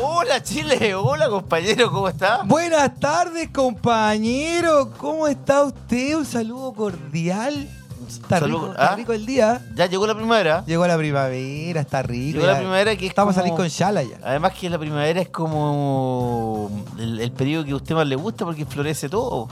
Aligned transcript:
Hola 0.00 0.40
Chile, 0.44 0.94
hola 0.94 1.28
compañero, 1.28 1.90
¿cómo 1.90 2.08
está? 2.08 2.42
Buenas 2.44 3.00
tardes, 3.00 3.48
compañero. 3.50 4.92
¿Cómo 4.96 5.26
está 5.26 5.64
usted? 5.64 6.16
Un 6.16 6.24
saludo 6.24 6.72
cordial. 6.72 7.68
Está, 8.06 8.38
rico, 8.38 8.68
está 8.70 8.92
¿Ah? 8.92 8.96
rico 8.96 9.12
el 9.12 9.26
día. 9.26 9.60
Ya 9.74 9.86
llegó 9.86 10.06
la 10.06 10.14
primavera. 10.14 10.64
Llegó 10.66 10.86
la 10.86 10.96
primavera, 10.96 11.80
está 11.80 12.02
rico. 12.02 12.38
Llegó 12.38 12.46
la 12.46 12.58
primavera 12.58 12.94
que 12.96 13.06
es 13.06 13.10
Estamos 13.10 13.36
a 13.36 13.40
como- 13.40 13.56
salir 13.56 13.56
con 13.56 13.68
Shala 13.68 14.04
ya. 14.04 14.18
Además 14.22 14.52
que 14.52 14.70
la 14.70 14.78
primavera 14.78 15.20
es 15.20 15.28
como 15.30 16.70
el, 16.98 17.20
el 17.20 17.32
periodo 17.32 17.64
que 17.64 17.72
a 17.72 17.76
usted 17.76 17.94
más 17.96 18.06
le 18.06 18.14
gusta 18.16 18.44
porque 18.44 18.64
florece 18.64 19.08
todo, 19.08 19.48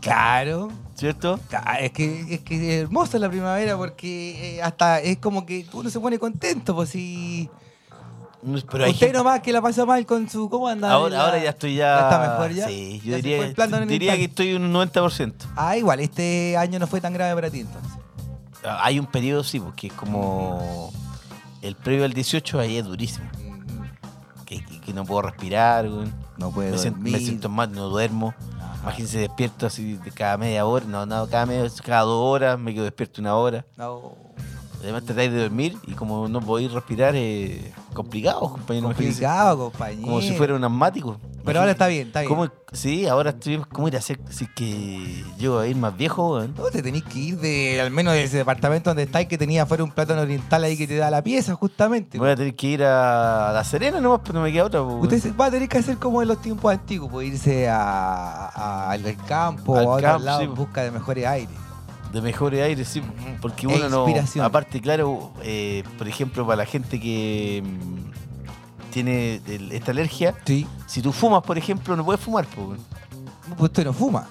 Claro. 0.00 0.68
¿cierto? 0.96 1.38
Es 1.80 1.92
que 1.92 2.34
es 2.34 2.40
que 2.40 2.56
es 2.56 2.82
hermosa 2.82 3.18
la 3.20 3.28
primavera 3.30 3.76
porque 3.76 4.56
eh, 4.56 4.62
hasta 4.62 5.00
es 5.00 5.18
como 5.18 5.46
que 5.46 5.64
uno 5.72 5.88
se 5.90 6.00
pone 6.00 6.18
contento, 6.18 6.74
pues 6.74 6.90
si 6.90 7.48
Pero 8.70 8.84
usted 8.86 8.98
gente- 9.06 9.12
nomás 9.18 9.40
que 9.40 9.52
la 9.52 9.62
pasa 9.62 9.84
mal 9.86 10.04
con 10.06 10.28
su 10.28 10.48
¿cómo 10.50 10.68
anda? 10.68 10.90
ahora, 10.92 11.16
La- 11.16 11.24
ahora 11.24 11.42
ya 11.42 11.50
estoy 11.50 11.74
ya... 11.76 11.96
¿Ya 11.98 12.02
está 12.02 12.18
mejor 12.20 12.52
ya? 12.52 12.66
Sí, 12.68 13.00
¿Ya 13.04 13.10
yo 13.10 13.16
diría, 13.86 14.16
que 14.16 14.24
estoy 14.24 14.54
un 14.54 14.72
90%. 14.72 15.32
Ah, 15.56 15.76
igual, 15.76 16.00
este 16.00 16.56
año 16.56 16.78
no 16.78 16.86
fue 16.86 17.00
tan 17.00 17.12
grave 17.14 17.34
para 17.34 17.50
ti 17.50 17.60
entonces. 17.60 17.92
Ah, 18.64 18.80
Hay 18.84 18.98
un 18.98 19.06
periodo, 19.06 19.42
sí, 19.44 19.60
porque 19.60 19.86
es 19.88 19.92
como... 19.94 20.92
El 21.62 21.74
previo 21.76 22.04
al 22.04 22.12
18 22.12 22.60
ahí 22.60 22.76
es 22.76 22.84
durísimo. 22.84 23.26
Que, 24.44 24.62
que- 24.62 24.80
que 24.80 24.92
no 24.92 25.04
puedo 25.06 25.22
respirar, 25.22 25.88
güey. 25.88 26.06
No 26.36 26.50
puede 26.50 26.72
Me 26.72 26.78
siento, 26.78 27.00
me 27.00 27.10
dormir. 27.10 27.26
siento 27.26 27.48
mal, 27.48 27.72
no 27.72 27.88
duermo. 27.88 28.34
Ajá. 28.60 28.80
Imagínense 28.82 29.18
despierto 29.18 29.66
así 29.66 29.94
de 29.96 30.10
cada 30.10 30.36
media 30.36 30.66
hora, 30.66 30.84
no, 30.86 31.06
no, 31.06 31.26
cada, 31.28 31.46
media, 31.46 31.70
cada 31.82 32.02
dos 32.02 32.22
horas, 32.22 32.58
me 32.58 32.74
quedo 32.74 32.84
despierto 32.84 33.22
una 33.22 33.34
hora. 33.36 33.64
No, 33.78 34.12
Además 34.84 35.04
tratáis 35.04 35.32
de 35.32 35.40
dormir 35.42 35.76
y 35.86 35.92
como 35.92 36.28
no 36.28 36.40
podéis 36.40 36.70
respirar, 36.72 37.16
es 37.16 37.72
complicado, 37.94 38.40
compañero. 38.40 38.86
complicado, 38.88 39.70
compañero. 39.70 40.02
Como 40.02 40.20
si 40.20 40.32
fuera 40.34 40.54
un 40.54 40.62
asmático. 40.64 41.16
Pero 41.44 41.60
ahora 41.60 41.72
está 41.72 41.88
bien, 41.88 42.06
está 42.06 42.20
bien. 42.20 42.28
¿Cómo, 42.30 42.48
sí, 42.72 43.06
ahora 43.06 43.30
estoy 43.30 43.56
bien. 43.56 43.66
¿Cómo 43.70 43.88
ir 43.88 43.96
a 43.96 43.98
hacer 43.98 44.18
si 44.30 44.44
es 44.44 44.50
que 44.56 45.24
yo 45.38 45.58
a 45.58 45.66
ir 45.66 45.76
más 45.76 45.94
viejo, 45.96 46.34
weón? 46.36 46.54
No, 46.56 46.64
te 46.64 46.82
tenés 46.82 47.02
que 47.02 47.18
ir 47.18 47.38
de, 47.38 47.80
al 47.82 47.90
menos 47.90 48.14
de 48.14 48.24
ese 48.24 48.38
departamento 48.38 48.90
donde 48.90 49.02
estáis 49.02 49.28
que 49.28 49.36
tenía 49.36 49.64
afuera 49.64 49.84
un 49.84 49.90
plátano 49.90 50.22
oriental 50.22 50.64
ahí 50.64 50.76
que 50.76 50.86
te 50.86 50.96
da 50.96 51.10
la 51.10 51.22
pieza, 51.22 51.54
justamente. 51.54 52.18
Voy 52.18 52.30
a 52.30 52.36
tener 52.36 52.54
que 52.54 52.66
ir 52.68 52.82
a 52.84 53.52
La 53.52 53.62
Serena 53.64 54.00
nomás, 54.00 54.20
pero 54.22 54.34
no 54.38 54.42
me 54.42 54.52
queda 54.52 54.64
otra. 54.64 54.82
weón. 54.82 55.00
Usted 55.00 55.34
va 55.38 55.46
a 55.46 55.50
tener 55.50 55.68
que 55.68 55.78
hacer 55.78 55.98
como 55.98 56.22
en 56.22 56.28
los 56.28 56.40
tiempos 56.40 56.72
antiguos, 56.72 57.10
pues 57.10 57.28
irse 57.28 57.68
a- 57.68 58.46
a- 58.48 58.90
al 58.92 59.16
campo 59.26 59.76
Al 59.76 59.86
o 59.86 59.90
a 59.92 59.94
otro 59.96 60.02
campo, 60.08 60.24
lado 60.24 60.38
sí, 60.40 60.44
en 60.44 60.50
po. 60.50 60.56
busca 60.56 60.82
de 60.82 60.90
mejores 60.90 61.26
aires. 61.26 61.56
De 62.14 62.22
mejores 62.22 62.62
aires, 62.62 62.86
sí. 62.88 63.02
Porque 63.42 63.66
uno 63.66 63.88
no. 63.88 64.06
Aparte, 64.42 64.80
claro, 64.80 65.32
eh, 65.42 65.82
por 65.98 66.06
ejemplo, 66.08 66.46
para 66.46 66.58
la 66.58 66.66
gente 66.66 67.00
que 67.00 67.62
mm, 67.64 68.90
tiene 68.92 69.40
el- 69.48 69.72
esta 69.72 69.90
alergia, 69.90 70.34
Sí. 70.46 70.66
si 70.86 71.02
tú 71.02 71.12
fumas, 71.12 71.42
por 71.42 71.58
ejemplo, 71.58 71.96
no 71.96 72.04
puedes 72.04 72.20
fumar, 72.22 72.46
weón. 72.56 72.78
Pues 73.58 73.70
usted 73.70 73.84
no 73.84 73.92
fuma. 73.92 74.28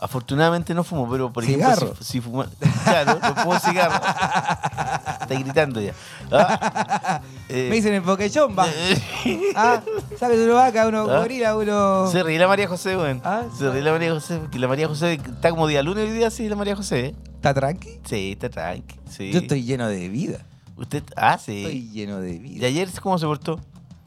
Afortunadamente 0.00 0.74
no 0.74 0.84
fumo, 0.84 1.08
pero 1.10 1.32
por 1.32 1.44
Cigarro. 1.44 1.72
ejemplo, 1.86 1.96
si, 2.00 2.12
si 2.12 2.20
fuma. 2.20 2.46
Claro, 2.84 3.18
no 3.20 3.34
fumo 3.34 3.58
cigarro. 3.58 3.96
Está 3.96 5.34
gritando 5.34 5.80
ya. 5.80 5.92
Ah, 6.30 7.20
eh, 7.48 7.66
Me 7.68 7.76
dicen 7.76 7.94
en 7.94 8.02
Pokechón, 8.02 8.56
va. 8.58 8.66
ah, 9.56 9.80
sabe 10.18 10.42
una 10.44 10.54
vaca, 10.54 10.86
uno 10.86 11.06
Ah. 11.10 11.18
gorila, 11.20 11.56
uno. 11.56 12.06
Se 12.10 12.22
ríe 12.22 12.38
la 12.38 12.46
María 12.48 12.68
José, 12.68 12.96
weón. 12.96 13.20
Ah, 13.24 13.42
Se 13.58 13.70
ríe 13.70 13.82
la 13.82 13.92
María 13.92 14.12
José, 14.12 14.38
porque 14.38 14.58
la 14.58 14.68
María 14.68 14.86
José 14.88 15.14
está 15.14 15.50
como 15.50 15.66
día 15.66 15.82
lunes 15.82 16.04
hoy 16.08 16.12
día, 16.16 16.30
sí, 16.30 16.48
la 16.48 16.56
María 16.56 16.76
José. 16.76 17.06
¿eh? 17.06 17.14
¿Está 17.36 17.52
tranqui? 17.54 18.00
Sí, 18.04 18.32
está 18.32 18.48
tranqui. 18.48 18.94
Sí. 19.10 19.30
Yo 19.32 19.40
estoy 19.40 19.64
lleno 19.64 19.88
de 19.88 20.08
vida. 20.08 20.38
Usted, 20.76 21.02
ah, 21.16 21.38
sí. 21.38 21.64
Estoy 21.64 21.90
lleno 21.90 22.20
de 22.20 22.32
¿Y 22.34 22.38
vida. 22.38 22.66
ayer 22.68 22.88
cómo 23.02 23.18
se 23.18 23.26
portó? 23.26 23.58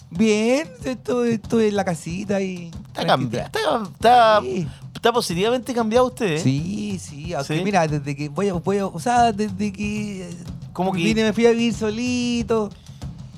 Bien, 0.09 0.69
estoy, 0.84 1.31
estoy 1.34 1.68
en 1.68 1.75
la 1.75 1.84
casita 1.85 2.41
y. 2.41 2.72
Está 2.88 3.06
cambiado. 3.06 3.46
Está, 3.47 3.84
está, 3.94 4.41
Sí. 4.41 4.68
Está 5.01 5.12
positivamente 5.12 5.73
cambiado 5.73 6.06
usted, 6.06 6.34
¿eh? 6.34 6.39
Sí, 6.39 7.00
sí, 7.00 7.34
aunque 7.34 7.57
¿Sí? 7.57 7.63
mira, 7.63 7.88
desde 7.88 8.16
que 8.16 8.29
voy 8.29 8.50
a, 8.50 8.53
voy 8.53 8.78
a- 8.78 8.85
o 8.85 9.00
sea, 9.00 9.31
desde 9.34 9.73
que 9.73 10.29
eh, 10.29 10.38
¿Cómo 10.73 10.91
que? 10.91 11.00
vine, 11.00 11.23
me 11.23 11.34
fui 11.34 11.47
a 11.47 11.50
vivir 11.50 11.73
solito, 11.73 12.69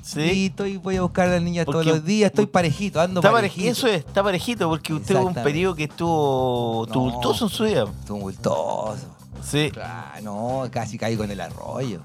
y 0.02 0.06
Sí. 0.06 0.46
estoy, 0.46 0.76
voy 0.76 0.96
a 0.96 1.02
buscar 1.02 1.28
a 1.28 1.32
las 1.32 1.42
niñas 1.42 1.64
todos 1.64 1.86
los 1.86 2.04
días, 2.04 2.30
estoy 2.30 2.44
parejito, 2.44 3.00
ando 3.00 3.20
Está 3.20 3.32
parejito. 3.32 3.70
eso 3.70 3.86
es, 3.86 4.00
está 4.04 4.22
parejito, 4.22 4.68
porque 4.68 4.92
usted 4.92 5.14
hubo 5.16 5.28
un 5.28 5.34
periodo 5.34 5.74
que 5.74 5.84
estuvo 5.84 6.84
No. 6.86 6.92
tumultuoso 6.92 7.46
en 7.46 7.50
su 7.50 7.64
vida. 7.64 7.86
Tumultuoso. 8.06 9.06
Sí. 9.42 9.72
Ah, 9.82 10.16
no, 10.22 10.68
casi 10.70 10.98
caí 10.98 11.16
con 11.16 11.30
el 11.30 11.40
arroyo. 11.40 12.00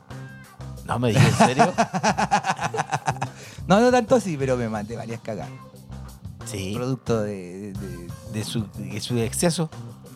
No 0.85 0.97
me 0.99 1.09
dije, 1.09 1.27
¿en 1.27 1.35
serio? 1.35 1.73
No, 3.67 3.79
no 3.79 3.91
tanto 3.91 4.15
así, 4.15 4.35
pero 4.35 4.57
me 4.57 4.67
mandé 4.67 4.95
varias 4.95 5.19
cagadas. 5.21 5.51
Sí. 6.45 6.73
Producto 6.75 7.21
de, 7.21 7.73
de- 8.33 8.43
su, 8.43 8.65
de 8.77 8.99
su 9.01 9.17
exceso. 9.17 9.69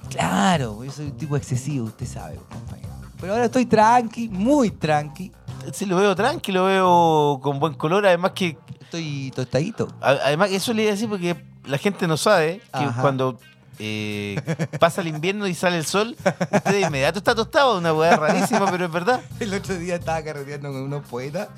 Claro, 0.10 0.84
yo 0.84 0.92
soy 0.92 1.06
un 1.08 1.18
tipo 1.18 1.36
excesivo, 1.38 1.86
usted 1.86 2.06
sabe, 2.08 2.38
compañero. 2.52 2.90
Pero 3.20 3.34
ahora 3.34 3.46
estoy 3.46 3.66
tranqui, 3.66 4.30
muy 4.30 4.70
tranqui. 4.72 5.32
Sí, 5.74 5.86
lo 5.86 5.96
veo 5.98 6.16
tranquilo, 6.16 6.62
lo 6.62 6.66
veo 6.68 7.40
con 7.42 7.60
buen 7.60 7.74
color. 7.76 8.06
Además 8.06 8.32
que, 8.32 8.58
Estoy 8.82 9.32
tostadito. 9.36 9.88
además 10.02 10.52
eso 10.52 10.74
le 10.74 10.84
iba 10.84 10.92
a 10.92 10.94
decir 10.96 11.10
porque 11.10 11.36
la 11.66 11.78
gente 11.78 12.08
no 12.08 12.16
sabe 12.18 12.60
que 12.60 12.84
Ajá. 12.86 13.02
cuando 13.02 13.40
eh, 13.80 14.40
pasa 14.80 15.02
el 15.02 15.08
invierno 15.08 15.48
y 15.48 15.54
sale 15.54 15.78
el 15.78 15.86
sol, 15.86 16.16
usted 16.20 16.72
de 16.72 16.82
inmediato 16.82 17.20
está 17.20 17.36
tostado. 17.36 17.78
Una 17.78 17.94
weá 17.94 18.16
rarísima, 18.16 18.70
pero 18.70 18.86
es 18.86 18.92
verdad. 18.92 19.22
El 19.40 19.54
otro 19.54 19.78
día 19.78 19.96
estaba 19.96 20.22
carreteando 20.24 20.72
con 20.72 20.82
unos 20.82 21.06
poetas 21.08 21.50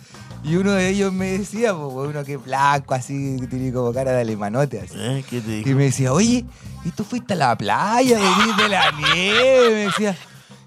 y 0.44 0.56
uno 0.56 0.72
de 0.72 0.90
ellos 0.90 1.12
me 1.12 1.38
decía, 1.38 1.74
pues, 1.74 2.10
uno 2.10 2.24
que 2.24 2.38
blanco, 2.38 2.94
así, 2.94 3.38
que 3.40 3.48
tiene 3.48 3.74
como 3.74 3.92
cara 3.94 4.12
de 4.12 4.22
alemanote, 4.22 4.80
así. 4.80 4.96
Eh, 4.98 5.24
¿Qué 5.30 5.42
te 5.42 5.68
Y 5.68 5.74
me 5.74 5.86
decía, 5.86 6.14
oye, 6.14 6.46
¿y 6.84 6.92
tú 6.92 7.04
fuiste 7.04 7.34
a 7.34 7.38
la 7.38 7.58
playa, 7.58 8.20
venís 8.20 8.58
de 8.58 8.70
la 8.70 8.92
nieve? 8.92 9.70
Me 9.70 9.86
decía. 9.86 10.16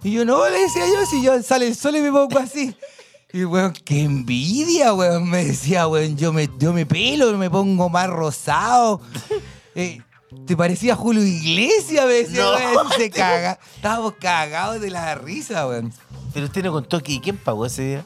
Y 0.03 0.13
yo, 0.13 0.25
no, 0.25 0.49
le 0.49 0.61
decía 0.61 0.85
yo, 0.87 1.07
si 1.07 1.23
yo 1.23 1.43
sale 1.43 1.69
el 1.69 1.75
sol 1.75 1.97
y 1.97 2.01
me 2.01 2.11
pongo 2.11 2.39
así. 2.39 2.75
Y, 3.33 3.45
weón, 3.45 3.73
qué 3.73 4.03
envidia, 4.03 4.95
weón, 4.95 5.29
me 5.29 5.45
decía, 5.45 5.87
weón, 5.87 6.17
yo 6.17 6.33
me, 6.33 6.49
yo 6.59 6.73
me 6.73 6.87
pelo, 6.87 7.37
me 7.37 7.51
pongo 7.51 7.89
más 7.89 8.09
rosado. 8.09 9.01
Eh, 9.75 10.01
¿Te 10.47 10.57
parecía 10.57 10.95
Julio 10.95 11.23
Iglesias? 11.23 12.05
Me 12.07 12.13
decía, 12.13 12.43
No, 12.43 12.53
weón, 12.53 12.89
se 12.97 13.11
caga. 13.11 13.59
Estábamos 13.77 14.15
cagados 14.21 14.81
de 14.81 14.91
la 14.91 15.15
risa, 15.15 15.67
weón. 15.67 15.93
Pero 16.35 16.47
usted 16.47 16.63
no 16.65 16.73
contó 16.73 17.01
que 17.01 17.21
quién 17.21 17.37
pagó 17.39 17.65
ese 17.67 17.83
día. 17.83 18.05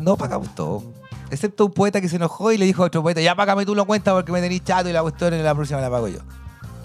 No 0.00 0.16
pagamos 0.16 0.54
todo. 0.54 0.82
Excepto 1.30 1.66
un 1.66 1.72
poeta 1.72 2.00
que 2.00 2.08
se 2.08 2.16
enojó 2.16 2.52
y 2.52 2.58
le 2.58 2.64
dijo 2.64 2.82
a 2.82 2.86
otro 2.86 3.02
poeta, 3.02 3.20
ya 3.20 3.34
págame 3.34 3.66
tú 3.66 3.74
la 3.74 3.84
cuenta 3.84 4.12
porque 4.12 4.32
me 4.32 4.40
tenés 4.40 4.62
chato 4.64 4.88
y 4.88 4.92
la 4.92 5.02
cuestión 5.02 5.34
en 5.34 5.42
la 5.44 5.54
próxima 5.54 5.80
la 5.80 5.90
pago 5.90 6.08
yo. 6.08 6.20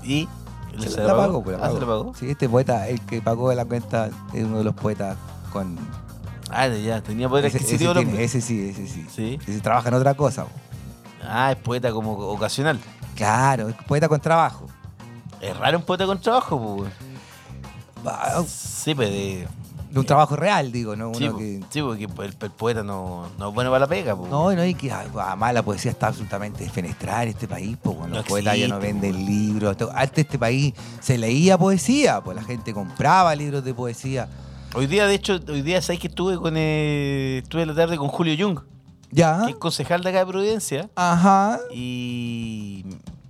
Y 0.03 0.27
Se 0.79 1.01
la, 1.01 1.15
pagó, 1.15 1.43
pues, 1.43 1.57
la 1.57 1.65
Ah, 1.65 1.71
¿se 1.71 1.79
la 1.79 1.85
pagó? 1.85 2.13
Sí, 2.15 2.29
este 2.29 2.49
poeta, 2.49 2.87
el 2.87 2.99
que 3.01 3.21
pagó 3.21 3.53
la 3.53 3.65
cuenta, 3.65 4.09
es 4.33 4.43
uno 4.43 4.59
de 4.59 4.63
los 4.63 4.73
poetas 4.75 5.17
con... 5.51 5.77
Ah, 6.49 6.67
ya, 6.67 7.01
tenía 7.01 7.29
poder 7.29 7.45
ese, 7.45 7.57
ese 7.57 7.65
adquisitivo 7.65 7.91
el 7.91 8.05
tiene, 8.05 8.23
ese 8.23 8.41
sí, 8.41 8.69
ese 8.69 8.87
sí. 8.87 9.05
Sí. 9.13 9.39
Ese 9.47 9.59
trabaja 9.61 9.89
en 9.89 9.95
otra 9.95 10.15
cosa. 10.15 10.45
po. 10.45 10.51
Ah, 11.23 11.51
es 11.51 11.57
poeta 11.57 11.91
como 11.91 12.13
ocasional. 12.13 12.79
Claro, 13.19 13.69
es 13.69 13.75
poeta 13.87 14.07
con 14.09 14.19
trabajo. 14.19 14.65
Es 15.41 15.55
raro 15.57 15.77
un 15.77 15.83
poeta 15.83 16.05
con 16.05 16.19
trabajo, 16.19 16.77
pues. 16.77 16.91
Sí, 18.47 18.95
pues 18.95 19.09
de. 19.09 19.47
De 19.91 19.99
un 19.99 20.05
trabajo 20.05 20.35
real, 20.35 20.71
digo, 20.71 20.95
¿no? 20.95 21.11
Sí, 21.15 21.23
Uno 21.23 21.31
po. 21.33 21.39
que- 21.39 21.61
Sí, 21.71 21.81
porque 21.81 22.03
el, 22.03 22.37
el 22.41 22.51
poeta 22.51 22.83
no, 22.83 23.25
no 23.39 23.49
es 23.49 23.53
bueno 23.55 23.71
para 23.71 23.79
la 23.79 23.87
pega, 23.87 24.15
po. 24.15 24.27
No, 24.29 24.51
no, 24.53 24.63
y 24.63 24.75
que 24.75 24.91
ah, 24.91 25.03
además 25.17 25.51
la 25.51 25.63
poesía 25.63 25.89
está 25.89 26.07
absolutamente 26.09 26.63
desfenestrada 26.63 27.23
en 27.23 27.29
este 27.29 27.47
país, 27.47 27.75
pues 27.81 27.97
los 27.97 28.07
No 28.09 28.23
poetas 28.23 28.55
ya 28.55 28.67
no 28.67 28.79
venden 28.79 29.25
libros. 29.25 29.75
Antes 29.95 30.25
este 30.25 30.37
país 30.37 30.75
se 31.01 31.17
leía 31.17 31.57
poesía, 31.57 32.21
pues 32.21 32.35
la 32.37 32.43
gente 32.43 32.71
compraba 32.71 33.35
libros 33.35 33.63
de 33.65 33.73
poesía. 33.73 34.29
Hoy 34.75 34.85
día, 34.85 35.07
de 35.07 35.15
hecho, 35.15 35.39
hoy 35.49 35.63
día 35.63 35.81
sabes 35.81 35.99
que 35.99 36.07
estuve 36.07 36.37
con 36.37 36.53
eh, 36.55 37.39
estuve 37.41 37.65
la 37.65 37.73
tarde 37.73 37.97
con 37.97 38.09
Julio 38.09 38.35
Jung, 38.37 38.59
Ya. 39.09 39.41
que 39.45 39.51
es 39.53 39.57
concejal 39.57 40.03
de 40.03 40.09
acá 40.11 40.19
de 40.19 40.25
Providencia, 40.27 40.87
Ajá. 40.95 41.57
y 41.73 42.85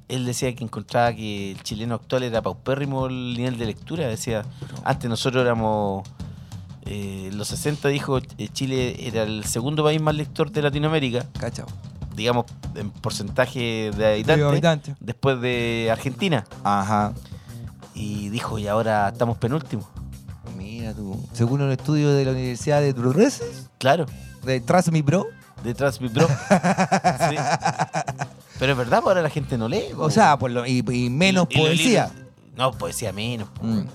él 0.09 0.25
decía 0.25 0.53
que 0.55 0.63
encontraba 0.63 1.13
que 1.13 1.51
el 1.51 1.63
chileno 1.63 1.95
actual 1.95 2.23
era 2.23 2.41
paupérrimo 2.41 3.05
el 3.07 3.35
nivel 3.37 3.57
de 3.57 3.65
lectura. 3.67 4.07
Decía, 4.07 4.43
antes 4.83 5.09
nosotros 5.09 5.41
éramos, 5.43 6.07
eh, 6.85 7.29
en 7.31 7.37
los 7.37 7.47
60 7.49 7.87
dijo, 7.89 8.17
eh, 8.17 8.49
Chile 8.51 9.07
era 9.07 9.23
el 9.23 9.45
segundo 9.45 9.83
país 9.83 10.01
más 10.01 10.15
lector 10.15 10.51
de 10.51 10.61
Latinoamérica, 10.63 11.25
Cachao. 11.39 11.67
digamos, 12.15 12.45
en 12.75 12.89
porcentaje 12.91 13.91
de 13.95 14.05
habitantes, 14.07 14.95
después 14.99 15.39
de 15.41 15.89
Argentina. 15.91 16.43
Ajá. 16.63 17.13
Y 17.95 18.29
dijo, 18.29 18.57
y 18.59 18.67
ahora 18.67 19.09
estamos 19.09 19.37
penúltimos. 19.37 19.85
Mira 20.57 20.93
tú. 20.93 21.17
Según 21.33 21.61
un 21.61 21.71
estudio 21.71 22.11
de 22.11 22.25
la 22.25 22.31
Universidad 22.31 22.81
de 22.81 22.93
Turreses, 22.93 23.69
Claro, 23.77 24.05
de 24.43 24.59
Trust 24.61 24.89
Me 24.89 25.01
Bro, 25.01 25.27
detrás 25.63 25.99
mi 26.01 26.07
bro. 26.09 26.27
Sí. 26.27 27.35
Pero 28.59 28.71
es 28.73 28.77
verdad, 28.77 28.97
pues 29.01 29.07
ahora 29.11 29.21
la 29.21 29.29
gente 29.29 29.57
no 29.57 29.67
lee. 29.69 29.85
o 29.97 30.09
sea, 30.09 30.37
por 30.37 30.51
lo- 30.51 30.65
y, 30.65 30.83
y 30.91 31.09
menos 31.09 31.47
Y- 31.49 31.57
los 31.57 31.67
poesía. 31.67 32.11
no, 32.57 32.71
poesía 32.73 33.13
menos. 33.13 33.47
po. 33.49 33.63
Mm. 33.63 33.85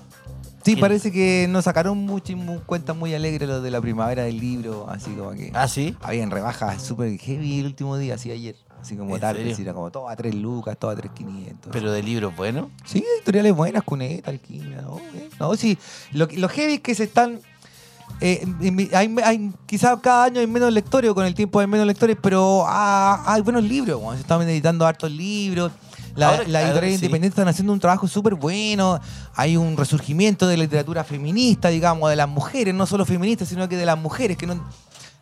Sí, 0.63 0.75
parece 0.77 1.11
que 1.11 1.45
nos 1.47 1.65
sacaron 1.65 1.95
mucho, 1.99 2.35
mu- 2.35 2.59
cuentas 2.61 2.95
muy 2.95 3.13
alegres 3.13 3.47
los 3.47 3.61
de 3.61 3.69
la 3.69 3.79
primavera 3.81 4.23
del 4.23 4.39
libro, 4.39 4.87
así 4.89 5.11
como 5.11 5.31
que 5.33 5.51
Ah, 5.53 5.67
sí. 5.67 5.95
habían 6.01 6.31
rebajas 6.31 6.81
súper 6.81 7.15
heavy 7.19 7.59
el 7.59 7.67
último 7.67 7.95
día, 7.97 8.15
así 8.15 8.31
ayer. 8.31 8.55
Así 8.81 8.95
como 8.97 9.13
¿En 9.15 9.21
tarde, 9.21 9.51
así 9.51 9.61
era 9.63 9.73
como 9.73 9.91
todo 9.91 10.09
a 10.09 10.15
3 10.15 10.33
lucas, 10.33 10.75
todo 10.77 10.89
a 10.91 10.95
3.500. 10.95 11.69
Pero 11.71 11.91
de 11.91 12.01
libros 12.03 12.35
buenos. 12.35 12.67
Sí, 12.83 13.03
editoriales 13.17 13.53
buenas, 13.55 13.83
Cuneta, 13.83 14.31
Alquimia, 14.31 14.81
¿no? 14.81 14.97
Eh, 15.15 15.29
No, 15.39 15.55
sí, 15.55 15.77
lo, 16.11 16.27
que- 16.27 16.37
lo 16.37 16.49
heavy 16.49 16.79
que 16.79 16.95
se 16.95 17.03
están... 17.03 17.39
eh, 18.21 18.45
hay, 18.93 19.15
hay- 19.23 19.51
quizás 19.65 19.99
cada 20.01 20.25
año 20.25 20.39
hay 20.39 20.47
menos 20.47 20.71
lectores, 20.71 21.11
o 21.11 21.15
con 21.15 21.25
el 21.25 21.33
tiempo 21.35 21.59
hay 21.59 21.67
menos 21.67 21.85
lectores, 21.85 22.17
pero 22.21 22.63
ah, 22.67 23.23
hay 23.25 23.41
buenos 23.41 23.63
libros, 23.63 23.99
bueno, 23.99 24.13
se 24.15 24.21
están 24.21 24.41
editando 24.43 24.85
hartos 24.85 25.11
libros. 25.11 25.71
La, 26.15 26.29
Ahora- 26.29 26.43
la 26.47 26.61
editorial 26.61 26.91
sí. 26.91 26.95
independiente 26.95 27.27
están 27.35 27.47
haciendo 27.49 27.73
un 27.73 27.79
trabajo 27.81 28.07
súper 28.07 28.35
bueno. 28.35 29.01
Hay 29.35 29.57
un 29.57 29.75
resurgimiento 29.75 30.47
de 30.47 30.55
la 30.55 30.63
literatura 30.63 31.03
feminista, 31.03 31.67
digamos, 31.67 32.09
de 32.09 32.15
las 32.15 32.29
mujeres, 32.29 32.73
no 32.73 32.85
solo 32.85 33.03
feministas, 33.05 33.49
sino 33.49 33.67
que 33.67 33.75
de 33.75 33.85
las 33.85 33.97
mujeres. 33.97 34.37
que 34.37 34.47
no 34.47 34.63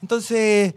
Entonces, 0.04 0.76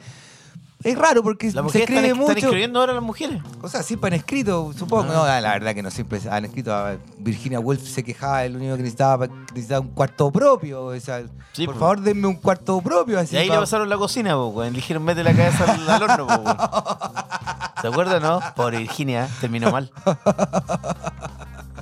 es 0.91 0.99
raro 0.99 1.23
porque 1.23 1.51
Las 1.53 1.71
se 1.73 1.79
escribe 1.81 2.01
están, 2.09 2.21
están 2.21 2.35
mucho. 2.35 2.47
escribiendo 2.47 2.81
ahora 2.81 2.93
las 2.95 3.03
mujeres. 3.03 3.43
O 3.63 3.69
sea, 3.69 3.83
siempre 3.83 4.09
han 4.09 4.15
escrito, 4.15 4.73
supongo. 4.77 5.11
Ah. 5.13 5.15
No, 5.15 5.41
la 5.41 5.51
verdad 5.53 5.75
que 5.75 5.83
no 5.83 5.91
siempre 5.91 6.21
han 6.31 6.45
escrito. 6.45 6.75
Virginia 7.19 7.59
Woolf 7.61 7.83
se 7.83 8.03
quejaba, 8.05 8.45
el 8.45 8.57
único 8.57 8.77
que 8.77 8.83
necesitaba, 8.83 9.27
necesitaba 9.53 9.81
un 9.81 9.89
cuarto 9.89 10.31
propio. 10.31 10.85
O 10.87 11.01
sea, 11.01 11.23
Sí, 11.53 11.65
por 11.67 11.79
favor, 11.79 12.01
denme 12.01 12.27
un 12.27 12.37
cuarto 12.37 12.81
propio. 12.83 13.19
Así 13.19 13.35
y 13.35 13.39
ahí 13.39 13.49
pa- 13.49 13.55
le 13.55 13.61
pasaron 13.61 13.89
la 13.89 13.97
cocina, 13.97 14.35
po. 14.35 14.63
Le 14.63 14.71
dijeron, 14.71 15.03
mete 15.05 15.25
la 15.25 15.35
cabeza 15.35 15.65
al, 15.73 15.89
al 15.89 16.03
horno, 16.03 16.27
po. 16.27 16.45
¿Se 17.83 17.89
acuerdan, 17.89 18.23
no? 18.23 18.41
Pobre 18.55 18.79
Virginia, 18.79 19.29
terminó 19.41 19.71
mal. 19.71 19.91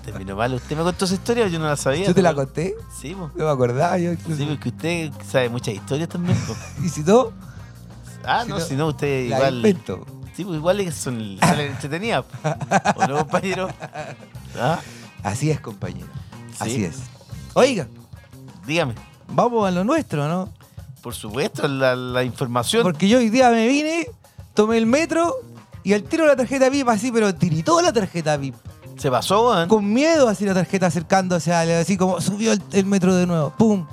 Terminó 0.05 0.37
mal. 0.37 0.53
¿Usted 0.55 0.77
me 0.77 0.83
contó 0.83 1.06
esa 1.06 1.15
historia? 1.15 1.49
Yo 1.49 1.59
no 1.59 1.67
la 1.67 1.77
sabía. 1.77 2.06
Yo 2.06 2.15
te 2.15 2.21
la 2.23 2.35
conté, 2.35 2.75
Sí, 3.01 3.15
po. 3.15 3.31
no 3.35 3.45
me 3.47 3.51
acordaba. 3.51 3.97
Yo 3.99 4.12
incluso. 4.12 4.37
Sí, 4.37 4.47
porque 4.47 4.69
usted 4.69 5.11
sabe 5.27 5.49
muchas 5.49 5.75
historias 5.75 6.09
también. 6.09 6.37
po. 6.47 6.55
y 6.85 6.89
si 6.89 7.03
no, 7.03 7.33
Ah, 8.26 8.43
Si 8.44 8.49
no, 8.50 8.59
no, 8.59 8.65
si 8.65 8.75
no, 8.76 8.87
usted 8.88 9.29
la 9.29 9.37
igual. 9.37 9.55
invento. 9.56 10.06
Sí, 10.35 10.44
pues 10.44 10.56
igual 10.56 10.81
es- 10.81 10.94
son, 10.94 11.37
salen 11.41 11.73
entretenidas. 11.73 12.25
¿O 12.97 13.06
no, 13.06 13.19
compañero? 13.19 13.69
¿Ah? 14.59 14.79
Así 15.23 15.50
es, 15.50 15.61
compañero. 15.61 16.09
Sí. 16.50 16.56
Así 16.61 16.85
es. 16.85 16.97
Oiga, 17.55 17.87
Dígame. 18.67 18.94
vamos 19.29 19.67
a 19.67 19.71
lo 19.71 19.85
nuestro, 19.85 20.29
¿no? 20.29 20.49
Por 21.03 21.15
supuesto, 21.15 21.67
la, 21.69 21.94
la 21.94 22.25
información. 22.25 22.82
Porque 22.82 23.09
yo 23.09 23.19
hoy 23.19 23.29
día 23.31 23.50
me 23.50 23.67
vine, 23.69 24.09
tomé 24.55 24.79
el 24.79 24.87
metro 24.87 25.35
y 25.82 25.93
al 25.93 26.03
tiro 26.03 26.27
la 26.27 26.35
tarjeta 26.35 26.69
VIP 26.70 26.88
así, 26.88 27.12
pero 27.12 27.35
tiritó 27.35 27.81
la 27.82 27.93
tarjeta 27.93 28.37
VIP. 28.37 28.55
Se 28.97 29.11
pasó, 29.11 29.50
weón. 29.50 29.69
Con 29.69 29.93
miedo 29.93 30.29
así 30.29 30.44
la 30.47 30.55
tarjeta 30.55 30.87
acercándose, 30.87 31.53
a- 31.53 31.81
así 31.81 31.97
como 31.97 32.20
subió 32.20 32.53
el, 32.53 32.62
el 32.73 32.87
metro 32.87 33.15
de 33.15 33.27
nuevo. 33.27 33.53
¡Pum! 33.59 33.87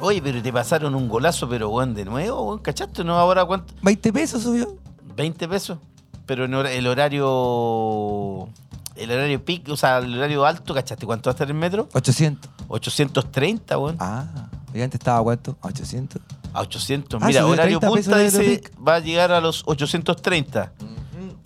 Oye, 0.00 0.20
pero 0.22 0.42
te 0.42 0.52
pasaron 0.52 0.94
un 0.94 1.08
golazo, 1.08 1.48
pero 1.48 1.70
weón, 1.70 1.94
de 1.94 2.04
nuevo, 2.04 2.42
weón, 2.48 2.58
¿cachaste? 2.60 3.02
¿No? 3.02 3.14
Ahora 3.18 3.44
cuánto? 3.44 3.72
20 3.82 4.12
pesos 4.12 4.42
subió. 4.42 4.76
20 5.16 5.48
pesos. 5.48 5.78
Pero 6.26 6.44
en 6.44 6.54
hora- 6.54 6.72
el 6.72 6.86
horario. 6.86 8.48
El 8.96 9.10
horario 9.10 9.42
o 9.70 9.76
sea, 9.76 9.98
el 9.98 10.16
horario 10.16 10.44
alto, 10.46 10.72
¿cachaste? 10.74 11.04
¿Cuánto 11.06 11.28
va 11.28 11.32
a 11.32 11.34
estar 11.34 11.46
el 11.48 11.54
metro? 11.54 11.88
800. 11.92 12.50
830, 12.68 13.78
weón. 13.78 13.96
Ah, 14.00 14.48
¿y 14.74 14.80
antes 14.80 14.98
estaba 15.00 15.22
cuánto? 15.22 15.56
¿A 15.60 15.68
800? 15.68 16.20
A 16.52 16.60
800. 16.62 17.22
Ah, 17.22 17.26
Mira, 17.26 17.46
horario 17.46 17.78
30 17.78 17.94
pesos 17.94 18.12
punta 18.12 18.18
dice 18.22 18.62
va 18.86 18.94
a 18.96 19.00
llegar 19.00 19.32
a 19.32 19.40
los 19.40 19.62
830. 19.66 20.72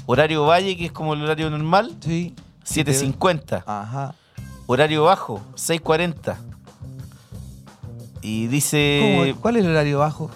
Horario 0.07 0.45
valle, 0.47 0.77
que 0.77 0.87
es 0.87 0.93
como 0.93 1.15
el 1.15 1.23
horario 1.23 1.51
normal, 1.51 1.97
Sí. 2.01 2.35
750. 2.65 3.65
Ajá. 3.67 4.15
Horario 4.67 5.05
bajo, 5.05 5.41
640. 5.57 6.39
Y 8.23 8.47
dice. 8.49 9.25
¿Cómo? 9.33 9.41
¿Cuál 9.41 9.57
es 9.57 9.65
el 9.65 9.71
horario 9.71 9.99
bajo? 9.99 10.31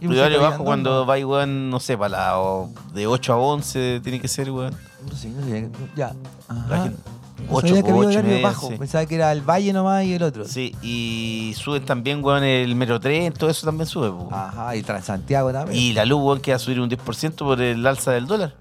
El 0.00 0.12
horario 0.18 0.40
bajo 0.42 0.64
cuando 0.64 1.06
va, 1.06 1.14
weón, 1.16 1.70
no 1.70 1.80
sé, 1.80 1.96
para 1.96 2.08
la, 2.10 2.38
o 2.40 2.70
de 2.92 3.06
8 3.06 3.32
a 3.32 3.36
11 3.38 4.00
tiene 4.02 4.20
que 4.20 4.28
ser, 4.28 4.50
weón. 4.50 4.74
No 5.10 5.16
sé, 5.16 5.28
no 5.30 5.44
sé, 5.44 5.68
Ya. 5.96 6.14
Ajá. 6.48 6.66
La 6.68 6.82
gente- 6.84 7.00
No 7.38 7.44
8, 7.56 7.66
sabía 7.68 7.82
que 7.82 7.90
había 7.90 8.00
8 8.00 8.10
y 8.10 8.14
horario 8.16 8.30
media, 8.30 8.46
bajo. 8.46 8.68
sí. 8.68 8.76
Pensaba 8.76 9.06
que 9.06 9.14
era 9.14 9.32
el 9.32 9.40
Valle 9.42 9.72
nomás 9.72 10.04
y 10.04 10.14
el 10.14 10.22
otro. 10.22 10.44
Sí, 10.46 10.74
y 10.82 11.54
suben 11.56 11.84
también, 11.84 12.22
weón, 12.24 12.44
el 12.44 12.74
Metro 12.74 12.98
3, 13.00 13.32
todo 13.34 13.50
eso 13.50 13.66
también 13.66 13.86
sube, 13.86 14.10
po. 14.10 14.28
Ajá, 14.32 14.76
y 14.76 14.82
Transantiago 14.82 15.52
también. 15.52 15.78
Y 15.78 15.92
la 15.92 16.04
luz, 16.04 16.20
weón, 16.22 16.40
que 16.40 16.52
va 16.52 16.56
a 16.56 16.58
subir 16.58 16.80
un 16.80 16.88
10% 16.90 17.44
por 17.44 17.60
el 17.60 17.86
alza 17.86 18.12
del 18.12 18.26
dólar. 18.26 18.54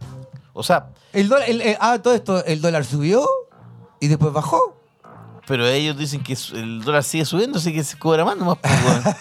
O 0.54 0.63
sea, 0.63 0.88
El 1.13 1.27
dólar, 1.30 1.50
el- 1.50 1.62
el- 1.62 1.77
ah, 1.80 2.00
todo 2.00 2.13
esto, 2.13 2.44
el 2.45 2.62
dólar 2.62 2.83
subió 2.86 3.25
y 4.00 4.07
después 4.07 4.31
bajó. 4.33 4.77
Pero 5.47 5.68
ellos 5.68 5.97
dicen 5.97 6.24
que 6.24 6.38
el 6.53 6.81
dólar 6.81 7.03
sigue 7.03 7.25
subiendo, 7.25 7.57
así 7.59 7.74
que 7.74 7.83
se 7.83 7.97
cobra 7.97 8.25
más 8.25 8.38
nomás, 8.38 8.57
weón. 8.63 9.03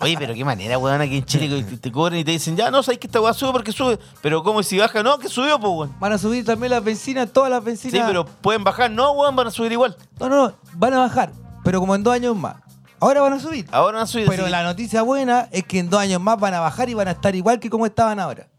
Oye, 0.00 0.16
pero 0.18 0.32
qué 0.34 0.44
manera, 0.44 0.78
weón, 0.78 1.00
aquí 1.00 1.18
en 1.18 1.24
Chile 1.24 1.64
que 1.64 1.76
te, 1.76 1.92
cobran 1.92 2.18
y 2.18 2.24
te 2.24 2.30
dicen, 2.30 2.56
ya, 2.56 2.70
no, 2.70 2.82
sabes 2.82 2.98
que 2.98 3.06
esta 3.06 3.20
weá 3.20 3.34
sube 3.34 3.52
porque 3.52 3.72
sube. 3.72 3.98
Pero 4.22 4.42
como 4.42 4.62
si 4.62 4.78
baja, 4.78 5.02
no, 5.02 5.18
que 5.18 5.28
subió, 5.28 5.58
pues, 5.58 5.72
weón. 5.72 5.94
Van 5.98 6.12
a 6.12 6.18
subir 6.18 6.44
también 6.44 6.70
las 6.70 6.84
bencinas, 6.84 7.30
todas 7.32 7.50
las 7.50 7.62
bencinas. 7.62 8.00
Sí, 8.00 8.02
pero 8.06 8.24
pueden 8.24 8.64
bajar, 8.64 8.90
no, 8.90 9.12
weón, 9.12 9.36
van 9.36 9.48
a 9.48 9.50
subir 9.50 9.72
igual. 9.72 9.96
No, 10.18 10.28
no, 10.28 10.46
no, 10.46 10.54
van 10.74 10.94
a 10.94 10.98
bajar, 11.00 11.32
pero 11.64 11.80
como 11.80 11.94
en 11.94 12.02
dos 12.02 12.14
años 12.14 12.36
más. 12.36 12.56
Ahora 13.00 13.22
van 13.22 13.32
a 13.32 13.40
subir. 13.40 13.66
Ahora 13.72 13.96
van 13.96 14.02
a 14.04 14.06
subir. 14.06 14.26
Pero 14.28 14.46
la 14.48 14.62
noticia 14.62 15.02
buena 15.02 15.48
es 15.52 15.64
que 15.64 15.78
en 15.78 15.88
dos 15.88 15.98
años 16.00 16.20
más 16.20 16.38
van 16.38 16.52
a 16.52 16.60
bajar 16.60 16.90
y 16.90 16.94
van 16.94 17.08
a 17.08 17.12
estar 17.12 17.34
igual 17.34 17.58
que 17.58 17.70
como 17.70 17.86
estaban 17.86 18.20
ahora. 18.20 18.49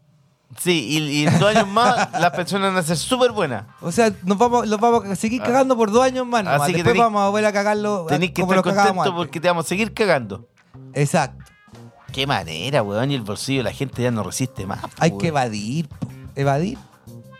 Sí, 0.58 0.86
y, 0.88 0.98
y 1.22 1.26
en 1.26 1.38
dos 1.38 1.54
años 1.56 1.66
más 1.68 2.12
las 2.12 2.30
pensiones 2.32 2.68
van 2.70 2.76
a 2.78 2.82
ser 2.82 2.96
súper 2.96 3.32
buenas. 3.32 3.64
O 3.80 3.90
sea, 3.90 4.12
nos 4.24 4.36
vamos, 4.36 4.68
los 4.68 4.78
vamos 4.78 5.04
a 5.06 5.16
seguir 5.16 5.40
cagando 5.42 5.76
por 5.76 5.90
dos 5.90 6.04
años 6.04 6.26
más. 6.26 6.44
nomás. 6.44 6.60
Ah. 6.60 6.64
Así 6.64 6.72
que 6.72 6.78
Después 6.78 6.94
tenés- 6.96 7.02
vamos 7.04 7.22
a 7.22 7.28
volver 7.28 7.46
a 7.46 7.52
cagarlo 7.52 8.06
Tenés 8.08 8.30
que 8.32 8.42
como 8.42 8.52
estar 8.52 8.56
lo 8.56 8.62
cagábamos 8.70 8.96
contento 9.04 9.10
antes. 9.20 9.26
porque 9.26 9.40
te 9.40 9.48
vamos 9.48 9.64
a 9.64 9.68
seguir 9.68 9.94
cagando. 9.94 10.46
Exacto. 10.94 11.44
Qué 12.12 12.26
manera, 12.26 12.82
weón, 12.82 13.10
y 13.10 13.14
el 13.14 13.22
bolsillo 13.22 13.60
de 13.60 13.64
la 13.64 13.72
gente 13.72 14.02
ya 14.02 14.10
no 14.10 14.22
resiste 14.22 14.66
más. 14.66 14.80
Hay 14.98 15.16
que 15.16 15.28
evadir, 15.28 15.88
po. 15.88 15.96
evadir. 16.36 16.76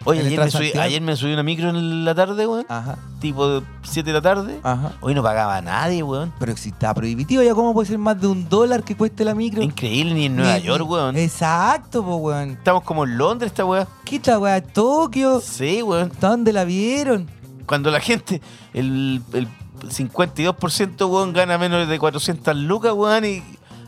Oye, 0.05 0.21
ayer 0.21 0.31
me, 0.31 0.37
subí, 0.51 0.51
Transantiago. 0.51 0.81
ayer 0.85 1.01
me 1.03 1.17
subí 1.17 1.33
una 1.33 1.43
micro 1.43 1.69
en 1.71 2.05
la 2.05 2.15
tarde, 2.15 2.47
weón. 2.47 2.67
Ajá, 2.69 2.99
Tipo 3.21 3.63
7 3.83 4.09
de 4.09 4.13
la 4.13 4.21
tarde. 4.23 4.59
ajá. 4.63 4.93
Hoy 5.01 5.15
no 5.15 5.23
pagaba 5.23 5.61
nadie, 5.61 6.03
weón. 6.03 6.33
Pero 6.39 6.57
si 6.57 6.71
está 6.71 6.93
prohibitivo 6.93 7.43
ya, 7.43 7.55
¿cómo 7.55 7.73
puede 7.73 7.89
ser 7.89 7.99
más 7.99 8.21
de 8.21 8.27
un 8.27 8.49
dólar 8.49 8.83
que 8.83 8.97
cueste 8.97 9.25
la 9.25 9.35
micro? 9.35 9.63
Increíble, 9.63 10.15
ni 10.15 10.27
en 10.27 10.37
Nueva 10.37 10.57
Ni- 10.59 10.63
York, 10.63 10.89
weón. 10.91 11.17
Exacto, 11.17 12.05
po, 12.05 12.17
weón. 12.17 12.51
Estamos 12.51 12.83
como 12.83 13.05
en 13.05 13.17
Londres, 13.19 13.53
esta 13.53 13.65
weá. 13.65 13.87
¿Qué 14.05 14.17
esta 14.17 14.39
weá? 14.39 14.61
¿Tokio? 14.63 15.41
Sí, 15.41 15.83
weón. 15.83 16.11
¿Dónde 16.21 16.53
la 16.53 16.65
vieron? 16.65 17.29
Cuando 17.67 17.91
la 17.91 18.01
gente, 18.01 18.41
el, 18.75 19.23
el 19.33 19.47
52% 19.89 21.09
weón 21.11 21.33
gana 21.33 21.59
menos 21.59 21.89
de 21.89 21.99
400 21.99 22.57
lucas, 22.57 22.93
weón, 22.95 23.25
y, 23.25 23.43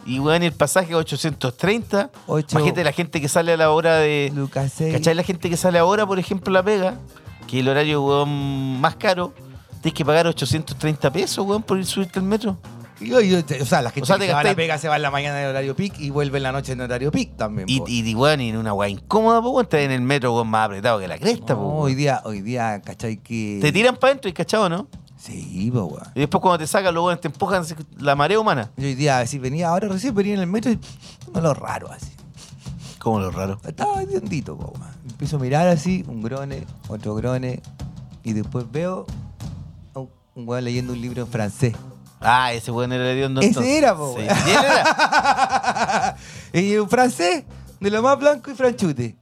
y 0.06 0.18
weón, 0.18 0.42
el 0.42 0.52
pasaje 0.52 0.92
a 0.94 0.96
830. 0.98 2.10
Ocho- 2.26 2.46
Imagínate 2.58 2.84
la 2.84 2.92
gente 2.92 3.20
que 3.20 3.28
sale 3.28 3.52
a 3.52 3.56
la 3.56 3.70
hora 3.70 3.96
de. 3.98 4.30
Lucas 4.34 4.72
6. 4.76 4.94
¿Cachai? 4.94 5.14
La 5.14 5.22
gente 5.22 5.48
que 5.50 5.56
sale 5.56 5.78
ahora, 5.78 6.06
por 6.06 6.18
ejemplo, 6.18 6.52
la 6.52 6.62
pega, 6.62 6.98
que 7.46 7.60
el 7.60 7.68
horario, 7.68 8.02
weón, 8.02 8.80
más 8.80 8.96
caro, 8.96 9.32
tienes 9.82 9.94
que 9.96 10.04
pagar 10.04 10.26
830 10.26 11.12
pesos, 11.12 11.46
weón, 11.46 11.62
por 11.62 11.78
ir 11.78 11.86
subirte 11.86 12.18
al 12.18 12.24
metro. 12.24 12.56
Yo- 13.00 13.20
yo- 13.20 13.38
o 13.60 13.64
sea, 13.66 13.82
la 13.82 13.90
gente 13.90 14.04
O 14.04 14.06
sea, 14.06 14.16
que 14.18 14.26
se 14.26 14.32
va 14.32 14.40
a 14.40 14.44
la 14.44 14.54
pega 14.54 14.78
se 14.78 14.88
va 14.88 14.96
en 14.96 15.02
la 15.02 15.10
mañana 15.10 15.42
en 15.42 15.48
horario 15.48 15.74
pic 15.74 15.98
y 15.98 16.10
vuelve 16.10 16.36
en 16.38 16.44
la 16.44 16.52
noche 16.52 16.72
en 16.72 16.80
horario 16.80 17.10
pic 17.10 17.36
también. 17.36 17.68
Y, 17.68 17.80
po. 17.80 17.84
y, 17.88 18.08
y, 18.08 18.14
weón, 18.14 18.40
y 18.40 18.50
en 18.50 18.56
una 18.56 18.72
weá 18.72 18.88
incómoda, 18.88 19.40
pues, 19.42 19.52
weón, 19.52 19.64
estás 19.64 19.80
en 19.80 19.90
el 19.90 20.00
metro, 20.00 20.32
weón, 20.34 20.48
más 20.48 20.66
apretado 20.66 21.00
que 21.00 21.08
la 21.08 21.18
cresta, 21.18 21.54
No, 21.54 21.60
pues. 21.60 21.72
hoy 21.86 21.94
día, 21.96 22.22
hoy 22.24 22.40
día, 22.40 22.80
¿cachai? 22.82 23.16
Que... 23.18 23.58
Te 23.60 23.72
tiran 23.72 23.96
para 23.96 24.12
adentro 24.12 24.30
y 24.30 24.32
cachado, 24.32 24.68
¿no? 24.68 24.86
Sí, 25.24 25.70
po, 25.72 25.84
weón. 25.84 26.06
Y 26.14 26.20
después 26.20 26.42
cuando 26.42 26.58
te 26.58 26.66
sacan, 26.66 26.94
los 26.94 27.02
weones 27.04 27.20
te 27.20 27.28
empujan 27.28 27.64
la 27.98 28.14
marea 28.14 28.38
humana. 28.38 28.70
Yo 28.76 28.86
hoy 28.86 28.94
día, 28.94 29.26
si 29.26 29.38
venía 29.38 29.68
ahora 29.70 29.88
recién, 29.88 30.14
venía 30.14 30.34
en 30.34 30.40
el 30.40 30.46
metro 30.46 30.70
y 30.70 30.78
no 31.32 31.40
lo 31.40 31.54
raro 31.54 31.90
así. 31.90 32.10
Como 32.98 33.20
lo 33.20 33.30
raro. 33.30 33.58
Estaba 33.66 34.02
hediondito, 34.02 34.56
po, 34.56 34.72
weón. 34.78 34.92
Empiezo 35.08 35.36
a 35.36 35.38
mirar 35.40 35.66
así, 35.68 36.04
un 36.08 36.20
grone, 36.22 36.66
otro 36.88 37.14
grone, 37.14 37.62
y 38.22 38.34
después 38.34 38.70
veo 38.70 39.06
a 39.94 40.00
un 40.00 40.46
weón 40.48 40.64
leyendo 40.64 40.92
un 40.92 41.00
libro 41.00 41.22
en 41.22 41.28
francés. 41.28 41.74
Ah, 42.20 42.52
ese 42.52 42.70
weón 42.70 42.92
era 42.92 43.04
el 43.10 43.16
hediondo 43.16 43.40
Ese 43.40 43.78
era, 43.78 43.96
po, 43.96 44.14
Sí. 44.18 44.22
weón. 44.26 44.36
¿Y 44.46 44.50
él 44.50 44.64
era? 44.64 46.16
y 46.52 46.76
un 46.76 46.88
francés, 46.90 47.44
de 47.80 47.90
lo 47.90 48.02
más 48.02 48.18
blanco 48.18 48.50
y 48.50 48.54
franchute. 48.54 49.16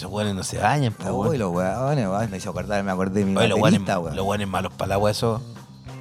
Esos 0.00 0.10
weones 0.10 0.34
no 0.34 0.42
se 0.42 0.56
bañan, 0.56 0.94
po, 0.94 1.10
Uy, 1.12 1.28
weón. 1.28 1.38
los 1.38 1.52
weones, 1.52 2.08
weón, 2.08 2.30
me 2.30 2.38
hizo 2.38 2.48
acordar, 2.48 2.82
me 2.82 2.90
acordé 2.90 3.20
de 3.20 3.26
mi 3.26 3.36
Oye, 3.36 3.48
los 3.48 3.58
weones, 3.58 3.80
baterista, 3.80 3.98
weón. 3.98 4.16
los 4.16 4.26
weones 4.26 4.48
malos 4.48 4.72
para 4.72 4.86
el 4.86 4.92
agua, 4.92 5.10
eso. 5.10 5.42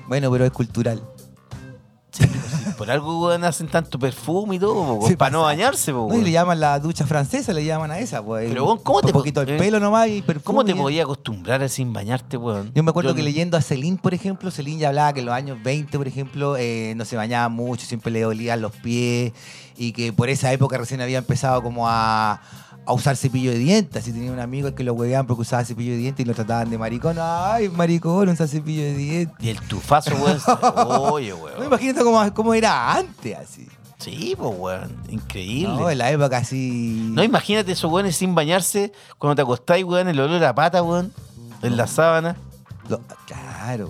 Bueno, 0.08 0.32
pero 0.32 0.46
es 0.46 0.52
cultural. 0.52 1.04
Sí, 2.12 2.24
por 2.78 2.90
algo, 2.90 3.28
weón, 3.28 3.44
hacen 3.44 3.68
tanto 3.68 4.00
perfume 4.00 4.56
y 4.56 4.60
todo, 4.60 5.00
po, 5.02 5.06
Sí, 5.08 5.18
para 5.18 5.32
no 5.32 5.40
pasa. 5.40 5.48
bañarse, 5.48 5.92
po, 5.92 6.00
No, 6.00 6.08
y 6.08 6.12
weón. 6.12 6.24
le 6.24 6.32
llaman 6.32 6.60
la 6.62 6.80
ducha 6.80 7.06
francesa, 7.06 7.52
le 7.52 7.66
llaman 7.66 7.92
a 7.92 8.00
esa, 8.00 8.24
pues. 8.24 8.48
Pero, 8.48 8.64
weón, 8.66 8.78
¿cómo 8.80 9.02
te 9.02 9.08
Un 9.08 9.12
poquito 9.14 9.42
po- 9.44 9.50
el 9.50 9.56
eh, 9.56 9.60
pelo 9.60 9.82
nomás 9.82 10.08
y 10.08 10.22
perfume. 10.22 10.44
¿Cómo 10.46 10.64
te 10.66 10.72
y- 10.72 10.76
podías 10.76 11.04
acostumbrar 11.04 11.62
a 11.62 11.68
sin 11.68 11.92
bañarte, 11.92 12.38
weón? 12.38 12.72
Yo 12.74 12.82
me 12.84 12.92
acuerdo 12.92 13.14
que 13.14 13.22
leyendo 13.22 13.58
a 13.58 13.62
Celine, 13.62 13.98
por 14.02 14.14
ejemplo, 14.14 14.50
Celine 14.50 14.80
ya 14.80 14.88
hablaba 14.88 15.12
que 15.12 15.20
en 15.20 15.26
los 15.26 15.36
años 15.36 15.58
20, 15.62 15.98
por 15.98 16.08
ejemplo, 16.08 16.56
eh, 16.58 16.94
no 16.96 17.04
se 17.04 17.18
bañaba 17.18 17.50
mucho, 17.50 17.86
siempre 17.86 18.12
le 18.14 18.26
olían 18.26 18.62
los 18.62 18.72
pies 18.72 19.34
y 19.78 19.92
que 19.92 20.14
por 20.14 20.30
esa 20.30 20.52
época 20.54 20.78
recién 20.78 21.02
había 21.02 21.18
empezado 21.20 21.62
como 21.62 21.88
a, 21.88 22.42
a 22.90 22.94
usar 22.94 23.16
cepillo 23.16 23.52
de 23.52 23.58
dientes. 23.60 24.02
Así 24.02 24.12
tenía 24.12 24.32
un 24.32 24.40
amigo 24.40 24.74
que 24.74 24.84
lo 24.84 24.94
hueveaban 24.94 25.28
porque 25.28 25.42
usaba 25.44 25.64
cepillo 25.64 25.92
de 25.92 25.98
dientes 25.98 26.26
y 26.26 26.28
lo 26.28 26.34
trataban 26.34 26.70
de 26.70 26.78
maricón. 26.78 27.18
Ay, 27.22 27.70
maricón, 27.70 28.30
usa 28.30 28.48
cepillo 28.48 28.82
de 28.82 28.94
dientes. 28.96 29.36
Y 29.40 29.50
el 29.50 29.60
tufazo, 29.62 30.16
weón. 30.16 30.40
Oye, 31.12 31.30
No, 31.30 31.36
weón. 31.38 31.66
imagínate 31.68 32.04
cómo, 32.04 32.34
cómo 32.34 32.54
era 32.54 32.96
antes, 32.96 33.38
así. 33.38 33.68
Sí, 34.00 34.34
pues, 34.38 34.54
weón. 34.58 34.96
Increíble. 35.10 35.76
No, 35.76 35.90
en 35.90 35.98
la 36.00 36.10
época 36.12 36.38
así. 36.38 37.10
No, 37.14 37.24
imagínate 37.24 37.72
esos 37.74 37.92
weones 37.92 38.16
sin 38.16 38.34
bañarse 38.34 38.92
cuando 39.18 39.36
te 39.36 39.42
acostáis, 39.44 39.84
weón, 39.86 40.08
el 40.08 40.20
olor 40.20 40.44
a 40.44 40.56
pata, 40.56 40.82
weón, 40.82 41.14
en 41.62 41.78
la 41.78 41.86
sábana. 41.86 42.36
Lo- 42.88 43.02
claro. 43.28 43.90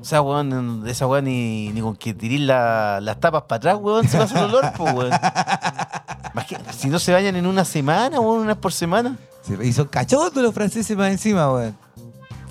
O 0.00 0.04
sea, 0.04 0.22
weón, 0.22 0.84
esa 0.86 1.06
weón 1.08 1.24
ni, 1.24 1.70
ni 1.72 1.80
con 1.80 1.96
que 1.96 2.14
tirís 2.14 2.40
la- 2.42 3.00
las 3.00 3.18
tapas 3.18 3.42
para 3.42 3.56
atrás, 3.56 3.78
weón, 3.80 4.06
se 4.06 4.16
pasa 4.16 4.38
el 4.38 4.44
olor, 4.44 4.72
pues, 4.76 4.94
weón. 4.94 5.10
Imagínate, 6.38 6.72
si 6.72 6.88
no 6.88 6.98
se 6.98 7.12
bañan 7.12 7.36
en 7.36 7.46
una 7.46 7.64
semana, 7.64 8.20
weón, 8.20 8.38
una 8.40 8.48
vez 8.54 8.56
por 8.58 8.72
semana. 8.72 9.16
Se- 9.42 9.66
Y 9.66 9.72
son 9.72 9.88
cachondos 9.88 10.42
los 10.42 10.54
franceses 10.54 10.96
más 10.96 11.10
encima, 11.10 11.52
weón. 11.52 11.76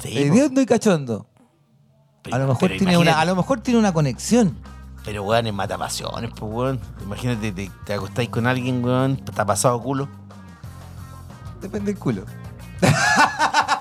Sí. 0.02 0.18
Hediondo 0.18 0.60
y 0.62 0.66
cachondo. 0.66 1.26
Pero- 2.24 2.36
A 2.36 2.40
lo 2.40 2.48
mejor 2.48 2.70
tiene 2.78 2.98
una, 2.98 3.20
a 3.20 3.26
lo 3.26 3.36
mejor 3.36 3.62
tiene 3.62 3.80
una 3.80 3.94
conexión. 3.94 4.58
Pero, 5.06 5.24
weón, 5.24 5.48
es 5.48 5.54
mata 5.54 5.78
pasiones, 5.78 6.32
pues, 6.38 6.52
weón. 6.52 6.80
Imagínate, 7.02 7.52
te, 7.54 7.72
te 7.86 7.94
acostáis 7.94 8.28
con 8.30 8.46
alguien, 8.46 8.84
weón, 8.84 9.16
te 9.18 9.42
ha 9.42 9.46
pasado 9.46 9.82
culo. 9.82 10.10
Depende 11.62 11.94
del 11.94 12.00
culo. 12.00 12.26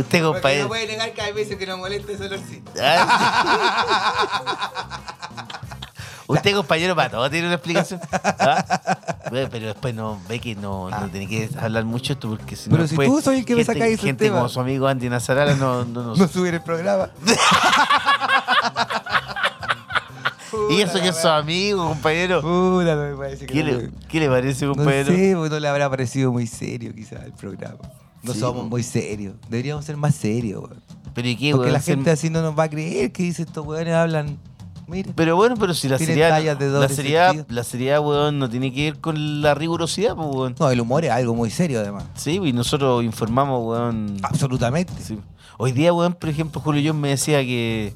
Usted, 0.00 0.22
compañero. 0.22 0.68
puede 0.68 0.86
negar 0.86 1.12
que 1.12 1.20
hay 1.22 1.32
veces 1.32 1.56
que 1.56 1.66
nos 1.66 1.78
molesta 1.78 2.12
ese 2.12 2.24
olorcito. 2.26 2.70
Usted, 6.30 6.54
compañero, 6.54 6.94
para 6.94 7.08
todo 7.10 7.30
tiene 7.30 7.46
una 7.46 7.54
explicación. 7.56 8.00
¿Ah? 8.12 8.62
Ve, 9.32 9.48
Pero 9.50 9.68
después 9.68 9.94
no 9.94 10.20
ve 10.28 10.38
que 10.40 10.54
no, 10.54 10.90
no 10.90 11.08
tiene 11.08 11.26
que 11.26 11.48
hablar 11.58 11.84
mucho 11.84 12.12
esto 12.12 12.28
porque 12.28 12.54
si 12.54 12.68
no. 12.68 12.76
Pero 12.76 12.86
si 12.86 12.90
después 12.96 13.08
tú 13.08 13.22
soy 13.22 13.38
el 13.38 13.44
que 13.46 13.54
me 13.54 13.64
gente- 13.64 13.72
sacáis 13.78 13.94
ese 13.94 14.06
Gente 14.08 14.24
tema. 14.26 14.36
como 14.36 14.48
su 14.50 14.60
amigo 14.60 14.86
Andy 14.88 15.08
Nazarala 15.08 15.54
no, 15.54 15.86
no, 15.86 16.02
no- 16.02 16.14
No 16.16 16.28
subir 16.28 16.52
el 16.54 16.60
programa. 16.62 17.08
Y 20.70 20.80
eso 20.82 20.98
que 21.00 21.08
es 21.08 21.16
su 21.20 21.28
amigo, 21.28 21.86
compañero. 21.88 22.40
Puta, 22.40 22.94
no 22.94 23.02
me 23.10 23.16
parece 23.16 23.46
que 23.46 23.52
¿Qué 23.54 23.62
no, 23.64 23.78
le, 23.78 23.90
qué 24.08 24.18
le 24.20 24.28
parece, 24.28 24.64
no 24.66 24.74
compañero? 24.74 25.06
sé, 25.14 25.34
pues 25.36 25.50
no 25.50 25.60
le 25.60 25.68
habrá 25.68 25.88
parecido 25.90 26.32
muy 26.32 26.46
serio 26.46 26.92
quizás 26.94 27.22
el 27.24 27.32
programa. 27.32 27.78
No 28.22 28.32
Sí, 28.34 28.40
somos 28.40 28.62
po. 28.64 28.68
muy 28.70 28.82
serios. 28.82 29.34
Deberíamos 29.48 29.84
ser 29.84 29.96
más 29.96 30.14
serios, 30.14 30.62
weón. 30.64 30.82
Pero 31.14 31.28
¿y 31.28 31.36
qué, 31.36 31.50
Porque 31.52 31.62
weón? 31.64 31.72
la 31.72 31.80
Ser- 31.80 31.94
gente 31.96 32.10
así 32.10 32.30
no 32.30 32.42
nos 32.42 32.58
va 32.58 32.64
a 32.64 32.68
creer 32.70 33.12
que 33.12 33.22
dice 33.22 33.42
estos 33.42 33.64
weones 33.66 33.94
hablan. 33.94 34.38
Mira. 34.86 35.10
Pero 35.14 35.36
bueno, 35.36 35.54
pero 35.58 35.74
si 35.74 35.86
la 35.86 35.98
seriedad, 35.98 36.30
la 36.30 36.88
seriedad, 36.88 37.46
la 37.50 37.62
seriedad, 37.62 38.00
weón, 38.00 38.38
no 38.38 38.48
tiene 38.48 38.72
que 38.72 38.90
ver 38.92 39.00
con 39.00 39.42
la 39.42 39.54
rigurosidad, 39.54 40.16
pues, 40.16 40.28
weón. 40.32 40.54
No, 40.58 40.70
el 40.70 40.80
humor 40.80 41.04
es 41.04 41.10
algo 41.10 41.34
muy 41.34 41.50
serio 41.50 41.80
además. 41.80 42.04
Sí, 42.14 42.40
y 42.42 42.52
nosotros 42.54 43.04
informamos, 43.04 43.64
weón. 43.66 44.16
Absolutamente. 44.22 44.92
Sí. 45.02 45.18
Hoy 45.58 45.72
día, 45.72 45.92
weón, 45.92 46.14
por 46.14 46.30
ejemplo, 46.30 46.60
Julio 46.60 46.82
John 46.92 47.00
me 47.00 47.08
decía 47.08 47.40
que 47.42 47.92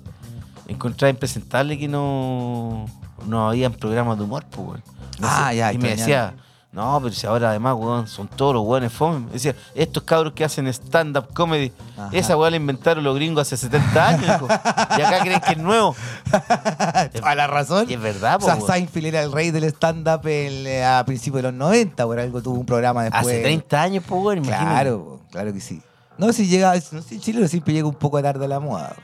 encontraba 0.68 1.10
impresentable 1.10 1.78
que 1.78 1.88
no, 1.88 2.84
no 3.26 3.48
habían 3.48 3.72
programas 3.72 4.18
de 4.18 4.24
humor, 4.24 4.44
pues, 4.50 4.66
weón. 4.68 4.82
No 5.18 5.28
Ah, 5.30 5.48
sé, 5.50 5.56
ya, 5.56 5.72
Y 5.72 5.78
me 5.78 5.90
decía, 5.96 6.34
no, 6.72 6.98
pero 7.02 7.14
si 7.14 7.26
ahora 7.26 7.50
además, 7.50 7.76
weón, 7.78 8.08
son 8.08 8.28
todos 8.28 8.54
los 8.54 8.64
weones 8.64 8.90
fome. 8.90 9.26
Me 9.26 9.32
decía, 9.32 9.54
estos 9.74 10.02
cabros 10.04 10.32
que 10.32 10.42
hacen 10.42 10.66
stand-up 10.68 11.26
comedy, 11.34 11.70
Ajá. 11.98 12.08
esa 12.12 12.34
weá 12.34 12.48
la 12.50 12.56
inventaron 12.56 13.04
los 13.04 13.14
gringos 13.14 13.42
hace 13.42 13.58
70 13.58 14.08
años, 14.08 14.24
hijo. 14.24 14.46
Y 14.48 15.02
acá 15.02 15.20
creen 15.20 15.40
que 15.40 15.52
es 15.52 15.58
nuevo. 15.58 15.94
A 17.22 17.34
la 17.34 17.46
razón. 17.46 17.84
Y 17.90 17.92
es 17.92 18.00
verdad, 18.00 18.36
O 18.36 18.38
po, 18.38 18.46
sea, 18.46 18.54
weón. 18.54 18.66
Seinfeld 18.66 19.04
era 19.06 19.22
el 19.22 19.30
rey 19.32 19.50
del 19.50 19.64
stand-up 19.64 20.22
eh, 20.24 20.82
a 20.82 21.04
principios 21.04 21.42
de 21.42 21.50
los 21.50 21.54
90, 21.54 22.06
por 22.06 22.18
algo 22.18 22.40
tuvo 22.42 22.58
un 22.60 22.64
programa 22.66 23.02
después. 23.04 23.26
Hace 23.26 23.42
30 23.42 23.82
años, 23.82 24.04
pues, 24.08 24.22
weón, 24.22 24.38
imagínate. 24.38 24.64
Claro, 24.64 25.20
claro 25.30 25.52
que 25.52 25.60
sí. 25.60 25.82
No, 26.16 26.32
si 26.32 26.46
llega, 26.46 26.74
no 26.92 27.02
sé, 27.02 27.18
Chile 27.20 27.46
siempre 27.48 27.74
llega 27.74 27.86
un 27.86 27.94
poco 27.96 28.22
tarde 28.22 28.46
a 28.46 28.48
la 28.48 28.60
moda. 28.60 28.94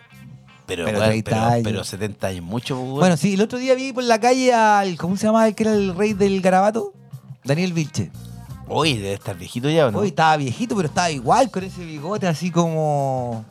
Pero, 0.66 0.86
Pero 0.86 0.98
weón, 1.00 1.10
30 1.10 1.30
pero, 1.30 1.42
años. 1.42 1.62
pero 1.64 1.84
70 1.84 2.26
años, 2.28 2.44
mucho, 2.44 2.76
pues, 2.76 2.86
weón. 2.86 2.98
Bueno, 3.00 3.16
sí, 3.18 3.34
el 3.34 3.42
otro 3.42 3.58
día 3.58 3.74
vi 3.74 3.92
por 3.92 4.04
la 4.04 4.18
calle 4.18 4.54
al, 4.54 4.96
¿cómo 4.96 5.18
se 5.18 5.26
llamaba 5.26 5.46
el 5.48 5.54
que 5.54 5.64
era 5.64 5.74
el 5.74 5.94
rey 5.94 6.14
del 6.14 6.40
garabato? 6.40 6.94
Daniel 7.44 7.72
Vilche. 7.72 8.10
Oye, 8.68 8.96
debe 8.96 9.14
estar 9.14 9.36
viejito 9.36 9.70
ya, 9.70 9.86
¿o 9.86 9.90
no? 9.90 9.98
Hoy 10.00 10.08
estaba 10.08 10.36
viejito, 10.36 10.76
pero 10.76 10.88
estaba 10.88 11.10
igual 11.10 11.50
con 11.50 11.64
ese 11.64 11.84
bigote 11.84 12.26
así 12.26 12.50
como 12.50 13.44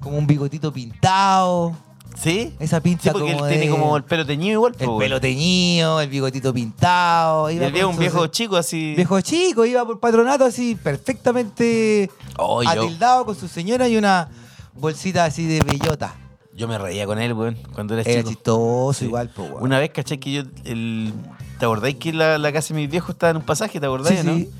como 0.00 0.18
un 0.18 0.26
bigotito 0.26 0.72
pintado, 0.72 1.74
¿Sí? 2.16 2.54
esa 2.60 2.76
Sí, 2.76 2.82
pinta 2.82 3.12
porque 3.12 3.30
él 3.30 3.36
como 3.36 3.48
tiene 3.48 3.64
de- 3.64 3.70
como 3.70 3.96
el 3.96 4.04
pelo 4.04 4.24
teñido 4.24 4.52
igual, 4.52 4.76
el 4.78 4.88
pelo 4.98 5.20
teñido, 5.20 6.00
el 6.00 6.08
bigotito 6.08 6.52
pintado. 6.54 7.50
Y 7.50 7.54
iba 7.56 7.66
él 7.66 7.72
viejo 7.72 7.88
con 7.88 7.94
un 7.96 8.00
viejo 8.00 8.26
chico 8.28 8.56
así. 8.56 8.94
Viejo 8.94 9.20
chico, 9.22 9.64
iba 9.64 9.84
por 9.84 9.98
patronato 9.98 10.44
así 10.44 10.74
perfectamente 10.76 12.10
Oh, 12.36 12.62
yo, 12.62 12.68
atildado 12.70 13.24
con 13.24 13.34
su 13.34 13.48
señora 13.48 13.88
y 13.88 13.96
una 13.96 14.28
bolsita 14.74 15.24
así 15.24 15.46
de 15.46 15.60
bellota. 15.60 16.14
yo 16.54 16.68
me 16.68 16.78
reía 16.78 17.04
con 17.06 17.18
él, 17.18 17.32
weón, 17.32 17.56
cuando 17.74 17.94
era 17.94 18.02
Era 18.02 18.20
chico. 18.20 18.30
chistoso 18.30 18.98
Sí. 19.00 19.04
igual, 19.06 19.30
pues, 19.34 19.50
weón. 19.50 19.62
Una 19.64 19.78
vez, 19.78 19.90
¿cachai? 19.90 20.18
Que 20.18 20.32
yo. 20.32 20.42
El, 20.64 21.12
¿Te 21.58 21.64
acordáis 21.64 21.96
que 21.96 22.12
la, 22.12 22.38
la 22.38 22.52
casa 22.52 22.74
de 22.74 22.80
mis 22.80 22.90
viejos 22.90 23.10
estaba 23.10 23.30
en 23.30 23.36
un 23.38 23.42
pasaje? 23.42 23.80
¿Te 23.80 23.86
acordáis, 23.86 24.20
Sí, 24.20 24.26
no? 24.26 24.34
sí. 24.36 24.50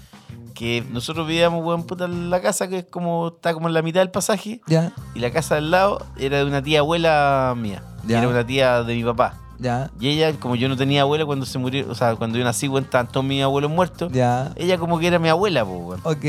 Que 0.55 0.83
nosotros 0.91 1.27
vivíamos, 1.27 1.63
weón, 1.65 1.85
puta, 1.85 2.07
en 2.07 2.31
la 2.31 2.41
casa 2.41 2.67
que 2.69 2.79
es 2.79 2.85
como. 2.87 3.29
Está 3.29 3.53
como 3.53 3.69
en 3.69 3.75
la 3.75 3.83
mitad 3.83 4.01
del 4.01 4.11
pasaje. 4.11 4.63
Ya, 4.67 4.93
Y 5.15 5.19
la 5.21 5.31
casa 5.31 5.57
al 5.59 5.71
lado 5.71 6.07
era 6.17 6.39
de 6.39 6.45
una 6.45 6.63
tía 6.63 6.79
abuela 6.81 7.55
mía. 7.57 7.83
Ya. 8.07 8.19
Era 8.21 8.29
una 8.29 8.47
tía 8.47 8.83
de 8.83 8.95
mi 8.95 9.05
papá. 9.05 9.35
ya, 9.59 9.91
Y 10.01 10.09
ella, 10.09 10.33
como 10.41 10.57
yo 10.57 10.69
no 10.71 10.77
tenía 10.79 11.03
abuela 11.03 11.27
cuando 11.27 11.45
se 11.45 11.59
murió, 11.59 11.87
o 11.91 11.95
sea, 11.95 12.17
cuando 12.17 12.39
yo 12.39 12.45
nací, 12.45 12.69
weón, 12.69 12.85
estaban 12.85 13.09
todos 13.09 13.27
mis 13.27 13.43
abuelos 13.43 13.71
muertos. 13.71 14.11
ya. 14.13 14.53
Ella 14.57 14.79
como 14.79 14.99
que 14.99 15.09
era 15.09 15.19
mi 15.19 15.29
abuela, 15.29 15.63
pues, 15.63 15.79
weón. 15.79 16.01
Ok. 16.05 16.25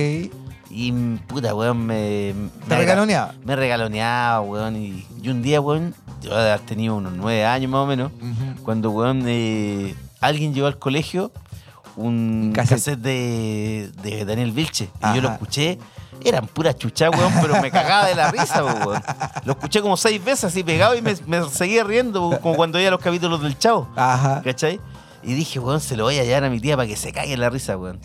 Y 0.70 0.92
puta, 1.28 1.56
weón, 1.56 1.86
me. 1.86 2.34
¿Te 2.68 2.72
me 2.72 2.78
regaloneaba? 2.80 3.34
Me 3.46 3.56
regaloneaba, 3.56 4.42
weón. 4.42 4.76
Y, 4.76 5.06
y 5.24 5.30
un 5.30 5.42
día, 5.42 5.62
weón, 5.62 5.96
yo 6.22 6.36
haber 6.36 6.60
tenido 6.62 6.98
unos 6.98 7.14
nueve 7.14 7.46
años 7.46 7.72
más 7.72 7.80
o 7.80 7.86
menos, 7.86 8.12
cuando, 8.64 8.92
weón, 8.92 9.24
eh, 9.26 9.96
alguien 10.22 10.54
llevó 10.54 10.68
al 10.68 10.78
colegio 10.80 11.32
un 11.96 12.52
Cassette. 12.56 12.78
cassette, 12.78 13.00
de, 13.00 13.92
de 14.04 14.26
Daniel 14.26 14.52
Vilche. 14.52 14.90
Y 15.12 15.16
yo 15.16 15.22
lo 15.22 15.30
escuché. 15.30 15.80
Eran 16.24 16.48
puras 16.48 16.76
chuchas, 16.78 17.12
weón, 17.16 17.32
pero 17.42 17.62
me 17.62 17.70
cagaba 17.70 18.08
de 18.08 18.16
la 18.16 18.32
risa, 18.32 18.64
weón. 18.64 19.02
Lo 19.46 19.54
escuché 19.54 19.82
como 19.82 19.98
seis 19.98 20.24
veces 20.24 20.46
así 20.46 20.64
pegado 20.64 20.96
y 20.96 21.02
me, 21.02 21.16
me 21.28 21.48
seguía 21.50 21.84
riendo, 21.84 22.40
como 22.42 22.56
cuando 22.56 22.78
veía 22.78 22.90
los 22.92 23.02
capítulos 23.02 23.42
del 23.42 23.58
Chavo. 23.58 23.88
Ajá. 23.96 24.42
¿Cachai? 24.44 24.80
Y 25.24 25.34
dije, 25.34 25.60
weón, 25.60 25.82
se 25.82 25.96
lo 25.96 26.06
voy 26.06 26.18
a 26.20 26.24
llevar 26.24 26.44
a 26.46 26.50
mi 26.50 26.60
tía 26.60 26.76
para 26.76 26.88
que 26.88 26.96
se 26.96 27.12
cague 27.12 27.34
en 27.34 27.40
la 27.40 27.50
risa, 27.50 27.78
weón. 27.78 28.00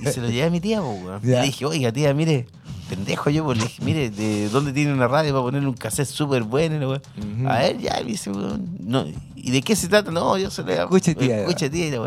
Y 0.00 0.06
se 0.06 0.20
lo 0.20 0.28
llevé 0.28 0.44
a 0.44 0.50
mi 0.50 0.60
tía, 0.60 0.80
weón. 0.82 1.20
Y 1.22 1.26
le 1.26 1.42
dije, 1.42 1.64
oiga, 1.66 1.92
tía, 1.92 2.12
mire, 2.14 2.46
pendejo 2.88 3.30
yo, 3.30 3.44
pues 3.44 3.58
le 3.58 3.64
dije, 3.64 3.82
mire, 3.84 4.10
¿de 4.10 4.48
dónde 4.48 4.72
tiene 4.72 4.92
una 4.92 5.08
radio 5.08 5.32
para 5.32 5.42
ponerle 5.42 5.68
un 5.68 5.74
cassette 5.74 6.08
súper 6.08 6.42
bueno, 6.42 6.76
weón? 6.88 7.02
Ujú. 7.18 7.48
A 7.48 7.58
ver, 7.58 7.78
ya, 7.78 7.98
me 8.00 8.12
dice, 8.12 8.30
weón. 8.30 8.76
No, 8.80 9.04
¿Y 9.34 9.50
de 9.50 9.62
qué 9.62 9.76
se 9.76 9.88
trata? 9.88 10.10
No, 10.10 10.36
yo 10.38 10.50
se 10.50 10.62
lo 10.62 10.72
Escuche, 10.72 11.14
tía. 11.14 11.40
Escuche, 11.40 11.70
tía, 11.70 11.88
y. 11.88 12.00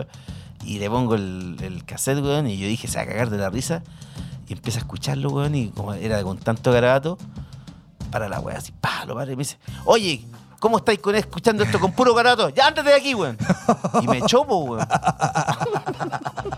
Y 0.66 0.80
le 0.80 0.90
pongo 0.90 1.16
el, 1.16 1.56
el 1.62 1.86
cassette, 1.86 2.20
weón, 2.22 2.48
y 2.48 2.58
yo 2.58 2.68
dije, 2.68 2.88
se 2.88 2.98
va 2.98 3.04
a 3.04 3.08
cagar 3.08 3.30
de 3.30 3.38
la 3.38 3.50
risa. 3.50 3.84
Y 4.48 4.54
empieza 4.54 4.80
a 4.80 4.82
escucharlo, 4.82 5.30
weón, 5.30 5.56
y 5.56 5.70
como 5.70 5.94
era 5.94 6.22
con 6.24 6.38
tanto 6.38 6.72
garabato, 6.72 7.18
para 8.12 8.28
la 8.28 8.40
weá, 8.40 8.58
así, 8.58 8.72
pa, 8.80 9.06
lo 9.06 9.16
para 9.16 9.32
y 9.32 9.36
me 9.36 9.42
dice, 9.44 9.58
oye, 9.86 10.26
¿cómo 10.60 10.78
estáis 10.78 11.00
con 11.00 11.16
escuchando 11.16 11.64
esto 11.64 11.80
con 11.80 11.92
puro 11.94 12.14
garabato? 12.14 12.50
Ya, 12.50 12.68
ándate 12.68 12.90
de 12.90 12.96
aquí, 12.96 13.16
weón. 13.16 13.38
Y 14.02 14.08
me 14.08 14.18
echó, 14.20 14.46
po, 14.46 14.58
weón. 14.60 14.88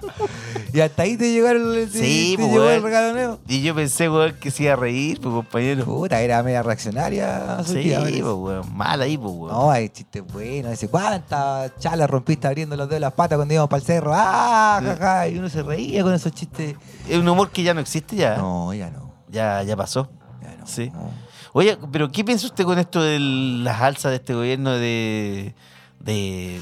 y 0.74 0.80
hasta 0.80 1.04
ahí 1.04 1.18
te 1.18 1.32
llegaron 1.32 1.74
el, 1.76 1.90
Sí, 1.92 2.34
te 2.36 2.42
pues, 2.44 2.52
llegó 2.54 2.70
el 2.70 2.84
regaloneo. 2.84 3.40
Y 3.48 3.62
yo 3.62 3.76
pensé, 3.76 4.10
weón, 4.10 4.36
que 4.40 4.52
se 4.52 4.64
iba 4.64 4.74
a 4.74 4.76
reír, 4.76 5.20
pues, 5.22 5.34
compañero. 5.34 5.86
Puta, 5.86 6.22
era 6.22 6.42
media 6.44 6.64
reaccionaria. 6.64 7.60
Sí, 7.66 7.94
pues, 7.96 8.24
weón. 8.24 8.76
Mal 8.76 9.02
ahí, 9.02 9.18
pues, 9.18 9.34
weón. 9.34 9.52
No, 9.54 9.72
hay 9.72 9.90
chistes 9.90 10.24
buenos. 10.32 10.72
Dice, 10.72 10.88
¿cuántas 10.88 11.78
chalas 11.80 12.10
rompiste 12.10 12.48
abriendo 12.48 12.76
los 12.76 12.88
dedos 12.88 12.96
de 12.98 13.02
las 13.02 13.14
patas 13.14 13.38
cuando 13.38 13.54
íbamos 13.54 13.70
para 13.70 13.80
el 13.82 13.86
cerro? 13.86 14.12
¡Ah, 14.14 14.80
Sí. 14.82 14.86
jaja! 14.88 15.28
Y 15.28 15.38
uno 15.38 15.50
se 15.50 15.64
reía 15.64 16.04
con 16.04 16.14
esos 16.14 16.32
chistes. 16.32 16.76
Es 17.08 17.18
un 17.18 17.28
humor 17.28 17.50
que 17.52 17.64
ya 17.64 17.74
no 17.74 17.82
existe 17.82 18.16
ya. 18.16 18.38
No, 18.38 18.74
ya 18.74 18.90
no. 18.90 19.12
Ya, 19.30 19.64
ya 19.64 19.76
pasó. 19.76 20.10
Ya 20.42 20.56
no. 20.58 20.68
Sí. 20.68 20.90
no. 20.94 21.31
Oye, 21.54 21.78
pero 21.92 22.12
¿qué 22.12 22.24
piensa 22.24 22.48
usted 22.48 22.64
con 22.64 22.80
esto 22.80 23.02
de 23.02 23.20
las 23.20 23.82
alzas 23.82 24.12
de 24.12 24.16
este 24.18 24.34
gobierno 24.34 24.72
de, 24.72 25.54
de 26.00 26.60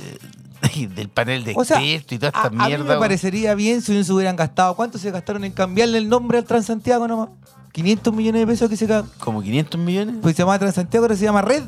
del 0.96 1.10
panel 1.10 1.44
de 1.44 1.54
O 1.56 1.64
sea, 1.64 1.78
expertos 1.82 2.12
y 2.14 2.20
toda 2.20 2.32
a, 2.34 2.38
esta 2.44 2.48
a 2.48 2.50
mí 2.50 2.58
mierda? 2.66 2.94
me 2.96 3.00
parecería 3.00 3.54
bien 3.56 3.82
si 3.82 3.94
no 3.94 4.04
se 4.04 4.12
hubieran 4.14 4.36
gastado. 4.36 4.76
¿Cuánto 4.76 4.98
se 4.98 5.12
gastaron 5.12 5.44
en 5.44 5.52
cambiarle 5.52 5.98
el 6.00 6.10
nombre 6.10 6.38
al 6.40 6.46
Transantiago 6.46 7.08
nomás? 7.08 7.30
500 7.72 8.14
millones 8.14 8.42
de 8.42 8.48
pesos 8.48 8.68
que 8.70 8.76
se 8.76 8.88
ca- 8.88 9.06
Como 9.20 9.42
500 9.44 9.80
millones. 9.80 10.16
Pues 10.22 10.36
se 10.36 10.42
llama 10.42 10.58
Transantiago, 10.58 11.06
ahora 11.06 11.16
se 11.16 11.24
llama 11.26 11.44
Red. 11.44 11.64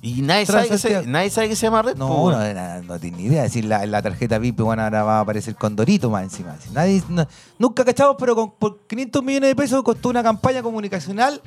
y 0.00 0.22
nadie 0.22 0.46
sabe, 0.46 0.68
que 0.68 0.78
se, 0.78 1.06
nadie 1.06 1.30
sabe 1.30 1.48
que 1.48 1.56
se 1.56 1.66
llama 1.66 1.82
red. 1.82 1.96
No, 1.96 2.30
no, 2.30 2.54
no, 2.54 2.82
no 2.82 2.98
tiene 3.00 3.16
ni 3.16 3.24
idea. 3.24 3.42
decir 3.42 3.64
la, 3.64 3.84
la 3.86 4.00
tarjeta 4.00 4.38
VIP, 4.38 4.60
bueno, 4.60 4.82
ahora 4.84 5.02
va 5.02 5.18
a 5.18 5.20
aparecer 5.22 5.56
con 5.56 5.74
Dorito 5.74 6.08
más 6.08 6.22
encima. 6.22 6.56
Si 6.64 6.70
Nadie, 6.70 7.02
no- 7.08 7.26
nunca 7.58 7.84
cachamos, 7.84 8.14
pero 8.18 8.36
con, 8.36 8.52
por 8.52 8.86
500 8.86 9.24
millones 9.24 9.48
de 9.50 9.56
pesos 9.56 9.82
costó 9.82 10.08
una 10.10 10.22
campaña 10.22 10.62
comunicacional 10.62 11.40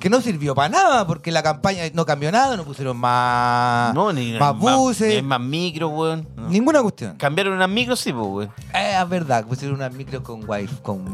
que 0.00 0.08
no 0.08 0.20
sirvió 0.22 0.54
para 0.54 0.70
nada, 0.70 1.06
porque 1.06 1.30
la 1.30 1.42
campaña 1.42 1.82
no 1.92 2.06
cambió 2.06 2.32
nada, 2.32 2.56
no 2.56 2.64
pusieron 2.64 2.96
más, 2.96 3.94
No, 3.94 4.12
ni 4.12 4.32
más 4.38 4.56
buses, 4.58 5.14
Ni 5.14 5.22
más 5.22 5.40
micro, 5.40 5.88
weón. 5.88 6.26
No. 6.34 6.48
ninguna 6.48 6.80
cuestión. 6.80 7.16
Cambiaron 7.16 7.52
unas 7.52 7.68
micros, 7.68 8.00
sí, 8.00 8.12
pues, 8.12 8.26
weón. 8.26 8.50
Eh, 8.74 8.98
es 9.00 9.08
verdad, 9.08 9.44
pusieron 9.44 9.76
una 9.76 9.90
micro 9.90 10.22
con 10.22 10.48
wifi, 10.48 10.76
con 10.82 11.04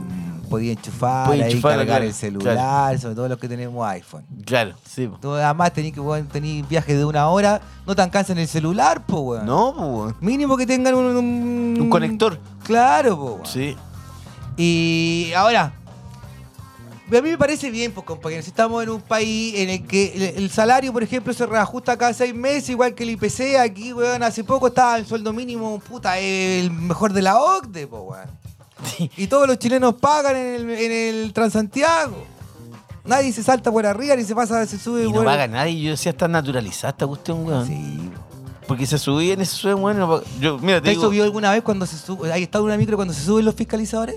podía 0.49 0.73
enchufar, 0.73 1.27
Podía 1.27 1.47
ahí, 1.47 1.61
cargar 1.61 1.87
claro, 1.87 2.05
el 2.05 2.15
celular, 2.15 2.99
sobre 3.01 3.17
todo 3.17 3.29
los 3.29 3.39
que 3.39 3.49
tenemos 3.49 3.85
iPhone. 3.89 4.25
Claro, 4.45 4.75
sí. 4.89 5.09
po. 5.09 5.35
Además 5.35 5.73
tenés 5.73 5.93
que 5.93 6.01
weón, 6.01 6.29
tenés 6.29 6.67
viajes 6.69 6.97
de 6.97 7.05
una 7.05 7.27
hora, 7.29 7.61
no 7.85 7.97
te 7.97 8.03
alcanzan 8.03 8.39
el 8.39 8.47
celular, 8.47 9.05
pues 9.05 9.21
weón. 9.21 9.47
No, 9.47 9.75
pues, 9.77 9.89
weón. 9.89 10.17
Mínimo 10.21 10.57
que 10.57 10.65
tengan 10.65 10.95
un, 10.95 11.05
un, 11.17 11.79
Un 11.81 11.91
conector. 11.91 12.39
Claro, 12.63 13.17
po, 13.17 13.25
weón. 13.35 13.47
Sí. 13.47 13.77
Y 14.57 15.33
ahora, 15.37 15.73
a 17.09 17.21
mí 17.23 17.31
me 17.31 17.39
parece 17.39 17.71
bien, 17.71 17.93
pues 17.93 18.05
compañeros, 18.07 18.45
si 18.45 18.51
estamos 18.51 18.83
en 18.83 18.91
un 18.91 19.01
país 19.01 19.55
en 19.57 19.71
el 19.71 19.87
que 19.87 20.13
el, 20.15 20.23
el 20.45 20.51
salario, 20.51 20.93
por 20.93 21.03
ejemplo, 21.03 21.33
se 21.33 21.47
reajusta 21.47 21.97
cada 21.97 22.13
seis 22.13 22.35
meses, 22.35 22.71
igual 22.71 22.95
que 22.95 23.05
el 23.05 23.11
IPC, 23.11 23.57
aquí, 23.61 23.93
weón, 23.93 24.23
hace 24.23 24.43
poco 24.45 24.69
estaba 24.69 24.97
el 24.99 25.07
sueldo 25.07 25.33
mínimo, 25.33 25.79
puta, 25.81 26.19
el 26.19 26.71
mejor 26.71 27.13
de 27.13 27.23
la 27.23 27.39
OCDE, 27.41 27.87
pues, 27.87 28.03
weón. 28.05 28.31
Sí. 28.97 29.11
Y 29.17 29.27
todos 29.27 29.47
los 29.47 29.59
chilenos 29.59 29.95
pagan 29.95 30.37
en 30.37 30.47
el, 30.47 30.71
en 30.71 30.93
el 31.25 31.33
Transantiago. 31.33 32.25
Nadie 33.05 33.33
se 33.33 33.43
salta 33.43 33.71
por 33.71 33.87
arriba 33.87 34.17
ni 34.17 34.25
se 34.25 34.35
pasa, 34.35 34.67
se 34.67 34.79
sube 34.79 35.05
Y 35.05 35.07
no 35.07 35.15
por- 35.15 35.25
paga 35.25 35.47
nadie. 35.47 35.81
Yo 35.81 35.91
decía, 35.93 36.11
está 36.11 36.27
naturalizada 36.29 36.91
esta 36.91 37.07
cuestión, 37.07 37.47
weón. 37.47 37.67
Sí. 37.67 38.11
Porque 38.67 38.85
se 38.85 38.99
subían 38.99 39.39
se 39.39 39.47
suben, 39.47 39.77
weón. 39.83 39.99
no 39.99 40.09
pa- 40.09 40.23
Yo, 40.41 40.59
mira, 40.59 40.81
te 40.81 40.87
¿Te 40.87 40.91
digo. 40.91 41.05
subido 41.05 41.25
alguna 41.25 41.53
vez 41.53 41.63
cuando 41.63 41.87
se 41.87 41.97
sube? 41.97 42.33
¿Hay 42.33 42.43
estado 42.43 42.65
en 42.65 42.67
una 42.67 42.77
micro 42.77 42.97
cuando 42.97 43.15
se 43.15 43.23
suben 43.23 43.45
los 43.45 43.55
fiscalizadores? 43.55 44.17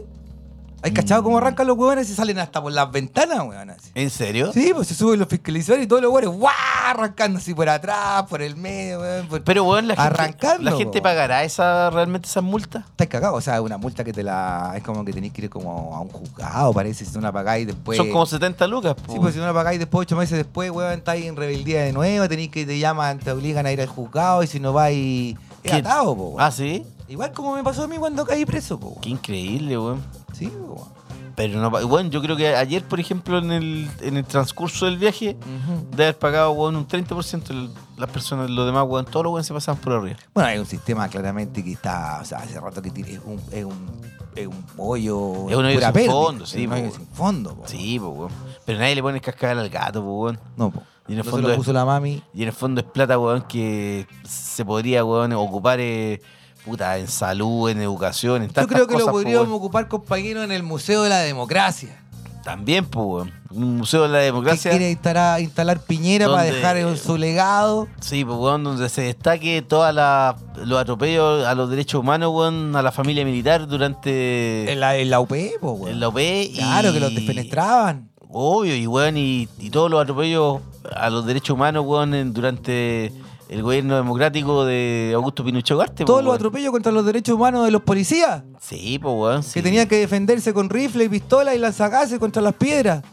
¿Hay 0.81 0.91
cachado 0.91 1.23
cómo 1.23 1.37
arrancan 1.37 1.67
los 1.67 1.77
huevones 1.77 2.09
y 2.09 2.15
salen 2.15 2.39
hasta 2.39 2.61
por 2.61 2.71
las 2.71 2.89
ventanas, 2.89 3.39
así? 3.77 3.91
¿En 3.95 4.09
serio? 4.09 4.53
Sí, 4.53 4.71
pues 4.73 4.87
se 4.87 4.95
suben 4.95 5.19
los 5.19 5.27
fiscalizadores 5.27 5.83
y 5.85 5.87
todos 5.87 6.01
los 6.01 6.09
huevones, 6.11 6.39
¡guau! 6.39 6.53
Arrancando 6.85 7.37
así 7.37 7.53
por 7.53 7.67
atrás, 7.69 8.23
por 8.29 8.41
el 8.41 8.55
medio, 8.55 9.01
weón. 9.01 9.27
por- 9.27 9.43
Pero, 9.43 9.63
weón, 9.65 9.87
la 9.89 9.95
gente, 9.95 10.63
la 10.63 10.71
gente 10.71 11.01
pagará 11.01 11.43
esa, 11.43 11.89
realmente 11.89 12.27
esas 12.27 12.41
multas. 12.43 12.83
Estás 12.91 13.07
cagado, 13.07 13.35
o 13.35 13.41
sea, 13.41 13.61
una 13.61 13.77
multa 13.77 14.03
que 14.03 14.13
te 14.13 14.23
la. 14.23 14.73
Es 14.75 14.81
como 14.83 15.03
que 15.05 15.11
tenés 15.13 15.31
que 15.33 15.43
ir 15.43 15.49
como 15.49 15.95
a 15.95 15.99
un 15.99 16.07
juzgado, 16.09 16.73
parece, 16.73 17.03
si 17.05 17.13
no 17.15 17.21
la 17.21 17.31
pagáis 17.31 17.67
después. 17.67 17.97
Son 17.97 18.09
como 18.09 18.25
70 18.25 18.65
lucas, 18.67 18.95
po. 18.95 19.13
Sí, 19.13 19.19
pues 19.19 19.33
si 19.33 19.39
no 19.39 19.45
la 19.45 19.53
pagáis 19.53 19.77
después, 19.79 20.07
ocho 20.07 20.15
meses 20.15 20.37
después, 20.37 20.71
weón, 20.71 20.93
estáis 20.93 21.25
en 21.25 21.35
rebeldía 21.35 21.83
de 21.83 21.91
nuevo, 21.93 22.27
tenéis 22.29 22.49
que 22.49 22.65
te 22.65 22.79
llaman, 22.79 23.19
te 23.19 23.31
obligan 23.31 23.65
a 23.65 23.71
ir 23.71 23.81
al 23.81 23.87
juzgado 23.87 24.41
y 24.43 24.47
si 24.47 24.59
no 24.59 24.71
vais. 24.73 25.35
Es 25.61 25.73
atado, 25.73 26.15
po. 26.15 26.23
weón. 26.29 26.41
Ah, 26.41 26.51
sí. 26.51 26.85
Igual 27.09 27.31
como 27.33 27.55
me 27.55 27.63
pasó 27.63 27.83
a 27.83 27.87
mí 27.87 27.97
cuando 27.97 28.25
caí 28.25 28.45
preso, 28.45 28.79
po. 28.79 28.87
weón. 28.89 29.01
Qué 29.01 29.09
increíble, 29.09 29.77
weón. 29.77 30.01
Sí, 30.33 30.47
po. 30.47 30.73
weón. 30.75 30.99
Pero 31.35 31.59
no, 31.61 31.69
bueno, 31.87 32.09
yo 32.09 32.21
creo 32.21 32.35
que 32.35 32.53
ayer, 32.53 32.83
por 32.83 32.99
ejemplo, 32.99 33.37
en 33.37 33.51
el, 33.53 33.89
en 34.01 34.17
el 34.17 34.25
transcurso 34.25 34.85
del 34.85 34.97
viaje, 34.97 35.37
Ujú. 35.39 35.95
de 35.95 36.03
haber 36.03 36.19
pagado, 36.19 36.51
weón, 36.51 36.75
un 36.75 36.85
30% 36.85 37.49
el- 37.51 37.69
las 37.97 38.09
personas, 38.09 38.49
los 38.49 38.65
demás, 38.65 38.85
weón, 38.87 39.05
todos 39.05 39.23
los 39.23 39.31
weón 39.33 39.43
se 39.45 39.53
pasaban 39.53 39.79
por 39.81 39.93
arriba. 39.93 40.17
Bueno, 40.33 40.49
hay 40.49 40.59
un 40.59 40.65
sistema 40.65 41.07
claramente 41.07 41.63
que 41.63 41.71
está, 41.71 42.19
o 42.21 42.25
sea, 42.25 42.39
hace 42.39 42.59
rato 42.59 42.81
que 42.81 42.91
tiene, 42.91 43.11
es 43.13 43.21
un, 43.23 43.41
es 43.53 43.63
un, 43.63 43.89
es 44.35 44.47
un 44.47 44.65
hoyo. 44.77 45.49
Es 45.49 45.55
un 45.55 45.65
hoyo 45.65 45.79
sin 45.79 45.91
pérdida, 45.93 46.11
fondo, 46.11 46.43
es 46.43 46.49
sí, 46.49 46.65
un 46.65 46.69
po, 46.71 46.75
hoyo 46.75 46.91
sin 46.91 47.07
fondo, 47.07 47.55
po. 47.55 47.67
Sí, 47.67 47.99
weón. 47.99 48.31
Pero 48.65 48.79
nadie 48.79 48.95
le 48.95 49.01
pone 49.01 49.21
cascabel 49.21 49.59
al 49.59 49.69
gato, 49.69 50.01
pues, 50.03 50.13
weón. 50.35 50.39
No, 50.57 50.71
po. 50.71 50.83
Y 51.07 51.13
en 51.13 51.19
el 51.19 51.19
No 51.19 51.23
se 51.23 51.29
fondo 51.31 51.49
es- 51.51 51.57
puso 51.57 51.71
la 51.73 51.85
mami. 51.85 52.21
Y 52.33 52.41
en 52.41 52.49
el 52.49 52.53
fondo 52.53 52.81
es 52.81 52.87
plata, 52.87 53.17
weón, 53.17 53.43
que 53.43 54.05
se 54.27 54.65
podría, 54.65 55.05
weón, 55.05 55.31
ocupar, 55.33 55.79
eh, 55.79 56.21
puta, 56.65 56.97
en 56.97 57.07
salud, 57.07 57.69
en 57.69 57.81
educación, 57.81 58.43
en 58.43 58.49
Yo 58.49 58.67
creo 58.67 58.87
que 58.87 58.93
cosas, 58.93 58.99
lo 58.99 59.05
po, 59.07 59.11
podríamos 59.13 59.49
ocupar, 59.49 59.87
compañero, 59.87 60.43
en 60.43 60.51
el 60.51 60.63
Museo 60.63 61.03
de 61.03 61.09
la 61.09 61.19
Democracia. 61.19 61.95
También, 62.43 62.85
pues. 62.85 63.27
Un 63.51 63.77
museo 63.77 64.03
de 64.03 64.09
la 64.09 64.19
Que 64.19 64.25
democracia. 64.25 64.71
quiere 64.71 64.89
instalar, 64.91 65.41
instalar 65.41 65.79
Piñera 65.81 66.27
para 66.29 66.43
dejar 66.43 66.77
en 66.77 66.95
su 66.97 67.17
legado. 67.17 67.87
Sí, 67.99 68.23
pues, 68.23 68.37
weón, 68.37 68.63
donde 68.63 68.87
se 68.89 69.01
destaque 69.01 69.61
todos 69.61 69.93
los 69.93 70.79
atropellos 70.79 71.45
a 71.45 71.53
los 71.55 71.69
derechos 71.69 71.99
humanos, 72.01 72.31
weón, 72.33 72.75
a 72.75 72.81
la 72.81 72.91
familia 72.91 73.25
militar 73.25 73.67
durante 73.67 74.71
En 74.71 74.79
la, 74.79 74.95
en 74.97 75.09
la 75.09 75.19
UP, 75.19 75.33
po, 75.59 75.71
weón. 75.71 75.93
en 75.93 75.99
la 75.99 76.09
y- 76.21 76.53
Claro, 76.55 76.93
que 76.93 76.99
los 76.99 77.13
defenestraban. 77.13 78.09
Obvio, 78.31 78.75
y 78.75 78.85
weón, 78.87 79.17
y, 79.17 79.47
y 79.57 79.69
todos 79.71 79.89
los 79.91 80.01
atropellos 80.01 80.59
a 80.95 81.09
los 81.09 81.25
derechos 81.25 81.55
humanos, 81.55 81.83
weón, 81.85 82.13
en- 82.13 82.33
durante 82.33 83.11
el 83.49 83.63
gobierno 83.63 83.95
democrático 83.95 84.63
de 84.63 85.11
Augusto 85.15 85.43
Pinochet 85.43 85.75
Ugarte. 85.75 86.05
Todos 86.05 86.23
los 86.23 86.35
atropellos 86.35 86.71
contra 86.71 86.91
los 86.91 87.03
derechos 87.05 87.35
humanos 87.35 87.65
de 87.65 87.71
los 87.71 87.81
policías. 87.81 88.43
Sí, 88.61 88.99
pues, 89.01 89.13
weón. 89.15 89.43
Sí. 89.43 89.53
Que 89.55 89.63
tenían 89.63 89.87
que 89.87 89.97
defenderse 89.97 90.53
con 90.53 90.69
rifle 90.69 91.03
y 91.05 91.09
pistola 91.09 91.53
y 91.55 91.57
lanzagases 91.57 92.19
contra 92.19 92.41
las 92.41 92.53
piedras. 92.53 93.03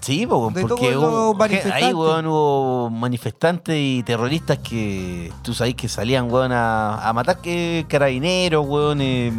Sí, 0.00 0.26
po, 0.26 0.50
porque 0.50 0.96
hubo- 0.96 1.34
manifestantes. 1.34 1.82
ahí, 1.84 1.92
weón, 1.92 2.26
hubo 2.26 2.88
manifestantes 2.88 3.76
y 3.78 4.02
terroristas 4.02 4.56
que 4.58 5.30
tú 5.42 5.52
sabes 5.52 5.74
que 5.74 5.88
salían, 5.90 6.32
weón, 6.32 6.52
a, 6.52 7.06
a 7.06 7.12
matar 7.12 7.42
que 7.42 7.84
carabineros, 7.86 8.66
weón, 8.66 8.98
eh, 9.02 9.30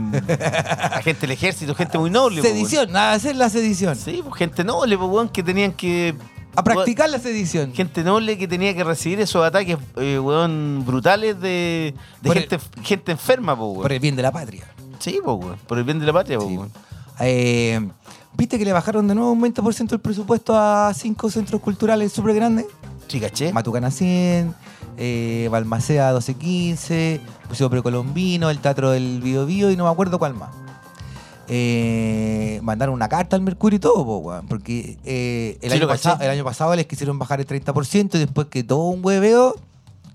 agentes 0.92 1.22
del 1.22 1.32
ejército, 1.32 1.74
gente 1.74 1.98
muy 1.98 2.12
noble. 2.12 2.42
po, 2.42 2.48
weón. 2.48 2.58
Sedición, 2.58 2.96
a 2.96 3.14
hacer 3.14 3.36
la 3.38 3.50
sedición. 3.50 3.96
Sí, 3.96 4.22
pues 4.24 4.36
gente 4.36 4.64
noble, 4.64 4.98
po, 5.00 5.06
weón, 5.06 5.30
que 5.30 5.42
tenían 5.42 5.72
que... 5.74 6.14
A 6.56 6.64
practicar 6.64 7.10
la 7.10 7.20
sedición. 7.20 7.74
Gente 7.74 8.04
noble 8.04 8.38
que 8.38 8.48
tenía 8.48 8.76
que 8.76 8.84
recibir 8.84 9.20
esos 9.22 9.44
ataques, 9.46 9.78
eh, 9.98 10.20
weón, 10.20 10.84
brutales 10.86 11.40
de, 11.40 11.94
de 12.22 12.28
Por 12.28 12.38
el- 12.38 12.48
gente, 12.50 12.60
gente 12.84 13.12
enferma, 13.14 13.56
po, 13.56 13.68
weón. 13.68 13.82
Por 13.84 13.92
el 13.94 14.00
bien 14.00 14.16
de 14.16 14.22
la 14.22 14.32
patria. 14.32 14.66
Sí, 15.00 15.20
po, 15.24 15.34
weón, 15.36 15.58
por 15.68 15.78
el 15.78 15.84
bien 15.86 16.00
de 16.00 16.06
la 16.06 16.14
patria, 16.14 16.38
po, 16.38 16.48
Sí. 16.48 16.58
weón. 16.58 16.72
Eh, 17.22 17.80
¿Viste 18.34 18.58
que 18.58 18.66
le 18.66 18.74
bajaron 18.74 19.08
de 19.08 19.16
nuevo 19.16 19.32
un 19.32 19.42
20% 19.42 19.94
el 19.94 20.00
presupuesto 20.02 20.58
a 20.58 20.94
cinco 20.94 21.30
centros 21.30 21.62
culturales 21.62 22.12
súper 22.12 22.34
grandes? 22.36 22.66
Sí, 23.08 23.20
caché. 23.20 23.52
Matucana 23.52 23.92
100, 23.92 24.56
eh, 24.98 25.48
Balmaceda 25.52 26.08
1215, 26.14 27.20
Museo 27.50 27.70
Precolombino, 27.70 28.50
el 28.50 28.60
Teatro 28.60 28.92
del 28.92 29.20
Bio 29.22 29.46
Bio 29.46 29.70
y 29.70 29.76
no 29.76 29.84
me 29.84 29.90
acuerdo 29.90 30.18
cuál 30.18 30.34
más. 30.34 30.50
Eh, 31.54 32.60
mandaron 32.64 32.96
una 32.96 33.10
carta 33.10 33.36
al 33.36 33.42
Mercurio 33.42 33.76
y 33.76 33.80
todo, 33.82 34.06
po, 34.06 34.18
weón, 34.20 34.48
porque 34.48 34.98
eh, 35.04 35.58
el, 35.62 35.70
Sí, 35.70 35.76
año 35.76 35.82
lo 35.86 35.88
caché. 35.90 36.04
pasado, 36.04 36.24
el 36.24 36.30
año 36.30 36.44
pasado 36.46 36.76
les 36.78 36.86
quisieron 36.86 37.20
bajar 37.20 37.42
el 37.42 37.46
30% 37.46 38.16
y 38.16 38.20
después 38.20 38.48
que 38.48 38.64
todo 38.64 38.86
un 38.86 39.04
hueveo, 39.06 39.56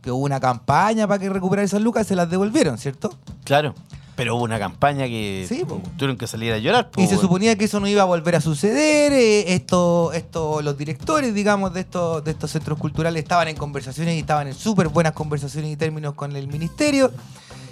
que 0.00 0.10
hubo 0.10 0.24
una 0.24 0.40
campaña 0.40 1.06
para 1.06 1.18
que 1.20 1.28
recuperar 1.28 1.66
esas 1.66 1.82
lucas, 1.82 2.06
se 2.06 2.16
las 2.16 2.30
devolvieron, 2.30 2.78
¿cierto? 2.78 3.12
Claro. 3.44 3.74
Pero 4.16 4.34
hubo 4.34 4.44
una 4.44 4.58
campaña 4.58 5.04
que 5.08 5.44
Sí, 5.46 5.62
po. 5.68 5.78
tuvieron 5.98 6.16
que 6.16 6.26
salir 6.26 6.50
a 6.54 6.58
llorar, 6.58 6.90
po, 6.90 7.02
Y 7.02 7.04
se 7.04 7.10
weón. 7.16 7.20
suponía 7.20 7.58
que 7.58 7.66
eso 7.66 7.80
no 7.80 7.86
iba 7.86 8.00
a 8.00 8.06
volver 8.06 8.34
a 8.36 8.40
suceder. 8.40 9.12
eh, 9.12 9.52
esto, 9.52 10.14
esto, 10.14 10.62
los 10.62 10.78
directores, 10.78 11.34
digamos, 11.34 11.74
de 11.74 11.80
estos, 11.80 12.24
de 12.24 12.30
estos 12.30 12.50
centros 12.50 12.78
culturales 12.78 13.22
estaban 13.22 13.48
en 13.48 13.56
conversaciones 13.56 14.14
y 14.16 14.20
estaban 14.20 14.46
en 14.48 14.54
súper 14.54 14.88
buenas 14.88 15.12
conversaciones 15.12 15.70
y 15.70 15.76
términos 15.76 16.14
con 16.14 16.34
el 16.34 16.48
ministerio. 16.48 17.12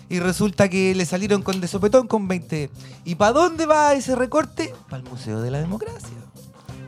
Y 0.09 0.21
resulta 0.21 0.69
que 0.69 0.95
le 0.95 1.07
salieron 1.07 1.43
con 1.43 1.61
de 1.61 1.69
sopetón 1.69 2.07
con 2.07 2.29
20. 2.29 2.71
¿Y 3.05 3.15
para 3.15 3.33
dónde 3.33 3.67
va 3.67 3.95
ese 3.95 4.15
recorte? 4.15 4.75
Para 4.89 5.03
el 5.03 5.09
Museo 5.09 5.41
de 5.41 5.51
la 5.51 5.59
Democracia. 5.61 6.11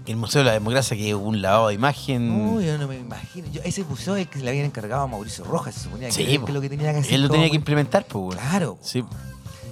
El 0.06 0.16
Museo 0.16 0.40
de 0.42 0.44
la 0.46 0.52
Democracia, 0.52 0.96
que 0.96 1.08
es 1.08 1.14
un 1.16 1.42
lavado 1.42 1.68
de 1.68 1.74
imagen. 1.74 2.28
No, 2.54 2.60
yo 2.60 2.78
no 2.78 2.86
me 2.86 2.96
imagino. 2.98 3.48
Yo, 3.50 3.60
ese 3.64 3.82
museo 3.84 4.14
es 4.14 4.22
el 4.22 4.28
que 4.28 4.38
se 4.38 4.44
le 4.44 4.50
habían 4.50 4.66
encargado 4.66 5.02
a 5.02 5.06
Mauricio 5.08 5.44
Rojas, 5.44 5.74
se 5.74 5.80
suponía 5.80 6.08
que, 6.08 6.14
Sí, 6.14 6.22
era 6.34 6.44
que 6.44 6.52
lo 6.52 6.60
que 6.60 6.68
tenía 6.68 6.92
que 6.92 6.98
hacer. 7.00 7.14
Él 7.14 7.22
lo 7.22 7.28
tenía 7.28 7.50
que 7.50 7.56
implementar, 7.56 8.04
pues. 8.06 8.38
Claro. 8.38 8.78
Sí. 8.82 9.02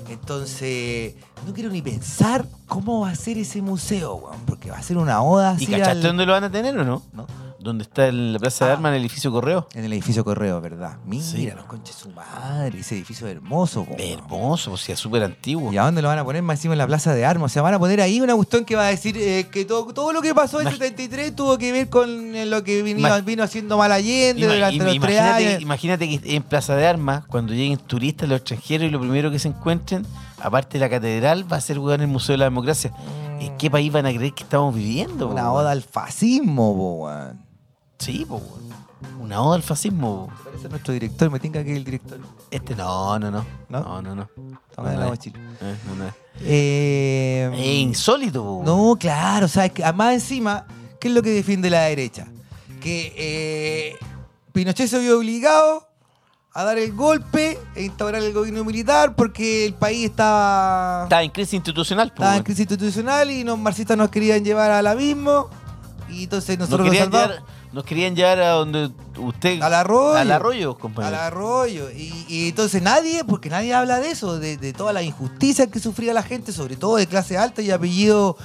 Entonces, 0.09 1.14
no 1.46 1.52
quiero 1.54 1.70
ni 1.70 1.83
pensar 1.83 2.46
cómo 2.66 3.00
va 3.00 3.11
a 3.11 3.14
ser 3.14 3.38
ese 3.38 3.62
museo, 3.62 4.14
weón, 4.16 4.40
porque 4.46 4.70
va 4.70 4.78
a 4.78 4.83
ser 4.83 4.96
una 4.96 5.22
oda 5.22 5.57
¿Y 5.59 5.66
cachaste 5.66 5.90
al- 5.92 6.02
dónde 6.02 6.26
lo 6.26 6.33
van 6.33 6.44
a 6.44 6.50
tener 6.50 6.76
o 6.78 6.85
no? 6.85 7.02
¿no? 7.12 7.26
Donde 7.64 7.83
está 7.83 8.07
en 8.07 8.33
la 8.33 8.38
Plaza 8.38 8.66
de 8.66 8.70
Ah. 8.70 8.74
Armas, 8.74 8.90
en 8.90 8.94
el 8.96 9.00
edificio 9.00 9.33
Correo. 9.33 9.66
En 9.74 9.85
el 9.85 9.92
edificio 9.92 10.24
Correo, 10.24 10.61
¿verdad? 10.61 10.98
Mira, 11.07 11.24
Sí. 11.24 11.50
los 11.50 11.64
conches 11.64 11.96
su 11.96 12.11
madre, 12.11 12.79
ese 12.79 12.94
edificio 12.94 13.27
es 13.27 13.35
hermoso. 13.35 13.85
po. 13.85 13.96
Hermoso, 13.98 14.72
o 14.72 14.77
sea, 14.77 14.96
súper 14.96 15.24
antiguo. 15.24 15.72
¿Y 15.72 15.79
a 15.79 15.83
dónde 15.83 16.03
lo 16.03 16.09
van 16.09 16.18
a 16.18 16.24
poner 16.24 16.42
más 16.42 16.59
encima 16.59 16.74
en 16.74 16.79
la 16.79 16.87
plaza 16.87 17.14
de 17.14 17.24
armas? 17.24 17.50
O 17.50 17.53
sea, 17.53 17.62
van 17.62 17.74
a 17.74 17.79
poner 17.79 18.00
ahí 18.00 18.20
una 18.20 18.35
cuestión 18.37 18.64
que 18.64 18.77
va 18.77 18.87
a 18.87 18.90
decir 18.90 19.16
eh, 19.18 19.48
que 19.50 19.64
todo, 19.64 19.92
todo 19.92 20.12
lo 20.12 20.22
que 20.22 20.35
pasó 20.35 20.61
en 20.61 20.68
Imag- 20.68 20.72
73 20.72 21.35
tuvo 21.35 21.59
que 21.59 21.72
ver 21.72 21.88
con 21.88 22.37
eh, 22.37 22.46
lo 22.46 22.62
que 22.62 22.83
vino, 22.83 23.00
Imag- 23.00 23.24
vino 23.24 23.42
haciendo 23.42 23.79
mal 23.79 23.90
Allende 23.90 24.42
Ima- 24.46 24.55
durante 24.55 24.77
los 24.77 24.85
tres 24.87 24.94
imagínate, 24.96 25.46
años. 25.48 25.62
imagínate 25.62 26.09
que 26.20 26.37
en 26.37 26.42
Plaza 26.42 26.77
de 26.77 26.87
Armas, 26.87 27.24
cuando 27.27 27.53
lleguen 27.55 27.79
turistas, 27.79 28.29
los 28.29 28.37
extranjeros, 28.38 28.87
y 28.88 28.90
lo 28.90 29.00
primero 29.00 29.31
que 29.31 29.38
se 29.38 29.48
encuentren, 29.48 30.07
aparte 30.40 30.79
de 30.79 30.85
la 30.85 30.90
catedral, 30.90 31.50
va 31.50 31.57
a 31.57 31.61
ser 31.62 31.79
weón, 31.79 32.03
el 32.03 32.09
Museo 32.09 32.35
de 32.35 32.38
la 32.38 32.44
Democracia. 32.44 32.92
¿En 33.40 33.57
qué 33.57 33.70
país 33.70 33.90
van 33.92 34.07
a 34.07 34.12
creer 34.12 34.33
que 34.33 34.42
estamos 34.44 34.74
viviendo? 34.74 35.29
Una 35.29 35.50
oda 35.53 35.70
al 35.72 35.83
fascismo, 35.83 36.74
po, 36.77 36.92
weón. 37.07 37.43
Sí, 38.05 38.27
weón. 38.29 38.64
Una 39.21 39.40
oda 39.43 39.57
al 39.57 39.62
fascismo. 39.62 40.27
po. 40.35 40.45
Parece 40.45 40.69
nuestro 40.69 40.93
director, 40.93 41.31
me 41.31 41.40
tinca 41.40 41.62
que 41.64 41.73
es 41.73 41.77
el 41.79 41.85
director. 41.85 42.19
Este 42.51 42.75
no, 42.75 43.19
no, 43.19 43.31
no. 43.31 43.45
¿No? 43.69 43.81
No, 43.81 44.03
no, 44.03 44.14
no. 44.14 44.29
De 44.37 44.83
No, 44.95 45.01
la 45.01 45.07
mochila. 45.07 45.38
eh, 45.61 45.77
no, 45.87 46.05
no. 46.05 46.11
Eh, 46.40 47.51
Es 47.55 47.67
insólito, 47.81 48.43
po. 48.43 48.62
No, 48.64 48.97
claro, 48.99 49.47
o 49.47 49.49
sea, 49.49 49.67
es 49.67 49.73
que 49.73 49.85
además 49.85 50.14
encima, 50.14 50.67
¿qué 51.01 51.09
es 51.09 51.14
lo 51.14 51.23
que 51.23 51.31
defiende 51.31 51.71
la 51.71 51.83
derecha? 51.83 52.27
Que 52.81 53.14
eh, 53.17 53.97
Pinochet 54.53 54.88
se 54.88 54.99
vio 54.99 55.19
obligado 55.19 55.87
a 56.53 56.64
dar 56.64 56.79
el 56.79 56.93
golpe 56.93 57.59
e 57.75 57.83
instaurar 57.85 58.23
el 58.23 58.33
gobierno 58.33 58.64
militar 58.64 59.17
porque 59.17 59.67
el 59.67 59.75
país 59.75 60.11
estaba, 60.11 61.05
Estaba 61.05 61.23
en 61.23 61.31
crisis 61.31 61.55
institucional, 61.55 62.09
po, 62.09 62.14
estaba 62.14 62.31
en 62.33 62.35
weón. 62.37 62.45
crisis 62.45 62.61
institucional 62.61 63.31
y 63.31 63.43
los 63.45 63.59
marxistas 63.59 63.97
nos 63.97 64.11
querían 64.11 64.45
llevar 64.45 64.71
al 64.71 64.87
abismo 64.87 65.49
y 66.09 66.25
entonces 66.25 66.59
Nos 66.59 66.69
nosotros 66.69 66.87
nos 66.88 66.97
querían, 66.97 67.11
salvamos 67.12 67.45
nos 67.75 67.85
querían 67.85 68.15
llevar 68.17 68.41
a 68.41 68.51
donde 68.51 68.91
usted. 69.19 69.61
al 69.61 69.75
arroyo. 69.75 70.17
Al 70.17 70.31
arroyo, 70.31 70.71
Al 70.71 70.79
compañero. 70.79 71.17
arroyo. 71.17 71.91
Y, 71.91 72.25
y 72.29 72.49
entonces 72.49 72.81
nadie, 72.81 73.25
porque 73.25 73.51
nadie 73.51 73.75
habla 73.75 74.01
de 74.01 74.11
eso, 74.11 74.39
de, 74.39 74.57
de 74.57 74.73
toda 74.73 74.93
la 74.93 75.03
injusticia 75.03 75.67
que 75.67 75.81
sufría 75.81 76.15
la 76.15 76.23
gente, 76.23 76.53
sobre 76.53 76.77
todo 76.77 76.97
de 76.97 77.07
clase 77.07 77.37
alta 77.37 77.61
y 77.63 77.71
apellido 77.71 78.37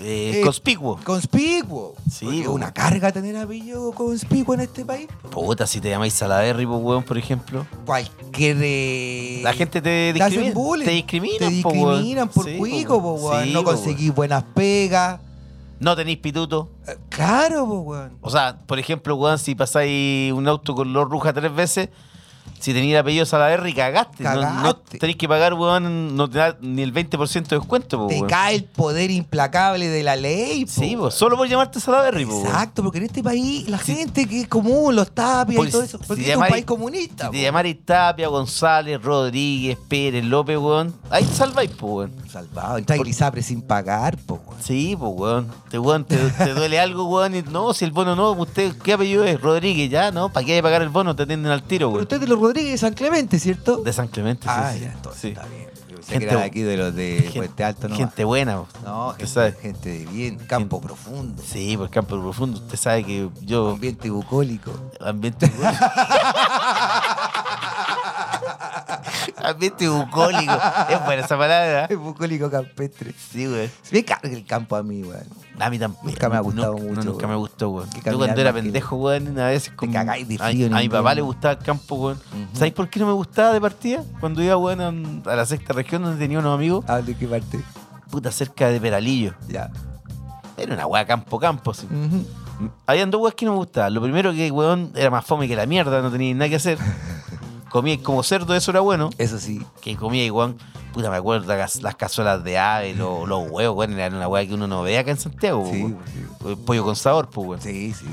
Eh, 0.00 0.32
Eh, 0.36 0.40
conspicuo. 0.44 0.98
conspicuo. 1.02 1.94
Sí, 2.08 2.24
Porque 2.24 2.40
es 2.42 2.46
una 2.48 2.72
carga 2.72 3.10
tener 3.10 3.36
apellido 3.36 3.90
conspicuo 3.92 4.54
en 4.54 4.60
este 4.60 4.84
país. 4.84 5.08
Puta, 5.30 5.66
si 5.66 5.80
te 5.80 5.90
llamáis 5.90 6.14
Salaberry, 6.14 6.66
po, 6.66 6.76
weón, 6.76 7.02
por 7.02 7.18
ejemplo. 7.18 7.66
Cualquier. 7.84 8.58
eh, 8.60 9.40
La 9.42 9.52
gente 9.54 9.80
te 9.80 10.12
te 10.12 10.12
discrimina. 10.12 10.54
bullying. 10.54 10.84
Te 10.86 10.90
discriminan, 10.92 11.38
Te 11.38 11.62
po, 11.62 11.70
discriminan 11.72 12.28
por 12.28 12.44
Sí, 12.44 12.56
cuico, 12.58 13.02
po, 13.02 13.14
weón. 13.14 13.44
Sí, 13.44 13.52
no 13.52 13.64
conseguís 13.64 14.14
buenas 14.14 14.44
pegas. 14.54 15.20
No 15.80 15.94
tenéis 15.96 16.18
pituto. 16.18 16.70
Eh, 16.86 16.96
Claro, 17.08 17.66
po, 17.66 17.80
weón. 17.80 18.18
O 18.20 18.30
sea, 18.30 18.58
por 18.66 18.78
ejemplo, 18.78 19.14
weón, 19.16 19.38
si 19.38 19.54
pasáis 19.54 20.32
un 20.32 20.46
auto 20.48 20.74
con 20.74 20.92
roja 20.94 21.32
tres 21.32 21.54
veces, 21.54 21.88
si 22.58 22.72
tenéis 22.72 22.92
el 22.94 22.98
apellido 23.00 23.24
Salaberry, 23.26 23.72
cagaste. 23.74 24.22
No- 24.24 24.34
No, 24.34 24.40
Cagaste. 24.40 24.98
tenéis 24.98 25.16
que 25.16 25.28
pagar, 25.28 25.54
weón, 25.54 26.16
no 26.16 26.28
te 26.28 26.38
da 26.38 26.56
ni 26.60 26.82
el 26.82 26.92
20% 26.92 27.48
de 27.54 27.56
descuento, 27.60 27.98
po, 27.98 28.06
Te 28.08 28.14
weón. 28.16 28.28
cae 28.28 28.56
el 28.56 28.64
poder 28.64 29.10
implacable 29.10 29.88
de 29.88 30.02
la 30.02 30.16
ley, 30.16 30.64
po, 30.64 30.72
Sí, 30.72 30.96
po, 30.96 31.10
solo 31.10 31.36
por 31.36 31.48
llamarte 31.48 31.80
Salaberry, 31.80 32.24
po. 32.26 32.40
Exacto, 32.44 32.82
porque 32.82 32.98
en 32.98 33.04
este 33.04 33.22
país 33.22 33.68
la 33.68 33.78
Si- 33.78 33.94
gente 33.94 34.26
que 34.26 34.42
es 34.42 34.48
común, 34.48 34.96
los 34.96 35.10
tapias 35.12 35.54
y 35.54 35.56
Porque 35.56 35.70
todo 35.72 35.82
si- 35.82 35.88
eso, 35.88 35.98
si 35.98 36.04
porque 36.06 36.22
te 36.22 36.30
este 36.30 36.32
es 36.32 36.36
un 36.36 36.42
llamáis- 36.42 36.52
país 36.52 36.64
comunista. 36.64 37.30
Si 37.32 37.44
po. 37.50 37.62
te 37.62 37.74
Tapia, 37.88 38.28
González, 38.28 39.00
Rodríguez, 39.02 39.78
Pérez, 39.88 40.24
López, 40.24 40.58
weón, 40.58 40.94
ahí 41.10 41.24
te 41.24 41.34
salváis, 41.34 41.70
po, 41.70 41.86
weón. 41.96 42.12
Salvado, 42.30 42.78
entráis 42.78 43.00
el 43.02 43.08
ISAPRE 43.08 43.42
sin 43.42 43.62
pagar, 43.62 44.16
po, 44.18 44.40
weón. 44.46 44.62
Sí, 44.62 44.96
pues, 44.98 45.12
weón. 45.14 45.48
Te, 45.70 45.78
weón, 45.78 46.04
te, 46.04 46.16
te 46.16 46.54
duele 46.54 46.78
algo, 46.80 47.04
weón. 47.04 47.34
Y, 47.34 47.42
no, 47.42 47.72
si 47.72 47.84
el 47.84 47.92
bono 47.92 48.14
no, 48.16 48.32
usted, 48.32 48.74
¿qué 48.82 48.92
apellido 48.94 49.24
es? 49.24 49.40
Rodríguez, 49.40 49.90
ya, 49.90 50.10
¿no? 50.10 50.28
¿Para 50.30 50.44
qué 50.44 50.52
hay 50.52 50.58
que 50.58 50.62
pagar 50.62 50.82
el 50.82 50.88
bono? 50.90 51.14
Te 51.16 51.22
atienden 51.22 51.50
al 51.52 51.62
tiro, 51.62 51.88
Pero 51.88 51.90
weón. 51.90 52.02
usted 52.02 52.28
los 52.28 52.37
Rodríguez 52.38 52.72
de 52.72 52.78
San 52.78 52.94
Clemente, 52.94 53.38
¿cierto? 53.38 53.78
De 53.78 53.92
San 53.92 54.08
Clemente, 54.08 54.42
sí, 54.44 54.48
ah, 54.52 54.72
sí. 54.74 54.80
ya, 54.80 54.92
entonces 54.92 55.20
sí. 55.20 55.28
está 55.28 55.46
bien. 55.46 55.68
Gente- 56.06 56.26
que 56.26 56.30
era 56.32 56.40
de 56.40 56.46
aquí 56.46 56.62
de 56.62 56.76
los 56.76 56.94
de 56.94 57.30
Puente 57.34 57.64
Alto, 57.64 57.88
¿no? 57.88 57.96
Gente 57.96 58.24
buena. 58.24 58.62
No, 58.84 59.10
gente, 59.10 59.26
sabe. 59.26 59.52
gente 59.60 59.88
de 59.90 60.06
bien, 60.06 60.38
campo 60.38 60.80
profundo, 60.80 61.42
Sí, 61.46 61.76
por 61.76 61.90
campo 61.90 62.18
profundo. 62.20 62.58
Usted 62.60 62.78
sabe 62.78 63.04
que 63.04 63.28
yo. 63.42 63.70
ambiente 63.72 64.08
bucólico. 64.08 64.70
Ambiente. 65.00 65.50
ambiente 69.44 69.88
bucólico. 69.88 70.52
Es 70.88 71.04
buena 71.04 71.22
esa 71.24 71.36
palabra. 71.38 71.86
¿eh? 71.90 71.94
bucólico 71.96 72.50
campestre. 72.50 73.12
Sí. 73.30 73.46
Se 73.82 73.94
me 73.96 74.04
carga 74.04 74.28
el 74.28 74.44
campo 74.44 74.76
a 74.76 74.82
mí, 74.82 75.02
weón. 75.02 75.24
A 75.58 75.70
mí 75.70 75.78
tampoco. 75.78 76.06
Nunca 76.06 76.28
me 76.28 76.36
ha 76.36 76.40
gustado 76.40 76.76
mucho, 76.78 77.02
Nunca 77.02 77.26
me 77.26 77.34
gustó. 77.36 77.84
Que 77.92 78.10
Yo 78.10 78.16
cuando 78.18 78.40
era 78.40 78.52
que- 78.52 78.60
pendejo, 78.62 78.96
weón, 78.96 79.38
a 79.38 79.46
veces 79.46 79.72
con. 79.74 79.92
cagáis 79.92 80.26
de 80.28 80.36
a- 80.36 80.48
frío 80.48 80.66
en 80.66 80.74
A, 80.74 80.78
mi 80.80 80.88
papá 80.88 81.14
le 81.14 81.22
gustaba 81.22 81.52
el 81.52 81.58
campo, 81.60 81.94
weón. 81.96 82.16
Ujú. 82.16 82.54
¿Sabéis 82.56 82.74
por 82.74 82.88
qué 82.88 83.00
no 83.00 83.06
me 83.06 83.12
gustaba 83.12 83.52
de 83.52 83.60
partida? 83.60 84.02
Cuando 84.20 84.42
iba, 84.42 84.56
weón, 84.56 85.22
a, 85.26 85.32
a 85.32 85.36
la 85.36 85.46
sexta 85.46 85.72
región 85.72 86.02
donde 86.02 86.18
tenía 86.18 86.38
unos 86.38 86.54
amigos, 86.54 86.84
¿A 86.88 87.00
de 87.02 87.14
qué 87.16 87.26
parte? 87.26 87.60
puta, 88.10 88.30
cerca 88.32 88.68
de 88.68 88.80
Peralillo. 88.80 89.34
Ya. 89.48 89.70
Era 90.56 90.74
una 90.74 90.86
weá 90.86 91.04
campo, 91.06 91.38
campo, 91.38 91.72
sí. 91.74 91.86
Ujú. 91.86 92.24
Habían 92.86 93.10
dos 93.10 93.20
weas 93.20 93.34
que 93.36 93.44
no 93.46 93.52
me 93.52 93.58
gustaban. 93.58 93.94
Lo 93.94 94.02
primero 94.02 94.32
que, 94.32 94.50
weón, 94.50 94.90
era 94.96 95.10
más 95.10 95.24
fome 95.24 95.46
que 95.46 95.54
la 95.54 95.66
mierda, 95.66 96.02
no 96.02 96.10
tenía 96.10 96.34
nada 96.34 96.48
que 96.48 96.56
hacer. 96.56 96.78
Comía 97.70 97.98
como 98.02 98.22
cerdo, 98.22 98.54
eso 98.54 98.70
era 98.70 98.80
bueno. 98.80 99.10
Eso 99.18 99.38
sí. 99.38 99.64
Que 99.80 99.96
comía 99.96 100.24
igual, 100.24 100.56
puta, 100.92 101.10
me 101.10 101.16
acuerdo 101.16 101.46
las, 101.54 101.82
las 101.82 101.96
cazuelas 101.96 102.42
de 102.44 102.58
ave, 102.58 102.94
los, 102.94 103.28
los 103.28 103.50
huevos, 103.50 103.76
weón, 103.76 103.92
eran 103.92 104.14
una 104.14 104.28
weá 104.28 104.46
que 104.46 104.54
uno 104.54 104.66
no 104.66 104.82
ve 104.82 104.98
acá 104.98 105.10
en 105.10 105.18
Santiago, 105.18 105.64
Sí, 105.70 105.82
weón. 105.82 105.98
sí. 106.06 106.26
Eh, 106.48 106.56
Pollo 106.64 106.84
con 106.84 106.96
sabor, 106.96 107.28
pues, 107.28 107.46
weón. 107.48 107.60
Sí, 107.62 107.92
sí. 107.92 108.06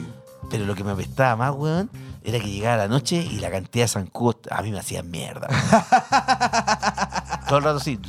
Pero 0.49 0.65
lo 0.65 0.75
que 0.75 0.83
me 0.83 0.91
apestaba 0.91 1.35
más, 1.35 1.55
weón, 1.55 1.89
era 2.23 2.39
que 2.39 2.51
llegaba 2.51 2.77
la 2.77 2.87
noche 2.87 3.17
y 3.17 3.39
la 3.39 3.49
cantidad 3.49 3.85
de 3.85 3.89
zancudos 3.89 4.37
a 4.51 4.61
mí 4.61 4.71
me 4.71 4.79
hacían 4.79 5.09
mierda. 5.09 5.47
Todo 7.47 7.59
el 7.59 7.63
rato 7.63 7.77
así. 7.77 7.99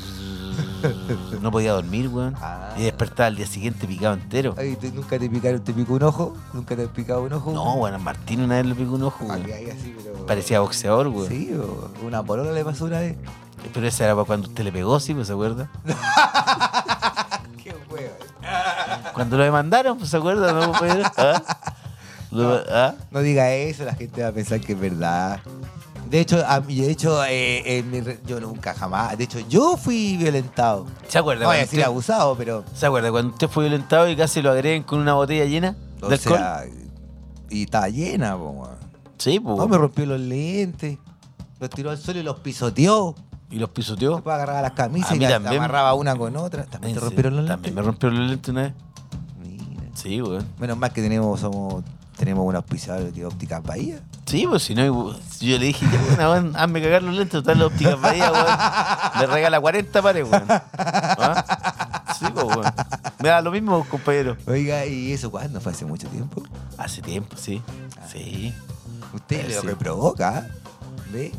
No 1.41 1.51
podía 1.51 1.73
dormir, 1.73 2.09
weón. 2.09 2.35
Ah. 2.41 2.75
Y 2.77 2.83
despertaba 2.85 3.27
al 3.29 3.37
día 3.37 3.47
siguiente 3.47 3.87
picado 3.87 4.15
entero. 4.15 4.55
Ay, 4.59 4.77
¿te- 4.77 4.91
¿Nunca 4.93 5.19
te 5.19 5.29
picaron, 5.29 5.61
te 5.63 5.73
picó 5.73 5.95
un 5.95 6.03
ojo? 6.03 6.37
¿Nunca 6.53 6.75
te 6.77 6.83
has 6.85 6.89
picado 6.89 7.23
un 7.23 7.33
ojo? 7.33 7.53
No, 7.53 7.75
weón, 7.75 7.95
a 7.95 7.99
Martín 7.99 8.41
una 8.43 8.57
vez 8.57 8.67
le 8.67 8.75
picó 8.75 8.95
un 8.95 9.03
ojo, 9.05 9.25
Ah, 9.25 9.35
weón. 9.35 9.43
que 9.45 9.55
hay 9.55 9.71
así, 9.71 9.95
pero... 10.03 10.27
Parecía 10.27 10.61
boxeador, 10.61 11.09
weón. 11.09 11.29
Sí, 11.29 11.53
o 11.55 11.91
una 12.07 12.23
polola 12.23 12.53
le 12.53 12.65
pasó 12.65 12.85
una 12.87 13.01
vez. 13.01 13.17
Pero 13.75 13.87
esa 13.87 14.05
era 14.05 14.15
para 14.15 14.25
cuando 14.27 14.49
usted 14.49 14.65
le 14.65 14.73
pegó, 14.73 14.99
sí, 15.01 15.13
pues, 15.15 15.27
¿se 15.27 15.33
acuerda? 15.33 15.69
Qué 17.63 17.75
huevo. 17.91 18.15
Cuando 19.15 19.37
lo 19.39 19.45
demandaron, 19.45 19.99
pues, 19.99 20.11
¿se 20.11 20.17
acuerda? 20.17 20.53
¿No? 20.53 20.73
¿Ah? 21.17 21.43
Lo- 22.31 22.63
¿Ah? 22.71 22.95
No 23.11 23.21
diga 23.21 23.51
eso, 23.53 23.85
la 23.85 23.95
gente 23.95 24.23
va 24.23 24.29
a 24.29 24.33
pensar 24.33 24.61
que 24.61 24.73
es 24.75 24.81
verdad. 24.81 25.41
De 26.09 26.21
hecho, 26.21 26.43
a 26.47 26.61
de 26.61 26.91
hecho 26.91 27.25
eh, 27.25 27.79
en 27.79 27.91
mi 27.91 28.01
re- 28.01 28.21
yo 28.27 28.41
nunca 28.41 28.75
jamás. 28.75 29.17
De 29.19 29.25
hecho, 29.25 29.41
yo 29.49 29.77
fui 29.77 30.17
violentado. 30.17 30.87
¿Se 31.09 31.19
acuerda? 31.19 31.43
No 31.45 31.49
voy 31.49 31.57
a 31.57 31.59
cuando 31.59 31.67
decir 31.67 31.79
usted- 31.81 31.87
abusado, 31.91 32.35
pero. 32.37 32.65
¿Se 32.75 32.87
acuerda 32.87 33.11
cuando 33.11 33.33
usted 33.33 33.49
fue 33.49 33.65
violentado 33.65 34.09
y 34.09 34.17
casi 34.17 34.41
lo 34.43 34.51
agreden 34.51 34.83
con 34.85 34.99
una 35.01 35.15
botella 35.15 35.45
llena 35.45 35.77
O 36.01 36.07
alcohol? 36.07 36.19
sea, 36.39 36.65
y 37.51 37.63
estaba 37.65 37.89
llena, 37.89 38.37
po, 38.37 38.51
weón. 38.51 38.77
sí, 39.19 39.41
pues. 39.41 39.57
No, 39.57 39.69
me 39.69 39.79
rompió 39.79 40.07
los 40.07 40.21
lentes. 40.21 40.99
Los 41.59 41.71
tiró 41.71 41.91
al 41.91 41.99
suelo 41.99 42.21
y 42.21 42.23
los 42.23 42.39
pisoteó. 42.41 43.15
¿Y 43.51 43.59
los 43.61 43.71
pisoteó? 43.71 44.15
Después 44.17 44.35
agarraba 44.35 44.61
las 44.63 44.73
camisas 44.73 45.13
A 45.13 45.17
y 45.17 45.19
mí 45.19 45.25
las 45.25 45.35
también. 45.35 45.57
amarraba 45.59 45.95
una 45.95 46.17
con 46.17 46.37
otra. 46.37 46.65
¿También 46.65 46.95
te 46.95 47.01
rompieron 47.01 47.35
los 47.37 47.45
lentes? 47.45 47.55
También 47.57 47.75
me 47.77 47.83
rompieron 47.83 48.19
los 48.21 48.29
lentes 48.31 48.49
una 48.51 48.63
vez. 48.63 48.73
Mira. 49.41 49.83
Sí, 49.95 50.21
weón. 50.21 50.45
Menos 50.59 50.77
mal 50.77 50.93
que 50.93 51.01
tenemos, 51.01 51.41
somos, 51.41 51.85
tenemos 52.17 52.47
un 52.47 52.57
auspiciador 52.57 53.13
de 53.13 53.25
óptica 53.25 53.61
Bahía. 53.61 54.01
Sí, 54.25 54.47
pues 54.49 54.63
si 54.65 54.75
no, 54.75 55.13
yo 55.41 55.59
le 55.59 55.67
dije, 55.67 55.87
ya, 56.19 56.29
bueno, 56.29 56.53
hazme 56.57 56.83
cagar 56.83 57.03
los 57.03 57.15
lentes, 57.15 57.33
total 57.43 57.59
la 57.59 57.67
óptica 57.67 57.95
Bahía, 57.97 58.33
weón. 58.33 58.47
Le 59.21 59.27
regala 59.27 59.61
40 59.61 60.03
pares, 60.03 60.27
weón. 60.29 60.45
¿Ah? 60.49 62.15
Sí, 62.19 62.27
pues, 62.33 62.47
weón. 62.47 62.65
Me 63.19 63.29
da 63.29 63.41
lo 63.41 63.51
mismo, 63.51 63.85
compañero. 63.89 64.37
Oiga, 64.47 64.87
¿y 64.87 65.13
eso 65.13 65.31
cuándo? 65.31 65.61
¿Fue 65.61 65.73
hace 65.73 65.85
mucho 65.85 66.09
tiempo? 66.09 66.43
Hace 66.79 67.03
tiempo, 67.03 67.37
sí. 67.37 67.63
Sí. 68.11 68.53
Usted 69.13 69.51
Eh, 69.51 69.55
lo 69.55 69.63
que 69.63 69.77
provoca, 69.77 70.39
¿ah? 70.39 70.47
¿ve? 71.13 71.33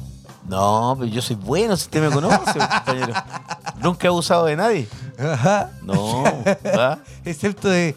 No, 0.48 0.96
pero 0.98 1.12
yo 1.12 1.22
soy 1.22 1.36
bueno, 1.36 1.76
si 1.76 1.84
usted 1.84 2.02
me 2.02 2.14
conoce, 2.14 2.58
compañero. 2.58 3.14
Nunca 3.82 4.08
he 4.08 4.10
abusado 4.10 4.46
de 4.46 4.56
nadie. 4.56 4.88
Ajá. 5.20 5.72
No. 5.82 6.24
¿ah? 6.66 7.00
Excepto 7.26 7.68
de, 7.68 7.96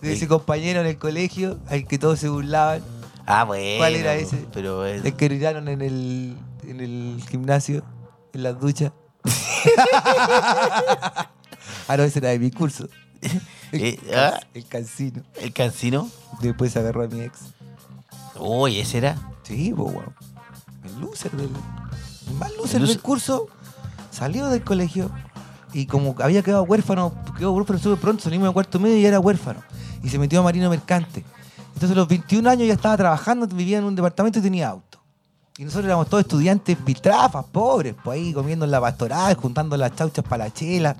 de 0.00 0.12
ese 0.12 0.28
compañero 0.28 0.80
en 0.80 0.86
el 0.86 0.98
colegio 0.98 1.58
al 1.68 1.86
que 1.86 1.98
todos 1.98 2.18
se 2.18 2.28
burlaban. 2.28 2.82
Ah, 3.26 3.44
bueno. 3.44 3.78
¿Cuál 3.78 3.96
era 3.96 4.14
ese? 4.14 4.44
Pero 4.52 4.84
El 4.86 5.02
que 5.14 5.26
gritaron 5.28 5.68
en 5.68 5.82
el, 5.82 6.36
en 6.64 6.80
el 6.80 7.22
gimnasio, 7.28 7.82
en 8.32 8.42
las 8.42 8.60
duchas. 8.60 8.92
ah, 11.88 11.96
no, 11.96 12.02
ese 12.04 12.18
era 12.18 12.28
de 12.30 12.38
mi 12.38 12.50
curso. 12.50 12.88
El, 13.72 13.82
Eh, 13.82 13.96
can- 13.96 14.14
¿ah? 14.34 14.40
el 14.54 14.64
cancino. 14.66 15.22
el 15.40 15.52
cancino. 15.52 16.08
Después 16.40 16.72
se 16.72 16.78
agarró 16.78 17.02
a 17.04 17.08
mi 17.08 17.20
ex. 17.22 17.40
Uy, 18.38 18.78
ese 18.78 18.98
era. 18.98 19.16
Sí, 19.42 19.72
pues, 19.76 19.92
weón. 19.92 20.14
El 20.84 21.00
loser 21.00 21.32
del. 21.32 21.50
El 22.28 22.34
más 22.34 22.52
loser 22.56 22.80
El 22.82 22.86
del 22.88 23.00
curso 23.00 23.48
salió 24.12 24.46
del 24.48 24.62
colegio 24.62 25.10
y 25.72 25.86
como 25.86 26.14
había 26.20 26.42
quedado 26.42 26.62
huérfano, 26.62 27.12
quedó 27.36 27.52
huérfano 27.52 27.78
súper 27.80 27.98
pronto, 27.98 28.22
salimos 28.22 28.48
de 28.48 28.54
cuarto 28.54 28.78
medio 28.78 28.96
y 28.98 29.04
era 29.04 29.18
huérfano. 29.20 29.62
Y 30.06 30.08
se 30.08 30.18
metió 30.20 30.38
a 30.40 30.42
Marino 30.44 30.70
Mercante. 30.70 31.24
Entonces 31.74 31.90
a 31.90 31.94
los 31.94 32.06
21 32.08 32.48
años 32.48 32.68
ya 32.68 32.74
estaba 32.74 32.96
trabajando, 32.96 33.46
vivía 33.48 33.78
en 33.78 33.84
un 33.84 33.96
departamento 33.96 34.38
y 34.38 34.42
tenía 34.42 34.68
auto. 34.68 34.98
Y 35.58 35.64
nosotros 35.64 35.86
éramos 35.86 36.08
todos 36.08 36.20
estudiantes 36.22 36.76
pitrafas, 36.76 37.44
pobres, 37.50 37.94
pues 38.04 38.18
ahí 38.20 38.32
comiendo 38.32 38.64
en 38.64 38.70
la 38.70 38.80
pastoral, 38.80 39.34
juntando 39.34 39.76
las 39.76 39.94
chauchas 39.96 40.24
para 40.24 40.44
la 40.44 40.52
chela. 40.52 40.96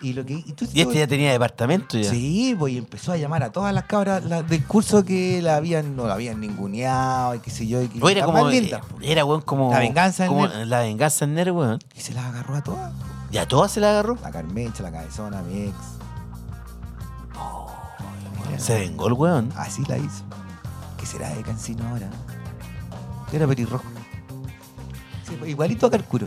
Y, 0.00 0.12
lo 0.12 0.24
que, 0.24 0.34
y, 0.34 0.52
tú- 0.52 0.66
Y 0.72 0.80
este 0.82 0.94
ya 0.98 1.06
tenía 1.06 1.32
departamento 1.32 1.98
ya. 1.98 2.10
Sí, 2.10 2.54
pues 2.58 2.72
y 2.74 2.78
empezó 2.78 3.12
a 3.12 3.16
llamar 3.16 3.42
a 3.42 3.50
todas 3.52 3.72
las 3.74 3.84
cabras 3.84 4.24
las 4.24 4.48
del 4.48 4.64
curso 4.64 5.04
que 5.04 5.40
la 5.42 5.56
habían, 5.56 5.94
no 5.96 6.06
la 6.06 6.14
habían 6.14 6.40
ninguneado 6.40 7.34
y 7.34 7.40
qué 7.40 7.50
sé 7.50 7.66
yo. 7.66 7.82
Y 7.82 7.88
que 7.88 7.98
era 7.98 8.20
las 8.20 8.26
como. 8.26 8.50
eh, 8.50 8.70
po. 8.88 8.96
Era, 9.02 9.24
weón, 9.24 9.40
como. 9.42 9.70
La 9.72 9.78
venganza 9.80 10.26
como 10.26 10.46
nerd. 10.48 10.66
La 10.66 10.80
venganza 10.80 11.26
del 11.26 11.34
nerd, 11.34 11.50
weón. 11.52 11.78
Y 11.94 12.00
se 12.00 12.12
las 12.14 12.24
agarró 12.26 12.54
a 12.56 12.62
todas. 12.62 12.92
Y 13.32 13.38
a 13.38 13.46
todas 13.48 13.72
se 13.72 13.80
la 13.80 13.90
agarró. 13.90 14.16
La 14.22 14.30
Carmencha, 14.30 14.82
la 14.82 14.92
Cabezona, 14.92 15.42
mi 15.42 15.62
ex. 15.68 15.74
Se 18.58 18.78
vengó 18.78 19.08
el 19.08 19.12
weón. 19.14 19.52
Así 19.56 19.84
la 19.86 19.98
hizo. 19.98 20.24
¿Qué 20.98 21.06
será 21.06 21.34
de 21.34 21.42
Cancino 21.42 21.86
ahora? 21.88 22.08
Era 23.32 23.46
pelirrojo. 23.46 23.84
Sí, 25.28 25.36
pues, 25.38 25.50
igualito 25.50 25.86
a 25.86 25.90
Carcuro. 25.90 26.26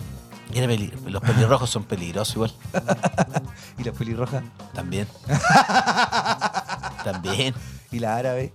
Era 0.53 0.67
Los 1.05 1.21
pelirrojos 1.21 1.69
son 1.69 1.83
peligrosos 1.83 2.35
igual. 2.35 2.53
Y 3.77 3.83
la 3.83 3.93
pelirroja. 3.93 4.43
También. 4.73 5.07
También. 7.03 7.53
Y 7.91 7.99
la 7.99 8.17
árabe. 8.17 8.51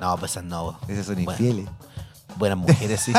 No, 0.00 0.16
pues 0.16 0.32
esas 0.32 0.44
no. 0.44 0.78
Esas 0.88 1.06
son 1.06 1.16
Bueno, 1.16 1.32
infieles. 1.32 1.68
Buenas 2.36 2.58
mujeres, 2.58 3.00
sí. 3.00 3.12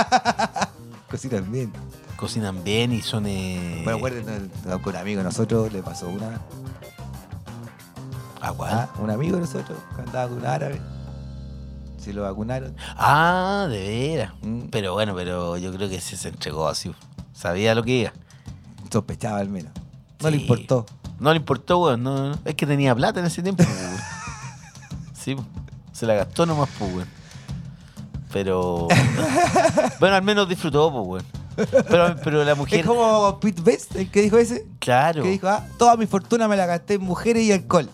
Cocinan 1.12 1.52
bien. 1.52 1.71
Cocinan 2.15 2.63
bien 2.63 2.91
y 2.91 3.02
son. 3.02 3.26
Eh... 3.28 3.82
Bueno, 3.84 3.97
acuérdense, 3.97 4.50
con 4.82 4.95
un 4.95 4.95
amigo 4.95 5.19
de 5.19 5.26
nosotros 5.26 5.71
le 5.71 5.84
pasó 5.84 6.08
una. 6.08 6.41
Ah, 8.41 8.89
un 8.99 9.10
amigo 9.10 9.36
de 9.36 9.41
nosotros 9.41 9.77
que 9.95 10.01
andaba 10.01 10.27
con 10.27 10.39
un 10.39 10.45
árabe. 10.45 10.82
Se 11.97 12.12
lo 12.12 12.23
vacunaron. 12.23 12.75
Ah, 12.97 13.67
de 13.69 13.80
veras. 13.80 14.34
Mm. 14.41 14.69
Pero 14.71 14.93
bueno, 14.93 15.13
pero 15.15 15.58
yo 15.58 15.71
creo 15.71 15.88
que 15.88 16.01
se 16.01 16.27
entregó 16.27 16.67
así. 16.67 16.91
Sabía 17.34 17.75
lo 17.75 17.84
que 17.84 17.91
iba. 17.91 18.13
Sospechaba 18.91 19.38
al 19.38 19.49
menos. 19.49 19.71
No 20.21 20.30
le 20.32 20.38
importó. 20.38 20.86
No 21.19 21.32
le 21.32 21.38
importó, 21.38 21.80
weón. 21.80 22.01
No, 22.01 22.30
no. 22.30 22.39
Es 22.43 22.56
que 22.56 22.65
tenía 22.65 22.95
plata 22.95 23.19
en 23.19 23.27
ese 23.27 23.43
tiempo, 23.43 23.63
weón. 23.63 24.01
Sí, 25.13 25.36
po. 25.36 25.45
se 25.91 26.08
la 26.08 26.15
gastó 26.15 26.47
nomás, 26.47 26.67
pues, 26.80 26.91
weón. 26.95 27.08
Pero. 28.34 28.88
bueno, 29.99 30.15
al 30.15 30.23
menos 30.23 30.49
disfrutó, 30.49 30.91
pues, 30.91 31.08
weón. 31.08 31.41
Pero, 31.88 32.15
pero 32.23 32.43
la 32.43 32.56
mujer. 32.56 32.80
Es 32.80 32.86
como 32.88 33.39
Pete 33.39 33.62
Best, 33.62 33.95
el 33.95 34.10
que 34.10 34.23
dijo 34.23 34.39
ese. 34.39 34.65
Claro. 34.80 35.21
Que 35.21 35.30
dijo, 35.30 35.47
ah, 35.47 35.63
toda 35.77 35.95
mi 35.95 36.08
fortuna 36.08 36.47
me 36.47 36.58
la 36.58 36.65
gasté 36.65 36.95
en 36.95 37.01
mujeres 37.01 37.43
y 37.43 37.51
alcohol. 37.51 37.88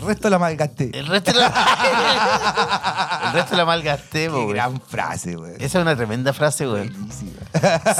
El 0.00 0.06
resto 0.06 0.30
la 0.30 0.38
malgasté. 0.38 0.90
El 0.96 1.06
resto 1.06 1.32
la. 1.32 1.46
el 3.26 3.32
resto 3.32 3.56
la 3.56 3.64
malgasté, 3.64 4.28
weón. 4.30 4.48
gran 4.48 4.80
frase, 4.80 5.34
güey. 5.36 5.54
Esa 5.56 5.78
es 5.78 5.82
una 5.82 5.96
tremenda 5.96 6.32
frase, 6.32 6.68
weón. 6.68 6.88
Buenísima. 6.92 7.32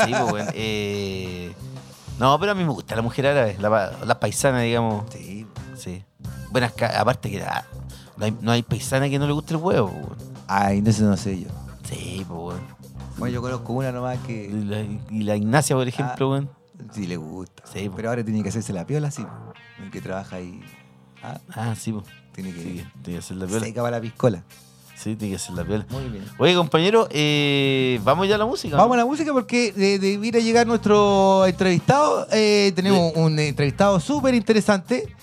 Sí, 0.05 0.13
weón. 0.13 0.47
Eh... 0.55 1.53
No, 2.19 2.39
pero 2.41 2.53
a 2.53 2.55
mí 2.55 2.65
me 2.65 2.71
gusta 2.71 2.97
la 2.97 3.03
mujer 3.03 3.27
árabe, 3.29 3.57
la, 3.61 3.93
la 4.05 4.19
paisana, 4.21 4.61
digamos. 4.61 5.05
Sí. 5.13 5.47
Sí. 5.77 6.05
Buenas, 6.51 6.73
aparte 6.97 7.31
que 7.31 7.45
no 8.17 8.25
hay, 8.25 8.37
no 8.41 8.51
hay 8.53 8.63
paisana 8.63 9.09
que 9.09 9.19
no 9.19 9.27
le 9.27 9.33
guste 9.33 9.55
el 9.55 9.61
huevo, 9.61 9.89
weón. 9.89 10.17
Ay, 10.49 10.81
no 10.83 10.91
sé, 10.93 11.03
no 11.03 11.17
sé 11.17 11.41
yo. 11.41 11.49
Sí, 11.89 12.25
pues, 12.29 12.39
weón. 12.41 12.61
Bueno, 13.19 13.35
yo 13.35 13.43
conozco 13.43 13.73
una 13.73 13.91
nomás 13.93 14.19
que 14.27 14.49
la, 14.53 14.81
y 14.81 15.23
la 15.25 15.37
Ignacia, 15.37 15.75
por 15.77 15.87
ejemplo, 15.87 16.27
Ah. 16.27 16.31
weón. 16.31 16.51
sí 16.93 17.07
le 17.07 17.17
gusta. 17.17 17.63
Sí, 17.73 17.89
po. 17.89 17.97
Pero 17.97 18.09
ahora 18.11 18.25
tiene 18.25 18.43
que 18.43 18.49
hacerse 18.49 18.73
la 18.73 18.85
piola, 18.87 19.11
sí. 19.11 19.25
El 19.83 19.91
que 19.91 20.01
trabaja 20.01 20.37
ahí. 20.37 20.61
Ah, 21.23 21.39
Ah, 21.55 21.75
sí, 21.79 21.93
pues. 21.93 22.05
tiene 22.35 22.53
que 22.53 22.61
Sí, 22.63 22.85
tiene 23.03 23.19
que 23.19 23.19
hacer 23.19 23.37
la 23.37 23.47
piola. 23.47 23.67
seca 23.67 23.83
para 23.83 23.97
la 23.97 24.01
piscola. 24.03 24.43
Sí, 24.97 25.15
tiene 25.15 25.31
que 25.33 25.37
hacer 25.37 25.55
la 25.55 25.65
piola. 25.65 25.87
Muy 25.91 26.05
bien. 26.09 26.25
Oye, 26.39 26.55
compañero, 26.57 27.07
eh, 27.11 28.01
¿vamos 28.03 28.27
ya 28.29 28.35
a 28.35 28.39
la 28.39 28.47
música? 28.47 28.77
Vamos 28.77 28.95
a 28.95 28.99
la 28.99 29.07
música 29.07 29.33
porque 29.33 29.71
de, 29.73 29.99
de 29.99 30.09
ir 30.11 30.37
a 30.37 30.41
llegar 30.41 30.67
nuestro 30.67 31.47
entrevistado, 31.47 32.27
eh, 32.33 32.73
tenemos 32.75 33.13
un 33.15 33.39
entrevistado 33.39 34.01
súper 34.01 34.35
interesante, 34.35 35.15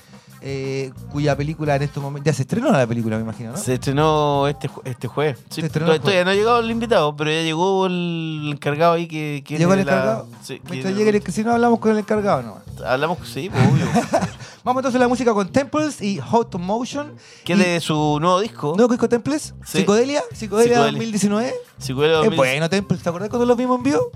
eh, 0.42 0.92
cuya 1.12 1.36
película 1.36 1.76
en 1.76 1.82
estos 1.84 2.02
momentos... 2.02 2.26
Ya 2.32 2.34
se 2.34 2.44
estrenó 2.44 2.72
la 2.72 2.88
película, 2.88 3.18
me 3.18 3.24
imagino, 3.24 3.52
¿no? 3.52 3.58
Se 3.58 3.74
estrenó 3.74 4.48
este, 4.48 4.70
este 4.86 5.08
jueves. 5.10 5.40
Sí, 5.50 5.60
Se 5.62 5.68
estrenó 5.68 6.00
todavía 6.00 6.24
no 6.24 6.32
ha 6.32 6.36
llegado 6.36 6.60
el 6.60 6.72
invitado, 6.72 7.16
pero 7.18 7.32
ya 7.32 7.42
llegó 7.42 7.88
el 7.88 8.50
encargado 8.54 8.94
ahí 8.94 9.08
que... 9.08 9.44
que 9.46 9.58
¿Llegó 9.58 9.74
el 9.74 9.80
de 9.80 9.86
la- 9.86 9.92
encargado? 9.94 10.28
Sí, 10.42 10.60
que 10.60 10.94
llegue 10.94 11.10
el... 11.10 11.34
Si 11.34 11.44
no, 11.44 11.52
hablamos 11.52 11.80
con 11.80 11.92
el 11.92 11.98
encargado 11.98 12.44
nomás. 12.44 12.64
Hablamos, 12.86 13.18
sí, 13.28 13.50
pues, 13.50 13.62
obvio. 13.68 13.86
Vamos 14.66 14.82
entonces 14.82 15.00
a 15.00 15.04
la 15.04 15.08
música 15.08 15.32
con 15.32 15.48
Temples 15.52 16.02
y 16.02 16.20
Hot 16.20 16.56
Motion. 16.56 17.14
que 17.44 17.54
es 17.54 17.60
de 17.60 17.80
su 17.80 18.18
nuevo 18.20 18.40
disco. 18.42 18.74
¿Nuevo 18.76 18.92
disco 18.92 19.08
Temples? 19.08 19.54
Sí. 19.64 19.80
¿Psicodelia? 19.80 20.24
¿Psicodelia 20.34 20.74
Psicodelia. 20.78 20.92
2019? 21.00 21.54
Si 21.78 21.94
fuera 21.94 22.14
Es 22.14 22.20
2000 22.24 22.36
bueno, 22.38 22.70
Temples. 22.70 23.02
¿Te 23.04 23.10
acordás 23.10 23.30
cuando 23.30 23.46
los 23.46 23.56
vimos 23.58 23.78
en 23.78 23.84
vivo? 23.84 24.10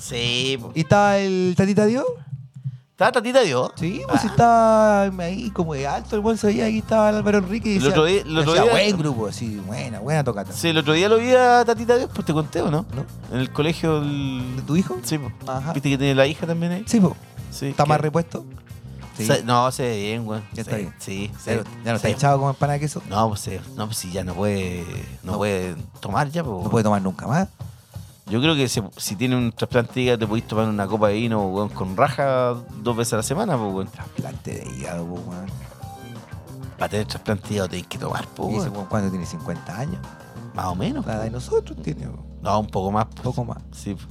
Sí, 0.00 0.58
pues. 0.60 0.76
¿Y 0.76 0.80
estaba 0.80 1.18
el 1.18 1.54
Tatita 1.56 1.86
Dios? 1.86 2.04
¿Estaba 2.90 3.12
Tatita 3.12 3.42
Dios? 3.42 3.70
Sí, 3.76 4.02
pues 4.08 4.24
estaba 4.24 5.02
ahí 5.04 5.50
como 5.50 5.74
de 5.74 5.86
alto 5.86 6.16
el 6.16 6.22
buen 6.22 6.36
se 6.38 6.48
veía, 6.48 6.64
ahí 6.64 6.78
estaba 6.78 7.10
el 7.10 7.16
Álvaro 7.16 7.38
Enrique 7.38 7.68
y 7.68 7.72
El 7.76 7.78
decía, 7.78 7.90
otro 7.90 8.04
día- 8.04 8.20
el 8.22 8.38
otro 8.38 8.52
decía, 8.52 8.62
día- 8.64 8.72
buen 8.72 8.98
grupo, 8.98 9.32
sí, 9.32 9.60
buena, 9.64 10.00
buena 10.00 10.22
tocata. 10.24 10.52
Sí, 10.52 10.68
el 10.68 10.78
otro 10.78 10.92
día 10.92 11.08
lo 11.08 11.18
vi 11.18 11.30
a 11.32 11.64
Tatita 11.64 11.96
Dios, 11.96 12.10
pues 12.12 12.24
te 12.26 12.32
conté, 12.32 12.60
¿o 12.62 12.70
no? 12.70 12.84
¿No? 12.94 13.04
En 13.32 13.40
el 13.40 13.50
colegio. 13.52 14.00
¿De 14.00 14.62
tu 14.66 14.74
hijo? 14.76 14.96
Sí, 15.04 15.18
pues. 15.18 15.32
Ajá. 15.48 15.72
¿Viste 15.72 15.88
que 15.90 15.98
tiene 15.98 16.14
la 16.16 16.26
hija 16.26 16.46
también 16.48 16.72
ahí? 16.72 16.84
Sí, 16.86 16.98
pues. 17.00 17.14
Sí. 17.50 17.66
¿Está 17.66 17.84
que- 17.84 17.88
más 17.88 18.00
repuesto? 18.00 18.44
Sí. 19.16 19.26
Se- 19.26 19.42
no, 19.44 19.70
se 19.70 19.82
ve 19.84 19.96
bien, 20.02 20.24
güey. 20.24 20.42
Ya 20.52 20.62
está 20.62 20.76
bien. 20.76 20.92
Sí, 20.98 21.30
ya 21.46 21.56
no, 21.56 21.62
ya 21.84 21.90
no 21.92 21.96
está 21.96 22.08
echado 22.08 22.36
como 22.38 22.50
empanada 22.50 22.74
de 22.74 22.80
queso. 22.80 23.00
No, 23.08 23.28
pues, 23.28 23.40
sí. 23.40 23.58
no, 23.76 23.86
pues 23.86 23.96
sí, 23.98 24.10
ya 24.10 24.24
no 24.24 24.34
puede, 24.34 24.84
no, 25.22 25.32
No. 25.32 25.38
puede 25.38 25.76
tomar 26.00 26.30
ya, 26.30 26.42
pues. 26.42 26.64
No 26.64 26.70
puede 26.70 26.82
tomar 26.82 27.00
nunca 27.00 27.26
más. 27.26 27.48
Yo 28.26 28.40
creo 28.40 28.56
que 28.56 28.68
si, 28.68 28.82
si 28.96 29.16
tiene 29.16 29.36
un 29.36 29.52
trasplante 29.52 29.92
de 29.94 30.00
hígado 30.00 30.18
te 30.20 30.26
podéis 30.26 30.48
tomar 30.48 30.66
una 30.66 30.86
copa 30.86 31.08
de 31.08 31.14
vino 31.14 31.46
weón, 31.48 31.68
con 31.68 31.94
raja 31.96 32.54
dos 32.82 32.96
veces 32.96 33.12
a 33.12 33.16
la 33.18 33.22
semana, 33.22 33.56
pues, 33.56 33.72
weón. 33.72 33.88
Trasplante 33.88 34.54
de 34.54 34.70
hígado, 34.78 35.06
pues, 35.06 35.20
weón. 35.26 35.46
Para 36.78 36.88
tener 36.88 37.06
trasplante 37.06 37.48
de 37.48 37.54
hígado 37.54 37.68
tenéis 37.68 37.86
que 37.86 37.98
tomar, 37.98 38.26
pues, 38.28 38.52
Y 38.52 38.56
ese 38.56 38.68
weón. 38.70 38.86
¿cuándo 38.86 39.10
tiene 39.10 39.26
50 39.26 39.78
años? 39.78 39.98
Más 40.54 40.66
o 40.66 40.74
menos. 40.74 41.04
La 41.06 41.20
de 41.20 41.30
nosotros 41.30 41.76
tiene, 41.82 42.06
weón. 42.08 42.24
No, 42.42 42.58
un 42.60 42.66
poco 42.66 42.90
más. 42.90 43.04
un 43.04 43.10
pues. 43.10 43.22
poco 43.22 43.44
más. 43.44 43.58
Sí. 43.72 43.94
pues. 43.94 44.08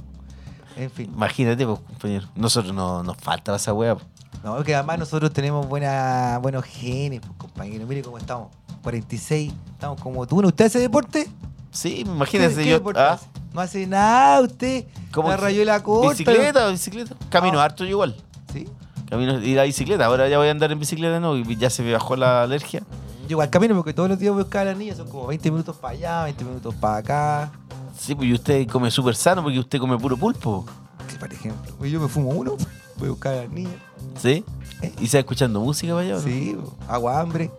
En 0.76 0.90
fin. 0.90 1.10
Imagínate, 1.14 1.66
pues, 1.66 1.78
compañero. 1.80 2.26
Nosotros 2.36 2.72
no, 2.74 3.02
nos 3.02 3.16
falta 3.16 3.54
esa 3.56 3.72
weá. 3.72 3.94
pues. 3.96 4.06
No, 4.44 4.62
que 4.62 4.74
además 4.74 4.98
nosotros 4.98 5.32
tenemos 5.32 5.66
buena, 5.66 6.38
buenos 6.42 6.64
genes, 6.66 7.20
pues, 7.20 7.32
compañero. 7.38 7.86
Mire 7.86 8.02
cómo 8.02 8.18
estamos. 8.18 8.48
46. 8.82 9.52
Estamos 9.72 9.98
como 10.00 10.26
tú. 10.26 10.42
¿No? 10.42 10.48
¿Usted 10.48 10.66
hace 10.66 10.78
deporte? 10.78 11.28
Sí, 11.70 11.94
¿Qué, 11.94 12.00
imagínese 12.02 12.62
qué 12.62 12.68
yo. 12.68 12.74
deporte 12.74 13.00
ah, 13.00 13.12
hace? 13.14 13.26
No 13.54 13.60
hace 13.62 13.86
nada 13.86 14.42
usted. 14.42 14.84
¿cómo 15.12 15.30
La 15.30 15.36
que- 15.36 15.42
rayuela 15.42 15.82
corta. 15.82 16.10
¿Bicicleta? 16.10 16.68
¿Bicicleta? 16.68 17.14
Camino 17.30 17.58
Ah. 17.58 17.64
harto 17.64 17.84
yo 17.84 17.90
igual. 17.90 18.14
Sí. 18.52 18.68
Camino 19.08 19.40
y 19.40 19.54
la 19.54 19.62
bicicleta. 19.62 20.04
Ahora 20.04 20.28
ya 20.28 20.36
voy 20.38 20.48
a 20.48 20.50
andar 20.50 20.70
en 20.72 20.78
bicicleta, 20.78 21.18
¿no? 21.20 21.36
Y 21.38 21.56
ya 21.56 21.70
se 21.70 21.82
me 21.82 21.92
bajó 21.92 22.14
la 22.14 22.42
alergia. 22.42 22.80
Yo 23.22 23.30
igual 23.30 23.48
camino 23.48 23.74
porque 23.74 23.94
todos 23.94 24.10
los 24.10 24.18
días 24.18 24.32
voy 24.34 24.42
a 24.42 24.44
buscar 24.44 24.66
a 24.66 24.70
las 24.72 24.78
niñas. 24.78 24.98
Son 24.98 25.08
como 25.08 25.26
20 25.26 25.50
minutos 25.50 25.74
para 25.76 25.94
allá, 25.94 26.24
20 26.24 26.44
minutos 26.44 26.74
para 26.74 26.96
acá. 26.98 27.52
Sí, 27.98 28.14
pues 28.14 28.28
y 28.28 28.34
usted 28.34 28.68
come 28.68 28.90
súper 28.90 29.16
sano 29.16 29.42
porque 29.42 29.58
usted 29.58 29.78
come 29.78 29.96
puro 29.98 30.18
pulpo. 30.18 30.66
Sí, 31.08 31.16
por 31.16 31.32
ejemplo. 31.32 31.72
Pues 31.78 31.90
Yo 31.90 31.98
me 32.00 32.08
fumo 32.08 32.28
uno, 32.30 32.56
voy 32.98 33.08
a 33.08 33.10
buscar 33.10 33.32
a 33.32 33.36
las 33.42 33.50
niñas. 33.50 33.72
¿Sí? 34.20 34.44
¿Y 35.00 35.06
se 35.08 35.16
va 35.18 35.20
escuchando 35.20 35.60
música 35.60 35.94
para 35.94 36.06
allá? 36.06 36.18
Sí, 36.20 36.56
hago 36.88 37.08
hambre. 37.08 37.50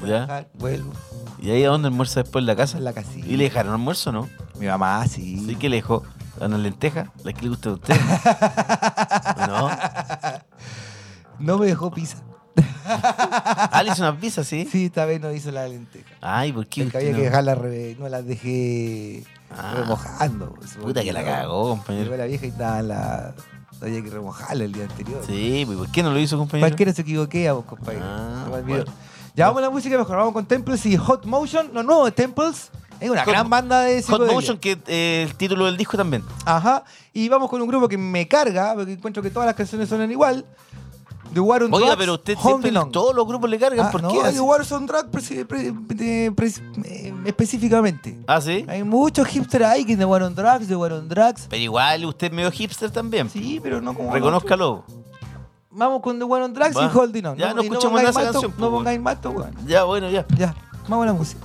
voy 0.00 0.10
a 0.10 0.12
¿Ya? 0.12 0.20
bajar, 0.26 0.48
vuelvo. 0.54 0.92
¿Y 1.40 1.50
ahí 1.50 1.64
a 1.64 1.68
dónde 1.68 1.88
almuerza 1.88 2.22
después 2.22 2.42
en 2.42 2.46
la 2.46 2.56
casa? 2.56 2.78
En 2.78 2.84
la 2.84 2.92
casilla. 2.92 3.26
¿Y 3.26 3.36
le 3.36 3.44
dejaron 3.44 3.72
almuerzo 3.72 4.12
no? 4.12 4.28
Mi 4.58 4.66
mamá, 4.66 5.06
sí. 5.06 5.42
¿Sí? 5.46 5.56
¿Qué 5.56 5.68
le 5.68 5.76
dejó? 5.76 6.02
¿Una 6.40 6.56
lenteja? 6.58 7.12
¿La 7.24 7.32
que 7.32 7.42
le 7.42 7.48
gusta 7.50 7.70
a 7.70 7.72
usted? 7.74 7.94
¿No? 9.46 9.70
No 11.38 11.58
me 11.58 11.66
dejó 11.66 11.90
pizza. 11.90 12.18
Ah, 12.92 13.82
le 13.84 13.92
hizo 13.92 14.02
una 14.02 14.18
pizza, 14.18 14.42
¿sí? 14.42 14.66
Sí, 14.70 14.86
esta 14.86 15.04
vez 15.04 15.20
no 15.20 15.30
hizo 15.32 15.50
la 15.52 15.68
lenteja. 15.68 16.08
Ay, 16.20 16.52
¿por 16.52 16.66
qué? 16.66 16.82
Porque 16.84 16.96
había 16.98 17.10
no? 17.12 17.16
que 17.18 17.22
dejarla 17.24 17.54
re- 17.54 17.96
no 17.98 18.08
las 18.08 18.24
dejé 18.26 19.24
Ah. 19.50 19.74
remojando. 19.76 20.54
pues, 20.54 20.74
Puta 20.74 21.02
que 21.02 21.12
la 21.12 21.22
cagó, 21.24 21.62
Llegó 21.62 21.68
compañero. 21.76 22.16
la 22.16 22.24
vieja 22.24 22.46
y 22.46 22.48
estaba 22.48 22.82
la. 22.82 23.34
Había 23.82 24.02
que 24.02 24.10
remojarla 24.10 24.64
el 24.64 24.72
día 24.72 24.84
anterior. 24.84 25.22
Sí, 25.26 25.62
pues 25.66 25.78
¿por 25.78 25.90
qué 25.90 26.02
no 26.02 26.10
lo 26.12 26.18
hizo, 26.18 26.36
compañero? 26.36 26.68
Cualquiera 26.68 26.92
se 26.92 27.02
equivoqué 27.02 27.48
a 27.48 27.54
vos, 27.54 27.64
compañero. 27.64 28.04
Ah, 28.06 28.46
bueno. 28.66 28.84
Ya 29.34 29.46
vamos 29.46 29.60
a 29.62 29.66
la 29.66 29.70
música 29.70 29.96
mejor. 29.96 30.16
Vamos 30.16 30.32
con 30.34 30.44
Temples 30.46 30.84
y 30.86 30.96
Hot 30.96 31.24
Motion. 31.24 31.70
Lo 31.72 31.82
nuevo 31.82 32.04
de 32.04 32.12
Temples. 32.12 32.70
Es 33.00 33.08
una 33.08 33.24
Hot- 33.24 33.30
gran 33.32 33.48
banda 33.48 33.80
de 33.82 34.02
Hot. 34.02 34.26
Motion, 34.30 34.58
que 34.58 34.76
eh, 34.86 35.24
el 35.28 35.34
título 35.36 35.64
del 35.66 35.76
disco 35.78 35.96
también. 35.96 36.22
Ajá. 36.44 36.84
Y 37.14 37.28
vamos 37.30 37.48
con 37.48 37.62
un 37.62 37.68
grupo 37.68 37.88
que 37.88 37.96
me 37.96 38.28
carga, 38.28 38.74
porque 38.74 38.92
encuentro 38.92 39.22
que 39.22 39.30
todas 39.30 39.46
las 39.46 39.54
canciones 39.54 39.88
suenan 39.88 40.10
igual. 40.10 40.44
The 41.32 41.40
War 41.40 41.62
on 41.62 41.72
Oiga, 41.72 41.86
Drugs, 41.86 41.98
pero 41.98 42.14
usted 42.14 42.36
siempre 42.38 42.72
todos 42.90 43.14
los 43.14 43.26
grupos 43.26 43.48
le 43.48 43.58
cargan. 43.58 43.86
Ah, 43.86 43.90
¿Por 43.92 44.02
no, 44.02 44.08
qué? 44.10 44.18
The 44.20 44.26
así? 44.28 44.38
War 44.40 44.62
on 44.72 44.86
Drugs 44.86 45.08
pre- 45.10 45.44
pre- 45.44 45.72
pre- 46.34 46.52
eh, 46.84 47.14
específicamente. 47.24 48.18
Ah, 48.26 48.40
sí. 48.40 48.64
Hay 48.68 48.82
muchos 48.82 49.26
hipsters 49.28 49.64
ahí 49.64 49.84
que 49.84 49.96
The 49.96 50.04
War 50.04 50.22
on 50.22 50.34
Drugs, 50.34 50.66
The 50.66 50.76
War 50.76 50.92
on 50.92 51.08
Drugs. 51.08 51.46
Pero 51.48 51.62
igual 51.62 52.04
usted 52.04 52.28
es 52.28 52.32
medio 52.32 52.50
hipster 52.50 52.90
también. 52.90 53.30
Sí, 53.30 53.60
pero 53.62 53.80
no 53.80 53.94
como. 53.94 54.12
Reconózcalo. 54.12 54.84
Vamos 55.72 56.02
con 56.02 56.18
The 56.18 56.24
War 56.24 56.42
on 56.42 56.52
Drugs 56.52 56.76
Va. 56.76 56.84
y 56.92 56.96
Holding 56.98 57.26
On. 57.26 57.36
Ya, 57.36 57.54
no 57.54 57.62
escuchemos 57.62 57.84
pongáis 58.00 58.08
esa 58.10 58.22
canción, 58.32 58.50
No 58.50 58.56
pues, 58.56 58.70
pongáis 58.70 59.00
más, 59.00 59.20
to- 59.20 59.30
weón. 59.30 59.54
Ya, 59.66 59.84
bueno, 59.84 60.10
ya. 60.10 60.26
Ya, 60.36 60.54
vamos 60.88 61.04
a 61.04 61.06
la 61.06 61.12
música. 61.12 61.40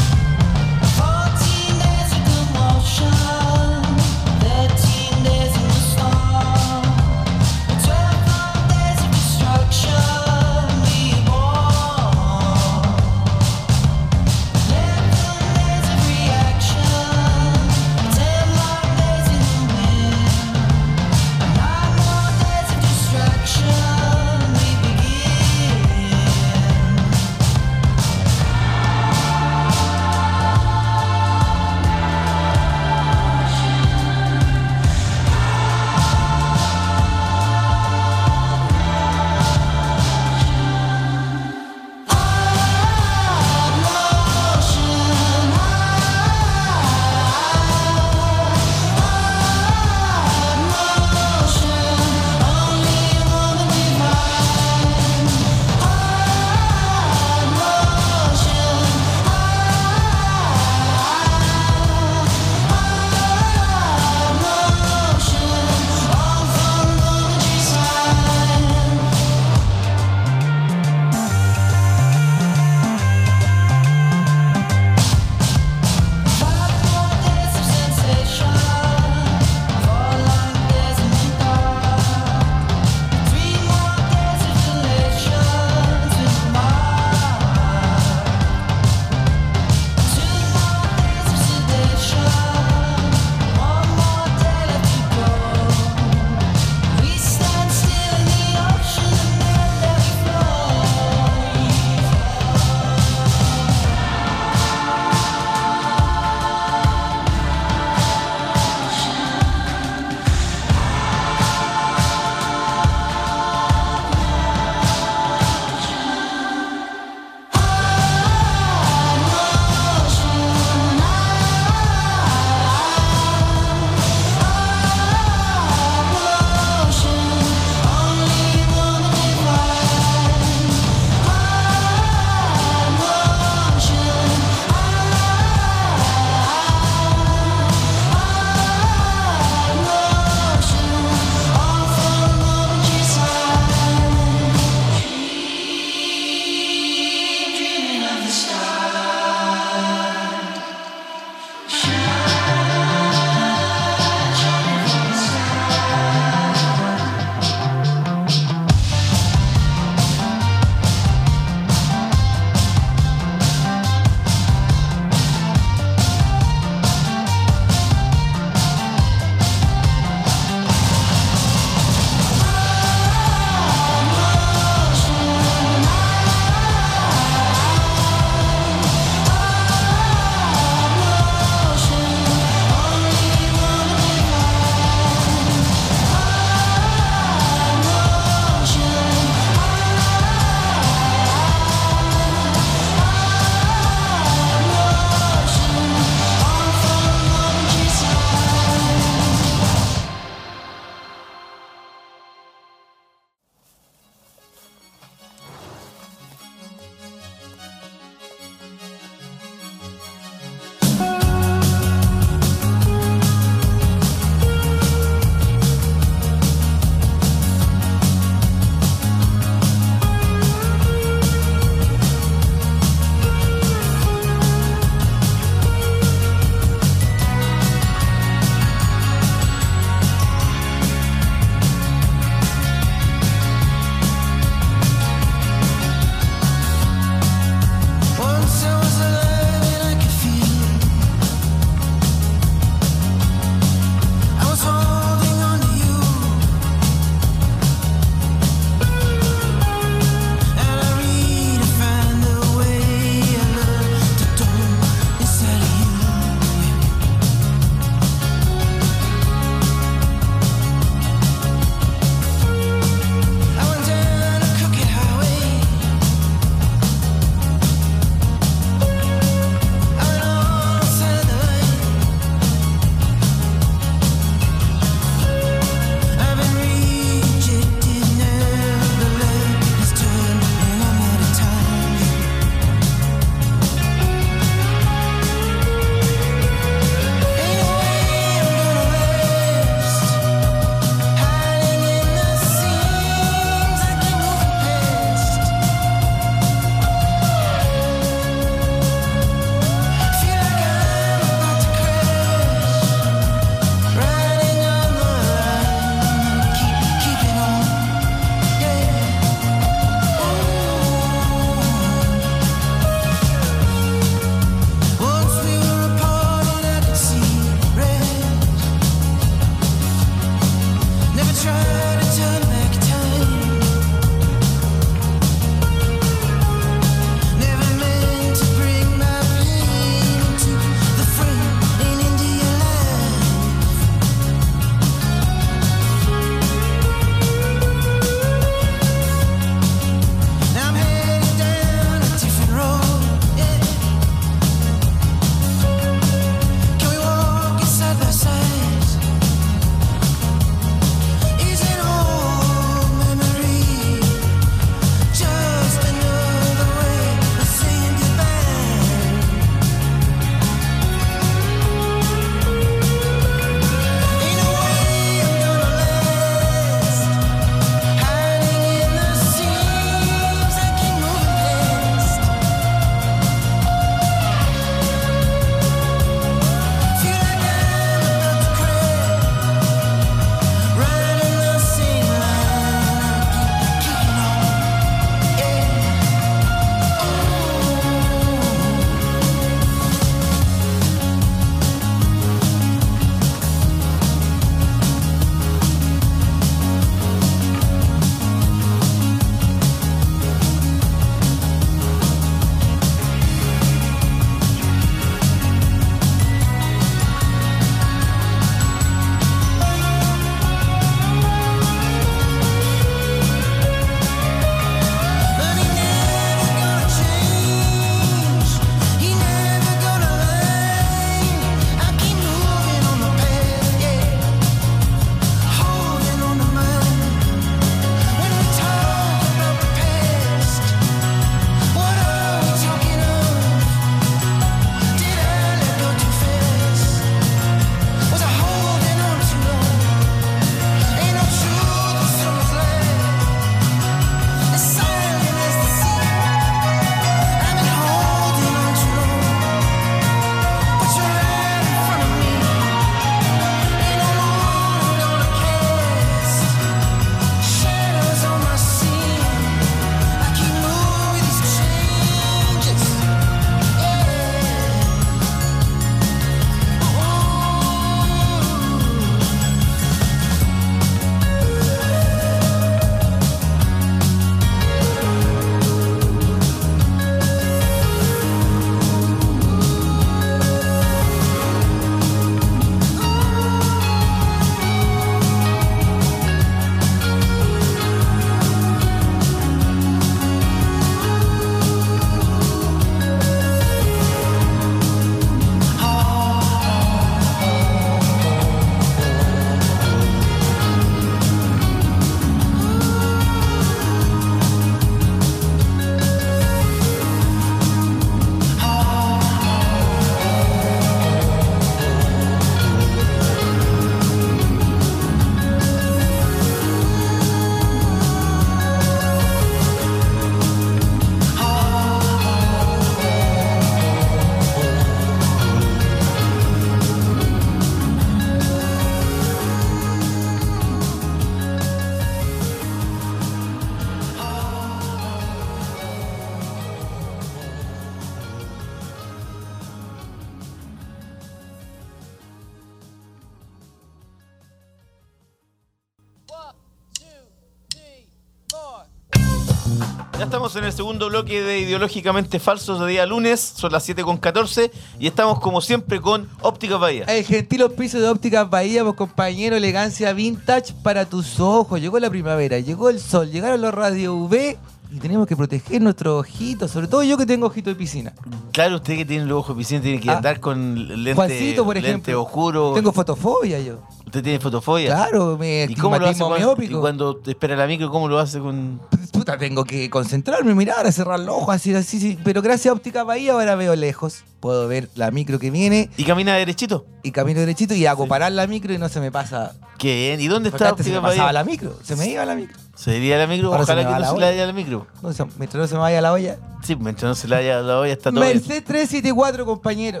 Ya 550.18 550.24
estamos 550.24 550.56
en 550.56 550.64
el 550.64 550.72
segundo 550.72 551.08
bloque 551.08 551.42
de 551.42 551.60
Ideológicamente 551.60 552.40
Falsos 552.40 552.80
de 552.80 552.88
día 552.88 553.06
lunes, 553.06 553.40
son 553.54 553.70
las 553.70 553.84
7 553.84 554.02
con 554.02 554.16
14 554.16 554.72
y 554.98 555.06
estamos 555.06 555.38
como 555.38 555.60
siempre 555.60 556.00
con 556.00 556.28
Óptica 556.40 556.76
Bahía. 556.76 557.04
El 557.04 557.24
gentil 557.24 557.62
hospicio 557.62 558.00
de 558.00 558.08
ópticas 558.08 558.50
Bahía, 558.50 558.82
pues 558.82 558.96
compañero, 558.96 559.54
elegancia 559.54 560.12
vintage 560.12 560.74
para 560.82 561.04
tus 561.04 561.38
ojos. 561.38 561.80
Llegó 561.80 562.00
la 562.00 562.10
primavera, 562.10 562.58
llegó 562.58 562.90
el 562.90 562.98
sol, 563.00 563.30
llegaron 563.30 563.60
los 563.60 563.72
radio 563.72 564.14
UV 564.14 564.56
y 564.90 564.98
tenemos 564.98 565.26
que 565.26 565.36
proteger 565.36 565.82
nuestros 565.82 566.20
ojitos, 566.20 566.70
sobre 566.70 566.86
todo 566.88 567.02
yo 567.02 567.16
que 567.18 567.26
tengo 567.26 567.46
ojito 567.46 567.68
de 567.70 567.76
piscina. 567.76 568.12
Claro, 568.52 568.76
usted 568.76 568.96
que 568.96 569.04
tiene 569.04 569.26
los 569.26 569.38
ojos 569.40 569.54
eficientes 569.56 569.88
tiene 569.88 570.00
que 570.02 570.10
Ah. 570.10 570.16
andar 570.16 570.40
con 570.40 570.74
lente, 571.04 571.14
Juancito, 571.14 571.64
por 571.64 571.74
lente 571.76 571.88
ejemplo. 571.90 572.22
oscuro. 572.22 572.72
Tengo 572.74 572.92
fotofobia 572.92 573.60
yo. 573.60 573.80
¿Usted 574.06 574.22
tiene 574.22 574.40
fotofobia? 574.40 574.86
Claro, 574.86 575.36
me 575.38 575.66
¿Y 575.68 575.74
cómo 575.74 575.98
lo 575.98 576.06
hace 576.08 576.24
cuando, 576.24 576.56
y 576.62 576.68
cuando 576.68 577.16
te 577.16 577.32
espera 577.32 577.54
la 577.56 577.66
micro? 577.66 577.90
¿Cómo 577.90 578.08
lo 578.08 578.18
hace 578.18 578.38
con...? 578.40 578.80
Puta, 579.12 579.36
tengo 579.36 579.64
que 579.64 579.90
concentrarme, 579.90 580.54
mirar, 580.54 580.90
cerrar 580.92 581.20
los 581.20 581.36
ojos, 581.36 581.54
así, 581.54 581.74
así, 581.74 582.00
sí. 582.00 582.18
Pero 582.24 582.40
gracias 582.40 582.70
a 582.72 582.74
Óptica 582.74 583.04
Bahía 583.04 583.32
ahora 583.32 583.54
veo 583.56 583.76
lejos. 583.76 584.24
Puedo 584.40 584.66
ver 584.68 584.88
la 584.94 585.10
micro 585.10 585.38
que 585.38 585.50
viene 585.50 585.90
¿Y 585.96 586.04
camina 586.04 586.34
derechito? 586.36 586.86
y 587.02 587.10
camino 587.10 587.40
derechito 587.40 587.74
y 587.74 587.84
hago 587.86 588.06
parar 588.06 588.32
la 588.32 588.46
micro 588.46 588.72
y 588.72 588.78
no 588.78 588.88
se 588.88 589.00
me 589.00 589.10
pasa. 589.12 589.52
Qué 589.78 589.94
bien. 590.16 590.20
¿Y 590.20 590.28
dónde 590.28 590.50
Porque 590.50 590.64
está 590.64 590.70
antes 590.70 590.86
se 590.86 590.92
me 590.92 591.00
pasaba 591.00 591.32
la 591.32 591.44
micro, 591.44 591.76
se 591.82 591.94
me 591.96 592.08
iba 592.08 592.24
la 592.24 592.34
micro. 592.34 592.56
¿Se 592.78 592.96
iría 592.96 593.18
la 593.18 593.26
micro? 593.26 593.48
Ahora 593.52 593.64
se 593.66 593.72
Ojalá 593.72 593.88
que 593.88 593.92
no 593.94 593.98
la 593.98 594.06
se 594.06 594.12
le 594.12 594.16
olla. 594.18 594.26
vaya 594.26 594.46
la 594.46 594.52
micro. 594.52 594.86
No, 595.02 595.12
se- 595.12 595.24
mientras 595.36 595.60
no 595.62 595.66
se 595.66 595.74
me 595.74 595.80
vaya 595.80 596.00
la 596.00 596.12
olla. 596.12 596.38
Sí, 596.62 596.76
mientras 596.76 597.08
no 597.08 597.14
se 597.16 597.26
le 597.26 597.34
vaya 597.34 597.60
la 597.60 597.78
olla 597.80 597.92
está 597.92 598.10
todo 598.12 598.20
bien. 598.20 598.34
Merced 598.36 598.62
374, 598.64 599.44
compañero. 599.44 600.00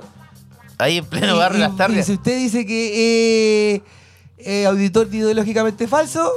Ahí 0.78 0.98
en 0.98 1.04
pleno 1.06 1.34
Y- 1.34 1.38
barrio 1.38 1.58
y- 1.58 1.76
Las. 1.76 1.90
Y 1.90 2.02
si 2.04 2.12
usted 2.12 2.36
dice 2.38 2.64
que 2.64 3.74
eh, 3.74 3.82
eh, 4.38 4.66
auditor 4.66 5.08
de 5.08 5.16
ideológicamente 5.16 5.88
falso, 5.88 6.30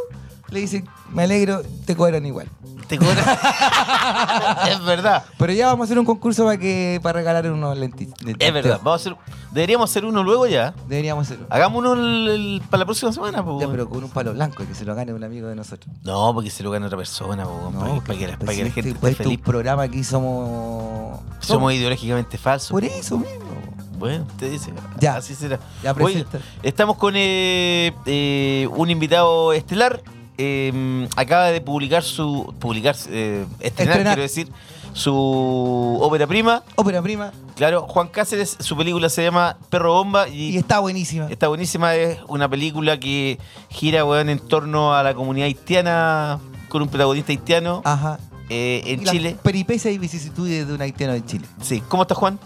le 0.49 0.61
dicen, 0.61 0.83
me 1.13 1.23
alegro, 1.23 1.61
te 1.85 1.95
cobran 1.95 2.25
igual. 2.25 2.47
Te 2.87 2.97
cobran. 2.97 3.17
es 4.69 4.83
verdad. 4.85 5.23
Pero 5.37 5.53
ya 5.53 5.67
vamos 5.67 5.83
a 5.83 5.85
hacer 5.85 5.99
un 5.99 6.05
concurso 6.05 6.43
para 6.45 6.57
que 6.57 6.99
para 7.01 7.19
regalar 7.19 7.49
unos 7.51 7.77
lentes. 7.77 8.09
Es 8.39 8.53
verdad. 8.53 8.79
Vamos 8.83 8.93
a 8.93 8.95
hacer, 8.95 9.15
deberíamos 9.51 9.89
hacer 9.89 10.03
uno 10.05 10.23
luego 10.23 10.45
ya. 10.47 10.73
Deberíamos 10.87 11.25
hacerlo. 11.27 11.47
Hagamos 11.49 11.79
uno 11.79 11.93
el- 11.93 12.27
el- 12.29 12.61
para 12.69 12.79
la 12.79 12.85
próxima 12.85 13.11
semana. 13.13 13.43
po, 13.43 13.59
Ya, 13.61 13.67
pero 13.69 13.87
con 13.89 14.03
un 14.03 14.09
palo 14.09 14.33
blanco, 14.33 14.65
que 14.67 14.75
se 14.75 14.83
lo 14.83 14.93
gane 14.95 15.13
un 15.13 15.23
amigo 15.23 15.47
de 15.47 15.55
nosotros. 15.55 15.93
No, 16.03 16.33
porque 16.33 16.49
se 16.49 16.63
lo 16.63 16.71
gana 16.71 16.87
otra 16.87 16.97
persona, 16.97 17.43
po, 17.45 17.51
weón, 17.73 17.73
para, 17.75 17.93
que- 17.95 18.01
para 18.01 18.19
que, 18.19 18.27
la- 18.27 18.37
para 18.37 18.37
que 18.37 18.45
la 18.45 18.45
pues, 18.45 18.55
gente 18.55 18.79
este- 18.79 18.89
esté 18.89 18.99
pues, 18.99 19.11
este 19.13 19.23
feliz. 19.23 19.37
un 19.37 19.43
programa 19.43 19.83
aquí 19.83 20.03
somos. 20.03 21.19
Somos 21.39 21.73
ideológicamente 21.73 22.37
falsos. 22.37 22.71
Por 22.71 22.81
po. 22.85 22.93
eso 22.93 23.17
mismo. 23.17 23.51
Bueno, 23.97 24.25
usted 24.31 24.49
dice. 24.51 24.73
Ya. 24.99 25.15
Así 25.17 25.35
será. 25.35 25.59
Ya, 25.83 25.93
presenta. 25.93 26.39
estamos 26.63 26.97
con 26.97 27.13
eh, 27.15 27.93
eh, 28.05 28.67
un 28.75 28.89
invitado 28.89 29.53
estelar. 29.53 30.01
Eh, 30.41 31.07
acaba 31.15 31.45
de 31.47 31.61
publicar 31.61 32.03
su. 32.03 32.53
Publicar, 32.59 32.95
eh, 33.09 33.45
estrenar, 33.59 33.91
Estrenar. 33.97 34.03
quiero 34.15 34.21
decir, 34.23 34.47
su 34.93 35.97
ópera 36.01 36.27
prima. 36.27 36.63
Ópera 36.75 37.01
prima. 37.01 37.31
Claro, 37.55 37.83
Juan 37.87 38.07
Cáceres, 38.07 38.57
su 38.59 38.75
película 38.75 39.09
se 39.09 39.23
llama 39.23 39.57
Perro 39.69 39.93
Bomba 39.93 40.27
y, 40.27 40.51
Y 40.51 40.57
está 40.57 40.79
buenísima. 40.79 41.27
está 41.29 41.47
buenísima. 41.47 41.95
Es 41.95 42.17
una 42.27 42.49
película 42.49 42.99
que 42.99 43.37
gira 43.69 44.03
weón, 44.05 44.29
en 44.29 44.39
torno 44.39 44.93
a 44.95 45.03
la 45.03 45.13
comunidad 45.13 45.45
haitiana, 45.45 46.39
con 46.69 46.81
un 46.81 46.87
protagonista 46.87 47.31
haitiano 47.31 47.81
Ajá. 47.85 48.17
eh, 48.49 48.81
en 48.85 49.01
Y 49.01 49.05
las 49.05 49.13
Chile. 49.13 49.37
Peripecias 49.43 49.93
y 49.93 49.97
vicisitudes 49.97 50.67
de 50.67 50.73
un 50.73 50.81
haitiano 50.81 51.13
en 51.13 51.25
Chile. 51.25 51.45
Sí, 51.61 51.81
¿cómo 51.87 52.03
está 52.03 52.15
Juan? 52.15 52.39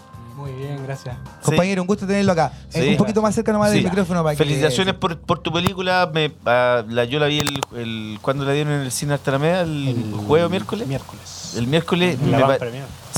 Muy 0.46 0.52
bien, 0.62 0.80
gracias. 0.84 1.16
Compañero, 1.42 1.82
un 1.82 1.88
gusto 1.88 2.06
tenerlo 2.06 2.30
acá. 2.32 2.52
Eh, 2.72 2.90
un 2.90 2.96
poquito 2.96 3.20
más 3.20 3.34
cerca 3.34 3.52
nomás 3.52 3.70
Sí. 3.70 3.76
del 3.78 3.84
micrófono 3.86 4.22
para 4.22 4.36
que- 4.36 4.44
Felicitaciones 4.44 4.94
por, 4.94 5.18
por 5.18 5.40
tu 5.40 5.52
película. 5.52 6.08
Me, 6.14 6.32
ah, 6.44 6.84
la, 6.88 7.04
yo 7.04 7.18
la 7.18 7.26
vi 7.26 7.40
el, 7.40 7.60
el- 7.76 8.18
cuando 8.22 8.44
la 8.44 8.52
dieron 8.52 8.72
en 8.74 8.82
el 8.82 8.92
cine 8.92 9.14
Artalameda, 9.14 9.62
el, 9.62 10.12
jueves 10.26 10.46
o 10.46 10.50
miércoles. 10.50 10.86
Miércoles. 10.86 11.54
El 11.56 11.66
miércoles. 11.66 12.18
La 12.30 12.38
me 12.38 12.42
van 12.44 12.58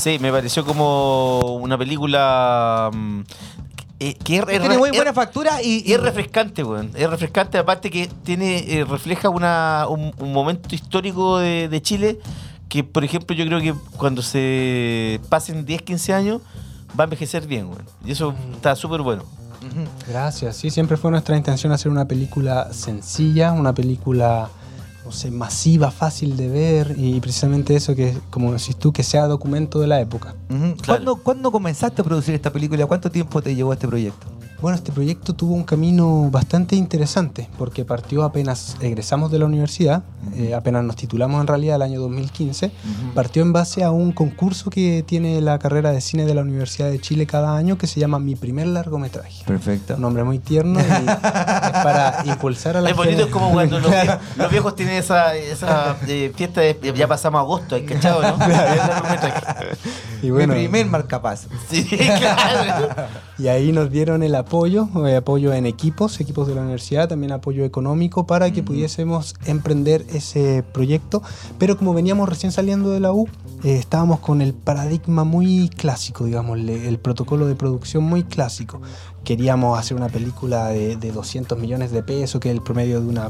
sí, 0.01 0.17
me 0.19 0.31
pareció 0.31 0.65
como 0.65 1.39
una 1.61 1.77
película 1.77 2.89
mm, 2.93 3.19
eh, 3.99 4.15
que 4.23 4.37
es, 4.37 4.41
es 4.47 4.59
Tiene 4.61 4.77
muy 4.79 4.89
es- 4.89 4.95
buena 4.95 5.13
factura 5.13 5.61
y, 5.61 5.83
y 5.87 5.93
es 5.93 5.99
refrescante, 6.01 6.63
weón. 6.63 6.89
Es 6.95 7.07
refrescante, 7.09 7.59
aparte 7.59 7.91
que 7.91 8.09
tiene 8.23 8.57
eh, 8.79 8.85
refleja 8.85 9.29
una, 9.29 9.85
un, 9.87 10.13
un 10.17 10.33
momento 10.33 10.73
histórico 10.73 11.37
de, 11.37 11.67
de 11.69 11.81
Chile 11.81 12.17
que, 12.69 12.83
por 12.83 13.03
ejemplo, 13.03 13.35
yo 13.35 13.45
creo 13.45 13.59
que 13.59 13.73
cuando 13.97 14.21
se 14.21 15.19
pasen 15.29 15.65
10, 15.65 15.81
15 15.81 16.13
años 16.13 16.41
va 16.97 17.03
a 17.03 17.05
envejecer 17.05 17.47
bien, 17.47 17.67
weón. 17.67 17.85
Y 18.05 18.11
eso 18.11 18.33
está 18.53 18.75
súper 18.75 19.01
bueno. 19.01 19.23
Gracias. 20.07 20.55
Sí, 20.55 20.69
siempre 20.69 20.97
fue 20.97 21.11
nuestra 21.11 21.35
intención 21.35 21.71
hacer 21.73 21.91
una 21.91 22.05
película 22.05 22.71
sencilla, 22.71 23.51
una 23.51 23.73
película, 23.73 24.49
no 25.05 25.11
sé, 25.11 25.31
masiva, 25.31 25.91
fácil 25.91 26.37
de 26.37 26.47
ver 26.47 26.95
y 26.97 27.19
precisamente 27.19 27.75
eso 27.75 27.93
que, 27.95 28.17
como 28.29 28.53
decís 28.53 28.77
tú, 28.77 28.93
que 28.93 29.03
sea 29.03 29.27
documento 29.27 29.79
de 29.79 29.87
la 29.87 29.99
época. 29.99 30.35
Ujú. 30.49 30.75
¿Cuándo, 30.85 31.15
cuándo 31.17 31.51
comenzaste 31.51 32.01
a 32.01 32.05
producir 32.05 32.35
esta 32.35 32.51
película? 32.51 32.85
¿Cuánto 32.85 33.11
tiempo 33.11 33.41
te 33.41 33.53
llevó 33.53 33.73
este 33.73 33.87
proyecto? 33.87 34.27
Bueno, 34.61 34.75
este 34.75 34.91
proyecto 34.91 35.33
tuvo 35.33 35.53
un 35.55 35.63
camino 35.63 36.29
bastante 36.29 36.75
interesante 36.75 37.47
porque 37.57 37.85
partió 37.85 38.23
apenas 38.23 38.75
egresamos 38.81 39.31
de 39.31 39.39
la 39.39 39.45
universidad, 39.45 40.03
eh, 40.35 40.53
apenas 40.53 40.83
nos 40.83 40.97
titulamos 40.97 41.39
en 41.39 41.47
realidad 41.47 41.77
el 41.77 41.81
año 41.81 42.01
2015, 42.01 42.69
partió 43.15 43.41
en 43.41 43.53
base 43.53 43.85
a 43.85 43.91
un 43.91 44.11
concurso 44.11 44.69
que 44.69 45.01
tiene 45.07 45.39
la 45.39 45.59
carrera 45.59 45.91
de 45.91 46.01
cine 46.01 46.25
de 46.25 46.33
la 46.35 46.41
Universidad 46.41 46.89
de 46.89 46.99
Chile 46.99 47.25
cada 47.25 47.55
año 47.55 47.77
que 47.77 47.87
se 47.87 48.01
llama 48.01 48.19
Mi 48.19 48.35
primer 48.35 48.67
largometraje. 48.67 49.45
Perfecto. 49.45 49.95
Un 49.95 50.01
nombre 50.01 50.25
muy 50.25 50.39
tierno 50.39 50.77
y 50.81 50.83
es 50.83 51.15
para 51.15 52.21
impulsar 52.25 52.75
a 52.75 52.81
la 52.81 52.89
Es 52.89 52.97
bonito, 52.97 53.23
es 53.23 53.27
como 53.29 53.51
cuando 53.51 53.79
los, 53.79 53.89
Claro. 53.89 54.19
viejos, 54.19 54.37
los 54.37 54.51
viejos 54.51 54.75
tienen 54.75 54.95
esa, 54.95 55.35
esa 55.35 55.95
eh, 56.05 56.33
fiesta 56.35 56.59
de 56.59 56.93
ya 56.97 57.07
pasamos 57.07 57.39
agosto, 57.39 57.75
¿hay 57.75 57.85
cachado, 57.85 58.21
no? 58.23 58.37
Y 60.21 60.31
bueno, 60.31 60.53
Mi 60.53 60.63
primer 60.67 60.85
marcapaso. 60.87 61.47
Sí, 61.69 61.85
claro. 61.85 63.07
y 63.37 63.47
ahí 63.47 63.71
nos 63.71 63.89
dieron 63.89 64.21
el 64.21 64.35
apoyo, 64.35 64.48
eh, 65.07 65.15
apoyo 65.15 65.53
en 65.53 65.65
equipos, 65.65 66.19
equipos 66.19 66.47
de 66.47 66.55
la 66.55 66.61
universidad, 66.61 67.07
también 67.07 67.31
apoyo 67.31 67.63
económico 67.65 68.25
para 68.25 68.51
que 68.51 68.63
pudiésemos 68.63 69.35
emprender 69.45 70.05
ese 70.13 70.63
proyecto. 70.73 71.21
Pero 71.57 71.77
como 71.77 71.93
veníamos 71.93 72.27
recién 72.27 72.51
saliendo 72.51 72.89
de 72.91 72.99
la 72.99 73.11
U, 73.11 73.27
eh, 73.63 73.75
estábamos 73.77 74.19
con 74.19 74.41
el 74.41 74.53
paradigma 74.53 75.23
muy 75.23 75.69
clásico, 75.69 76.25
digamos, 76.25 76.57
el 76.59 76.97
protocolo 76.99 77.47
de 77.47 77.55
producción 77.55 78.03
muy 78.03 78.23
clásico. 78.23 78.81
Queríamos 79.23 79.77
hacer 79.77 79.95
una 79.97 80.07
película 80.07 80.69
de, 80.69 80.95
de 80.95 81.11
200 81.11 81.57
millones 81.59 81.91
de 81.91 82.01
pesos, 82.03 82.39
que 82.41 82.49
es 82.49 82.55
el 82.55 82.61
promedio 82.61 83.01
de 83.01 83.07
una 83.07 83.29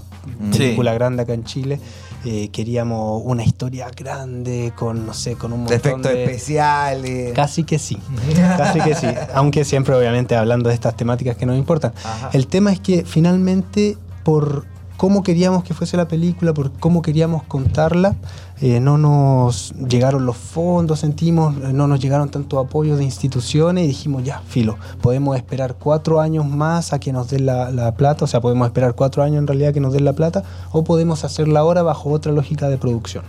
Sí. 0.51 0.59
película 0.59 0.93
grande 0.93 1.23
acá 1.23 1.33
en 1.33 1.43
Chile. 1.43 1.79
Eh, 2.25 2.49
queríamos 2.51 3.21
una 3.23 3.43
historia 3.43 3.89
grande 3.95 4.73
con, 4.75 5.05
no 5.05 5.13
sé, 5.13 5.35
con 5.35 5.53
un 5.53 5.59
montón 5.59 5.77
Efectos 5.77 6.11
de... 6.11 6.23
especiales. 6.23 7.33
Casi 7.33 7.63
que 7.63 7.79
sí, 7.79 7.97
casi 8.57 8.81
que 8.81 8.95
sí. 8.95 9.07
Aunque 9.33 9.63
siempre 9.63 9.95
obviamente 9.95 10.35
hablando 10.35 10.69
de 10.69 10.75
estas 10.75 10.95
temáticas 10.95 11.37
que 11.37 11.45
nos 11.45 11.57
importan. 11.57 11.93
Ajá. 12.03 12.29
El 12.33 12.47
tema 12.47 12.73
es 12.73 12.79
que 12.79 13.05
finalmente 13.05 13.97
por 14.23 14.65
cómo 14.99 15.23
queríamos 15.23 15.63
que 15.63 15.73
fuese 15.73 15.95
la 15.95 16.09
película, 16.09 16.53
por 16.53 16.73
cómo 16.73 17.01
queríamos 17.01 17.43
contarla, 17.43 18.17
eh, 18.59 18.81
no 18.81 18.97
nos 18.97 19.73
llegaron 19.87 20.25
los 20.25 20.35
fondos, 20.35 20.99
sentimos, 20.99 21.55
eh, 21.55 21.71
no 21.71 21.87
nos 21.87 22.01
llegaron 22.01 22.27
tanto 22.27 22.59
apoyo 22.59 22.97
de 22.97 23.05
instituciones 23.05 23.85
y 23.85 23.87
dijimos, 23.87 24.25
ya, 24.25 24.41
filo, 24.45 24.77
podemos 25.01 25.37
esperar 25.37 25.77
cuatro 25.79 26.19
años 26.19 26.45
más 26.45 26.91
a 26.91 26.99
que 26.99 27.13
nos 27.13 27.29
den 27.29 27.45
la, 27.45 27.71
la 27.71 27.93
plata, 27.95 28.25
o 28.25 28.27
sea, 28.27 28.41
podemos 28.41 28.67
esperar 28.67 28.93
cuatro 28.93 29.23
años 29.23 29.37
en 29.37 29.47
realidad 29.47 29.73
que 29.73 29.79
nos 29.79 29.93
den 29.93 30.03
la 30.03 30.11
plata, 30.11 30.43
o 30.73 30.83
podemos 30.83 31.23
hacerla 31.23 31.61
ahora 31.61 31.81
bajo 31.81 32.09
otra 32.09 32.33
lógica 32.33 32.67
de 32.67 32.77
producción. 32.77 33.23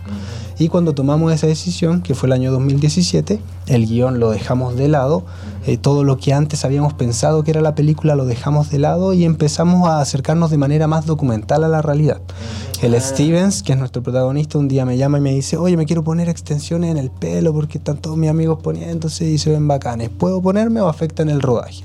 Y 0.59 0.67
cuando 0.67 0.93
tomamos 0.93 1.31
esa 1.31 1.47
decisión, 1.47 2.01
que 2.01 2.15
fue 2.15 2.27
el 2.27 2.33
año 2.33 2.51
2017, 2.51 3.39
el 3.67 3.87
guion 3.87 4.19
lo 4.19 4.31
dejamos 4.31 4.75
de 4.75 4.89
lado, 4.89 5.23
eh, 5.67 5.77
todo 5.77 6.03
lo 6.03 6.17
que 6.17 6.33
antes 6.33 6.65
habíamos 6.65 6.93
pensado 6.93 7.43
que 7.43 7.51
era 7.51 7.61
la 7.61 7.75
película 7.75 8.15
lo 8.15 8.25
dejamos 8.25 8.69
de 8.71 8.79
lado 8.79 9.13
y 9.13 9.25
empezamos 9.25 9.87
a 9.87 9.99
acercarnos 10.01 10.49
de 10.51 10.57
manera 10.57 10.87
más 10.87 11.05
documental 11.05 11.63
a 11.63 11.67
la 11.67 11.81
realidad. 11.81 12.19
El 12.81 12.99
Stevens, 12.99 13.61
que 13.61 13.73
es 13.73 13.77
nuestro 13.79 14.01
protagonista, 14.01 14.57
un 14.57 14.67
día 14.67 14.85
me 14.85 14.97
llama 14.97 15.19
y 15.19 15.21
me 15.21 15.33
dice, 15.33 15.57
oye, 15.57 15.77
me 15.77 15.85
quiero 15.85 16.03
poner 16.03 16.29
extensiones 16.29 16.89
en 16.89 16.97
el 16.97 17.11
pelo 17.11 17.53
porque 17.53 17.77
están 17.77 17.97
todos 17.97 18.17
mis 18.17 18.29
amigos 18.29 18.59
poniéndose 18.63 19.25
y 19.29 19.37
se 19.37 19.51
ven 19.51 19.67
bacanes. 19.67 20.09
¿Puedo 20.09 20.41
ponerme 20.41 20.81
o 20.81 20.87
afectan 20.87 21.29
el 21.29 21.41
rodaje? 21.41 21.83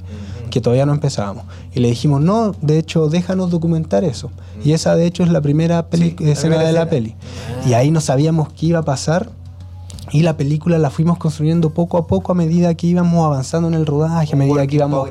Que 0.49 0.63
todavía 0.63 0.87
no 0.87 0.93
empezábamos. 0.95 1.45
Y 1.75 1.81
le 1.81 1.89
dijimos, 1.89 2.23
no, 2.23 2.53
de 2.63 2.79
hecho, 2.79 3.11
déjanos 3.11 3.51
documentar 3.51 4.05
eso. 4.05 4.31
Y 4.65 4.73
esa, 4.73 4.95
de 4.97 5.05
hecho, 5.05 5.23
es 5.23 5.29
la 5.29 5.43
primera 5.43 5.91
peli- 5.91 6.15
Sí, 6.17 6.25
la 6.25 6.31
escena 6.33 6.55
primera 6.57 6.67
de 6.69 6.73
la 6.73 6.83
escena. 6.85 6.91
peli. 6.91 7.15
Y 7.69 7.75
ahí 7.75 7.91
no 7.91 8.01
sabíamos 8.01 8.49
qué 8.55 8.67
iba 8.67 8.79
a 8.79 8.85
pasar. 8.85 9.29
Y 10.13 10.23
la 10.23 10.37
película 10.37 10.79
la 10.79 10.91
fuimos 10.91 11.19
construyendo 11.19 11.71
poco 11.71 11.99
a 11.99 12.07
poco 12.07 12.33
a 12.33 12.35
medida 12.35 12.75
que 12.75 12.87
íbamos 12.87 13.25
avanzando 13.25 13.69
en 13.69 13.75
el 13.75 13.87
rodaje, 13.87 14.35
a 14.35 14.37
medida 14.37 14.67
que 14.67 14.77
íbamos... 14.77 15.09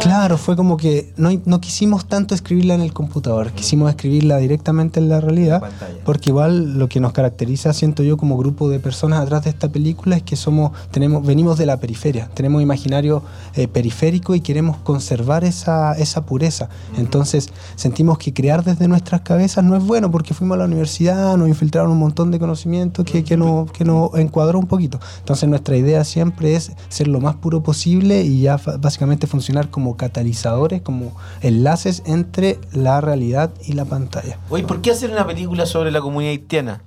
Claro, 0.00 0.38
fue 0.38 0.56
como 0.56 0.76
que 0.76 1.12
no, 1.16 1.30
no 1.44 1.60
quisimos 1.60 2.06
tanto 2.06 2.34
escribirla 2.34 2.74
en 2.74 2.80
el 2.80 2.92
computador, 2.92 3.52
quisimos 3.52 3.90
escribirla 3.90 4.38
directamente 4.38 5.00
en 5.00 5.08
la 5.08 5.20
realidad, 5.20 5.60
pantalla. 5.60 5.98
porque 6.04 6.30
igual 6.30 6.78
lo 6.78 6.88
que 6.88 7.00
nos 7.00 7.12
caracteriza, 7.12 7.72
siento 7.72 8.02
yo, 8.02 8.16
como 8.16 8.36
grupo 8.36 8.68
de 8.68 8.80
personas 8.80 9.20
atrás 9.20 9.44
de 9.44 9.50
esta 9.50 9.68
película 9.68 10.16
es 10.16 10.22
que 10.22 10.36
somos, 10.36 10.72
tenemos, 10.90 11.24
venimos 11.24 11.58
de 11.58 11.66
la 11.66 11.78
periferia, 11.78 12.30
tenemos 12.34 12.62
imaginario 12.62 13.22
eh, 13.54 13.68
periférico 13.68 14.34
y 14.34 14.40
queremos 14.40 14.76
conservar 14.78 15.44
esa, 15.44 15.92
esa 15.94 16.24
pureza. 16.24 16.68
Entonces 16.96 17.50
sentimos 17.76 18.18
que 18.18 18.32
crear 18.32 18.64
desde 18.64 18.88
nuestras 18.88 19.22
cabezas 19.22 19.64
no 19.64 19.76
es 19.76 19.84
bueno, 19.84 20.10
porque 20.10 20.34
fuimos 20.34 20.56
a 20.56 20.58
la 20.58 20.64
universidad, 20.64 21.36
nos 21.36 21.48
infiltraron 21.48 21.90
un 21.90 21.98
montón 21.98 22.30
de 22.30 22.38
conocimientos 22.38 23.04
que, 23.04 23.24
que, 23.24 23.36
nos, 23.36 23.70
que 23.72 23.84
nos 23.98 24.20
encuadró 24.20 24.58
un 24.58 24.66
poquito. 24.66 24.98
Entonces 25.18 25.48
nuestra 25.48 25.76
idea 25.76 26.04
siempre 26.04 26.54
es 26.54 26.72
ser 26.88 27.08
lo 27.08 27.20
más 27.20 27.36
puro 27.36 27.62
posible 27.62 28.22
y 28.22 28.40
ya 28.42 28.60
básicamente 28.78 29.26
funcionar 29.26 29.70
como 29.70 29.96
catalizadores, 29.96 30.82
como 30.82 31.12
enlaces 31.40 32.02
entre 32.06 32.58
la 32.72 33.00
realidad 33.00 33.50
y 33.66 33.72
la 33.72 33.84
pantalla. 33.84 34.38
Oye, 34.50 34.64
¿por 34.64 34.80
qué 34.80 34.90
hacer 34.92 35.10
una 35.10 35.26
película 35.26 35.66
sobre 35.66 35.90
la 35.90 36.00
comunidad 36.00 36.30
haitiana? 36.32 36.82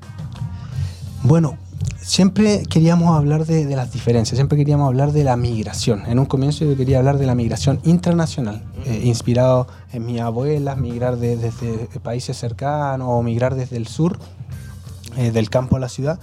Bueno, 1.23 1.57
siempre 2.01 2.63
queríamos 2.69 3.15
hablar 3.15 3.45
de, 3.45 3.65
de 3.65 3.75
las 3.75 3.91
diferencias, 3.91 4.37
siempre 4.37 4.57
queríamos 4.57 4.87
hablar 4.87 5.11
de 5.11 5.23
la 5.23 5.37
migración. 5.37 6.03
En 6.07 6.17
un 6.19 6.25
comienzo 6.25 6.65
yo 6.65 6.75
quería 6.75 6.97
hablar 6.97 7.17
de 7.19 7.25
la 7.27 7.35
migración 7.35 7.79
intranacional, 7.83 8.63
eh, 8.85 9.01
inspirado 9.03 9.67
en 9.93 10.05
mi 10.05 10.19
abuela, 10.19 10.75
migrar 10.75 11.17
de- 11.17 11.37
desde 11.37 11.87
países 12.01 12.37
cercanos 12.37 13.07
o 13.09 13.21
migrar 13.21 13.55
desde 13.55 13.77
el 13.77 13.87
sur, 13.87 14.17
eh, 15.17 15.31
del 15.31 15.49
campo 15.49 15.75
a 15.75 15.79
la 15.79 15.89
ciudad. 15.89 16.19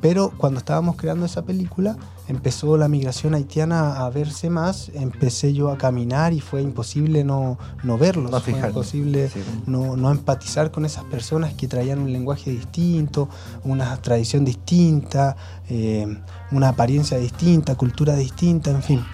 Pero 0.00 0.32
cuando 0.36 0.58
estábamos 0.58 0.96
creando 0.96 1.26
esa 1.26 1.42
película, 1.42 1.96
empezó 2.28 2.76
la 2.76 2.88
migración 2.88 3.34
haitiana 3.34 4.04
a 4.04 4.10
verse 4.10 4.48
más, 4.48 4.90
empecé 4.94 5.52
yo 5.52 5.70
a 5.70 5.76
caminar 5.76 6.32
y 6.32 6.40
fue 6.40 6.62
imposible 6.62 7.22
no, 7.24 7.58
no 7.82 7.98
verlos, 7.98 8.30
No 8.30 8.40
fue 8.40 8.54
imposible 8.54 9.28
Sí. 9.28 9.40
no, 9.66 9.96
no 9.96 10.10
empatizar 10.10 10.70
con 10.70 10.84
esas 10.84 11.04
personas 11.04 11.52
que 11.54 11.68
traían 11.68 11.98
un 11.98 12.12
lenguaje 12.12 12.50
distinto, 12.50 13.28
una 13.64 13.94
tradición 13.98 14.44
distinta, 14.44 15.36
eh, 15.68 16.06
una 16.50 16.70
apariencia 16.70 17.18
distinta, 17.18 17.74
cultura 17.74 18.16
distinta, 18.16 18.70
en 18.70 18.82
fin. 18.82 19.04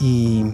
Y, 0.00 0.44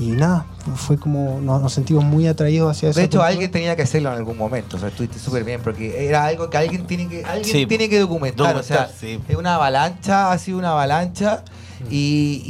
y 0.00 0.12
nada, 0.12 0.46
fue 0.76 0.96
como 0.98 1.40
nos, 1.40 1.60
nos 1.60 1.72
sentimos 1.72 2.02
muy 2.04 2.26
atraídos 2.26 2.70
hacia 2.76 2.88
eso. 2.88 2.98
De 3.00 3.06
hecho, 3.06 3.22
alguien 3.22 3.50
tenía 3.50 3.76
que 3.76 3.82
hacerlo 3.82 4.10
en 4.10 4.16
algún 4.16 4.38
momento. 4.38 4.76
O 4.76 4.80
sea, 4.80 4.88
estuviste 4.88 5.18
súper 5.18 5.44
bien 5.44 5.60
porque 5.62 6.06
era 6.08 6.24
algo 6.24 6.48
que 6.48 6.56
alguien 6.56 6.86
tiene 6.86 7.06
que, 7.08 7.24
alguien 7.24 7.44
Sí, 7.44 7.66
tiene 7.66 7.88
que 7.88 7.98
documentar. 7.98 8.56
O 8.56 8.62
sea, 8.62 8.88
sí. 8.88 9.20
es 9.28 9.36
una 9.36 9.56
avalancha, 9.56 10.32
ha 10.32 10.38
sido 10.38 10.58
una 10.58 10.70
avalancha. 10.72 11.44
Y, 11.90 12.42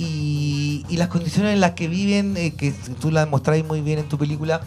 y- 0.89 0.93
y 0.93 0.97
las 0.97 1.09
condiciones 1.09 1.55
en 1.55 1.61
las 1.61 1.73
que 1.73 1.87
viven, 1.89 2.37
eh, 2.37 2.53
que 2.55 2.73
tú 3.01 3.11
las 3.11 3.29
mostráis 3.29 3.65
muy 3.65 3.81
bien 3.81 4.01
en 4.01 4.09
tu 4.09 4.19
película, 4.19 4.61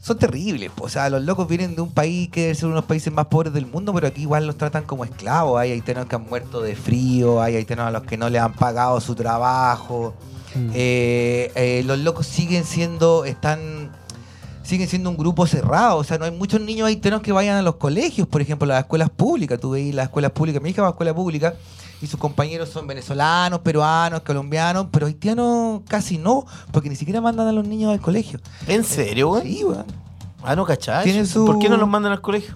son 0.00 0.18
terribles. 0.18 0.70
O 0.80 0.88
sea, 0.88 1.10
los 1.10 1.22
locos 1.22 1.48
vienen 1.48 1.74
de 1.74 1.82
un 1.82 1.90
país 1.90 2.28
que 2.30 2.42
debe 2.42 2.54
ser 2.54 2.66
uno 2.66 2.76
de 2.76 2.80
los 2.80 2.86
países 2.88 3.12
más 3.12 3.26
pobres 3.26 3.52
del 3.52 3.66
mundo, 3.66 3.92
pero 3.92 4.06
aquí 4.06 4.22
igual 4.22 4.46
los 4.46 4.56
tratan 4.56 4.84
como 4.84 5.04
esclavos. 5.04 5.60
Hay 5.60 5.72
haitianos 5.72 6.06
que 6.06 6.14
han 6.16 6.24
muerto 6.28 6.60
de 6.62 6.76
frío, 6.76 7.42
hay 7.42 7.56
haitianos 7.56 7.86
a 7.88 7.90
los 7.90 8.02
que 8.04 8.16
no 8.16 8.30
le 8.30 8.38
han 8.38 8.52
pagado 8.54 9.00
su 9.00 9.14
trabajo. 9.14 10.14
Mm. 10.56 10.70
Eh, 10.74 11.52
eh, 11.54 11.82
los 11.86 11.98
locos 11.98 12.26
siguen 12.26 12.64
siendo, 12.64 13.24
están, 13.24 13.90
siguen 14.62 14.88
siendo 14.88 15.10
un 15.10 15.16
grupo 15.16 15.46
cerrado. 15.46 15.98
O 15.98 16.04
sea, 16.04 16.18
no 16.18 16.24
hay 16.24 16.30
muchos 16.32 16.60
niños 16.60 16.86
haitianos 16.88 17.20
que 17.22 17.32
vayan 17.32 17.56
a 17.56 17.62
los 17.62 17.76
colegios, 17.76 18.26
por 18.26 18.40
ejemplo, 18.40 18.64
a 18.66 18.74
las 18.76 18.84
escuelas 18.84 19.10
públicas. 19.10 19.58
Tú 19.60 19.70
veis 19.70 19.94
las 19.94 20.04
escuelas 20.06 20.32
públicas, 20.32 20.62
mi 20.62 20.70
hija 20.70 20.82
va 20.82 20.88
a 20.88 20.90
escuela 20.92 21.14
pública 21.14 21.54
y 22.02 22.06
sus 22.06 22.20
compañeros 22.20 22.68
son 22.68 22.86
venezolanos, 22.86 23.60
peruanos, 23.60 24.20
colombianos, 24.20 24.88
pero 24.90 25.06
haitianos 25.06 25.80
casi 25.88 26.18
no, 26.18 26.44
porque 26.72 26.88
ni 26.90 26.96
siquiera 26.96 27.20
mandan 27.20 27.46
a 27.48 27.52
los 27.52 27.66
niños 27.66 27.92
al 27.92 28.00
colegio. 28.00 28.38
¿En 28.66 28.84
serio, 28.84 29.30
weón? 29.30 29.42
Sí, 29.44 29.64
weón. 29.64 29.84
Ah, 30.42 30.54
no, 30.54 30.64
¿cachai? 30.64 31.26
Su- 31.26 31.44
¿Por 31.46 31.58
qué 31.58 31.68
no 31.68 31.76
los 31.76 31.88
mandan 31.88 32.12
al 32.12 32.20
colegio? 32.20 32.54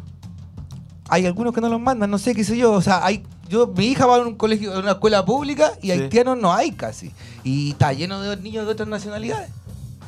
Hay 1.11 1.27
algunos 1.27 1.53
que 1.53 1.61
no 1.61 1.69
los 1.69 1.81
mandan, 1.81 2.11
no 2.11 2.19
sé 2.19 2.35
qué 2.35 2.45
sé 2.45 2.57
yo. 2.57 2.73
O 2.73 2.81
sea, 2.81 3.05
hay, 3.05 3.25
yo, 3.49 3.67
mi 3.77 3.87
hija 3.87 4.07
va 4.07 4.17
a 4.17 4.21
un 4.21 4.37
colegio, 4.37 4.75
a 4.75 4.79
una 4.79 4.93
escuela 4.93 5.25
pública 5.25 5.73
y 5.83 5.87
Sí. 5.87 5.93
haitianos 5.93 6.39
no 6.39 6.53
hay 6.53 6.71
casi. 6.73 7.11
Y 7.45 7.71
está 7.73 7.93
lleno 7.93 8.21
de 8.21 8.37
niños 8.37 8.65
de 8.67 8.73
otras 8.73 8.89
nacionalidades. 8.89 9.51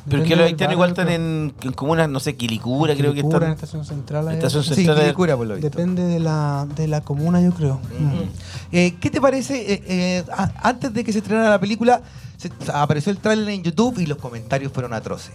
Pero 0.09 0.23
es 0.23 0.27
que 0.27 0.35
los 0.35 0.45
haitianos 0.47 0.73
igual 0.73 0.89
están 0.89 1.07
en, 1.07 1.53
en 1.61 1.71
comunas, 1.71 2.09
no 2.09 2.19
sé, 2.19 2.35
Quilicura, 2.35 2.93
creo 2.93 3.11
que 3.11 3.21
Quilicura, 3.21 3.37
están. 3.37 3.49
en 3.49 3.53
Estación 3.53 3.85
Central. 3.85 4.31
Estación. 4.33 4.63
Sí, 4.63 4.73
Central 4.75 4.97
es- 4.97 5.03
Quilicura, 5.03 5.37
por 5.37 5.47
lo 5.47 5.55
visto. 5.55 5.69
Depende 5.69 6.03
de 6.03 6.19
la, 6.19 6.67
de 6.75 6.87
la 6.89 6.99
comuna, 7.01 7.39
yo 7.41 7.51
creo. 7.53 7.75
Ujú. 7.75 8.25
Eh, 8.73 8.95
¿Qué 8.99 9.09
te 9.09 9.21
parece? 9.21 9.73
eh, 9.73 9.83
eh, 9.87 10.23
antes 10.61 10.93
de 10.93 11.03
que 11.05 11.13
se 11.13 11.19
estrenara 11.19 11.49
la 11.49 11.59
película, 11.59 12.01
se- 12.37 12.51
apareció 12.73 13.11
el 13.13 13.17
tráiler 13.19 13.47
en 13.49 13.63
YouTube 13.63 13.97
y 13.99 14.05
los 14.05 14.17
comentarios 14.17 14.73
fueron 14.73 14.93
atroces. 14.93 15.31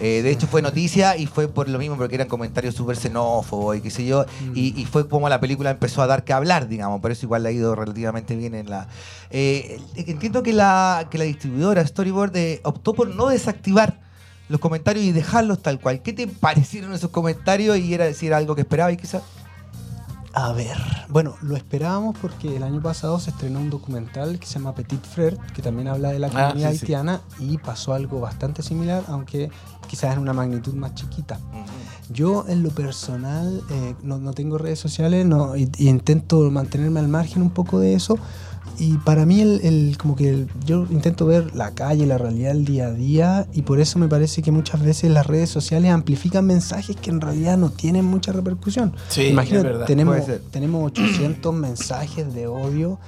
Eh, 0.00 0.22
de 0.22 0.30
hecho 0.30 0.46
fue 0.46 0.62
noticia 0.62 1.16
y 1.16 1.26
fue 1.26 1.46
por 1.48 1.68
lo 1.68 1.78
mismo 1.78 1.96
porque 1.96 2.14
eran 2.14 2.28
comentarios 2.28 2.74
súper 2.74 2.96
xenófobos 2.96 3.76
y 3.76 3.80
qué 3.80 3.90
sé 3.90 4.06
yo. 4.06 4.24
Y, 4.54 4.80
y 4.80 4.86
fue 4.86 5.08
como 5.08 5.28
la 5.28 5.40
película 5.40 5.70
empezó 5.70 6.02
a 6.02 6.06
dar 6.06 6.24
que 6.24 6.32
hablar, 6.32 6.68
digamos. 6.68 7.00
Por 7.00 7.10
eso 7.10 7.26
igual 7.26 7.42
le 7.42 7.50
ha 7.50 7.52
ido 7.52 7.74
relativamente 7.74 8.34
bien 8.34 8.54
en 8.54 8.70
la... 8.70 8.88
Eh, 9.30 9.78
entiendo 9.96 10.42
que 10.42 10.52
la, 10.52 11.08
que 11.10 11.18
la 11.18 11.24
distribuidora 11.24 11.86
Storyboard 11.86 12.36
eh, 12.36 12.60
optó 12.64 12.94
por 12.94 13.14
no 13.14 13.28
desactivar 13.28 14.00
los 14.48 14.60
comentarios 14.60 15.04
y 15.04 15.12
dejarlos 15.12 15.62
tal 15.62 15.78
cual. 15.78 16.02
¿Qué 16.02 16.12
te 16.12 16.26
parecieron 16.26 16.92
esos 16.92 17.10
comentarios 17.10 17.78
y 17.78 17.94
era 17.94 18.04
decir 18.06 18.34
algo 18.34 18.54
que 18.54 18.62
esperaba 18.62 18.90
y 18.90 18.96
quizás? 18.96 19.22
A 20.32 20.52
ver, 20.52 20.76
bueno, 21.08 21.34
lo 21.42 21.56
esperábamos 21.56 22.16
porque 22.22 22.56
el 22.56 22.62
año 22.62 22.80
pasado 22.80 23.18
se 23.18 23.30
estrenó 23.30 23.58
un 23.58 23.68
documental 23.68 24.38
que 24.38 24.46
se 24.46 24.54
llama 24.54 24.74
Petit 24.76 25.02
Frère, 25.04 25.36
que 25.52 25.60
también 25.60 25.88
habla 25.88 26.10
de 26.12 26.20
la 26.20 26.28
Ah, 26.28 26.48
comunidad 26.50 26.70
sí. 26.70 26.78
haitiana 26.82 27.20
y 27.40 27.58
pasó 27.58 27.94
algo 27.94 28.20
bastante 28.20 28.62
similar, 28.62 29.02
aunque 29.08 29.50
quizás 29.88 30.12
en 30.14 30.20
una 30.20 30.32
magnitud 30.32 30.72
más 30.74 30.94
chiquita. 30.94 31.40
Yo 32.10 32.44
en 32.48 32.62
lo 32.62 32.70
personal 32.70 33.60
eh, 33.70 33.96
no, 34.02 34.18
no 34.18 34.32
tengo 34.32 34.56
redes 34.56 34.78
sociales 34.78 35.26
no, 35.26 35.56
y, 35.56 35.68
y 35.78 35.88
intento 35.88 36.48
mantenerme 36.50 37.00
al 37.00 37.08
margen 37.08 37.42
un 37.42 37.50
poco 37.50 37.80
de 37.80 37.94
eso. 37.94 38.16
Y 38.78 38.96
para 38.98 39.26
mí, 39.26 39.40
el, 39.40 39.60
el- 39.62 39.98
como 39.98 40.16
que 40.16 40.30
el- 40.30 40.48
yo 40.64 40.86
intento 40.90 41.26
ver 41.26 41.54
la 41.54 41.72
calle, 41.74 42.06
la 42.06 42.16
realidad 42.18 42.52
del 42.52 42.64
día 42.64 42.86
a 42.86 42.90
día, 42.92 43.46
y 43.52 43.62
por 43.62 43.78
eso 43.80 43.98
me 43.98 44.08
parece 44.08 44.40
que 44.42 44.50
muchas 44.52 44.82
veces 44.82 45.10
las 45.10 45.26
redes 45.26 45.50
sociales 45.50 45.90
amplifican 45.90 46.46
mensajes 46.46 46.96
que 46.96 47.10
en 47.10 47.20
realidad 47.20 47.58
no 47.58 47.70
tienen 47.70 48.04
mucha 48.06 48.32
repercusión. 48.32 48.94
Sí, 49.08 49.26
Imagínate, 49.28 49.66
es 49.66 49.72
verdad. 49.72 49.86
tenemos, 49.86 50.16
tenemos 50.50 50.86
800 50.92 51.54
mensajes 51.54 52.32
de 52.32 52.46
odio 52.46 52.98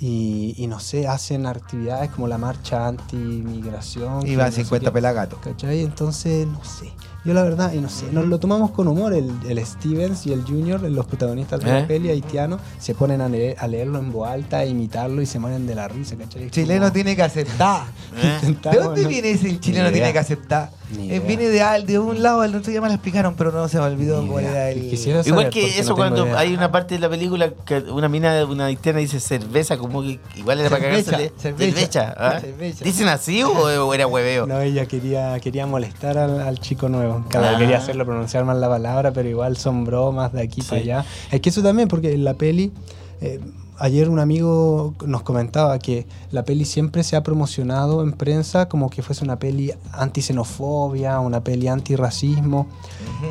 y, 0.00 0.54
y 0.56 0.66
no 0.68 0.78
sé, 0.80 1.06
hacen 1.08 1.44
actividades 1.46 2.10
como 2.10 2.28
la 2.28 2.38
marcha 2.38 2.86
anti-migración. 2.88 4.20
no 4.20 4.44
sé 4.50 4.52
50 4.52 4.86
qué. 4.90 4.92
pelagatos. 4.92 5.38
¿Cachai? 5.40 5.80
Entonces, 5.82 6.46
no 6.46 6.64
sé. 6.64 6.92
Yo 7.28 7.34
la 7.34 7.42
verdad, 7.42 7.74
y 7.74 7.78
no 7.78 7.90
sé, 7.90 8.06
nos 8.10 8.24
lo 8.24 8.38
tomamos 8.40 8.70
con 8.70 8.88
humor. 8.88 9.12
El, 9.12 9.30
el 9.46 9.66
Stevens 9.66 10.26
y 10.26 10.32
el 10.32 10.44
Junior, 10.44 10.80
los 10.80 11.04
protagonistas 11.04 11.60
de 11.60 11.68
¿Eh? 11.70 11.80
la 11.82 11.86
peli 11.86 12.08
haitianos, 12.08 12.58
se 12.78 12.94
ponen 12.94 13.20
a, 13.20 13.28
leer- 13.28 13.54
a 13.58 13.66
leerlo 13.68 13.98
en 13.98 14.10
voz 14.10 14.28
alta, 14.30 14.60
a 14.60 14.64
imitarlo 14.64 15.20
y 15.20 15.26
se 15.26 15.38
mueren 15.38 15.66
de 15.66 15.74
la 15.74 15.88
risa, 15.88 16.16
¿cachai? 16.16 16.48
Chileno 16.50 16.80
como- 16.84 16.92
tiene 16.92 17.14
que 17.14 17.22
aceptar. 17.22 17.82
¿Eh? 18.16 18.56
¿De 18.72 18.78
dónde 18.78 19.06
viene 19.06 19.30
ese 19.32 19.50
el 19.50 19.60
chileno 19.60 19.92
tiene 19.92 20.10
que 20.10 20.18
aceptar? 20.18 20.70
Eh, 20.96 21.20
viene 21.26 21.48
de, 21.48 21.60
al- 21.60 21.84
de 21.86 21.98
un 21.98 22.22
lado, 22.22 22.42
el 22.44 22.54
otro 22.54 22.70
día 22.70 22.80
me 22.80 22.88
lo 22.88 22.94
explicaron, 22.94 23.34
pero 23.36 23.52
no 23.52 23.68
se 23.68 23.76
me 23.78 23.84
olvidó 23.84 24.22
Ni 24.22 24.28
cuál 24.30 24.44
idea. 24.44 24.52
era 24.52 24.70
el. 24.70 24.88
Quisiera 24.88 25.20
Igual 25.24 25.50
que 25.50 25.60
porque 25.60 25.78
eso 25.78 25.80
no 25.80 25.84
tengo 25.84 25.96
cuando 25.96 26.26
idea. 26.26 26.38
hay 26.38 26.54
una 26.54 26.72
parte 26.72 26.94
de 26.94 27.00
la 27.00 27.10
película 27.10 27.50
que 27.66 27.78
una 27.80 28.08
mina, 28.08 28.44
una 28.46 28.66
haitiana 28.66 28.98
dice 29.00 29.20
cerveza, 29.20 29.76
como 29.76 30.00
que 30.02 30.18
igual 30.36 30.60
era 30.60 30.70
para 30.70 30.82
Cerveza, 30.84 31.10
cagársele. 31.10 31.40
cerveza, 31.40 31.76
Cerveza, 31.80 32.14
¿ah? 32.16 32.40
cerveza. 32.40 32.84
¿Dicen 32.84 33.08
así 33.08 33.42
o, 33.42 33.50
o 33.52 33.92
era 33.94 34.06
hueveo? 34.06 34.46
No, 34.46 34.60
ella 34.60 34.86
quería, 34.86 35.38
quería 35.40 35.66
molestar 35.66 36.16
al, 36.16 36.40
al 36.40 36.58
chico 36.58 36.88
nuevo. 36.88 37.24
Claro, 37.28 37.56
Ah. 37.56 37.58
quería 37.58 37.76
hacerlo 37.78 38.06
pronunciar 38.06 38.44
mal 38.46 38.58
la 38.60 38.68
palabra, 38.70 39.12
pero 39.12 39.28
igual 39.28 39.56
son 39.58 39.84
bromas 39.84 40.32
de 40.32 40.42
aquí 40.42 40.62
Sí. 40.62 40.68
para 40.70 40.80
allá. 40.80 41.04
Es 41.30 41.40
que 41.42 41.50
eso 41.50 41.62
también, 41.62 41.88
porque 41.88 42.12
en 42.14 42.24
la 42.24 42.32
peli, 42.34 42.72
eh, 43.20 43.40
ayer 43.78 44.08
un 44.08 44.18
amigo 44.18 44.94
nos 45.06 45.22
comentaba 45.22 45.78
que 45.78 46.06
la 46.30 46.44
peli 46.44 46.64
siempre 46.64 47.02
se 47.04 47.16
ha 47.16 47.22
promocionado 47.22 48.02
en 48.02 48.12
prensa 48.12 48.68
como 48.68 48.90
que 48.90 49.02
fuese 49.02 49.24
una 49.24 49.38
peli 49.38 49.72
anti-xenofobia, 49.92 51.20
una 51.20 51.42
peli 51.42 51.68
anti-racismo. 51.68 52.66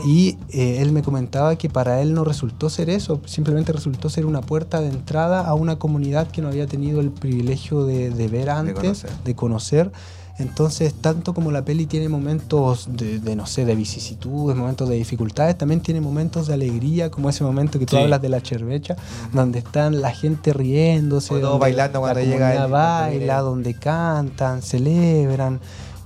Y 0.05 0.37
eh, 0.49 0.81
él 0.81 0.91
me 0.91 1.01
comentaba 1.01 1.55
que 1.57 1.69
para 1.69 2.01
él 2.01 2.13
no 2.13 2.23
resultó 2.23 2.69
ser 2.69 2.89
eso, 2.89 3.21
simplemente 3.25 3.71
resultó 3.71 4.09
ser 4.09 4.25
una 4.25 4.41
puerta 4.41 4.81
de 4.81 4.89
entrada 4.89 5.45
a 5.45 5.53
una 5.53 5.77
comunidad 5.77 6.29
que 6.29 6.41
no 6.41 6.47
había 6.49 6.67
tenido 6.67 6.99
el 6.99 7.11
privilegio 7.11 7.85
de, 7.85 8.09
de 8.09 8.27
ver 8.27 8.49
antes, 8.49 8.75
conocer. 8.75 9.11
de 9.23 9.35
conocer. 9.35 9.91
Entonces, 10.39 10.93
tanto 10.93 11.33
como 11.33 11.51
la 11.51 11.63
peli 11.65 11.87
tiene 11.87 12.09
momentos 12.09 12.87
de, 12.91 13.19
de, 13.19 13.35
no 13.35 13.47
sé, 13.47 13.65
de 13.65 13.75
vicisitudes, 13.75 14.55
momentos 14.55 14.87
de 14.87 14.95
dificultades, 14.95 15.57
también 15.57 15.81
tiene 15.81 15.99
momentos 15.99 16.45
de 16.47 16.53
alegría, 16.53 17.09
como 17.09 17.29
ese 17.29 17.43
momento 17.43 17.79
que 17.79 17.87
tú 17.87 17.95
Sí. 17.95 18.03
hablas 18.03 18.21
de 18.21 18.29
la 18.29 18.41
chervecha, 18.41 18.95
donde 19.33 19.59
están 19.59 19.99
la 20.01 20.11
gente 20.11 20.53
riéndose, 20.53 21.33
O 21.33 21.39
donde 21.39 21.59
bailando 21.59 21.99
cuando 22.01 22.19
la 22.19 22.25
llega 22.25 22.65
el- 22.65 22.71
baila, 22.71 23.39
donde 23.41 23.73
cantan, 23.73 24.61
celebran. 24.61 25.59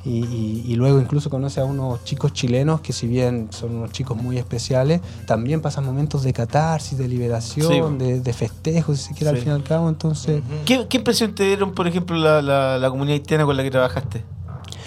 Y, 0.03 0.25
y- 0.25 0.63
y 0.67 0.75
luego 0.75 0.99
incluso 0.99 1.29
conoce 1.29 1.61
a 1.61 1.65
unos 1.65 2.03
chicos 2.03 2.33
chilenos 2.33 2.81
que 2.81 2.91
si 2.91 3.05
bien 3.07 3.47
son 3.51 3.75
unos 3.75 3.91
chicos 3.91 4.17
muy 4.17 4.37
especiales, 4.39 4.99
también 5.27 5.61
pasan 5.61 5.85
momentos 5.85 6.23
de 6.23 6.33
catarsis, 6.33 6.97
de 6.97 7.07
liberación, 7.07 7.99
Sí. 7.99 8.05
de, 8.05 8.19
de 8.21 8.33
festejo, 8.33 8.95
si 8.95 9.03
se 9.03 9.13
quiere 9.13 9.29
Sí. 9.31 9.35
al 9.37 9.37
fin 9.43 9.51
y 9.51 9.55
al 9.55 9.63
cabo. 9.63 9.89
Entonces, 9.89 10.41
¿Qué, 10.65 10.87
qué 10.89 10.97
impresión 10.97 11.35
te 11.35 11.43
dieron, 11.43 11.73
por 11.73 11.87
ejemplo, 11.87 12.17
la, 12.17 12.41
la, 12.41 12.77
la 12.79 12.89
comunidad 12.89 13.13
haitiana 13.19 13.45
con 13.45 13.55
la 13.55 13.63
que 13.63 13.69
trabajaste? 13.71 14.23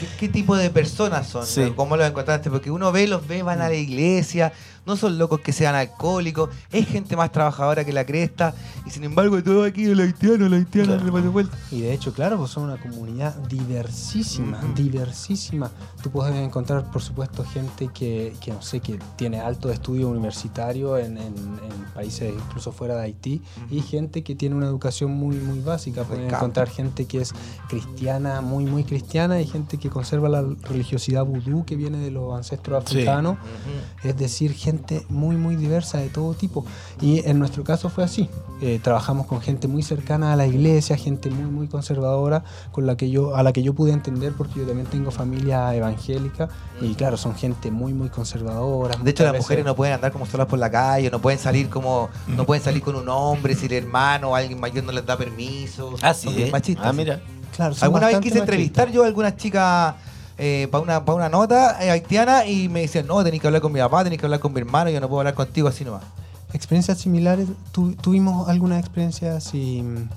¿Qué, 0.01 0.07
qué 0.19 0.29
tipo 0.29 0.57
de 0.57 0.71
personas 0.71 1.29
son? 1.29 1.47
Sí. 1.47 1.73
¿Cómo 1.77 1.97
los 1.97 2.05
encontraste? 2.09 2.51
Porque 2.51 2.73
uno 2.73 2.91
ve, 2.91 3.07
los 3.07 3.25
ve, 3.29 3.45
van 3.45 3.61
a 3.61 3.69
la 3.69 3.77
iglesia, 3.77 4.53
no 4.87 4.97
son 4.97 5.19
locos 5.19 5.41
que 5.41 5.53
sean 5.53 5.75
alcohólicos, 5.75 6.51
es 6.73 6.87
gente 6.87 7.17
más 7.17 7.33
trabajadora 7.33 7.85
que 7.85 7.93
la 7.93 8.05
cresta, 8.05 8.55
y 8.87 8.91
sin 8.91 9.05
embargo 9.05 9.43
todo 9.43 9.65
aquí 9.65 9.85
el 9.85 10.01
haitiano, 10.01 10.47
el 10.47 10.53
haitiano, 10.55 10.97
Claro. 10.97 11.13
pasa 11.13 11.29
vuelta. 11.29 11.57
Y 11.71 11.81
de 11.83 11.93
hecho, 11.93 12.13
claro, 12.13 12.37
pues 12.39 12.51
son 12.51 12.65
una 12.65 12.77
comunidad 12.77 13.35
diversísima, 13.49 14.59
Ujú. 14.63 14.75
diversísima. 14.75 15.71
Tú 16.03 16.11
puedes 16.11 16.35
encontrar, 16.37 16.91
por 16.91 17.03
supuesto, 17.03 17.45
gente 17.45 17.89
que, 17.93 18.35
que 18.41 18.53
no 18.53 18.63
sé, 18.63 18.81
que 18.81 18.99
tiene 19.17 19.41
alto 19.41 19.71
estudio 19.71 20.09
universitario 20.09 20.99
en, 20.99 21.17
en- 21.19 21.35
en 21.35 21.85
países 21.95 22.33
incluso 22.35 22.73
fuera 22.73 22.97
de 22.97 23.03
Haití, 23.03 23.43
y 23.71 23.81
gente 23.81 24.23
que 24.23 24.35
tiene 24.35 24.55
una 24.55 24.67
educación 24.67 25.11
muy, 25.13 25.37
muy 25.37 25.61
básica. 25.61 26.05
Puedes 26.05 26.33
encontrar 26.33 26.69
gente 26.69 27.07
que 27.07 27.21
es 27.21 27.33
cristiana, 27.69 28.41
muy, 28.41 28.65
muy 28.67 28.85
cristiana, 28.85 29.41
y 29.41 29.47
gente 29.47 29.79
que 29.79 29.91
conserva 29.91 30.29
la 30.29 30.43
religiosidad 30.63 31.25
vudú 31.25 31.65
que 31.65 31.77
viene 31.77 31.99
de 31.99 32.11
los 32.11 32.35
ancestros 32.37 32.85
Sí. 32.87 32.97
africanos. 32.99 33.37
Es 34.03 34.17
decir, 34.17 34.53
gente 34.53 34.74
muy, 35.09 35.37
muy 35.37 35.57
diversa 35.57 35.99
de 35.99 36.09
todo 36.09 36.35
tipo. 36.35 36.65
Y 37.01 37.27
en 37.29 37.39
nuestro 37.39 37.65
caso 37.65 37.89
fue 37.89 38.05
así. 38.05 38.29
Eh, 38.61 38.81
trabajamos 38.83 39.27
con 39.27 39.41
gente 39.41 39.69
muy 39.69 39.83
cercana 39.83 40.33
a 40.33 40.37
la 40.37 40.47
iglesia, 40.47 40.97
gente 40.97 41.29
muy, 41.29 41.51
muy 41.51 41.67
conservadora, 41.69 42.45
con 42.73 42.87
la 42.87 42.97
que 42.97 43.11
yo, 43.11 43.37
a 43.37 43.43
la 43.43 43.53
que 43.53 43.63
yo 43.63 43.75
pude 43.75 43.93
entender 43.93 44.33
porque 44.37 44.61
yo 44.61 44.67
también 44.67 44.87
tengo 44.87 45.11
familia 45.11 45.75
evangélica. 45.75 46.49
Y 46.81 46.95
claro, 46.95 47.17
son 47.17 47.35
gente 47.35 47.71
muy, 47.71 47.93
muy 47.93 48.09
conservadora. 48.09 48.97
De 49.03 49.11
hecho, 49.11 49.25
las 49.25 49.33
veces- 49.33 49.45
mujeres 49.45 49.65
no 49.65 49.75
pueden 49.77 49.95
andar 49.95 50.13
como 50.13 50.25
solas 50.27 50.47
por 50.47 50.59
la 50.59 50.71
calle, 50.71 51.11
no 51.11 51.21
pueden 51.21 51.39
salir 51.39 51.69
como, 51.69 52.09
no 52.29 52.45
pueden 52.47 52.63
salir 52.63 52.83
con 52.83 52.95
un 52.97 53.09
hombre 53.09 53.55
si 53.55 53.67
el 53.67 53.73
hermano 53.73 54.31
o 54.31 54.35
alguien 54.35 54.59
mayor 54.61 54.85
no 54.85 54.93
les 54.93 55.05
da 55.05 55.17
permiso. 55.19 55.95
Ah, 56.03 56.15
Son 56.15 56.33
sí. 56.35 56.43
¿eh? 56.45 56.49
machistas, 56.51 56.87
Ah, 56.87 56.93
mira. 56.93 57.21
Claro, 57.55 57.75
Alguna 57.83 58.07
vez 58.09 58.19
quise 58.19 58.39
entrevistar 58.41 58.91
yo 58.91 59.05
a 59.05 59.07
algunas 59.07 59.37
chicas 59.37 59.95
para 60.71 60.83
una, 60.83 61.05
pa' 61.05 61.15
una 61.15 61.29
nota 61.29 61.77
eh, 61.85 61.91
haitiana 61.91 62.47
y 62.47 62.69
me 62.69 62.81
decían, 62.81 63.07
no, 63.07 63.23
tenés 63.23 63.41
que 63.41 63.47
hablar 63.47 63.63
con 63.63 63.73
mi 63.73 63.81
papá, 63.81 64.03
tenés 64.05 64.19
que 64.19 64.27
hablar 64.27 64.41
con 64.41 64.53
mi 64.53 64.61
hermano, 64.61 64.91
yo 64.91 65.01
no 65.01 65.09
puedo 65.09 65.21
hablar 65.21 65.35
contigo 65.35 65.69
así 65.69 65.85
nomás. 65.85 66.03
Experiencias 66.53 66.99
similares, 66.99 67.49
tu- 67.73 67.95
tuvimos 67.95 68.49
alguna 68.49 68.79
experiencia 68.79 69.37
así 69.37 69.83
mm, 69.83 70.09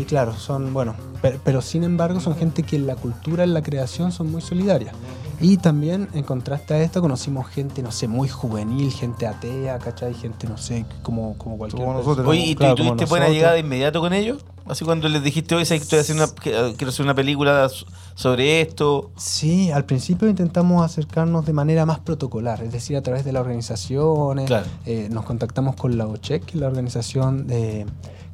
Y 0.00 0.04
claro, 0.04 0.34
son, 0.34 0.72
bueno, 0.72 0.94
pero, 1.20 1.38
pero 1.44 1.60
sin 1.60 1.84
embargo 1.84 2.18
son 2.20 2.34
gente 2.36 2.62
que 2.62 2.76
en 2.76 2.86
la 2.86 2.96
cultura, 2.96 3.44
en 3.44 3.52
la 3.52 3.62
creación 3.62 4.10
son 4.12 4.30
muy 4.30 4.40
solidarias. 4.40 4.94
Y 5.40 5.56
también, 5.58 6.08
en 6.14 6.22
contraste 6.22 6.72
a 6.72 6.78
esto, 6.82 7.00
conocimos 7.02 7.46
gente, 7.48 7.82
no 7.82 7.90
sé, 7.90 8.06
muy 8.08 8.28
juvenil, 8.28 8.92
gente 8.92 9.26
atea, 9.26 9.78
¿cachai? 9.80 10.14
Gente, 10.14 10.46
no 10.46 10.56
sé, 10.56 10.86
como, 11.02 11.36
como 11.36 11.58
cualquier 11.58 11.82
Como 11.82 11.94
persona. 11.94 12.08
nosotros. 12.16 12.28
Oye, 12.28 12.42
¿y 12.46 12.54
tú 12.54 12.58
Claro, 12.60 12.74
tuviste 12.76 13.04
buena 13.06 13.28
llegada 13.28 13.54
de 13.54 13.60
inmediato 13.60 14.00
con 14.00 14.12
ellos? 14.12 14.44
Así 14.68 14.84
cuando 14.84 15.08
les 15.08 15.22
dijiste, 15.22 15.54
hoy 15.54 15.62
estoy 15.62 15.98
haciendo 15.98 16.24
una, 16.24 16.32
quiero 16.74 16.88
hacer 16.88 17.04
una 17.04 17.14
película 17.14 17.68
so- 17.68 17.86
sobre 18.14 18.60
esto. 18.60 19.10
Sí, 19.16 19.70
al 19.70 19.84
principio 19.84 20.28
intentamos 20.28 20.84
acercarnos 20.84 21.44
de 21.44 21.52
manera 21.52 21.84
más 21.84 21.98
protocolar, 21.98 22.62
es 22.62 22.72
decir, 22.72 22.96
a 22.96 23.02
través 23.02 23.24
de 23.24 23.32
las 23.32 23.40
organizaciones. 23.42 24.46
Claro. 24.46 24.66
Eh, 24.86 25.08
nos 25.10 25.24
contactamos 25.24 25.76
con 25.76 25.98
la 25.98 26.06
OCHEC, 26.06 26.44
que 26.44 26.52
es 26.54 26.60
la 26.60 26.68
organización 26.68 27.46
de. 27.46 27.86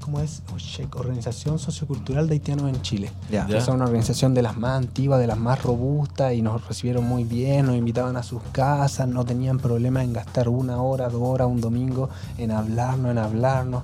¿Cómo 0.05 0.21
es? 0.21 0.43
OCHEC, 0.55 0.95
Organización 0.97 1.59
Sociocultural 1.59 2.29
de 2.29 2.35
Haitianos 2.35 2.69
en 2.71 2.81
Chile. 2.83 3.11
Ya. 3.31 3.47
Que 3.47 3.59
Es 3.59 3.69
una 3.69 3.85
organización 3.85 4.33
de 4.33 4.41
las 4.43 4.57
más 4.57 4.79
antiguas, 4.79 5.21
de 5.21 5.27
las 5.27 5.37
más 5.39 5.63
robustas, 5.63 6.33
y 6.35 6.41
nos 6.41 6.67
recibieron 6.67 7.05
muy 7.07 7.25
bien, 7.25 7.67
nos 7.67 7.77
invitaban 7.77 8.17
a 8.17 8.23
sus 8.23 8.41
casas, 8.53 9.07
no 9.09 9.25
tenían 9.27 9.59
problema 9.59 10.03
en 10.03 10.13
gastar 10.15 10.49
una 10.49 10.81
hora, 10.81 11.09
dos 11.11 11.21
horas, 11.23 11.49
un 11.49 11.61
domingo 11.61 12.09
en 12.39 12.53
hablarnos, 12.53 13.11
en 13.11 13.19
hablarnos. 13.19 13.83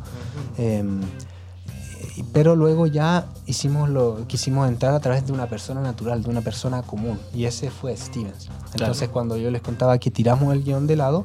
Pero 2.32 2.56
luego 2.56 2.86
ya 2.86 3.26
hicimos 3.46 3.88
lo 3.88 4.26
quisimos 4.26 4.68
entrar 4.68 4.94
a 4.94 5.00
través 5.00 5.26
de 5.26 5.32
una 5.32 5.46
persona 5.46 5.80
natural, 5.80 6.22
de 6.22 6.30
una 6.30 6.40
persona 6.40 6.82
común, 6.82 7.18
y 7.34 7.44
ese 7.44 7.70
fue 7.70 7.96
Stevens. 7.96 8.48
Entonces 8.72 9.08
cuando 9.08 9.36
yo 9.36 9.50
les 9.50 9.62
contaba 9.62 9.98
que 9.98 10.10
tiramos 10.10 10.52
el 10.52 10.62
guion 10.64 10.86
de 10.86 10.96
lado, 10.96 11.24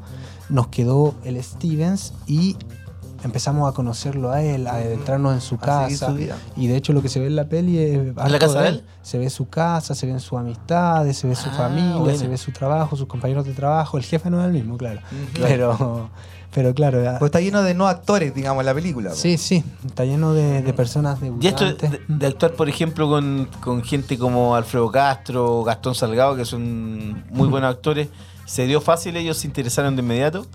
nos 0.49 0.67
quedó 0.67 1.15
el 1.23 1.41
Stevens 1.43 2.13
y 2.27 2.55
empezamos 3.23 3.69
a 3.69 3.73
conocerlo 3.75 4.31
a 4.31 4.41
él, 4.41 4.65
a 4.67 4.75
adentrarnos 4.75 5.33
en 5.33 5.41
su 5.41 5.57
casa. 5.57 6.15
Y 6.55 6.67
de 6.67 6.77
hecho 6.77 6.93
lo 6.93 7.01
que 7.01 7.09
se 7.09 7.19
ve 7.19 7.27
en 7.27 7.35
la 7.35 7.49
peli 7.49 7.77
es... 7.77 8.15
la 8.15 8.23
harto 8.23 8.39
casa 8.39 8.61
de 8.61 8.69
él? 8.69 8.83
Se 9.01 9.17
ve 9.17 9.29
su 9.29 9.49
casa, 9.49 9.93
se 9.93 10.05
ven 10.07 10.19
sus 10.21 10.39
amistades, 10.39 11.17
se 11.17 11.27
ve 11.27 11.35
su 11.35 11.49
Ah, 11.49 11.53
familia, 11.53 11.97
bueno. 11.97 12.17
se 12.17 12.27
ve 12.27 12.37
su 12.37 12.51
trabajo, 12.51 12.95
sus 12.95 13.07
compañeros 13.07 13.45
de 13.45 13.53
trabajo. 13.53 13.97
El 13.97 14.03
jefe 14.05 14.29
no 14.29 14.39
es 14.39 14.45
el 14.45 14.53
mismo, 14.53 14.77
claro. 14.77 15.01
Pero, 15.33 16.09
pero 16.53 16.73
claro, 16.73 16.99
Pues 17.19 17.29
está 17.29 17.39
lleno 17.41 17.61
de 17.61 17.73
no 17.73 17.87
actores, 17.87 18.33
digamos, 18.33 18.63
la 18.65 18.73
película. 18.73 19.11
Sí, 19.11 19.37
sí, 19.37 19.63
está 19.85 20.05
lleno 20.05 20.33
de, 20.33 20.61
de 20.61 20.73
personas 20.73 21.19
Y 21.39 21.47
esto 21.47 21.65
de, 21.65 21.73
de- 21.73 22.01
de 22.07 22.27
actuar, 22.27 22.53
por 22.53 22.67
ejemplo, 22.69 23.07
con, 23.07 23.47
con 23.61 23.83
gente 23.83 24.17
como 24.17 24.55
Alfredo 24.55 24.91
Castro, 24.91 25.63
Gastón 25.63 25.95
Salgado, 25.95 26.35
que 26.35 26.45
son 26.45 27.23
muy 27.29 27.47
buenos 27.49 27.69
actores, 27.73 28.07
¿se 28.45 28.65
dio 28.65 28.81
fácil? 28.81 29.15
¿Ellos 29.17 29.37
se 29.37 29.47
interesaron 29.47 29.95
de 29.95 30.01
inmediato? 30.01 30.45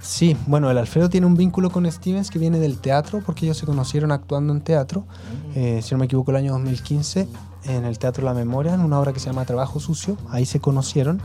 Sí, 0.00 0.36
bueno, 0.46 0.70
el 0.70 0.76
Alfredo 0.76 1.08
tiene 1.08 1.26
un 1.26 1.34
vínculo 1.34 1.70
con 1.70 1.90
Stevens 1.90 2.30
que 2.30 2.38
viene 2.38 2.58
del 2.58 2.78
teatro, 2.78 3.22
porque 3.24 3.46
ellos 3.46 3.56
se 3.56 3.64
conocieron 3.64 4.12
actuando 4.12 4.52
en 4.52 4.60
teatro, 4.60 5.06
eh, 5.54 5.80
si 5.82 5.94
no 5.94 5.98
me 5.98 6.04
equivoco, 6.04 6.30
el 6.30 6.36
año 6.36 6.52
2015, 6.52 7.26
en 7.64 7.84
el 7.86 7.98
Teatro 7.98 8.22
La 8.22 8.34
Memoria, 8.34 8.74
en 8.74 8.80
una 8.82 9.00
obra 9.00 9.14
que 9.14 9.20
se 9.20 9.26
llama 9.26 9.46
Trabajo 9.46 9.80
Sucio, 9.80 10.18
ahí 10.28 10.44
se 10.44 10.60
conocieron. 10.60 11.22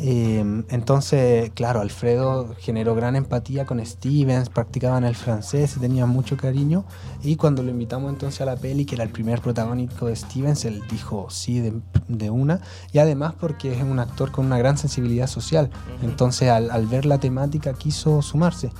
Eh, 0.00 0.64
entonces, 0.68 1.50
claro, 1.54 1.80
Alfredo 1.80 2.54
generó 2.58 2.94
gran 2.94 3.16
empatía 3.16 3.66
con 3.66 3.84
Stevens, 3.84 4.48
practicaban 4.48 5.04
el 5.04 5.16
francés 5.16 5.76
y 5.76 5.80
tenían 5.80 6.08
mucho 6.08 6.36
cariño. 6.36 6.84
Y 7.22 7.36
cuando 7.36 7.62
lo 7.62 7.70
invitamos 7.70 8.10
entonces 8.10 8.40
a 8.40 8.44
la 8.44 8.56
peli, 8.56 8.84
que 8.84 8.94
era 8.94 9.04
el 9.04 9.10
primer 9.10 9.40
protagónico 9.40 10.06
de 10.06 10.16
Stevens, 10.16 10.64
él 10.64 10.82
dijo 10.90 11.28
sí 11.30 11.60
de, 11.60 11.72
de 12.06 12.30
una. 12.30 12.60
Y 12.92 12.98
además 12.98 13.34
porque 13.38 13.72
es 13.72 13.82
un 13.82 13.98
actor 13.98 14.30
con 14.30 14.46
una 14.46 14.58
gran 14.58 14.78
sensibilidad 14.78 15.26
social. 15.26 15.70
Entonces, 16.02 16.48
al, 16.50 16.70
al 16.70 16.86
ver 16.86 17.06
la 17.06 17.18
temática, 17.18 17.72
quiso 17.72 18.22
sumarse. 18.22 18.70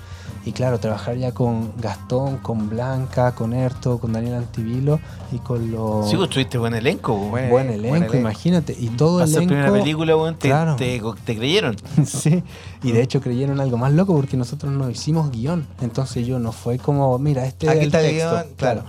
Y 0.45 0.53
claro, 0.53 0.79
trabajar 0.81 1.17
ya 1.17 1.33
con 1.33 1.73
Gastón, 1.79 2.39
con 2.39 2.71
Blanca, 2.71 3.35
con 3.35 3.53
Erto, 3.53 3.99
con 3.99 4.13
Daniel 4.13 4.35
Antivilo 4.35 4.99
y 5.31 5.39
con 5.39 5.71
los... 5.71 6.09
Sí, 6.09 6.17
pues 6.17 6.31
tuviste 6.31 6.57
buen 6.57 6.75
elenco. 6.75 7.15
Buen 7.15 7.51
buen 7.51 7.67
elenco, 7.67 7.71
elenco, 7.71 7.89
buen 7.89 8.03
elenco. 8.03 8.17
imagínate. 8.17 8.77
Y 8.79 8.89
todo 8.91 9.23
el 9.23 9.29
elenco... 9.29 9.47
primera 9.49 9.73
película, 9.73 10.17
weón, 10.17 10.37
te, 10.37 10.49
Claro. 10.49 10.77
te, 10.77 11.03
te 11.25 11.37
creyeron. 11.37 11.77
sí, 12.07 12.43
y 12.83 12.93
de 12.93 13.03
hecho 13.03 13.21
creyeron 13.21 13.61
algo 13.61 13.77
más 13.77 13.93
loco 13.93 14.15
porque 14.15 14.37
nosotros 14.39 14.73
no 14.73 14.89
hicimos 14.89 15.31
guion. 15.31 15.67
Entonces 15.83 16.27
yo 16.27 16.39
no 16.39 16.53
fue 16.53 16.79
como, 16.79 17.19
mira, 17.19 17.45
este 17.45 17.67
es 17.67 17.73
Aquí 17.73 17.81
el 17.81 17.87
está 17.87 18.01
el 18.01 18.07
texto. 18.11 18.31
guion, 18.31 18.47
claro. 18.57 18.85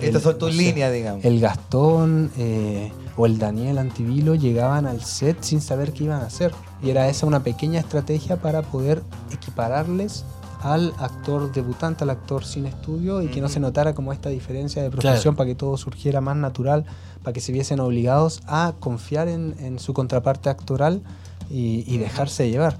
Estas 0.00 0.22
son 0.22 0.38
tus 0.38 0.50
no 0.50 0.56
sé, 0.56 0.62
líneas, 0.62 0.92
digamos. 0.92 1.24
El 1.24 1.40
Gastón 1.40 2.30
eh, 2.36 2.92
o 3.16 3.24
el 3.26 3.38
Daniel 3.38 3.78
Antivilo 3.78 4.34
llegaban 4.34 4.86
al 4.86 5.02
set 5.02 5.38
sin 5.42 5.60
saber 5.62 5.92
qué 5.92 6.04
iban 6.04 6.20
a 6.20 6.26
hacer. 6.26 6.52
Y 6.82 6.90
era 6.90 7.08
esa 7.08 7.26
una 7.26 7.42
pequeña 7.42 7.80
estrategia 7.80 8.36
para 8.36 8.62
poder 8.62 9.02
equipararles 9.32 10.24
al 10.62 10.92
actor 10.98 11.52
debutante, 11.52 12.04
al 12.04 12.10
actor 12.10 12.44
sin 12.44 12.66
estudio 12.66 13.22
y 13.22 13.28
que 13.28 13.40
no 13.40 13.48
se 13.48 13.60
notara 13.60 13.94
como 13.94 14.12
esta 14.12 14.28
diferencia 14.28 14.82
de 14.82 14.90
profesión 14.90 15.36
para 15.36 15.48
que 15.48 15.54
todo 15.54 15.76
surgiera 15.76 16.20
más 16.20 16.36
natural, 16.36 16.84
para 17.22 17.32
que 17.32 17.40
se 17.40 17.52
viesen 17.52 17.80
obligados 17.80 18.40
a 18.46 18.74
confiar 18.78 19.28
en, 19.28 19.54
en 19.58 19.78
su 19.78 19.94
contraparte 19.94 20.50
actoral 20.50 21.02
y, 21.50 21.84
y 21.92 21.98
dejarse 21.98 22.50
llevar. 22.50 22.76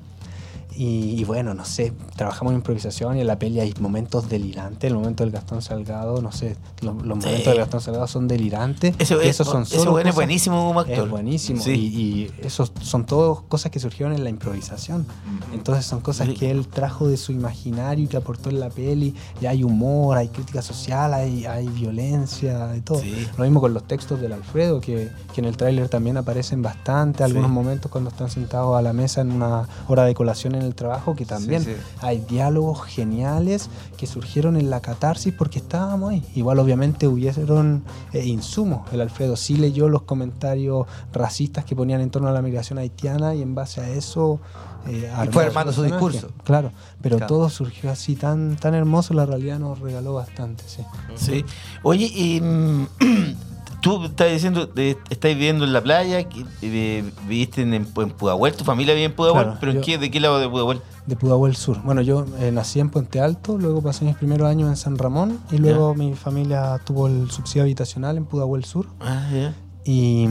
Y, 0.76 1.20
y 1.20 1.24
bueno, 1.24 1.52
no 1.54 1.64
sé, 1.64 1.92
trabajamos 2.16 2.52
en 2.52 2.58
improvisación 2.58 3.16
y 3.16 3.20
en 3.20 3.26
la 3.26 3.38
peli 3.38 3.60
hay 3.60 3.74
momentos 3.80 4.28
delirantes. 4.28 4.88
El 4.90 4.96
momento 4.96 5.24
del 5.24 5.32
Gastón 5.32 5.62
Salgado, 5.62 6.22
no 6.22 6.32
sé, 6.32 6.56
los, 6.80 6.94
los 7.04 7.18
Sí. 7.18 7.26
momentos 7.26 7.44
del 7.46 7.58
Gastón 7.58 7.80
Salgado 7.80 8.06
son 8.06 8.28
delirantes. 8.28 8.94
Ese, 8.98 9.16
y 9.24 9.28
esos 9.28 9.46
son 9.48 9.66
solo 9.66 9.92
weón 9.94 10.06
es 10.06 10.14
buenísimo 10.14 10.66
como 10.68 10.80
actor. 10.80 11.04
Es 11.04 11.10
buenísimo. 11.10 11.62
Sí. 11.62 11.70
Y, 11.72 12.00
y 12.00 12.46
esos 12.46 12.72
son 12.80 13.04
todas 13.06 13.42
cosas 13.48 13.70
que 13.72 13.80
surgieron 13.80 14.14
en 14.14 14.24
la 14.24 14.30
improvisación. 14.30 15.06
Entonces 15.52 15.84
son 15.86 16.00
cosas 16.00 16.28
Sí. 16.28 16.34
que 16.34 16.50
él 16.50 16.66
trajo 16.68 17.08
de 17.08 17.16
su 17.16 17.32
imaginario 17.32 18.04
y 18.04 18.08
que 18.08 18.16
aportó 18.16 18.48
en 18.50 18.60
la 18.60 18.70
peli. 18.70 19.14
Y 19.40 19.46
hay 19.46 19.64
humor, 19.64 20.16
hay 20.18 20.28
crítica 20.28 20.62
social, 20.62 21.12
hay, 21.14 21.44
hay 21.46 21.68
violencia, 21.68 22.66
de 22.68 22.80
todo. 22.80 23.02
Lo 23.36 23.44
mismo 23.44 23.60
con 23.60 23.74
los 23.74 23.84
textos 23.84 24.20
del 24.20 24.32
Alfredo, 24.32 24.80
que, 24.80 25.10
que 25.34 25.40
en 25.40 25.46
el 25.46 25.56
tráiler 25.56 25.88
también 25.88 26.16
aparecen 26.16 26.62
bastante. 26.62 27.24
Algunos 27.24 27.50
momentos 27.50 27.90
cuando 27.90 28.10
están 28.10 28.30
sentados 28.30 28.76
a 28.78 28.82
la 28.82 28.92
mesa 28.92 29.20
en 29.20 29.32
una 29.32 29.68
hora 29.88 30.04
de 30.04 30.14
colación 30.14 30.54
en 30.54 30.59
el 30.62 30.74
trabajo, 30.74 31.14
que 31.14 31.24
también 31.24 31.64
sí. 31.64 31.72
hay 32.00 32.18
diálogos 32.18 32.82
geniales 32.82 33.68
que 33.96 34.06
surgieron 34.06 34.56
en 34.56 34.70
la 34.70 34.80
catarsis 34.80 35.32
porque 35.36 35.58
estábamos 35.58 36.10
ahí. 36.12 36.24
Igual 36.34 36.58
obviamente 36.58 37.06
hubieron 37.08 37.82
eh, 38.12 38.24
insumos. 38.26 38.90
El 38.92 39.00
Alfredo 39.00 39.36
sí 39.36 39.56
leyó 39.56 39.88
los 39.88 40.02
comentarios 40.02 40.86
racistas 41.12 41.64
que 41.64 41.74
ponían 41.76 42.00
en 42.00 42.10
torno 42.10 42.28
a 42.28 42.32
la 42.32 42.42
migración 42.42 42.78
haitiana 42.78 43.34
y 43.34 43.42
en 43.42 43.54
base 43.54 43.80
a 43.80 43.88
eso... 43.90 44.40
eh, 44.86 45.10
armó 45.14 45.32
fue 45.32 45.44
armando 45.44 45.72
su 45.72 45.82
discurso. 45.82 46.30
Claro, 46.44 46.72
pero 47.02 47.16
Claro. 47.18 47.28
todo 47.34 47.50
surgió 47.50 47.90
así 47.90 48.16
tan, 48.16 48.56
tan 48.56 48.74
hermoso, 48.74 49.12
la 49.14 49.26
realidad 49.26 49.58
nos 49.58 49.78
regaló 49.80 50.14
bastante, 50.14 50.64
sí. 50.66 50.82
Sí. 51.16 51.44
Oye, 51.82 52.06
y, 52.06 52.40
mm, 52.40 52.86
tú 53.80 54.04
estás 54.04 54.30
diciendo, 54.30 54.68
estás 54.76 55.30
viviendo 55.32 55.64
en 55.64 55.72
la 55.72 55.82
playa, 55.82 56.26
viviste 56.60 57.62
en, 57.62 57.74
en 57.74 57.84
Pudahuel, 57.86 58.54
tu 58.54 58.64
familia 58.64 58.94
vive 58.94 59.06
en 59.06 59.14
Pudahuel, 59.14 59.44
Claro, 59.44 59.58
pero 59.60 59.72
¿en 59.72 59.80
qué, 59.80 59.98
¿de 59.98 60.10
qué 60.10 60.20
lado 60.20 60.38
de 60.38 60.48
Pudahuel? 60.48 60.80
de 61.06 61.16
Pudahuel 61.16 61.56
Sur. 61.56 61.82
Bueno, 61.82 62.02
yo 62.02 62.24
eh, 62.38 62.52
nací 62.52 62.78
en 62.78 62.88
Puente 62.90 63.20
Alto, 63.20 63.58
luego 63.58 63.82
pasé 63.82 64.04
mis 64.04 64.16
primeros 64.16 64.48
años 64.48 64.68
en 64.68 64.76
San 64.76 64.96
Ramón 64.96 65.40
y 65.50 65.58
luego 65.58 65.94
mi 65.94 66.14
familia 66.14 66.80
tuvo 66.84 67.08
el 67.08 67.30
subsidio 67.30 67.62
habitacional 67.62 68.16
en 68.16 68.26
Pudahuel 68.26 68.64
Sur. 68.64 68.86
Ah, 69.00 69.28
ya. 69.32 69.54
Y, 69.84 70.28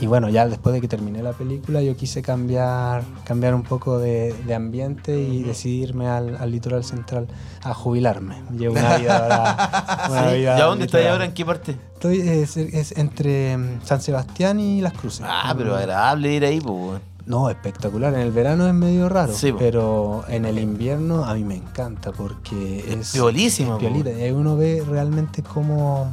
y 0.00 0.06
bueno, 0.06 0.28
ya 0.28 0.46
después 0.48 0.72
de 0.74 0.80
que 0.80 0.88
terminé 0.88 1.22
la 1.22 1.32
película, 1.32 1.82
yo 1.82 1.96
quise 1.96 2.22
cambiar, 2.22 3.04
cambiar 3.24 3.54
un 3.54 3.62
poco 3.62 3.98
de, 3.98 4.34
de 4.46 4.54
ambiente 4.54 5.20
y 5.20 5.42
decidirme 5.42 6.08
al, 6.08 6.36
al 6.36 6.50
litoral 6.50 6.82
central 6.84 7.28
a 7.62 7.74
jubilarme. 7.74 8.42
Llevo 8.56 8.74
una 8.74 8.96
vida 8.96 9.18
ahora. 9.18 10.08
una 10.10 10.30
Sí. 10.30 10.36
vida 10.38 10.58
¿Ya 10.58 10.64
dónde 10.64 10.86
estás 10.86 11.06
ahora? 11.06 11.24
¿En 11.26 11.32
qué 11.34 11.44
parte? 11.44 11.76
Estoy 11.94 12.20
es, 12.20 12.56
es 12.56 12.92
entre 12.96 13.56
mm, 13.56 13.80
San 13.84 14.00
Sebastián 14.00 14.58
y 14.58 14.80
Las 14.80 14.94
Cruces. 14.94 15.24
Ah, 15.28 15.54
pero 15.56 15.76
agradable 15.76 16.32
ir 16.34 16.44
ahí, 16.44 16.60
pues. 16.60 17.00
No, 17.26 17.48
espectacular. 17.50 18.12
En 18.14 18.20
el 18.20 18.32
verano 18.32 18.66
es 18.66 18.74
medio 18.74 19.08
raro, 19.08 19.32
Sí, 19.32 19.52
pero 19.56 20.24
en 20.28 20.46
el 20.46 20.58
invierno 20.58 21.24
a 21.24 21.34
mí 21.34 21.44
me 21.44 21.54
encanta 21.54 22.10
porque 22.10 22.78
Es 22.88 22.96
es, 22.96 23.12
piolísima, 23.12 23.74
es 23.74 23.78
piolita. 23.80 24.10
Y 24.10 24.22
ahí 24.22 24.30
uno 24.32 24.56
ve 24.56 24.82
realmente 24.88 25.42
cómo, 25.42 26.10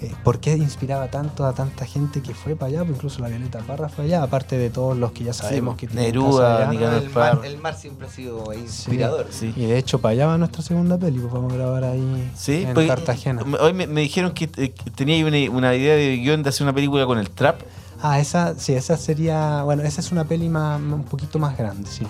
eh, 0.00 0.14
por 0.22 0.38
qué 0.38 0.52
inspiraba 0.56 1.08
tanto 1.08 1.44
a 1.44 1.52
tanta 1.52 1.84
gente 1.84 2.22
que 2.22 2.34
fue 2.34 2.54
para 2.54 2.68
allá, 2.70 2.84
pues 2.84 2.96
incluso 2.96 3.20
la 3.20 3.28
Violeta 3.28 3.58
Parra 3.60 3.88
fue 3.88 4.04
allá, 4.04 4.22
aparte 4.22 4.56
de 4.56 4.70
todos 4.70 4.96
los 4.96 5.12
que 5.12 5.24
ya 5.24 5.32
sabemos 5.32 5.74
po. 5.74 5.80
que 5.80 5.86
tienen 5.88 6.04
Neruda, 6.06 6.58
casa 6.58 6.70
allá. 6.70 6.96
El, 6.98 7.10
mar, 7.10 7.40
el 7.44 7.58
mar 7.58 7.74
siempre 7.74 8.06
ha 8.06 8.10
sido 8.10 8.52
inspirador. 8.52 9.26
Sí. 9.30 9.52
Y 9.56 9.66
de 9.66 9.78
hecho 9.78 10.00
para 10.00 10.12
allá 10.12 10.26
va 10.26 10.38
nuestra 10.38 10.62
segunda 10.62 10.98
peli, 10.98 11.18
pues 11.18 11.32
vamos 11.32 11.52
a 11.52 11.56
grabar 11.56 11.84
ahí 11.84 12.30
Sí, 12.36 12.64
en 12.64 12.74
pues, 12.74 12.86
Cartagena. 12.86 13.42
Hoy 13.60 13.72
me, 13.72 13.86
me 13.86 14.00
dijeron 14.02 14.32
que, 14.32 14.44
eh, 14.56 14.70
que 14.70 14.90
tenía 14.90 15.24
una, 15.26 15.50
una 15.50 15.74
idea 15.74 15.94
de 15.94 16.16
guion 16.16 16.42
de 16.42 16.50
hacer 16.50 16.62
una 16.64 16.72
película 16.74 17.04
con 17.06 17.18
el 17.18 17.30
trap. 17.30 17.60
Ah, 18.00 18.20
esa, 18.20 18.54
sí, 18.56 18.74
esa 18.74 18.96
sería, 18.96 19.62
bueno, 19.64 19.82
esa 19.82 20.00
es 20.00 20.12
una 20.12 20.24
peli 20.24 20.48
más, 20.48 20.80
un 20.80 21.02
poquito 21.04 21.38
más 21.38 21.58
grande, 21.58 21.88
sí. 21.90 22.06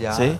Ya. 0.00 0.12
¿Sí? 0.12 0.38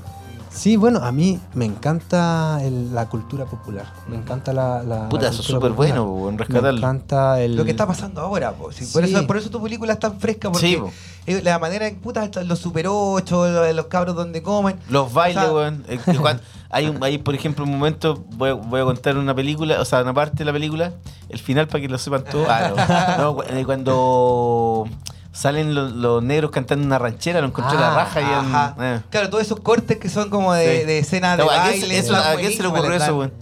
Sí, 0.54 0.76
bueno, 0.76 1.00
a 1.02 1.10
mí 1.12 1.40
me 1.54 1.64
encanta 1.64 2.60
el- 2.62 2.94
la 2.94 3.08
cultura 3.08 3.46
popular. 3.46 3.86
Me 4.06 4.16
encanta 4.16 4.52
la. 4.52 4.82
la 4.82 5.08
Puta, 5.08 5.24
la 5.24 5.30
eso 5.30 5.40
es 5.40 5.46
súper 5.48 5.72
bueno, 5.72 6.30
Me 6.38 6.70
encanta 6.76 7.40
el. 7.40 7.56
Lo 7.56 7.64
que 7.64 7.70
está 7.70 7.86
pasando 7.86 8.20
ahora, 8.20 8.52
po. 8.52 8.70
Sí, 8.70 8.84
Por, 8.92 9.04
eso, 9.04 9.26
por 9.26 9.36
eso 9.38 9.50
tu 9.50 9.62
película 9.62 9.94
es 9.94 9.98
tan 9.98 10.20
fresca, 10.20 10.50
porque 10.52 10.66
Sí, 10.66 10.78
eh, 11.26 11.40
la 11.42 11.58
manera 11.58 11.86
en 11.86 11.96
puta 12.00 12.28
los 12.44 12.58
super 12.58 12.86
8, 12.88 13.72
los, 13.72 13.86
cabros 13.86 14.14
donde 14.14 14.42
comen. 14.42 14.76
Los 14.90 15.12
bailes, 15.12 15.38
O 15.38 15.46
sea, 15.46 15.52
weón. 15.52 15.84
Cuan- 16.20 16.40
hay, 16.70 16.86
un, 16.88 17.02
hay, 17.02 17.18
por 17.18 17.34
ejemplo, 17.34 17.64
un 17.64 17.70
momento, 17.70 18.22
voy, 18.36 18.50
a- 18.50 18.54
voy 18.54 18.80
a 18.80 18.84
contar 18.84 19.16
una 19.16 19.34
película, 19.34 19.80
o 19.80 19.84
sea, 19.84 20.02
una 20.02 20.12
parte 20.14 20.38
de 20.38 20.44
la 20.44 20.52
película, 20.52 20.92
el 21.30 21.38
final 21.38 21.66
para 21.66 21.80
que 21.80 21.88
lo 21.88 21.96
sepan 21.98 22.24
todos. 22.24 22.46
Ah, 22.48 22.72
no. 23.16 23.22
No, 23.22 23.36
cu- 23.36 23.42
eh, 23.48 23.62
cuando 23.64 24.86
salen 25.32 25.74
los, 25.74 25.92
los 25.92 26.22
negros 26.22 26.50
cantando 26.50 26.84
una 26.86 26.98
ranchera, 26.98 27.40
lo 27.40 27.46
encontré 27.48 27.78
la 27.78 27.92
Ah, 27.92 27.96
raja 28.04 28.20
y 28.20 28.24
en- 28.24 28.84
eh. 28.84 29.00
Claro, 29.10 29.30
todos 29.30 29.42
esos 29.44 29.60
cortes 29.60 29.96
que 29.98 30.08
son 30.08 30.28
como 30.30 30.52
de, 30.54 30.80
Sí. 30.80 30.86
de 30.86 30.98
escenas 30.98 31.38
de 31.38 31.44
No, 31.44 31.50
¿a 31.50 31.64
quién 31.68 31.80
baile. 31.80 31.98
eso- 31.98 32.14
¿A 32.16 32.34
quién 32.36 32.52
se 32.52 32.62
le 32.62 32.68
ocurrió 32.68 32.92
eso, 32.94 33.16
weón? 33.18 33.32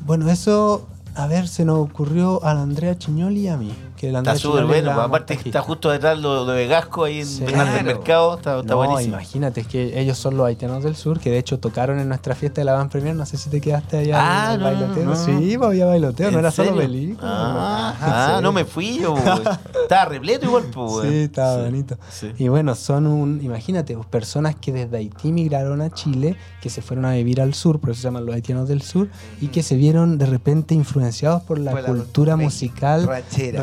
Bueno, 0.00 0.30
eso. 0.30 0.88
A 1.16 1.26
ver, 1.28 1.46
se 1.46 1.64
nos 1.64 1.78
ocurrió 1.78 2.44
a 2.44 2.54
la 2.54 2.62
Andrea 2.62 2.98
Chiñoli 2.98 3.42
y 3.42 3.48
a 3.48 3.56
mí. 3.56 3.72
Que 3.96 4.08
Andrea 4.08 4.34
Está 4.34 4.36
súper 4.48 4.64
bueno, 4.64 4.92
pues, 4.94 5.06
aparte 5.06 5.36
que 5.36 5.48
está 5.48 5.60
justo 5.62 5.90
detrás 5.90 6.18
lo 6.18 6.44
de 6.46 6.54
Vegasco 6.56 7.04
ahí 7.04 7.20
en 7.20 7.26
Sí. 7.26 7.44
Claro. 7.44 7.84
Mercado, 7.84 8.36
está, 8.36 8.58
está 8.60 8.72
no, 8.72 8.76
buenísimo. 8.78 9.14
imagínate, 9.14 9.60
es 9.60 9.66
que 9.66 10.00
ellos 10.00 10.18
son 10.18 10.36
los 10.36 10.46
haitianos 10.46 10.82
del 10.82 10.96
sur, 10.96 11.20
que 11.20 11.30
de 11.30 11.38
hecho 11.38 11.58
tocaron 11.58 11.98
en 11.98 12.08
nuestra 12.08 12.34
fiesta 12.34 12.60
de 12.60 12.64
la 12.64 12.72
Van 12.74 12.88
Premier. 12.88 13.14
No 13.14 13.24
sé 13.26 13.36
si 13.36 13.50
te 13.50 13.60
quedaste 13.60 13.98
allá 13.98 14.18
Ah, 14.20 14.46
en 14.46 14.52
el 14.54 14.58
no, 14.60 14.64
bailoteo. 14.64 15.04
no. 15.04 15.16
Sí, 15.16 15.54
pues, 15.56 15.68
había 15.68 15.86
bailoteo, 15.86 16.30
no 16.30 16.38
¿En 16.38 16.38
era 16.40 16.50
solo 16.50 16.76
película. 16.76 17.28
Ah, 17.30 17.88
Ajá, 17.90 18.34
ah, 18.34 18.34
sí. 18.38 18.42
no 18.42 18.52
me 18.52 18.64
fui 18.64 18.98
yo. 19.00 19.14
Estaba 19.82 20.04
repleto 20.06 20.46
igual, 20.46 20.64
pues. 20.72 21.08
Sí, 21.08 21.16
estaba 21.24 21.56
Sí, 21.56 21.62
bonito. 21.64 21.96
sí. 22.10 22.32
Y 22.38 22.48
bueno, 22.48 22.74
son 22.74 23.06
un, 23.06 23.40
imagínate, 23.42 23.94
pues, 23.94 24.06
personas 24.06 24.54
que 24.56 24.72
desde 24.72 24.96
Haití 24.96 25.32
migraron 25.32 25.80
a 25.82 25.90
Chile, 25.90 26.36
que 26.60 26.68
se 26.70 26.82
fueron 26.82 27.04
a 27.04 27.12
vivir 27.12 27.40
al 27.40 27.54
sur, 27.54 27.78
por 27.80 27.90
eso 27.90 28.00
se 28.00 28.08
llaman 28.08 28.26
los 28.26 28.34
haitianos 28.34 28.68
del 28.68 28.82
sur, 28.82 29.08
y 29.40 29.48
que 29.48 29.62
se 29.62 29.76
vieron 29.76 30.18
de 30.18 30.26
repente 30.26 30.74
influenciados 30.74 31.42
por 31.42 31.58
la 31.58 31.70
Por 31.72 31.80
la 31.82 31.86
cultura 31.88 32.36
musical 32.36 33.06
ranchera. 33.06 33.60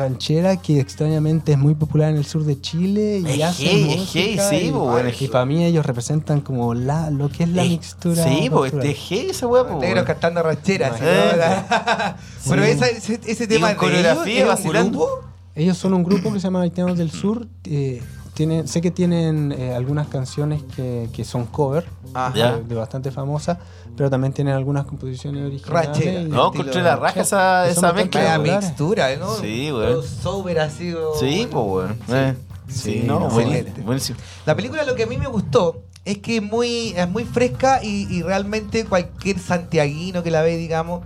que 0.62 0.78
extrañamente 0.80 1.52
es 1.52 1.58
muy 1.58 1.74
popular 1.74 2.10
en 2.10 2.16
el 2.16 2.24
sur 2.24 2.44
de 2.44 2.60
Chile 2.60 3.22
y 3.26 3.40
Es 3.40 3.42
hacen 3.42 3.66
gay, 3.66 3.90
es 3.90 3.98
música 3.98 4.20
gay, 4.24 4.38
sí, 4.60 4.66
y, 4.66 4.70
pues, 4.70 4.82
bueno, 4.90 5.10
y 5.18 5.28
para 5.28 5.44
mí 5.46 5.64
ellos 5.64 5.84
representan 5.84 6.40
como 6.40 6.74
la 6.74 7.10
lo 7.10 7.28
que 7.28 7.42
es 7.42 7.48
la 7.48 7.64
Eh, 7.64 7.68
mixtura. 7.70 8.22
Sí, 8.24 8.48
pues, 8.50 8.72
este 8.72 8.96
gay 9.10 9.30
esa 9.30 9.46
weá. 9.48 9.64
Negros 9.64 9.80
weón. 9.82 10.04
cantando 10.04 10.42
rancheras. 10.42 10.96
¿sí, 10.96 11.04
Eh. 11.04 11.32
no? 12.46 12.50
Pero 12.50 12.64
Sí. 12.64 12.70
esa- 12.70 12.86
ese, 12.88 13.20
ese 13.26 13.44
Y 13.44 13.46
tema 13.48 13.70
ellos, 13.70 13.80
coreografía, 13.80 14.36
¿es 14.38 14.42
un 14.42 14.48
vacilando. 14.48 14.98
grupo? 14.98 15.20
Ellos 15.54 15.76
son 15.76 15.92
un 15.94 16.04
grupo 16.04 16.32
que 16.32 16.38
se 16.38 16.44
llama 16.44 16.62
Haitianos 16.62 16.96
del 16.96 17.10
Sur. 17.10 17.46
eh, 17.64 18.00
tienen, 18.34 18.66
sé 18.66 18.80
que 18.80 18.90
tienen 18.90 19.52
eh, 19.52 19.74
algunas 19.74 20.06
canciones 20.08 20.62
que, 20.74 21.10
que 21.12 21.22
son 21.22 21.44
cover, 21.44 21.84
Ajá. 22.14 22.32
Ya. 22.34 22.56
de, 22.56 22.62
de 22.64 22.74
bastante 22.74 23.10
famosas, 23.10 23.58
pero 23.96 24.10
también 24.10 24.32
tienen 24.32 24.54
algunas 24.54 24.84
composiciones 24.86 25.44
originales. 25.46 25.86
Ranchera. 25.86 26.22
No, 26.22 26.48
encontré 26.52 26.82
la 26.82 26.96
raja 26.96 27.20
esa, 27.20 27.68
esa 27.68 27.92
mezcla. 27.92 28.38
Mixtura, 28.38 29.14
¿no? 29.16 29.34
Sí, 29.36 29.66
Todo 29.70 29.78
weón. 29.80 30.02
sober 30.06 30.60
así. 30.60 30.92
o- 30.94 31.14
Sí, 31.18 31.48
pues, 31.50 31.64
weón. 31.66 31.98
Eh, 32.08 32.34
Sí, 32.68 32.78
Sí, 32.78 33.02
no, 33.04 33.18
no, 33.18 33.28
buenísimo, 33.28 33.54
excelente. 33.56 33.82
buenísimo. 33.82 34.18
La 34.46 34.56
película 34.56 34.84
lo 34.84 34.94
que 34.94 35.02
a 35.02 35.06
mí 35.06 35.18
me 35.18 35.26
gustó 35.26 35.82
es 36.06 36.18
que 36.18 36.36
es 36.36 36.42
muy, 36.42 36.94
es 36.96 37.06
muy 37.08 37.24
fresca 37.24 37.80
y, 37.82 38.06
y 38.10 38.22
realmente 38.22 38.86
cualquier 38.86 39.38
santiaguino 39.38 40.22
que 40.22 40.30
la 40.30 40.40
ve, 40.40 40.56
digamos, 40.56 41.02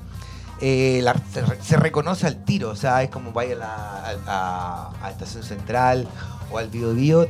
eh, 0.61 1.01
la- 1.03 1.21
se, 1.33 1.41
re- 1.43 1.59
se 1.61 1.77
reconoce 1.77 2.27
al 2.29 2.45
tiro. 2.45 2.71
O 2.71 2.77
sea, 2.77 3.03
es 3.03 3.11
como 3.11 3.33
vaya 3.33 3.55
a, 3.55 3.59
la- 3.59 4.21
a- 4.27 4.91
a 5.07 5.11
Estación 5.11 5.43
Central 5.43 6.07
o 6.53 6.59
al 6.59 6.69
Bio 6.69 6.93
Bio. 6.95 7.27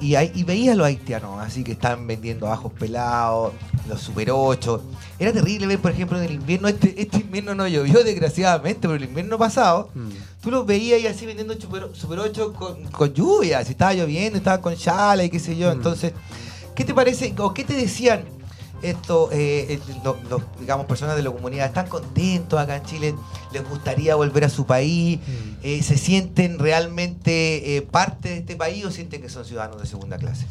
Y, 0.00 0.16
ahí- 0.16 0.32
y 0.34 0.42
veía 0.42 0.72
a 0.72 0.74
los 0.74 0.86
haitianos, 0.86 1.40
así 1.40 1.62
que 1.62 1.72
estaban 1.72 2.06
vendiendo 2.06 2.50
ajos 2.52 2.72
pelados, 2.72 3.52
los 3.88 4.00
Super 4.00 4.30
8. 4.32 4.82
Era 5.18 5.32
terrible 5.32 5.66
ver, 5.68 5.78
por 5.78 5.92
ejemplo, 5.92 6.18
en 6.18 6.24
el 6.24 6.32
invierno, 6.34 6.68
este, 6.68 7.00
este 7.00 7.18
invierno 7.18 7.54
no 7.54 7.66
llovió 7.68 8.02
desgraciadamente, 8.02 8.80
pero 8.82 8.94
el 8.94 9.04
invierno 9.04 9.38
pasado, 9.38 9.90
Mm. 9.94 10.08
tú 10.42 10.50
los 10.50 10.66
veías 10.66 10.98
ahí 10.98 11.06
así 11.06 11.26
vendiendo 11.26 11.54
Super, 11.60 11.88
Super 11.94 12.18
8 12.18 12.52
con, 12.52 12.82
con 12.86 13.14
lluvia, 13.14 13.64
si 13.64 13.70
estaba 13.72 13.94
lloviendo, 13.94 14.36
estaban 14.36 14.60
con 14.60 14.74
chala 14.76 15.22
y 15.24 15.30
qué 15.30 15.38
sé 15.38 15.56
yo. 15.56 15.68
Mm. 15.68 15.72
Entonces, 15.76 16.12
¿qué 16.74 16.84
te 16.84 16.92
parece 16.92 17.32
o 17.38 17.54
qué 17.54 17.62
te 17.64 17.74
decían 17.74 18.24
esto, 18.90 19.30
eh, 19.32 19.66
eh, 19.70 19.80
los, 20.04 20.22
los, 20.28 20.42
digamos, 20.60 20.86
personas 20.86 21.16
de 21.16 21.22
la 21.22 21.30
comunidad? 21.30 21.66
¿Están 21.66 21.86
contentos 21.88 22.58
acá 22.60 22.76
en 22.76 22.82
Chile? 22.84 23.14
¿Les 23.52 23.68
gustaría 23.68 24.14
volver 24.14 24.44
a 24.44 24.48
su 24.48 24.66
país? 24.66 25.18
Mm. 25.18 25.54
Eh, 25.62 25.82
¿Se 25.82 25.96
sienten 25.96 26.58
realmente 26.58 27.76
eh, 27.76 27.82
parte 27.82 28.28
de 28.30 28.36
este 28.38 28.56
país 28.56 28.84
o 28.84 28.90
sienten 28.90 29.22
que 29.22 29.28
son 29.28 29.44
ciudadanos 29.44 29.80
de 29.80 29.86
segunda 29.86 30.16
clase? 30.18 30.46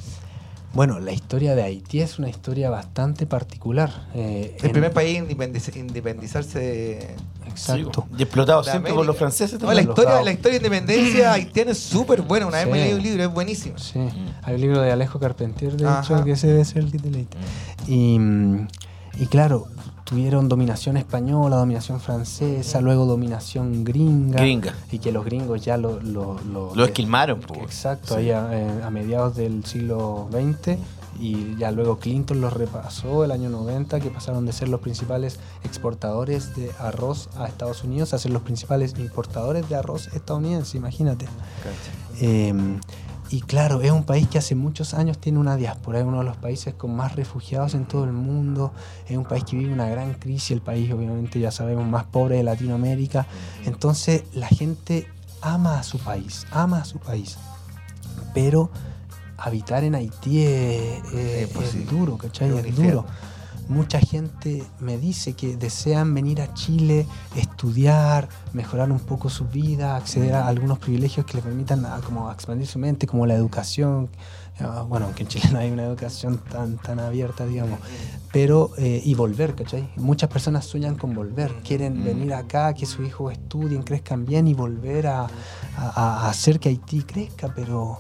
Bueno, 0.74 1.00
la 1.00 1.12
historia 1.12 1.54
de 1.54 1.62
Haití 1.62 2.02
es 2.02 2.18
una 2.18 2.30
historia 2.30 2.72
bastante 2.72 3.28
particular. 3.28 4.08
eh, 4.16 4.56
El 4.60 4.66
en- 4.66 4.72
primer 4.72 4.92
país 4.92 5.20
en 5.20 5.28
independiz- 5.30 5.76
independizarse 5.76 6.58
de... 6.60 7.16
Exacto. 7.46 8.08
Y 8.18 8.24
explotado 8.24 8.62
de 8.64 8.72
siempre 8.72 8.90
América. 8.90 8.96
por 8.98 9.06
los 9.06 9.16
franceses 9.18 9.60
No, 9.62 9.68
la, 9.68 9.74
también. 9.76 9.90
historia, 9.90 10.16
Los- 10.16 10.26
la 10.26 10.32
historia 10.32 10.60
de 10.60 10.66
independencia 10.66 11.34
haitiana 11.34 11.72
es 11.74 11.78
súper 11.78 12.24
buena. 12.24 12.48
Una 12.48 12.58
vez 12.58 12.68
me 12.68 12.74
Sí. 12.80 12.80
leí 12.86 12.94
un 12.96 13.04
libro, 13.04 13.24
es 13.24 13.32
buenísimo. 13.32 13.78
Sí, 13.78 14.00
hay 14.42 14.56
un 14.56 14.62
libro 14.62 14.82
de 14.82 14.92
Alejo 14.92 15.20
Carpentier, 15.20 15.78
de 15.78 15.86
Ajá. 15.86 16.02
hecho, 16.16 16.26
que 16.26 16.32
ese 16.32 16.48
debe 16.48 16.66
ser 16.66 16.80
el 16.86 16.92
que 16.92 16.98
te. 16.98 17.28
Y, 17.88 18.18
y 19.20 19.26
claro, 19.28 19.68
tuvieron 20.04 20.50
dominación 20.50 20.98
española, 20.98 21.58
dominación 21.58 22.00
francesa, 22.00 22.82
luego 22.82 23.06
dominación 23.06 23.84
gringa. 23.84 24.40
Gringa. 24.40 24.74
Y 24.92 25.00
que 25.00 25.12
los 25.12 25.26
gringos 25.26 25.64
ya 25.64 25.78
lo... 25.78 26.00
Lo, 26.02 26.40
lo- 26.52 26.76
Lo 26.76 26.86
esquilmaron, 26.86 27.40
po. 27.42 27.56
Exacto, 27.56 28.16
Sí. 28.16 28.22
ahí 28.22 28.32
a, 28.32 28.50
eh, 28.52 28.84
a 28.84 28.90
mediados 28.90 29.36
del 29.36 29.64
siglo 29.66 30.28
XX. 30.32 30.78
Y 31.20 31.56
ya 31.58 31.70
luego 31.72 32.00
Clinton 32.00 32.42
los 32.42 32.52
repasó 32.54 33.24
el 33.24 33.30
año 33.32 33.48
90, 33.48 34.00
que 34.00 34.10
pasaron 34.10 34.48
de 34.48 34.52
ser 34.52 34.68
los 34.70 34.80
principales 34.80 35.38
exportadores 35.64 36.56
de 36.56 36.72
arroz 36.80 37.30
a 37.38 37.46
Estados 37.46 37.84
Unidos 37.84 38.16
a 38.16 38.18
ser 38.18 38.32
los 38.32 38.42
principales 38.42 38.96
importadores 38.98 39.70
de 39.70 39.76
arroz 39.76 40.08
estadounidense, 40.16 40.76
imagínate. 40.76 41.28
Eh, 42.20 42.52
y 43.36 43.42
claro, 43.42 43.82
es 43.82 43.90
un 43.92 44.04
país 44.04 44.28
que 44.28 44.38
hace 44.38 44.54
muchos 44.54 44.94
años 44.94 45.18
tiene 45.18 45.40
una 45.40 45.56
diáspora, 45.56 46.00
es 46.00 46.06
uno 46.06 46.20
de 46.20 46.24
los 46.26 46.38
países 46.38 46.74
con 46.76 46.96
más 46.96 47.16
refugiados 47.16 47.74
en 47.74 47.86
todo 47.86 48.04
el 48.04 48.12
mundo, 48.14 48.72
es 49.10 49.18
un 49.18 49.26
país 49.26 49.44
que 49.44 49.56
vive 49.58 49.74
una 49.74 49.88
gran 49.90 50.14
crisis, 50.14 50.52
el 50.52 50.62
país 50.62 50.92
obviamente 50.94 51.40
ya 51.40 51.50
sabemos 51.50 51.86
más 51.88 52.04
pobre 52.04 52.36
de 52.38 52.44
Latinoamérica, 52.44 53.26
entonces 53.66 54.24
la 54.34 54.48
gente 54.48 55.08
ama 55.42 55.80
a 55.80 55.84
su 55.84 55.98
país, 55.98 56.46
ama 56.52 56.80
a 56.82 56.86
su 56.86 57.00
país, 57.00 57.38
pero 58.36 58.70
habitar 59.38 59.84
en 59.84 59.96
Haití 59.96 60.44
es, 60.44 61.04
es- 61.14 61.14
Es 61.14 61.48
posible. 61.50 61.84
es 61.86 61.90
duro, 61.90 62.18
¿cachai? 62.18 62.50
Es 62.56 62.76
duro. 62.76 63.06
Mucha 63.70 64.00
gente 64.00 64.64
me 64.80 64.98
dice 64.98 65.34
que 65.34 65.56
desean 65.58 66.14
venir 66.14 66.42
a 66.42 66.54
Chile, 66.54 67.08
estudiar, 67.36 68.28
mejorar 68.54 68.92
un 68.92 69.00
poco 69.00 69.30
su 69.30 69.46
vida, 69.46 69.96
acceder 69.96 70.34
a 70.36 70.48
algunos 70.48 70.80
privilegios 70.80 71.26
que 71.26 71.36
les 71.36 71.44
permitan 71.44 71.86
a, 71.86 71.98
como 72.02 72.30
expandir 72.32 72.68
su 72.68 72.78
mente, 72.80 73.08
como 73.08 73.26
la 73.26 73.36
educación. 73.36 74.10
Ah, 74.60 74.86
Bueno, 74.88 75.06
aunque 75.08 75.24
en 75.24 75.30
Chile 75.30 75.50
no 75.52 75.60
hay 75.60 75.72
una 75.72 75.84
educación 75.86 76.38
tan, 76.52 76.78
tan 76.78 77.00
abierta, 77.00 77.46
digamos. 77.46 77.80
Pero, 78.32 78.72
eh, 78.78 79.02
y 79.04 79.14
volver, 79.16 79.56
¿cachai? 79.56 79.90
Muchas 79.96 80.30
personas 80.30 80.66
sueñan 80.66 80.96
con 80.96 81.14
volver, 81.14 81.54
quieren 81.64 82.04
venir 82.04 82.34
acá, 82.34 82.74
que 82.74 82.86
sus 82.86 83.08
hijos 83.08 83.32
estudien, 83.32 83.84
crezcan 83.84 84.26
bien 84.26 84.48
y 84.48 84.54
volver 84.54 85.08
a, 85.08 85.22
a- 85.78 86.26
a 86.26 86.30
hacer 86.30 86.60
que 86.60 86.70
Haití 86.70 87.04
crezca, 87.04 87.54
pero 87.56 88.00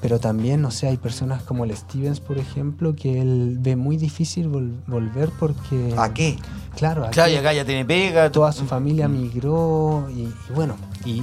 pero 0.00 0.18
también, 0.18 0.60
no 0.62 0.70
sé, 0.70 0.86
hay 0.88 0.96
personas 0.96 1.42
como 1.42 1.64
el 1.64 1.76
Stevens, 1.76 2.20
por 2.20 2.38
ejemplo, 2.38 2.94
que 2.94 3.20
él 3.20 3.56
ve 3.60 3.76
muy 3.76 3.96
difícil 3.96 4.48
vol- 4.48 4.76
volver 4.86 5.30
porque... 5.38 5.94
¿A 5.96 6.12
qué? 6.14 6.36
Claro, 6.76 7.04
aquí 7.04 7.14
Claro, 7.14 7.32
y 7.32 7.36
acá 7.36 7.52
ya 7.54 7.64
tiene 7.64 7.84
pega. 7.84 8.30
toda 8.30 8.52
su 8.52 8.66
familia 8.66 9.08
migró 9.08 10.08
y, 10.10 10.22
y 10.22 10.34
bueno, 10.54 10.76
y 11.04 11.22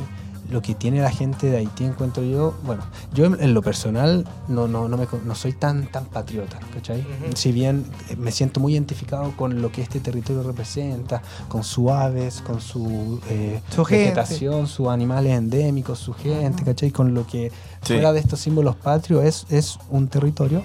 lo 0.53 0.61
que 0.61 0.75
tiene 0.75 1.01
la 1.01 1.09
gente 1.11 1.47
de 1.49 1.57
Haití, 1.57 1.83
encuentro 1.83 2.23
yo, 2.23 2.53
bueno, 2.63 2.83
yo 3.13 3.25
en, 3.25 3.41
en 3.41 3.53
lo 3.53 3.61
personal 3.61 4.25
no, 4.47 4.67
no, 4.67 4.87
no, 4.87 4.95
me, 4.97 5.07
no 5.25 5.35
soy 5.35 5.51
tan, 5.53 5.87
tan 5.91 6.05
patriota, 6.05 6.59
¿cachai? 6.73 7.01
Ujú. 7.01 7.35
Si 7.35 7.51
bien 7.51 7.85
eh, 8.09 8.15
me 8.15 8.31
siento 8.31 8.59
muy 8.59 8.73
identificado 8.73 9.35
con 9.35 9.61
lo 9.61 9.71
que 9.71 9.81
este 9.81 9.99
territorio 9.99 10.43
representa, 10.43 11.21
con 11.49 11.63
sus 11.63 11.89
aves, 11.89 12.41
con 12.41 12.61
su, 12.61 13.19
eh, 13.29 13.59
Su 13.75 13.83
vegetación, 13.83 14.67
sus 14.67 14.87
animales 14.87 15.33
endémicos, 15.37 15.99
su 15.99 16.13
gente, 16.13 16.63
¿cachai? 16.63 16.91
Con 16.91 17.13
lo 17.13 17.25
que 17.27 17.51
Sí. 17.83 17.93
fuera 17.95 18.13
de 18.13 18.19
estos 18.21 18.39
símbolos 18.39 18.77
patrios 18.77 19.25
es, 19.25 19.45
es 19.49 19.77
un 19.89 20.07
territorio. 20.07 20.63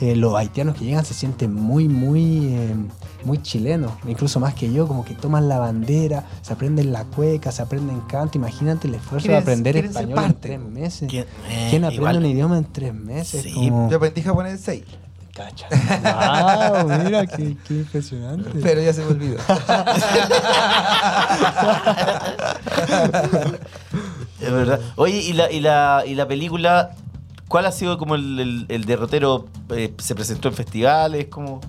Eh, 0.00 0.16
los 0.16 0.34
haitianos 0.34 0.74
que 0.76 0.84
llegan 0.84 1.04
se 1.04 1.14
sienten 1.14 1.54
muy, 1.54 1.88
muy, 1.88 2.48
eh, 2.54 2.74
muy 3.24 3.40
chilenos, 3.42 3.92
incluso 4.06 4.38
más 4.40 4.54
que 4.54 4.72
yo, 4.72 4.86
como 4.88 5.04
que 5.04 5.14
toman 5.14 5.48
la 5.48 5.58
bandera, 5.58 6.24
se 6.42 6.52
aprenden 6.52 6.92
la 6.92 7.04
cueca, 7.04 7.52
se 7.52 7.62
aprenden 7.62 8.00
canto. 8.02 8.36
Imagínate 8.38 8.88
el 8.88 8.94
esfuerzo 8.96 9.28
de 9.28 9.36
aprender 9.36 9.76
español 9.76 10.18
en 10.24 10.34
tres 10.34 10.60
meses. 10.60 11.08
¿Quién, 11.08 11.24
eh, 11.48 11.68
¿Quién 11.70 11.84
aprende 11.84 11.94
igual. 11.94 12.16
un 12.18 12.26
idioma 12.26 12.58
en 12.58 12.64
tres 12.64 12.92
meses? 12.94 13.42
Sí, 13.42 13.52
Como- 13.54 13.88
Yo 13.90 13.96
aprendí 13.96 14.22
japonés 14.22 14.60
6, 14.64 14.82
Cacha. 15.34 15.66
Wow, 15.70 16.88
mira, 17.04 17.26
qué, 17.26 17.56
qué 17.66 17.74
impresionante. 17.78 18.50
pero 18.62 18.80
ya 18.82 18.92
se 18.92 19.00
me 19.00 19.06
olvidó. 19.12 19.38
Es 24.40 24.52
verdad. 24.52 24.80
Oye, 24.96 25.18
¿y 25.22 25.32
la, 25.32 25.50
y 25.50 25.60
la, 25.60 26.02
y 26.06 26.14
la 26.14 26.28
película, 26.28 26.90
cuál 27.48 27.66
ha 27.66 27.72
sido 27.72 27.98
como 27.98 28.14
el, 28.14 28.38
el- 28.40 28.66
el 28.68 28.84
derrotero? 28.84 29.46
Eh, 29.70 29.92
¿Se 29.98 30.14
presentó 30.14 30.48
en 30.48 30.54
festivales? 30.54 31.26
como 31.26 31.60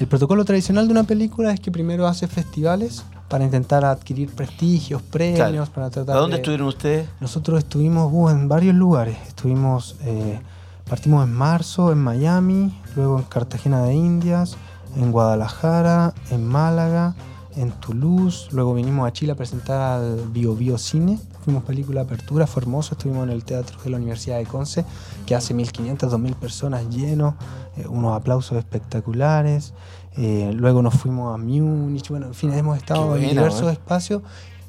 El 0.00 0.06
protocolo 0.06 0.44
tradicional 0.44 0.86
de 0.86 0.92
una 0.92 1.04
película 1.04 1.52
es 1.52 1.60
que 1.60 1.70
primero 1.72 2.06
hace 2.06 2.26
festivales 2.28 3.04
para 3.28 3.44
intentar 3.44 3.84
adquirir 3.84 4.30
prestigios, 4.34 5.02
premios, 5.02 5.36
Claro. 5.50 5.66
para 5.74 5.90
tratar 5.90 6.16
¿A 6.16 6.20
dónde 6.20 6.36
de- 6.36 6.42
estuvieron 6.42 6.68
ustedes? 6.68 7.08
Nosotros 7.20 7.58
estuvimos 7.58 8.08
uh, 8.12 8.28
en 8.30 8.48
varios 8.48 8.74
lugares. 8.74 9.18
Estuvimos, 9.26 9.96
eh, 10.04 10.40
partimos 10.88 11.24
en 11.26 11.34
marzo 11.34 11.92
en 11.92 11.98
Miami, 11.98 12.72
luego 12.96 13.18
en 13.18 13.24
Cartagena 13.24 13.82
de 13.82 13.94
Indias, 13.94 14.56
en 14.96 15.10
Guadalajara, 15.12 16.14
en 16.30 16.46
Málaga, 16.46 17.14
en 17.56 17.72
Toulouse, 17.72 18.48
luego 18.52 18.72
vinimos 18.74 19.06
a 19.06 19.12
Chile 19.12 19.32
a 19.32 19.34
presentar 19.34 19.80
al 19.80 20.28
Bio 20.32 20.54
Bio 20.54 20.78
Cine. 20.78 21.18
Fuimos 21.48 21.64
película 21.64 22.02
apertura, 22.02 22.46
fue 22.46 22.60
hermoso. 22.60 22.92
Estuvimos 22.92 23.24
en 23.24 23.30
el 23.32 23.42
Teatro 23.42 23.78
de 23.82 23.88
la 23.88 23.96
Universidad 23.96 24.36
de 24.36 24.44
Conce, 24.44 24.84
que 25.24 25.34
hace 25.34 25.54
1.500, 25.54 25.96
2.000 26.10 26.34
personas 26.34 26.86
llenos, 26.90 27.36
eh, 27.78 27.86
unos 27.88 28.14
aplausos 28.14 28.58
espectaculares. 28.58 29.72
Eh, 30.18 30.50
luego 30.54 30.82
nos 30.82 30.92
fuimos 30.92 31.34
a 31.34 31.38
Múnich, 31.38 32.10
bueno, 32.10 32.26
en 32.26 32.34
fin, 32.34 32.52
hemos 32.52 32.76
estado 32.76 33.16
en 33.16 33.30
diversos 33.30 33.62
weón. 33.62 33.72
espacios, 33.72 34.22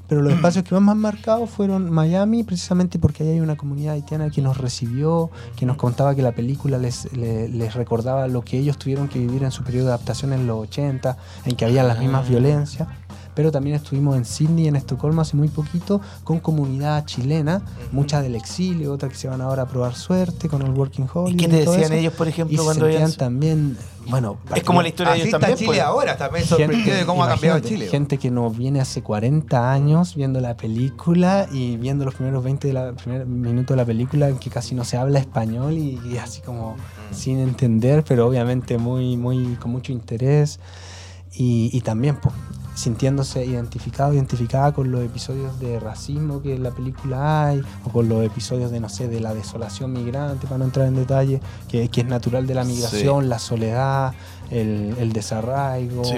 pero 0.07 0.21
los 0.21 0.31
espacios 0.31 0.63
que 0.63 0.73
más 0.73 0.81
me 0.81 0.91
han 0.93 0.99
marcado 0.99 1.47
fueron 1.47 1.91
Miami, 1.91 2.45
precisamente 2.45 2.97
porque 2.97 3.23
ahí 3.23 3.29
hay 3.31 3.39
una 3.41 3.57
comunidad 3.57 3.95
haitiana 3.95 4.29
que 4.29 4.41
nos 4.41 4.57
recibió, 4.57 5.29
que 5.57 5.65
nos 5.65 5.75
contaba 5.75 6.15
que 6.15 6.21
la 6.21 6.31
película 6.31 6.77
les, 6.77 7.11
le- 7.11 7.49
les 7.49 7.73
recordaba 7.73 8.29
lo 8.29 8.41
que 8.41 8.57
ellos 8.57 8.77
tuvieron 8.77 9.09
que 9.09 9.19
vivir 9.19 9.43
en 9.43 9.51
su 9.51 9.63
periodo 9.65 9.87
de 9.87 9.91
adaptación 9.95 10.31
en 10.31 10.47
los 10.47 10.59
80, 10.61 11.17
en 11.43 11.55
que 11.57 11.65
había 11.65 11.83
las 11.83 11.99
mismas 11.99 12.23
Ah. 12.25 12.29
violencias. 12.29 12.87
Pero 13.35 13.51
también 13.51 13.75
estuvimos 13.75 14.17
en 14.17 14.25
Sydney, 14.25 14.67
en 14.67 14.75
Estocolmo, 14.75 15.21
hace 15.21 15.37
muy 15.37 15.47
poquito, 15.47 16.01
con 16.23 16.39
comunidad 16.39 17.05
chilena, 17.05 17.61
mucha 17.91 18.21
del 18.21 18.35
exilio, 18.35 18.93
otra 18.93 19.07
que 19.09 19.15
se 19.15 19.27
van 19.27 19.41
ahora 19.41 19.63
a 19.63 19.67
probar 19.67 19.95
suerte 19.95 20.49
con 20.49 20.61
el 20.61 20.71
Working 20.71 21.05
¿Y 21.05 21.09
Holiday. 21.17 21.37
qué 21.37 21.47
te 21.47 21.55
y 21.57 21.59
decían 21.65 21.83
eso. 21.83 21.93
ellos, 21.93 22.13
por 22.13 22.27
Y 22.27 22.31
ejemplo, 22.31 22.57
se 22.57 22.63
cuando 22.63 22.85
sentían 22.85 23.03
veían? 23.03 23.17
también, 23.17 23.77
bueno, 24.07 24.37
Es 24.55 24.63
como 24.63 24.81
la 24.81 24.87
historia 24.89 25.13
de 25.13 25.19
ellos 25.19 25.31
también. 25.31 25.55
Chile 25.57 25.67
pues. 25.67 25.79
ahora, 25.81 26.17
también 26.17 26.45
sorprendido 26.45 26.97
de 26.97 27.05
cómo 27.05 27.23
ha 27.23 27.29
cambiado 27.29 27.59
Chile. 27.59 27.87
Gente 27.87 28.17
que 28.17 28.31
no 28.31 28.49
viene 28.49 28.81
hace 28.81 29.01
40 29.01 29.71
años 29.71 30.15
viendo 30.15 30.39
la 30.41 30.57
película 30.57 31.47
y 31.51 31.77
viendo 31.77 32.05
los 32.05 32.15
primeros 32.15 32.43
20 32.43 32.67
de 32.67 32.73
la, 32.73 32.93
primer 32.93 33.25
minutos 33.25 33.75
de 33.75 33.81
la 33.81 33.85
película 33.85 34.27
en 34.29 34.37
que 34.37 34.49
casi 34.49 34.75
no 34.75 34.83
se 34.83 34.97
habla 34.97 35.19
español 35.19 35.73
y, 35.77 35.99
y 36.09 36.17
así 36.17 36.41
como 36.41 36.75
sin 37.11 37.39
entender, 37.39 38.03
pero 38.07 38.27
obviamente 38.27 38.77
muy, 38.77 39.17
muy, 39.17 39.55
con 39.55 39.71
mucho 39.71 39.91
interés. 39.91 40.59
Y, 41.33 41.69
y 41.73 41.81
también 41.81 42.15
pues, 42.17 42.33
sintiéndose 42.79 43.45
identificado, 43.45 44.13
identificada 44.13 44.71
con 44.71 44.89
los 44.89 45.03
episodios 45.03 45.59
de 45.59 45.79
racismo 45.79 46.41
que 46.41 46.55
en 46.55 46.63
la 46.63 46.71
película 46.71 47.47
hay, 47.47 47.61
o 47.83 47.89
con 47.89 48.07
los 48.07 48.23
episodios 48.23 48.71
de, 48.71 48.79
no 48.79 48.87
sé, 48.87 49.09
de 49.09 49.19
la 49.19 49.33
desolación 49.33 49.91
migrante, 49.91 50.47
para 50.47 50.59
no 50.59 50.65
entrar 50.65 50.87
en 50.87 50.95
detalle, 50.95 51.41
que, 51.67 51.89
que 51.89 52.01
es 52.01 52.07
natural 52.07 52.47
de 52.47 52.55
la 52.55 52.63
migración, 52.63 53.27
la 53.27 53.37
soledad, 53.37 54.13
el, 54.49 54.95
el 54.97 55.11
desarraigo. 55.11 56.05
Sí, 56.05 56.15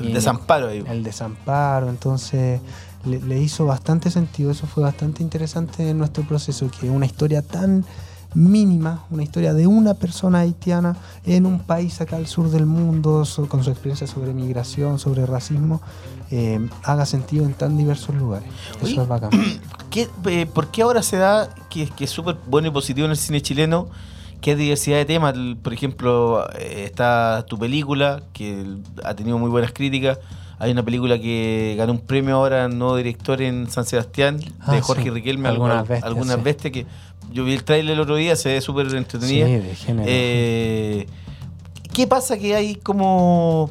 el 0.00 0.10
y 0.10 0.12
desamparo 0.12 0.68
ahí. 0.68 0.84
el 0.86 1.02
desamparo, 1.02 1.88
entonces 1.88 2.60
le, 3.04 3.20
le 3.20 3.40
hizo 3.40 3.66
bastante 3.66 4.10
sentido, 4.10 4.52
eso 4.52 4.68
fue 4.68 4.84
bastante 4.84 5.22
interesante 5.22 5.90
en 5.90 5.98
nuestro 5.98 6.22
proceso, 6.22 6.70
que 6.70 6.88
una 6.90 7.06
historia 7.06 7.42
tan 7.42 7.84
mínima, 8.34 9.04
una 9.10 9.22
historia 9.22 9.54
de 9.54 9.66
una 9.66 9.94
persona 9.94 10.40
haitiana 10.40 10.96
en 11.24 11.46
un 11.46 11.60
país 11.60 12.00
acá 12.00 12.16
al 12.16 12.26
sur 12.26 12.50
del 12.50 12.66
mundo, 12.66 13.24
so- 13.24 13.48
con 13.48 13.62
su 13.64 13.70
experiencia 13.70 14.06
sobre 14.06 14.34
migración, 14.34 14.98
sobre 14.98 15.24
racismo, 15.26 15.80
eh, 16.30 16.60
haga 16.82 17.06
sentido 17.06 17.44
en 17.44 17.54
tan 17.54 17.76
diversos 17.76 18.14
lugares. 18.16 18.48
Eso 18.82 19.02
es 19.02 19.08
bacán. 19.08 19.30
¿Qué, 19.90 20.08
eh, 20.26 20.46
¿Por 20.46 20.68
qué 20.68 20.82
ahora 20.82 21.02
se 21.02 21.16
da 21.16 21.48
que, 21.70 21.88
que 21.88 22.04
es 22.04 22.10
súper 22.10 22.36
bueno 22.46 22.68
y 22.68 22.70
positivo 22.72 23.04
en 23.04 23.12
el 23.12 23.16
cine 23.16 23.40
chileno? 23.40 23.88
Que 24.40 24.50
hay 24.50 24.56
diversidad 24.56 24.96
de 24.98 25.04
temas. 25.04 25.34
Por 25.62 25.72
ejemplo, 25.72 26.46
eh, 26.58 26.84
está 26.86 27.46
tu 27.48 27.58
película, 27.58 28.22
que 28.32 28.66
ha 29.04 29.14
tenido 29.14 29.38
muy 29.38 29.48
buenas 29.50 29.72
críticas. 29.72 30.18
Hay 30.58 30.70
una 30.70 30.82
película 30.84 31.18
que 31.18 31.74
ganó 31.76 31.92
un 31.92 31.98
premio 32.00 32.36
ahora, 32.36 32.68
nuevo 32.68 32.96
director 32.96 33.42
en 33.42 33.70
San 33.70 33.84
Sebastián, 33.84 34.38
de 34.38 34.46
Ah, 34.60 34.80
Jorge 34.82 35.04
sí. 35.04 35.10
Riquelme, 35.10 35.48
Algunas 35.48 35.78
Al- 35.78 35.84
bestias, 35.86 36.04
algunas 36.04 36.36
sí. 36.36 36.42
bestias 36.42 36.72
que 36.72 36.86
yo 37.32 37.44
vi 37.44 37.54
el 37.54 37.64
trailer 37.64 37.94
el 37.94 38.00
otro 38.00 38.16
día, 38.16 38.36
se 38.36 38.50
ve 38.50 38.60
súper 38.60 38.86
entretenida. 38.94 39.46
Sí, 39.46 39.52
de 39.56 39.74
género. 39.74 40.06
Eh, 40.08 41.06
¿Qué 41.92 42.06
pasa 42.06 42.38
que 42.38 42.54
hay 42.54 42.76
como 42.76 43.70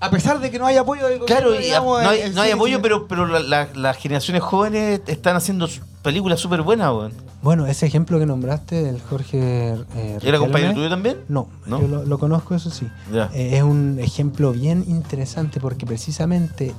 A 0.00 0.10
pesar 0.10 0.38
de 0.40 0.50
que 0.50 0.58
no 0.60 0.66
hay 0.66 0.76
apoyo 0.76 1.08
del 1.08 1.18
gobierno, 1.18 1.26
Claro, 1.48 1.52
digamos, 1.52 2.02
no 2.02 2.08
hay, 2.08 2.20
el- 2.20 2.26
el 2.28 2.34
no 2.34 2.42
hay 2.42 2.48
cine 2.50 2.54
apoyo, 2.60 2.80
pero, 2.82 3.08
pero 3.08 3.26
la- 3.26 3.40
la- 3.40 3.68
las 3.74 3.96
generaciones 3.96 4.42
jóvenes 4.42 5.00
están 5.08 5.34
haciendo 5.34 5.66
películas 6.02 6.40
súper 6.40 6.62
buenas, 6.62 6.90
weón. 6.92 7.12
Bueno, 7.42 7.66
ese 7.66 7.86
ejemplo 7.86 8.18
que 8.18 8.26
nombraste 8.26 8.82
del 8.82 9.00
Jorge... 9.00 9.74
eh, 9.96 10.18
¿Era 10.22 10.38
compañero 10.38 10.74
tuyo 10.74 10.88
también? 10.88 11.18
No, 11.28 11.48
¿No? 11.66 11.80
yo 11.80 11.86
lo, 11.88 12.04
lo 12.04 12.18
conozco, 12.18 12.54
eso 12.54 12.70
sí. 12.70 12.86
Ya. 13.12 13.30
Eh, 13.32 13.56
es 13.56 13.62
un 13.62 13.98
ejemplo 14.00 14.52
bien 14.52 14.84
interesante 14.88 15.60
porque 15.60 15.86
precisamente 15.86 16.74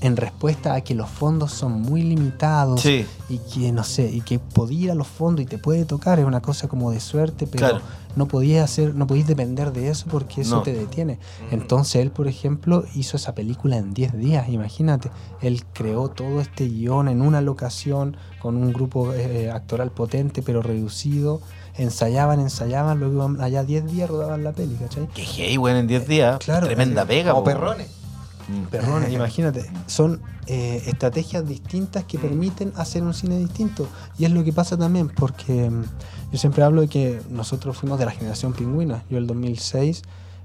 en 0.00 0.16
respuesta 0.16 0.74
a 0.74 0.80
que 0.82 0.94
los 0.94 1.08
fondos 1.08 1.52
son 1.52 1.80
muy 1.82 2.02
limitados 2.02 2.82
Sí. 2.82 3.04
y 3.28 3.38
que 3.38 3.72
no 3.72 3.82
sé, 3.82 4.08
y 4.12 4.20
que 4.20 4.38
podía 4.38 4.84
ir 4.84 4.90
a 4.92 4.94
los 4.94 5.08
fondos 5.08 5.42
y 5.42 5.46
te 5.46 5.58
puede 5.58 5.84
tocar, 5.86 6.20
es 6.20 6.24
una 6.26 6.40
cosa 6.40 6.68
como 6.68 6.90
de 6.92 7.00
suerte, 7.00 7.46
pero 7.48 7.58
Claro. 7.68 7.80
No 8.18 8.28
podías 8.28 8.64
hacer, 8.70 8.94
no 8.94 9.06
podías 9.06 9.26
depender 9.26 9.72
de 9.72 9.88
eso 9.88 10.06
porque 10.10 10.42
eso 10.42 10.56
No. 10.56 10.62
te 10.62 10.74
detiene. 10.74 11.18
Entonces 11.50 12.02
él, 12.02 12.10
por 12.10 12.28
ejemplo, 12.28 12.84
hizo 12.94 13.16
esa 13.16 13.34
película 13.34 13.78
en 13.78 13.94
10 13.94 14.18
días, 14.18 14.48
imagínate. 14.50 15.10
Él 15.40 15.64
creó 15.72 16.08
todo 16.08 16.40
este 16.42 16.68
guion 16.68 17.08
en 17.08 17.22
una 17.22 17.40
locación 17.40 18.16
con 18.42 18.56
un 18.56 18.72
grupo 18.72 19.14
eh, 19.14 19.50
actoral 19.50 19.90
potente 19.92 20.42
pero 20.42 20.60
reducido. 20.60 21.40
Ensayaban, 21.76 22.40
ensayaban, 22.40 22.98
luego 22.98 23.14
iban 23.14 23.40
allá 23.40 23.62
10 23.62 23.86
días 23.86 24.10
rodaban 24.10 24.42
la 24.44 24.52
peli, 24.52 24.74
¿cachai? 24.74 25.06
Que 25.08 25.22
hey, 25.22 25.56
weón, 25.56 25.76
en 25.76 25.86
10 25.86 26.08
días. 26.08 26.38
Claro, 26.40 26.66
Tremenda 26.66 27.02
eh, 27.02 27.06
pega, 27.06 27.30
Como 27.30 27.44
po. 27.44 27.50
perrones. 27.50 27.88
Mm. 28.48 28.62
Perrones, 28.70 29.12
imagínate. 29.20 29.64
Son 29.86 30.20
eh, 30.46 30.82
estrategias 30.86 31.46
distintas 31.46 32.02
que 32.04 32.18
permiten 32.18 32.72
hacer 32.76 33.02
un 33.04 33.14
cine 33.14 33.38
distinto. 33.38 33.86
Y 34.18 34.24
es 34.24 34.32
lo 34.32 34.42
que 34.42 34.52
pasa 34.52 34.76
también, 34.76 35.08
porque 35.08 35.70
mm, 35.70 35.84
yo 36.30 36.38
siempre 36.38 36.62
hablo 36.62 36.82
de 36.82 36.88
que 36.88 37.20
nosotros 37.30 37.76
fuimos 37.76 37.98
de 37.98 38.04
la 38.06 38.12
generación 38.12 38.52
pingüina. 38.52 39.04
Yo 39.10 39.18
el 39.18 39.26
2006 39.26 40.02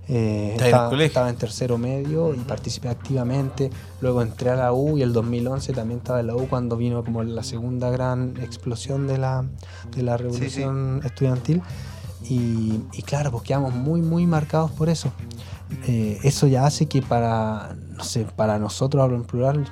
eh, 0.09 0.49
Estaba 0.51 0.55
en 0.55 0.59
el 0.59 0.65
estaba, 0.65 0.89
colegio. 0.89 1.07
estaba 1.07 1.29
en 1.29 1.35
tercero 1.37 1.77
medio 1.77 2.33
y 2.33 2.37
participé 2.39 2.89
activamente. 2.89 3.69
Luego 4.01 4.21
entré 4.21 4.49
a 4.49 4.55
la 4.55 4.73
U 4.73 4.97
y 4.97 5.01
el 5.01 5.13
2011 5.13 5.71
también 5.73 5.99
estaba 5.99 6.19
en 6.19 6.27
la 6.27 6.35
U 6.35 6.47
cuando 6.49 6.75
vino 6.75 7.03
como 7.03 7.23
la 7.23 7.43
segunda 7.43 7.89
gran 7.89 8.33
explosión 8.41 9.07
de 9.07 9.17
la, 9.17 9.45
de 9.95 10.03
la 10.03 10.17
revolución 10.17 11.01
estudiantil. 11.03 11.61
Y, 12.29 12.79
y 12.93 13.01
claro, 13.03 13.31
pues 13.31 13.43
quedamos 13.43 13.73
muy, 13.73 14.01
muy 14.01 14.25
marcados 14.27 14.71
por 14.71 14.89
eso. 14.89 15.11
Eh, 15.87 16.19
eso 16.23 16.47
ya 16.47 16.65
hace 16.65 16.85
que 16.87 17.01
para, 17.01 17.75
no 17.97 18.03
sé, 18.03 18.25
para 18.35 18.59
nosotros, 18.59 19.03
hablo 19.03 19.15
en 19.15 19.23
plural, 19.23 19.65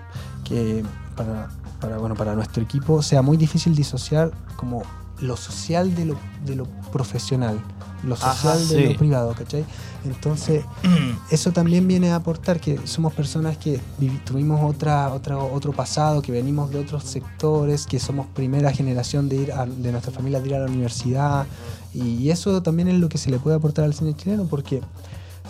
que 0.43 0.83
para, 1.15 1.49
para, 1.79 1.97
bueno, 1.97 2.15
para 2.15 2.35
nuestro 2.35 2.63
equipo 2.63 3.01
sea 3.01 3.21
muy 3.21 3.37
difícil 3.37 3.75
disociar 3.75 4.31
como 4.55 4.83
lo 5.21 5.37
social 5.37 5.93
de 5.95 6.05
lo, 6.05 6.15
de 6.45 6.55
lo 6.55 6.65
profesional, 6.91 7.59
lo 8.03 8.15
Ajá, 8.15 8.33
social 8.33 8.67
de 8.67 8.85
lo 8.85 8.97
privado, 8.97 9.33
¿cachai? 9.35 9.63
Entonces, 10.05 10.63
eso 11.31 11.51
también 11.51 11.87
viene 11.87 12.11
a 12.11 12.15
aportar 12.15 12.59
que 12.59 12.79
somos 12.85 13.13
personas 13.13 13.57
que 13.57 13.79
tuvimos 14.25 14.59
otra, 14.63 15.13
otra, 15.13 15.37
otro 15.37 15.71
pasado, 15.73 16.21
que 16.23 16.31
venimos 16.31 16.71
de 16.71 16.79
otros 16.79 17.03
sectores, 17.03 17.85
que 17.85 17.99
somos 17.99 18.25
primera 18.33 18.71
generación 18.73 19.29
de 19.29 19.35
ir 19.35 19.51
a- 19.51 19.65
de 19.67 19.91
nuestra 19.91 20.11
familia 20.11 20.39
de 20.41 20.47
ir 20.49 20.55
a 20.55 20.59
la 20.59 20.65
universidad, 20.65 21.45
y 21.93 22.29
eso 22.29 22.61
también 22.63 22.87
es 22.87 22.95
lo 22.95 23.07
que 23.09 23.17
se 23.19 23.29
le 23.29 23.37
puede 23.37 23.55
aportar 23.57 23.85
al 23.85 23.93
cine 23.93 24.15
chileno, 24.15 24.45
porque 24.49 24.81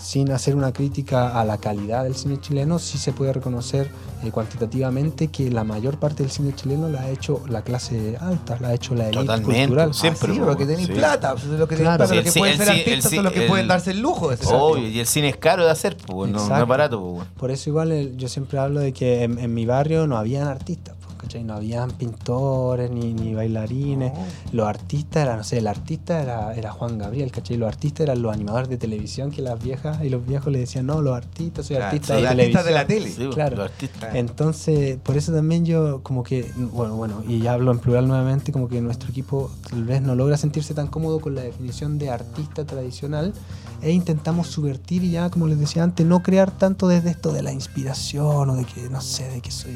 sin 0.01 0.31
hacer 0.31 0.55
una 0.55 0.73
crítica 0.73 1.39
a 1.39 1.45
la 1.45 1.57
calidad 1.57 2.03
del 2.03 2.15
cine 2.15 2.39
chileno, 2.41 2.79
sí 2.79 2.97
se 2.97 3.11
puede 3.13 3.33
reconocer 3.33 3.89
eh, 4.23 4.31
cuantitativamente 4.31 5.27
que 5.27 5.49
la 5.51 5.63
mayor 5.63 5.97
parte 5.99 6.23
del 6.23 6.31
cine 6.31 6.53
chileno 6.55 6.89
la 6.89 7.01
ha 7.01 7.09
hecho 7.09 7.43
la 7.47 7.61
clase 7.61 8.17
alta, 8.19 8.57
la 8.59 8.69
ha 8.69 8.73
hecho 8.73 8.95
la 8.95 9.05
élite 9.05 9.19
Totalmente, 9.21 9.59
cultural. 9.67 9.93
siempre. 9.93 10.29
Ah, 10.29 10.33
sí, 10.33 10.39
po, 10.39 10.45
porque 10.45 10.65
tenéis 10.65 10.87
sí. 10.87 10.93
plata. 10.93 11.31
pues, 11.33 11.45
Lo 11.45 11.67
que 11.67 11.75
tenéis 11.75 11.95
Claro. 11.95 11.97
plata, 11.97 12.07
Sí, 12.13 12.15
lo 12.17 12.23
que 12.23 12.39
pueden 12.39 12.57
ser 12.57 12.69
artistas 12.69 13.11
son 13.13 13.23
los 13.23 13.33
que 13.33 13.41
pueden 13.43 13.63
el- 13.63 13.67
darse 13.67 13.91
el 13.91 13.99
lujo 14.01 14.29
de 14.29 14.37
ser 14.37 14.47
Obvio, 14.51 14.87
y 14.87 14.99
el 14.99 15.05
cine 15.07 15.29
es 15.29 15.37
caro 15.37 15.65
de 15.65 15.71
hacer, 15.71 15.97
pues, 15.97 16.31
no, 16.31 16.47
no 16.47 16.57
es 16.61 16.67
barato, 16.67 16.99
pues, 16.99 17.13
weón. 17.13 17.27
Por 17.37 17.51
eso 17.51 17.69
igual 17.69 17.91
el- 17.91 18.17
yo 18.17 18.27
siempre 18.27 18.59
hablo 18.59 18.79
de 18.79 18.93
que 18.93 19.23
en, 19.23 19.37
en 19.39 19.53
mi 19.53 19.65
barrio 19.65 20.07
no 20.07 20.17
habían 20.17 20.47
artistas, 20.47 20.95
¿cachai? 21.21 21.43
No 21.43 21.53
habían 21.53 21.91
pintores 21.91 22.89
ni, 22.91 23.13
ni 23.13 23.33
bailarines. 23.33 24.11
Los 24.51 24.67
artistas 24.67 25.23
eran, 25.23 25.37
no 25.37 25.43
sé, 25.43 25.59
el 25.59 25.67
artista 25.67 26.21
era, 26.21 26.53
era 26.55 26.71
Juan 26.71 26.97
Gabriel, 26.97 27.31
¿cachai? 27.31 27.57
Los 27.57 27.69
artistas 27.69 28.01
eran 28.05 28.21
los 28.21 28.33
animadores 28.33 28.69
de 28.69 28.77
televisión 28.77 29.31
que 29.31 29.41
las 29.41 29.61
viejas 29.61 30.03
y 30.03 30.09
los 30.09 30.25
viejos 30.25 30.51
le 30.51 30.59
decían, 30.59 30.85
no, 30.87 31.01
los 31.01 31.15
artistas, 31.15 31.65
soy 31.67 31.75
Claro, 31.77 31.91
artista 31.91 32.13
soy 32.15 32.21
de 32.23 32.27
artista 32.29 32.63
de 32.63 32.71
la 32.71 32.87
tele. 32.87 33.09
Sí, 33.09 33.23
pues, 33.23 33.35
Claro. 33.35 33.55
los 33.57 33.65
artistas. 33.65 34.15
Entonces, 34.15 34.97
por 35.03 35.15
eso 35.17 35.31
también 35.31 35.65
yo 35.65 36.01
como 36.03 36.23
que, 36.23 36.51
bueno, 36.73 36.95
bueno, 36.95 37.23
y 37.27 37.39
ya 37.39 37.53
hablo 37.53 37.71
en 37.71 37.79
plural 37.79 38.07
nuevamente, 38.07 38.51
como 38.51 38.67
que 38.67 38.81
nuestro 38.81 39.09
equipo 39.09 39.51
tal 39.69 39.83
vez 39.83 40.01
no 40.01 40.15
logra 40.15 40.37
sentirse 40.37 40.73
tan 40.73 40.87
cómodo 40.87 41.19
con 41.19 41.35
la 41.35 41.41
definición 41.41 41.97
de 41.99 42.09
artista 42.09 42.65
tradicional 42.65 43.33
e 43.81 43.91
intentamos 43.91 44.47
subvertir 44.47 45.03
y 45.03 45.11
ya, 45.11 45.29
como 45.29 45.47
les 45.47 45.59
decía 45.59 45.83
antes, 45.83 46.05
no 46.05 46.21
crear 46.21 46.51
tanto 46.51 46.87
desde 46.87 47.09
esto 47.11 47.31
de 47.31 47.41
la 47.41 47.51
inspiración 47.51 48.49
o 48.49 48.55
de 48.55 48.63
que, 48.65 48.89
no 48.89 49.01
sé, 49.01 49.29
de 49.29 49.41
que 49.41 49.51
soy 49.51 49.71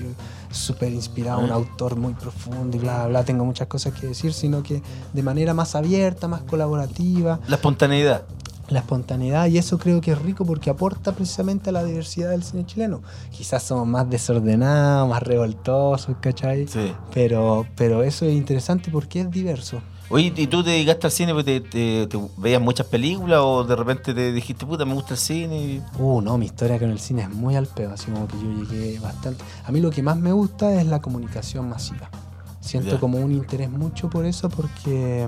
súper 0.57 0.91
inspirado, 0.93 1.39
un 1.39 1.51
autor 1.51 1.95
muy 1.95 2.13
profundo 2.13 2.75
y 2.77 2.79
bla, 2.79 2.97
bla, 2.99 3.07
bla, 3.07 3.23
tengo 3.25 3.45
muchas 3.45 3.67
cosas 3.67 3.93
que 3.93 4.07
decir, 4.07 4.33
sino 4.33 4.63
que 4.63 4.81
de 5.13 5.23
manera 5.23 5.53
más 5.53 5.75
abierta, 5.75 6.27
más 6.27 6.41
colaborativa, 6.41 7.39
La 7.47 7.55
espontaneidad. 7.55 8.23
la 8.69 8.79
espontaneidad 8.79 9.45
y 9.47 9.57
eso 9.59 9.77
creo 9.77 10.01
que 10.01 10.11
es 10.11 10.19
rico 10.21 10.43
porque 10.45 10.69
aporta 10.71 11.11
precisamente 11.11 11.69
a 11.69 11.73
la 11.73 11.83
diversidad 11.83 12.31
del 12.31 12.43
cine 12.43 12.65
chileno. 12.65 13.01
Quizás 13.31 13.61
somos 13.63 13.85
más 13.87 14.09
desordenados, 14.09 15.07
más 15.07 15.21
revoltosos, 15.21 16.15
¿cachai? 16.19 16.67
Sí. 16.67 16.91
Pero, 17.13 17.65
pero 17.75 18.01
eso 18.03 18.25
es 18.25 18.33
interesante 18.33 18.89
porque 18.91 19.21
es 19.21 19.29
diverso. 19.31 19.81
Oye, 20.09 20.31
¿y 20.35 20.45
tú 20.47 20.63
te 20.63 20.69
dedicaste 20.69 21.07
al 21.07 21.11
cine 21.11 21.33
porque 21.33 21.59
te, 21.61 21.61
te- 21.61 22.07
te 22.07 22.19
veías 22.37 22.61
muchas 22.61 22.85
películas 22.85 23.39
o 23.41 23.63
de 23.63 23.75
repente 23.75 24.13
te 24.13 24.31
dijiste, 24.31 24.63
puta, 24.65 24.85
me 24.85 24.93
gusta 24.93 25.15
el 25.15 25.19
cine? 25.19 25.81
Uh, 25.97 26.21
no, 26.21 26.37
mi 26.37 26.45
historia 26.45 26.77
con 26.77 26.91
el 26.91 26.99
cine 26.99 27.23
es 27.23 27.29
muy 27.29 27.55
al 27.55 27.65
peo, 27.65 27.91
así 27.91 28.11
como 28.11 28.27
que 28.27 28.35
yo 28.37 28.63
llegué 28.71 28.99
bastante. 28.99 29.43
A 29.65 29.71
mí 29.71 29.81
lo 29.81 29.89
que 29.89 30.03
más 30.03 30.17
me 30.17 30.31
gusta 30.31 30.79
es 30.79 30.85
la 30.85 31.01
comunicación 31.01 31.67
masiva. 31.69 32.09
Siento 32.61 32.91
Ya. 32.91 32.99
como 32.99 33.17
un 33.17 33.31
interés 33.31 33.69
mucho 33.71 34.07
por 34.09 34.25
eso 34.27 34.47
porque, 34.49 35.27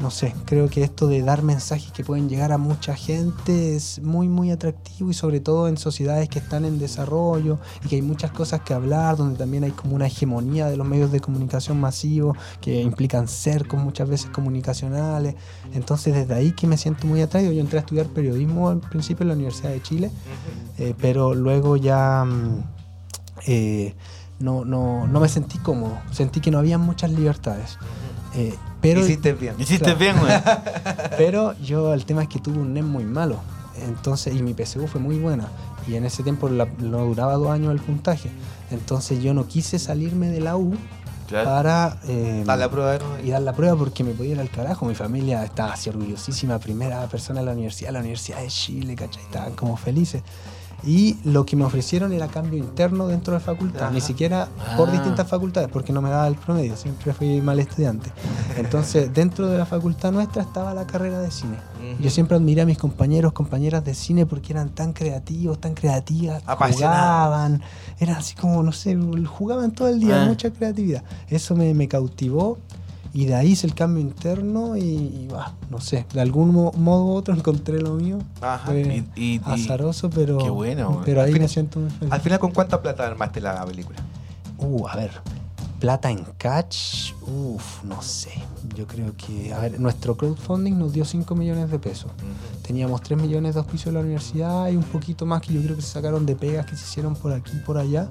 no 0.00 0.12
sé, 0.12 0.32
creo 0.44 0.68
que 0.68 0.84
esto 0.84 1.08
de 1.08 1.22
dar 1.22 1.42
mensajes 1.42 1.90
que 1.90 2.04
pueden 2.04 2.28
llegar 2.28 2.52
a 2.52 2.58
mucha 2.58 2.94
gente 2.94 3.74
es 3.74 4.00
muy, 4.00 4.28
muy 4.28 4.52
atractivo 4.52 5.10
y 5.10 5.14
sobre 5.14 5.40
todo 5.40 5.66
en 5.66 5.76
sociedades 5.76 6.28
que 6.28 6.38
están 6.38 6.64
en 6.64 6.78
desarrollo 6.78 7.58
y 7.84 7.88
que 7.88 7.96
hay 7.96 8.02
muchas 8.02 8.30
cosas 8.30 8.60
que 8.60 8.74
hablar, 8.74 9.16
donde 9.16 9.36
también 9.36 9.64
hay 9.64 9.72
como 9.72 9.96
una 9.96 10.06
hegemonía 10.06 10.66
de 10.66 10.76
los 10.76 10.86
medios 10.86 11.10
de 11.10 11.18
comunicación 11.18 11.80
masivos 11.80 12.36
que 12.60 12.80
implican 12.80 13.26
cercos 13.26 13.82
muchas 13.82 14.08
veces 14.08 14.30
comunicacionales. 14.30 15.34
Entonces 15.72 16.14
desde 16.14 16.32
ahí 16.34 16.52
que 16.52 16.68
me 16.68 16.76
siento 16.76 17.08
muy 17.08 17.20
atraído. 17.20 17.50
Yo 17.50 17.60
entré 17.60 17.78
a 17.78 17.80
estudiar 17.80 18.06
periodismo 18.06 18.68
al 18.68 18.78
principio 18.78 19.24
en 19.24 19.28
la 19.28 19.34
Universidad 19.34 19.70
de 19.70 19.82
Chile, 19.82 20.10
eh, 20.78 20.94
pero 21.00 21.34
luego 21.34 21.76
ya 21.76 22.24
mm, 22.24 22.62
eh, 23.48 23.94
no, 24.38 24.64
no, 24.64 25.08
no 25.08 25.20
me 25.20 25.28
sentí 25.28 25.58
cómodo, 25.58 25.98
sentí 26.12 26.40
que 26.40 26.52
no 26.52 26.58
había 26.58 26.78
muchas 26.78 27.10
libertades. 27.10 27.78
Eh, 28.34 28.54
pero, 28.80 29.00
Hiciste 29.00 29.32
bien. 29.32 29.54
Hiciste 29.58 29.84
Claro. 29.84 29.98
bien, 29.98 30.16
güey. 30.18 30.32
pero 31.16 31.54
yo 31.60 31.94
el 31.94 32.04
tema 32.04 32.22
es 32.22 32.28
que 32.28 32.38
tuve 32.38 32.58
un 32.58 32.72
NEM 32.74 32.86
muy 32.86 33.04
malo, 33.04 33.36
entonces 33.86 34.34
y 34.34 34.42
mi 34.42 34.54
PSU 34.54 34.86
fue 34.86 35.00
muy 35.00 35.18
buena 35.18 35.48
y 35.86 35.94
en 35.94 36.04
ese 36.04 36.22
tiempo 36.22 36.48
la- 36.48 36.66
no 36.78 37.04
duraba 37.06 37.34
dos 37.34 37.50
años 37.50 37.72
el 37.72 37.80
puntaje, 37.80 38.30
entonces 38.70 39.22
yo 39.22 39.32
no 39.34 39.46
quise 39.46 39.78
salirme 39.78 40.28
de 40.28 40.40
la 40.40 40.56
U 40.56 40.74
Claro. 41.26 41.44
para 41.44 41.98
eh, 42.08 42.42
Dar 42.46 42.58
la 42.58 42.70
prueba 42.70 42.92
de 42.92 43.00
y 43.22 43.30
dar 43.30 43.42
la 43.42 43.52
prueba 43.52 43.76
porque 43.76 44.02
me 44.02 44.12
podía 44.12 44.32
ir 44.32 44.40
al 44.40 44.48
carajo. 44.48 44.86
Mi 44.86 44.94
familia 44.94 45.44
estaba 45.44 45.72
así 45.74 45.90
orgullosísima, 45.90 46.58
primera 46.58 47.06
persona 47.06 47.40
en 47.40 47.46
la 47.46 47.52
universidad, 47.52 47.92
la 47.92 47.98
Universidad 48.00 48.40
de 48.40 48.46
Chile, 48.48 48.94
¿cachai? 48.94 49.22
Estaban 49.24 49.52
como 49.54 49.76
felices. 49.76 50.22
Y 50.86 51.16
lo 51.24 51.44
que 51.44 51.56
me 51.56 51.64
ofrecieron 51.64 52.12
era 52.12 52.28
cambio 52.28 52.58
interno 52.58 53.08
dentro 53.08 53.32
de 53.34 53.40
la 53.40 53.44
facultad, 53.44 53.90
ni 53.90 54.00
siquiera 54.00 54.48
por 54.76 54.88
Ah. 54.88 54.92
distintas 54.92 55.26
facultades, 55.28 55.68
porque 55.72 55.92
no 55.92 56.00
me 56.00 56.08
daba 56.08 56.28
el 56.28 56.36
promedio, 56.36 56.76
siempre 56.76 57.12
fui 57.12 57.40
mal 57.40 57.58
estudiante. 57.58 58.12
Entonces, 58.56 59.12
dentro 59.14 59.48
de 59.48 59.58
la 59.58 59.66
facultad 59.66 60.12
nuestra 60.12 60.42
estaba 60.42 60.72
la 60.74 60.86
carrera 60.86 61.18
de 61.20 61.30
cine. 61.30 61.56
Yo 62.00 62.10
siempre 62.10 62.36
admiré 62.36 62.62
a 62.62 62.66
mis 62.66 62.78
compañeros, 62.78 63.32
compañeras 63.32 63.84
de 63.84 63.94
cine 63.94 64.24
porque 64.26 64.52
eran 64.52 64.68
tan 64.68 64.92
creativos, 64.92 65.58
tan 65.58 65.74
creativas, 65.74 66.42
jugaban, 66.46 67.60
eran 67.98 68.16
así 68.16 68.34
como, 68.36 68.62
no 68.62 68.72
sé, 68.72 68.96
jugaban 69.26 69.72
todo 69.72 69.88
el 69.88 69.98
día, 69.98 70.22
Ah. 70.22 70.26
mucha 70.26 70.50
creatividad. 70.50 71.02
Eso 71.28 71.56
me, 71.56 71.74
me 71.74 71.88
cautivó 71.88 72.58
y 73.14 73.24
de 73.26 73.34
ahí 73.34 73.52
hice 73.52 73.66
el 73.66 73.74
cambio 73.74 74.00
interno 74.02 74.76
y, 74.76 74.80
y, 74.82 75.28
bah, 75.30 75.52
no 75.70 75.80
sé, 75.80 76.06
de 76.12 76.20
algún 76.20 76.52
mo- 76.52 76.72
modo 76.76 77.04
u 77.06 77.10
otro 77.14 77.34
encontré 77.36 77.80
lo 77.80 77.94
mío. 77.94 78.18
Ajá. 78.40 78.74
Y- 78.76 79.08
y- 79.16 79.40
azaroso, 79.44 80.10
pero, 80.10 80.38
qué 80.38 80.50
bueno, 80.50 81.02
pero 81.04 81.22
ahí 81.22 81.32
me 81.32 81.48
siento 81.48 81.80
muy 81.80 81.90
feliz. 81.90 82.12
Al 82.12 82.20
final, 82.20 82.38
¿con 82.38 82.50
cuánta 82.52 82.80
plata 82.82 83.06
armaste 83.06 83.40
la 83.40 83.64
película? 83.64 83.98
Uh, 84.58 84.86
a 84.88 84.96
ver, 84.96 85.10
plata 85.80 86.10
en 86.10 86.24
catch, 86.36 87.12
uff, 87.22 87.84
no 87.84 88.02
sé. 88.02 88.30
Yo 88.74 88.86
creo 88.86 89.14
que, 89.16 89.52
a 89.54 89.60
ver, 89.60 89.78
nuestro 89.80 90.16
crowdfunding 90.16 90.76
nos 90.78 90.92
dio 90.92 91.04
5 91.04 91.34
millones 91.34 91.70
de 91.70 91.78
pesos. 91.78 92.10
Teníamos 92.66 93.00
3 93.02 93.20
millones 93.20 93.54
de 93.54 93.60
auspicio 93.60 93.90
de 93.90 93.94
la 93.98 94.00
universidad 94.04 94.68
y 94.70 94.76
un 94.76 94.82
poquito 94.82 95.24
más 95.26 95.40
que 95.40 95.54
yo 95.54 95.62
creo 95.62 95.76
que 95.76 95.82
se 95.82 95.88
sacaron 95.92 96.26
de 96.26 96.34
pegas 96.36 96.66
que 96.66 96.76
se 96.76 96.84
hicieron 96.84 97.14
por 97.14 97.32
aquí 97.32 97.52
y 97.56 97.60
por 97.60 97.78
allá. 97.78 98.08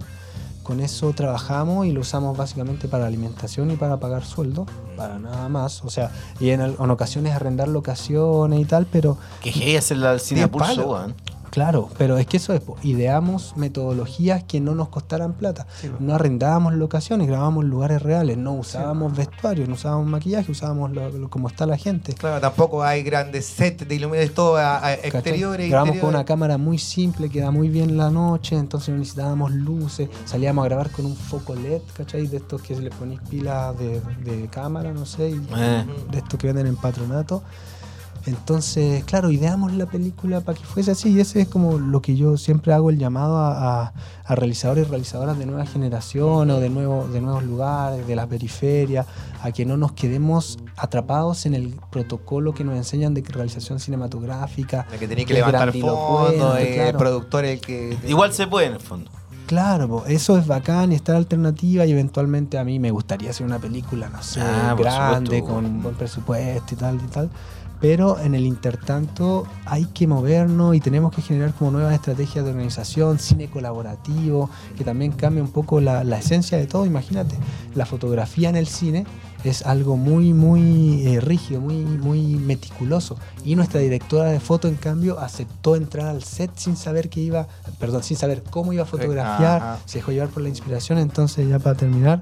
Con 0.68 0.82
eso 0.82 1.14
trabajamos 1.14 1.88
y 1.88 1.94
lo 1.94 2.02
usamos 2.02 2.36
básicamente 2.36 2.90
para 2.90 3.08
alimentación 3.08 3.72
y 3.72 3.78
para 3.78 4.02
pagar 4.02 4.26
sueldo, 4.26 4.66
para 4.98 5.18
nada 5.18 5.48
más. 5.48 5.82
O 5.86 5.90
sea, 5.90 6.12
y 6.42 6.50
en, 6.50 6.60
en 6.60 6.92
ocasiones 6.92 7.34
arrendar 7.34 7.70
locaciones 7.70 8.60
y 8.60 8.66
tal, 8.66 8.86
pero 8.86 9.18
Que 9.42 9.52
hey, 9.52 9.78
hacer 9.78 9.96
la 9.96 10.20
cine 10.20 10.46
pulso. 10.50 11.06
Claro, 11.50 11.90
pero 11.98 12.18
es 12.18 12.28
que 12.28 12.38
eso 12.38 12.54
es, 12.54 12.62
ideamos 12.84 13.54
metodologías 13.56 14.44
que 14.44 14.60
no 14.60 14.76
nos 14.76 14.90
costaran 14.90 15.34
plata. 15.34 15.66
No 16.00 16.16
arrendábamos 16.16 16.74
locaciones, 16.74 17.28
grabábamos 17.28 17.66
lugares 17.66 18.02
reales, 18.02 18.38
no 18.38 18.54
usábamos 18.54 19.16
vestuario, 19.16 19.66
no 19.68 19.74
usábamos 19.76 20.08
maquillaje, 20.08 20.52
usábamos 20.52 20.92
lo, 20.92 21.10
lo- 21.10 21.30
como 21.30 21.48
está 21.48 21.66
la 21.66 21.78
gente. 21.78 22.14
Claro, 22.14 22.42
tampoco 22.42 22.84
hay 22.84 23.02
grandes 23.04 23.46
sets 23.46 23.88
de 23.88 23.96
iluminación, 23.96 24.36
todo 24.36 24.58
a, 24.58 24.84
a 24.86 24.94
exteriores. 24.94 25.70
Grabamos 25.70 25.98
con 25.98 26.10
una 26.10 26.26
cámara 26.26 26.58
muy 26.58 26.78
simple, 26.78 27.30
que 27.30 27.42
da 27.42 27.52
muy 27.52 27.70
bien 27.70 27.98
la 27.98 28.10
noche, 28.12 28.56
entonces 28.58 28.90
no 28.90 28.98
necesitábamos 29.00 29.52
luces, 29.52 30.10
salíamos 30.26 30.64
a 30.64 30.68
grabar 30.68 30.92
con 30.92 31.06
un 31.06 31.16
foco 31.16 31.56
LED, 31.56 31.82
¿cachai? 31.96 32.28
De 32.28 32.38
estos 32.38 32.62
que 32.62 32.76
le 32.80 32.90
ponéis 32.92 33.20
pilas 33.30 33.78
de, 33.80 34.02
de 34.24 34.48
cámara, 34.50 34.92
no 34.92 35.06
sé, 35.06 35.30
y 35.30 35.42
Eh. 35.58 35.86
de 36.12 36.18
estos 36.18 36.40
que 36.40 36.48
venden 36.48 36.68
en 36.68 36.76
patronato. 36.76 37.42
Entonces, 38.28 39.04
claro, 39.06 39.32
ideamos 39.32 39.74
la 39.74 39.86
película 39.86 40.42
para 40.42 40.58
que 40.58 40.64
fuese 40.66 40.92
así 40.92 41.10
y 41.10 41.20
ese 41.20 41.42
es 41.42 41.48
como 41.48 41.78
lo 41.80 42.02
que 42.02 42.16
yo 42.16 42.38
siempre 42.38 42.74
hago 42.74 42.90
el 42.90 42.98
llamado 42.98 43.38
a, 43.38 43.84
a- 43.86 43.94
a 44.26 44.36
realizadores 44.36 44.86
y 44.86 44.90
realizadoras 44.90 45.38
de 45.40 45.46
nueva 45.46 45.66
generación 45.66 46.52
o 46.52 46.60
de, 46.60 46.70
nuevo, 46.70 47.08
de 47.08 47.22
nuevos 47.22 47.44
lugares, 47.44 48.06
de 48.06 48.16
las 48.16 48.28
periferias, 48.28 49.06
a 49.42 49.52
que 49.52 49.66
no 49.66 49.78
nos 49.78 49.94
quedemos 49.94 50.58
atrapados 50.76 51.46
en 51.46 51.54
el 51.54 51.76
protocolo 51.90 52.54
que 52.54 52.64
nos 52.66 52.76
enseñan 52.76 53.14
de 53.14 53.24
que 53.24 53.32
realización 53.32 53.80
cinematográfica. 53.80 54.86
De 54.92 54.98
que 54.98 55.08
tenía 55.08 55.26
que 55.26 55.34
levantar 55.34 55.72
fondos, 55.72 56.28
grandilocuente, 56.28 56.70
el 56.70 56.76
claro. 56.76 56.98
productor 56.98 57.46
el 57.46 57.62
que. 57.62 57.98
Igual 58.08 58.34
se 58.34 58.48
puede 58.48 58.68
en 58.68 58.74
el 58.74 58.80
fondo. 58.82 59.10
Claro, 59.46 60.04
eso 60.08 60.38
es 60.38 60.46
bacán 60.46 60.92
y 60.92 60.96
está 60.96 61.14
la 61.14 61.20
alternativa 61.20 61.86
y 61.86 61.92
eventualmente 61.94 62.58
a 62.58 62.66
mí 62.66 62.80
me 62.80 62.92
gustaría 62.92 63.30
hacer 63.30 63.46
una 63.46 63.60
película, 63.60 64.10
no 64.10 64.22
sé, 64.22 64.42
Ah, 64.42 64.76
grande, 64.78 65.42
con 65.42 65.66
un 65.66 65.82
buen 65.82 65.96
presupuesto 65.96 66.74
y 66.74 66.78
tal 66.78 66.96
y 66.98 67.08
tal. 67.08 67.30
Pero 67.80 68.20
en 68.20 68.34
el 68.34 68.46
intertanto 68.46 69.46
hay 69.66 69.86
que 69.86 70.08
movernos 70.08 70.76
y 70.76 70.80
tenemos 70.80 71.14
que 71.14 71.22
generar 71.22 71.54
como 71.54 71.72
nuevas 71.72 71.94
estrategias 71.94 72.44
de 72.44 72.52
organización, 72.52 73.20
cine 73.20 73.50
colaborativo, 73.50 74.50
que 74.76 74.84
también 74.84 75.12
cambia 75.12 75.44
un 75.44 75.52
poco 75.52 75.80
la, 75.80 76.04
la 76.04 76.18
esencia 76.18 76.58
de 76.58 76.66
todo. 76.66 76.86
Imagínate, 76.86 77.36
la 77.76 77.86
fotografía 77.86 78.50
en 78.50 78.56
el 78.56 78.68
cine 78.68 79.06
es 79.44 79.66
algo 79.66 79.98
muy, 79.98 80.34
muy 80.34 81.06
eh, 81.06 81.22
rígido, 81.22 81.62
muy, 81.62 81.76
muy 81.76 82.22
meticuloso. 82.36 83.18
Y 83.44 83.56
nuestra 83.56 83.80
directora 83.80 84.30
de 84.32 84.40
foto, 84.40 84.68
en 84.68 84.76
cambio, 84.76 85.20
aceptó 85.20 85.76
entrar 85.76 86.08
al 86.08 86.24
set 86.24 86.52
sin 86.56 86.76
saber 86.76 87.10
que 87.10 87.22
iba, 87.22 87.48
perdón, 87.80 88.04
sin 88.04 88.18
saber 88.18 88.44
cómo 88.50 88.74
iba 88.74 88.84
a 88.84 88.88
fotografiar, 88.88 89.80
se 89.86 90.00
dejó 90.00 90.12
llevar 90.12 90.30
por 90.30 90.44
la 90.44 90.50
inspiración. 90.50 90.98
Entonces, 90.98 91.48
ya 91.48 91.60
para 91.60 91.78
terminar, 91.78 92.22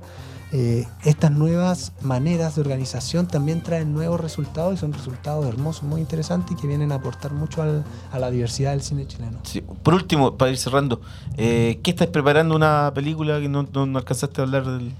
eh, 0.58 0.88
estas 1.03 1.32
nuevas 1.32 1.91
maneras 2.01 2.56
de 2.56 2.62
organización 2.62 3.28
también 3.28 3.62
traen 3.62 3.93
nuevos 3.93 4.22
resultados 4.22 4.74
y 4.74 4.78
son 4.78 4.93
resultados 4.93 5.45
hermosos, 5.45 5.84
muy 5.84 5.99
interesantes 5.99 6.53
y 6.53 6.56
que 6.62 6.66
vienen 6.68 6.93
a 6.93 6.95
aportar 6.95 7.34
mucho 7.34 7.62
al- 7.62 7.84
a 8.14 8.20
la 8.20 8.32
diversidad 8.32 8.72
del 8.72 8.82
cine 8.82 9.06
chileno. 9.06 9.39
Sí. 9.43 9.62
Por 9.84 9.93
último, 9.93 10.38
para 10.38 10.51
ir 10.51 10.58
cerrando, 10.58 11.01
eh, 11.36 11.80
¿qué 11.84 11.91
estás 11.91 12.08
preparando 12.08 12.56
una 12.56 12.89
película 12.95 13.39
que 13.41 13.49
no, 13.49 13.68
no- 13.74 13.86
no 13.86 13.97
alcanzaste 13.99 14.39
a 14.39 14.43
hablar 14.45 14.66
del. 14.66 14.93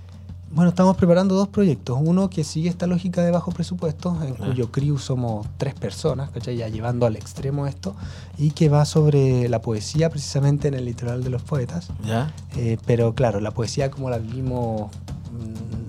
Bueno, 0.52 0.70
estamos 0.70 0.96
preparando 0.96 1.36
dos 1.36 1.48
proyectos. 1.50 1.98
Uno 2.02 2.30
que 2.30 2.44
sigue 2.46 2.70
esta 2.70 2.88
lógica 2.88 3.22
de 3.24 3.32
bajo 3.32 3.52
presupuesto, 3.52 4.18
en 4.24 4.34
Ah. 4.34 4.46
cuyo 4.48 4.72
crew 4.72 4.98
somos 4.98 5.48
tres 5.58 5.74
personas, 5.74 6.30
¿cachai? 6.32 6.56
Ya 6.58 6.68
llevando 6.70 7.06
al 7.06 7.16
extremo 7.16 7.66
esto, 7.68 7.96
y 8.38 8.52
que 8.52 8.68
va 8.70 8.84
sobre 8.86 9.48
la 9.50 9.62
poesía 9.62 10.10
precisamente 10.10 10.68
en 10.70 10.74
el 10.76 10.86
litoral 10.86 11.24
de 11.24 11.30
los 11.30 11.42
poetas. 11.42 11.90
¿Ya? 12.06 12.34
Eh, 12.56 12.78
pero 12.86 13.14
claro, 13.16 13.40
la 13.42 13.52
poesía 13.52 13.90
como 13.92 14.10
la 14.10 14.18
vivimos 14.18 14.92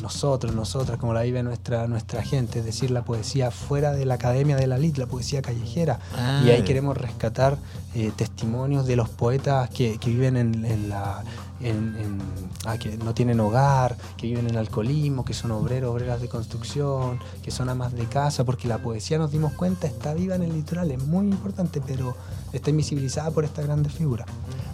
nosotros, 0.02 0.54
nosotras, 0.54 0.98
como 0.98 1.12
la 1.14 1.22
vive 1.22 1.42
nuestra, 1.42 1.86
nuestra 1.88 2.22
gente, 2.22 2.60
es 2.60 2.64
decir, 2.64 2.90
la 2.90 3.04
poesía 3.04 3.50
fuera 3.50 3.92
de 3.92 4.04
la 4.06 4.14
academia 4.14 4.56
de 4.56 4.66
la 4.66 4.78
LIT, 4.78 4.98
la 4.98 5.06
poesía 5.06 5.42
callejera. 5.42 5.98
Ah, 6.16 6.42
y 6.44 6.50
ahí 6.50 6.62
queremos 6.62 6.96
rescatar 6.96 7.56
eh, 7.94 8.12
testimonios 8.14 8.86
de 8.86 8.96
los 8.96 9.08
poetas 9.08 9.68
que, 9.70 9.98
que 9.98 10.10
viven 10.10 10.36
en, 10.36 10.64
en 10.64 10.88
la... 10.88 11.22
en- 11.60 11.96
en- 11.96 12.20
ah, 12.66 12.76
que 12.78 12.96
no 12.98 13.14
tienen 13.14 13.40
hogar, 13.40 13.96
que 14.16 14.26
viven 14.26 14.48
en 14.48 14.56
alcoholismo, 14.56 15.24
que 15.24 15.32
son 15.34 15.50
obreros, 15.52 15.90
obreras 15.92 16.20
de 16.20 16.28
construcción, 16.28 17.18
que 17.42 17.50
son 17.50 17.68
amas 17.68 17.92
de 17.92 18.04
casa, 18.06 18.44
porque 18.44 18.68
la 18.68 18.78
poesía 18.78 19.18
nos 19.18 19.30
dimos 19.32 19.52
cuenta 19.54 19.86
está 19.86 20.12
viva 20.14 20.34
en 20.34 20.42
el 20.42 20.52
litoral, 20.52 20.90
es 20.90 21.02
muy 21.04 21.26
importante, 21.26 21.80
pero 21.84 22.14
está 22.52 22.70
invisibilizada 22.70 23.30
por 23.30 23.44
esta 23.44 23.62
grandes 23.62 23.92
figura. 23.92 24.26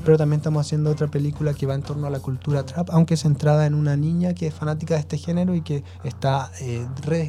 Pero 0.04 0.18
también 0.18 0.40
estamos 0.40 0.66
haciendo 0.66 0.90
otra 0.90 1.06
película 1.06 1.54
que 1.54 1.64
va 1.66 1.74
en 1.74 1.82
torno 1.82 2.06
a 2.06 2.10
la 2.10 2.18
cultura 2.18 2.64
trap, 2.64 2.90
aunque 2.90 3.16
centrada 3.16 3.66
en 3.66 3.74
una 3.74 3.96
niña 3.96 4.34
que 4.34 4.48
es 4.48 4.54
fanática 4.54 4.94
de 4.94 5.00
este 5.00 5.16
género 5.18 5.54
y 5.54 5.62
que 5.62 5.84
está 6.04 6.50
eh, 6.60 6.86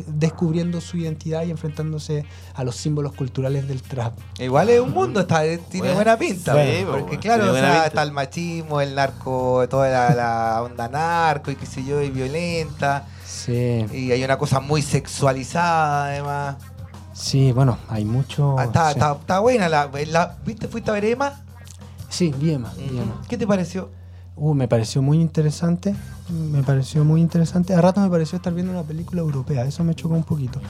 descubriendo 0.07 0.81
su 0.81 0.97
identidad 0.97 1.43
y 1.45 1.51
enfrentándose 1.51 2.25
a 2.55 2.63
los 2.63 2.75
símbolos 2.75 3.13
culturales 3.13 3.67
del 3.67 3.81
trap. 3.81 4.13
Igual 4.39 4.69
es 4.69 4.79
un 4.79 4.91
mundo, 4.91 5.19
está, 5.21 5.41
tiene 5.41 5.59
Bueno, 5.79 5.93
buena 5.95 6.17
pinta. 6.17 6.53
sí, 6.53 6.83
porque 6.85 7.03
weón, 7.11 7.17
claro, 7.21 7.51
o 7.51 7.55
sea, 7.55 7.85
está 7.85 8.01
el 8.03 8.11
machismo, 8.11 8.81
el 8.81 8.95
narco, 8.95 9.65
toda 9.69 9.89
la, 9.89 10.15
la 10.15 10.63
onda 10.63 10.87
narco 10.89 11.51
y 11.51 11.55
qué 11.55 11.65
sé 11.65 11.83
yo, 11.83 12.01
y 12.01 12.09
violenta. 12.09 13.05
Sí. 13.25 13.85
Y 13.93 14.11
hay 14.11 14.23
una 14.23 14.37
cosa 14.37 14.59
muy 14.59 14.81
sexualizada 14.81 16.05
además. 16.05 16.55
Sí, 17.13 17.51
bueno, 17.51 17.77
hay 17.89 18.05
mucho. 18.05 18.55
Ah, 18.57 18.63
está, 18.65 18.85
sí. 18.87 18.91
está- 18.99 19.13
está 19.19 19.39
buena. 19.39 19.69
La, 19.69 19.89
la- 20.07 20.37
¿Viste? 20.45 20.67
¿Fuiste 20.67 20.89
a 20.89 20.93
ver 20.95 21.05
Emma? 21.05 21.41
Sí, 22.13 22.31
vi 22.37 22.51
Emma, 22.51 22.71
vi 22.77 22.99
Emma. 22.99 23.23
¿Qué 23.27 23.39
te 23.39 23.47
pareció? 23.47 23.89
Uh, 24.35 24.53
me 24.53 24.67
pareció 24.67 25.01
muy 25.01 25.19
interesante. 25.19 25.95
Me 26.29 26.63
pareció 26.63 27.03
muy 27.03 27.19
interesante. 27.21 27.73
A 27.73 27.81
rato 27.81 27.99
me 27.99 28.09
pareció 28.09 28.37
estar 28.37 28.53
viendo 28.53 28.71
una 28.71 28.83
película 28.83 29.21
europea. 29.21 29.65
Eso 29.65 29.83
me 29.83 29.93
chocó 29.93 30.15
un 30.15 30.23
poquito. 30.23 30.61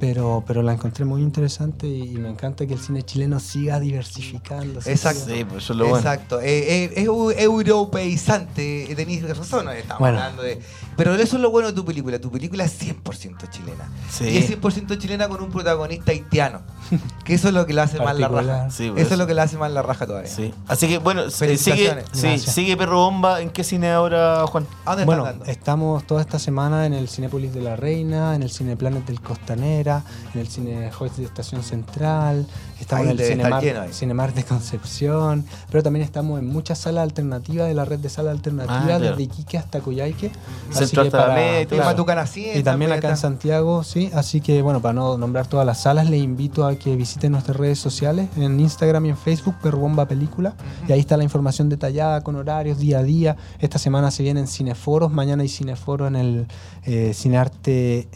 Pero, 0.00 0.42
pero 0.46 0.62
la 0.62 0.72
encontré 0.72 1.04
muy 1.04 1.20
interesante 1.22 1.86
y, 1.86 2.02
y 2.02 2.18
me 2.18 2.28
encanta 2.30 2.66
que 2.66 2.74
el 2.74 2.80
cine 2.80 3.02
chileno 3.02 3.38
siga 3.38 3.78
diversificándose. 3.78 4.90
Exacto. 4.90 5.24
Sí, 5.26 5.44
pues 5.44 5.64
eso 5.64 5.72
es 5.74 5.78
lo 5.78 5.84
bueno. 5.84 5.98
Exacto. 5.98 6.40
Eh, 6.40 6.84
eh, 6.84 6.92
es 6.96 7.06
eu- 7.08 7.32
europeizante. 7.36 8.90
eh, 8.90 8.94
Tenéis 8.96 9.22
razón, 9.36 9.64
no 9.66 9.70
estamos 9.72 10.00
Bueno. 10.00 10.18
hablando 10.18 10.42
de. 10.42 10.60
Pero 10.96 11.14
eso 11.14 11.36
es 11.36 11.42
lo 11.42 11.50
bueno 11.50 11.68
de 11.68 11.74
tu 11.74 11.84
película. 11.84 12.18
Tu 12.20 12.30
película 12.30 12.64
es 12.64 12.78
100% 12.80 13.48
chilena. 13.50 13.90
Sí. 14.10 14.24
Y 14.28 14.36
es 14.38 14.48
100% 14.50 14.98
chilena 14.98 15.28
con 15.28 15.42
un 15.42 15.50
protagonista 15.50 16.10
haitiano. 16.12 16.60
Que 17.24 17.34
eso 17.34 17.48
es 17.48 17.54
lo 17.54 17.66
que 17.66 17.72
le 17.72 17.80
hace 17.80 17.98
más 17.98 18.18
la 18.18 18.28
raja. 18.28 18.70
Sí, 18.70 18.84
eso, 18.86 18.94
pues 18.94 19.12
es 19.12 19.18
lo 19.18 19.26
que 19.26 19.34
le 19.34 19.40
hace 19.40 19.56
más 19.56 19.70
la 19.70 19.82
raja 19.82 20.06
todavía. 20.06 20.28
Sí. 20.30 20.52
Así 20.66 20.88
que 20.88 20.98
bueno, 20.98 21.22
eh, 21.22 21.30
sigue, 21.30 22.04
sigue 22.38 22.76
Perro 22.76 22.96
Bomba. 22.96 23.40
¿En 23.40 23.50
qué 23.50 23.62
cine 23.64 23.90
ahora, 23.90 24.44
Juan? 24.46 24.66
¿A 24.84 24.90
dónde 24.90 25.01
Bueno, 25.04 25.24
dando? 25.24 25.44
estamos 25.46 26.06
toda 26.06 26.20
esta 26.20 26.38
semana 26.38 26.86
en 26.86 26.92
el 26.92 27.08
Cinépolis 27.08 27.52
de 27.54 27.60
la 27.60 27.76
Reina, 27.76 28.34
en 28.34 28.42
el 28.42 28.50
Cineplanet 28.50 29.06
del 29.06 29.20
Costanera, 29.20 30.04
en 30.34 30.40
el 30.40 30.48
Cine 30.48 30.90
de 30.90 31.24
Estación 31.24 31.62
Central, 31.62 32.46
estamos 32.82 33.06
Ahí 33.06 33.12
en 33.12 33.76
el 33.76 33.92
Cinemar, 33.92 34.34
de 34.34 34.44
Concepción, 34.44 35.44
pero 35.70 35.82
también 35.82 36.04
estamos 36.04 36.38
en 36.38 36.46
muchas 36.46 36.78
salas 36.78 37.02
alternativas 37.02 37.68
de 37.68 37.74
la 37.74 37.84
red 37.84 37.98
de 37.98 38.08
salas 38.08 38.32
alternativas, 38.32 38.82
Ah, 38.82 38.86
claro. 38.86 39.04
desde 39.10 39.22
Iquique 39.22 39.56
hasta 39.56 39.80
Coyhaique. 39.80 40.30
Centro 40.70 41.02
hasta 41.02 41.28
la 41.28 41.34
Meta 41.34 41.74
y. 41.76 41.78
Matucana 41.78 42.24
también 42.64 42.92
acá 42.92 43.10
en. 43.10 43.16
Santiago, 43.16 43.84
sí. 43.84 44.10
Así 44.14 44.40
que, 44.40 44.62
bueno, 44.62 44.80
para 44.82 44.94
no 44.94 45.16
nombrar 45.16 45.46
todas 45.46 45.64
las 45.66 45.82
salas, 45.82 46.08
les 46.10 46.20
invito 46.22 46.66
a 46.66 46.74
que 46.76 46.96
visiten 46.96 47.32
nuestras 47.32 47.56
redes 47.56 47.78
sociales, 47.78 48.28
en 48.36 48.58
Instagram 48.58 49.06
y 49.06 49.10
en 49.10 49.16
Facebook, 49.16 49.54
Perrobomba 49.62 50.06
Película. 50.06 50.54
Y 50.88 50.92
ahí 50.92 51.00
está 51.00 51.16
la 51.16 51.24
información 51.24 51.68
detallada, 51.68 52.22
con 52.22 52.36
horarios, 52.36 52.78
día 52.78 52.98
a 52.98 53.02
día. 53.02 53.36
Esta 53.60 53.78
semana 53.78 54.10
se 54.10 54.22
vienen 54.22 54.46
cineforos, 54.48 55.12
mañana 55.12 55.42
hay 55.42 55.48
cineforo 55.48 56.06
en 56.06 56.16
el 56.16 56.46
eh, 56.84 57.12
Cinearte 57.14 58.08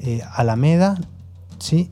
eh, 0.00 0.22
Alameda, 0.34 0.96
sí. 1.58 1.90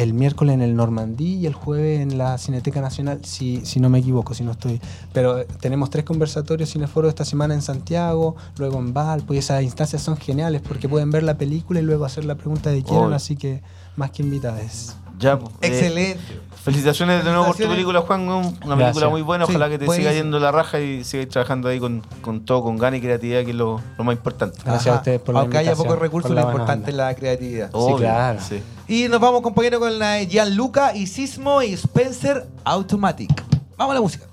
El 0.00 0.14
miércoles 0.14 0.54
en 0.54 0.62
el 0.62 0.74
Normandí 0.74 1.34
y 1.36 1.46
el 1.46 1.52
jueves 1.52 2.00
en 2.00 2.16
la 2.16 2.38
Cineteca 2.38 2.80
Nacional, 2.80 3.20
si, 3.24 3.64
si 3.66 3.80
no 3.80 3.90
me 3.90 3.98
equivoco, 3.98 4.32
si 4.32 4.44
no 4.44 4.52
estoy. 4.52 4.80
Pero 5.12 5.40
eh, 5.40 5.46
tenemos 5.60 5.90
tres 5.90 6.04
conversatorios 6.04 6.70
cineforos 6.70 7.10
esta 7.10 7.24
semana 7.24 7.52
en 7.54 7.62
Santiago, 7.62 8.34
luego 8.56 8.78
en 8.78 8.94
Valpo, 8.94 9.34
y 9.34 9.38
esas 9.38 9.62
instancias 9.62 10.02
son 10.02 10.16
geniales 10.16 10.62
porque 10.66 10.88
pueden 10.88 11.10
ver 11.10 11.22
la 11.22 11.36
película 11.36 11.80
y 11.80 11.82
luego 11.82 12.04
hacer 12.06 12.24
la 12.24 12.34
pregunta 12.34 12.70
de 12.70 12.82
quieran, 12.82 13.06
Obvio. 13.06 13.16
así 13.16 13.36
que 13.36 13.62
más 13.96 14.10
que 14.10 14.22
invitadas. 14.22 14.96
Ya, 15.18 15.38
pues, 15.38 15.52
eh, 15.60 15.66
Excelente. 15.66 16.20
Felicitaciones 16.62 17.24
de 17.24 17.30
nuevo 17.30 17.46
por 17.46 17.56
tu 17.56 17.66
película, 17.68 18.00
Juan. 18.02 18.20
Una 18.28 18.42
película 18.50 18.76
Gracias. 18.76 19.10
muy 19.10 19.22
buena. 19.22 19.46
Sí, 19.46 19.52
Ojalá 19.52 19.68
que 19.70 19.78
te 19.78 19.86
buenísimo. 19.86 20.10
siga 20.10 20.22
yendo 20.22 20.38
la 20.38 20.52
raja 20.52 20.78
y 20.78 21.04
sigas 21.04 21.28
trabajando 21.28 21.68
ahí 21.68 21.80
con, 21.80 22.02
con 22.20 22.44
todo, 22.44 22.62
con 22.62 22.76
ganas 22.76 22.98
y 22.98 23.02
creatividad, 23.02 23.44
que 23.44 23.50
es 23.50 23.56
lo, 23.56 23.80
lo 23.96 24.04
más 24.04 24.14
importante. 24.14 24.58
Gracias 24.64 24.86
Ajá. 24.88 24.96
a 24.96 24.98
ustedes 24.98 25.20
por 25.20 25.34
la 25.34 25.40
Aunque 25.40 25.58
haya 25.58 25.74
pocos 25.74 25.98
recursos, 25.98 26.30
lo 26.30 26.40
importante 26.40 26.90
es 26.90 26.96
la 26.96 27.14
creatividad. 27.14 27.70
Obvio, 27.72 27.96
claro. 27.98 28.38
sí. 28.46 28.62
Y 28.88 29.08
nos 29.08 29.20
vamos, 29.20 29.40
compañero, 29.40 29.80
con 29.80 29.98
la 29.98 30.12
de 30.12 30.26
Gianluca 30.26 30.94
y 30.94 31.06
Sismo 31.06 31.62
y 31.62 31.72
Spencer 31.72 32.46
Automatic. 32.64 33.30
Vamos 33.78 33.92
a 33.92 33.94
la 33.94 34.00
música. 34.02 34.26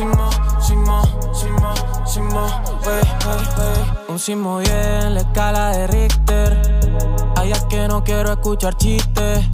Simo, 0.00 0.30
Simo, 0.62 1.02
Simo, 1.34 1.74
Simo, 2.06 2.46
wey, 2.86 3.02
wey, 3.26 3.44
wey. 3.58 4.08
Un 4.08 4.18
Simo 4.18 4.56
bien, 4.56 5.12
la 5.12 5.20
escala 5.20 5.72
de 5.72 5.86
Richter. 5.88 6.80
Es 7.44 7.64
que 7.64 7.86
no 7.86 8.02
quiero 8.02 8.32
escuchar 8.32 8.78
chistes. 8.78 9.44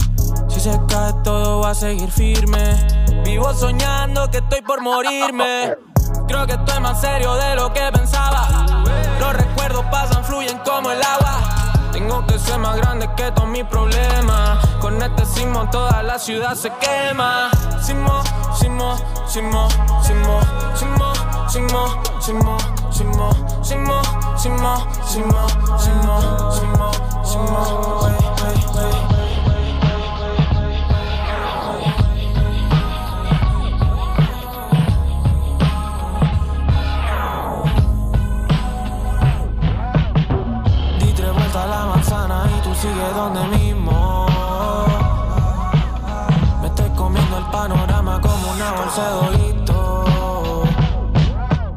Si 0.47 0.61
se 0.61 0.79
cae 0.87 1.11
todo 1.25 1.59
va 1.59 1.71
a 1.71 1.75
seguir 1.75 2.09
firme. 2.09 2.77
Vivo 3.25 3.53
soñando 3.53 4.31
que 4.31 4.37
estoy 4.37 4.61
por 4.61 4.79
morirme. 4.81 5.75
Creo 6.29 6.47
que 6.47 6.53
estoy 6.53 6.79
más 6.79 7.01
serio 7.01 7.35
de 7.35 7.55
lo 7.57 7.73
que 7.73 7.81
pensaba. 7.91 8.85
Los 9.19 9.33
recuerdos 9.33 9.83
pasan, 9.91 10.23
fluyen 10.23 10.59
como 10.59 10.91
el 10.91 11.01
agua. 11.03 11.56
Tengo 12.07 12.25
que 12.25 12.39
ser 12.39 12.57
más 12.59 12.77
grande 12.77 13.05
que 13.17 13.29
todos 13.33 13.49
mis 13.49 13.65
problemas. 13.65 14.65
Con 14.79 15.01
este 15.03 15.25
sismo 15.25 15.69
toda 15.69 16.01
la 16.03 16.17
ciudad 16.17 16.55
se 16.55 16.71
quema. 16.79 17.51
Sismo, 17.81 18.23
sismo, 18.57 18.95
sismo, 19.27 19.67
sismo, 20.03 20.39
sismo, 20.77 21.13
sismo, 21.49 22.01
sismo, 22.21 22.57
sismo, 22.91 23.29
sismo, 23.61 23.61
sismo, 23.61 24.01
sismo, 24.37 24.87
sismo, 25.05 26.51
sismo, 26.53 26.91
sismo, 27.25 27.99
wey, 28.03 29.16
sigues 42.87 43.15
donde 43.15 43.57
mismo. 43.57 44.25
Me 46.61 46.67
estoy 46.67 46.89
comiendo 46.91 47.37
el 47.37 47.45
panorama 47.45 48.21
como 48.21 48.51
una 48.51 48.71
bolsa 48.71 49.29
de. 49.31 49.57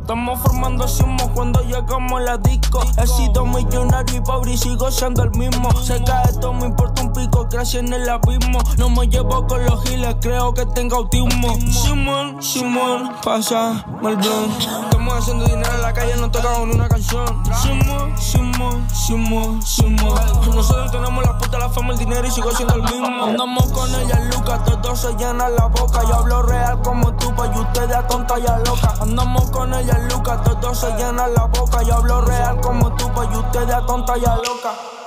Estamos 0.01 0.41
formando 0.41 0.89
sismos 0.89 1.28
cuando 1.35 1.61
llegamos 1.61 2.20
a 2.20 2.24
la 2.24 2.37
disco. 2.39 2.81
He 3.01 3.07
sido 3.07 3.47
millonario 3.47 4.16
y 4.16 4.20
pobre 4.20 4.55
y 4.55 4.57
sigo 4.59 4.91
siendo 4.91 5.23
el 5.23 5.31
mismo. 5.39 5.70
Se 5.77 6.03
cae 6.03 6.32
todo, 6.41 6.53
me 6.53 6.66
importa 6.66 7.03
un 7.03 7.12
pico, 7.12 7.47
gracias 7.49 7.85
en 7.85 7.93
el 7.93 8.09
abismo. 8.09 8.59
No 8.77 8.91
me 8.91 9.07
llevo 9.07 9.47
con 9.47 9.65
los 9.65 9.85
giles, 9.85 10.16
creo 10.20 10.53
que 10.53 10.66
tengo 10.66 10.97
autismo. 10.97 11.55
Simón, 11.70 12.43
Simón, 12.43 13.12
pasa, 13.23 13.85
Melbourne. 14.03 14.90
Estamos 15.01 15.22
haciendo 15.22 15.47
dinero 15.47 15.74
en 15.74 15.81
la 15.81 15.94
calle, 15.94 16.14
no 16.16 16.31
tocamos 16.31 16.68
ni 16.68 16.74
una 16.74 16.86
canción. 16.86 17.43
Simón, 17.62 18.18
Simón, 18.18 18.90
Simón, 18.90 19.62
Simón. 19.62 20.20
Nosotros 20.55 20.93
tenemos 20.93 21.24
la 21.24 21.39
puta, 21.39 21.59
la 21.59 21.70
fama, 21.70 21.94
el 21.94 21.98
dinero 21.98 22.27
y 22.27 22.31
sigo 22.31 22.51
siendo 22.51 22.74
el 22.74 22.82
mismo. 22.82 23.24
Andamos 23.24 23.72
con 23.72 23.89
ella, 23.94 24.20
Lucas, 24.31 24.62
todos 24.62 25.01
se 25.01 25.14
llenan 25.14 25.56
la 25.56 25.68
boca. 25.68 26.02
Yo 26.06 26.16
hablo 26.16 26.43
real 26.43 26.82
como 26.82 27.14
tú, 27.14 27.35
pa' 27.35 27.47
y 27.47 27.59
ustedes 27.59 27.97
a 27.97 28.06
tonta 28.06 28.39
y 28.40 28.47
a 28.47 28.59
loca. 28.59 28.93
Andamos 29.01 29.51
con 29.51 29.72
ella, 29.72 29.97
Lucas, 30.10 30.44
todos 30.44 30.78
se 30.78 30.90
llenan 30.93 31.32
la 31.32 31.47
boca. 31.47 31.82
Yo 31.82 31.94
hablo 31.94 32.20
real 32.20 32.60
como 32.60 32.94
tú, 32.97 33.10
pa' 33.14 33.24
y 33.24 33.36
ustedes 33.39 33.74
a 33.74 33.86
tonta 33.86 34.18
y 34.18 34.24
a 34.27 34.36
loca. 34.36 34.99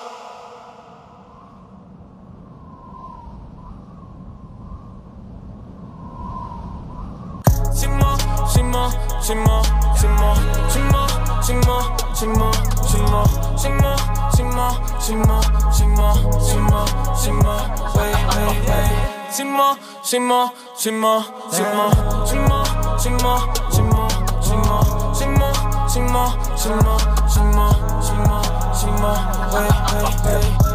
Simo, 9.23 9.61
Simo, 9.95 10.35
Simo, 10.67 11.07
Simo, 11.41 11.77
Simo, 12.13 12.51
Simo, 12.83 13.23
Simo, 13.55 13.55
Simo, 13.57 13.95
Simo, 14.29 14.67
Simo, 14.99 15.39
Simo, 15.71 16.09
Simo, 16.41 16.85
Simo, 17.15 17.55
wey, 17.95 18.13
wey, 18.35 18.51
wey. 18.67 18.89
Simo, 19.31 19.77
Simo, 20.03 20.51
Simo, 20.75 21.23
Simo, 21.49 21.85
Simo, 22.27 22.59
Simo, 22.99 23.33
Simo, 23.71 24.07
Simo, 24.41 24.77
Simo, 25.13 25.47
Simo, 25.87 26.23
Simo, 26.57 26.95
Simo, 27.27 27.67
Simo, 28.03 28.37
Simo, 28.75 29.11
wey, 29.53 29.69
wey, 29.93 30.07
wey. 30.25 30.63
next 30.63 30.72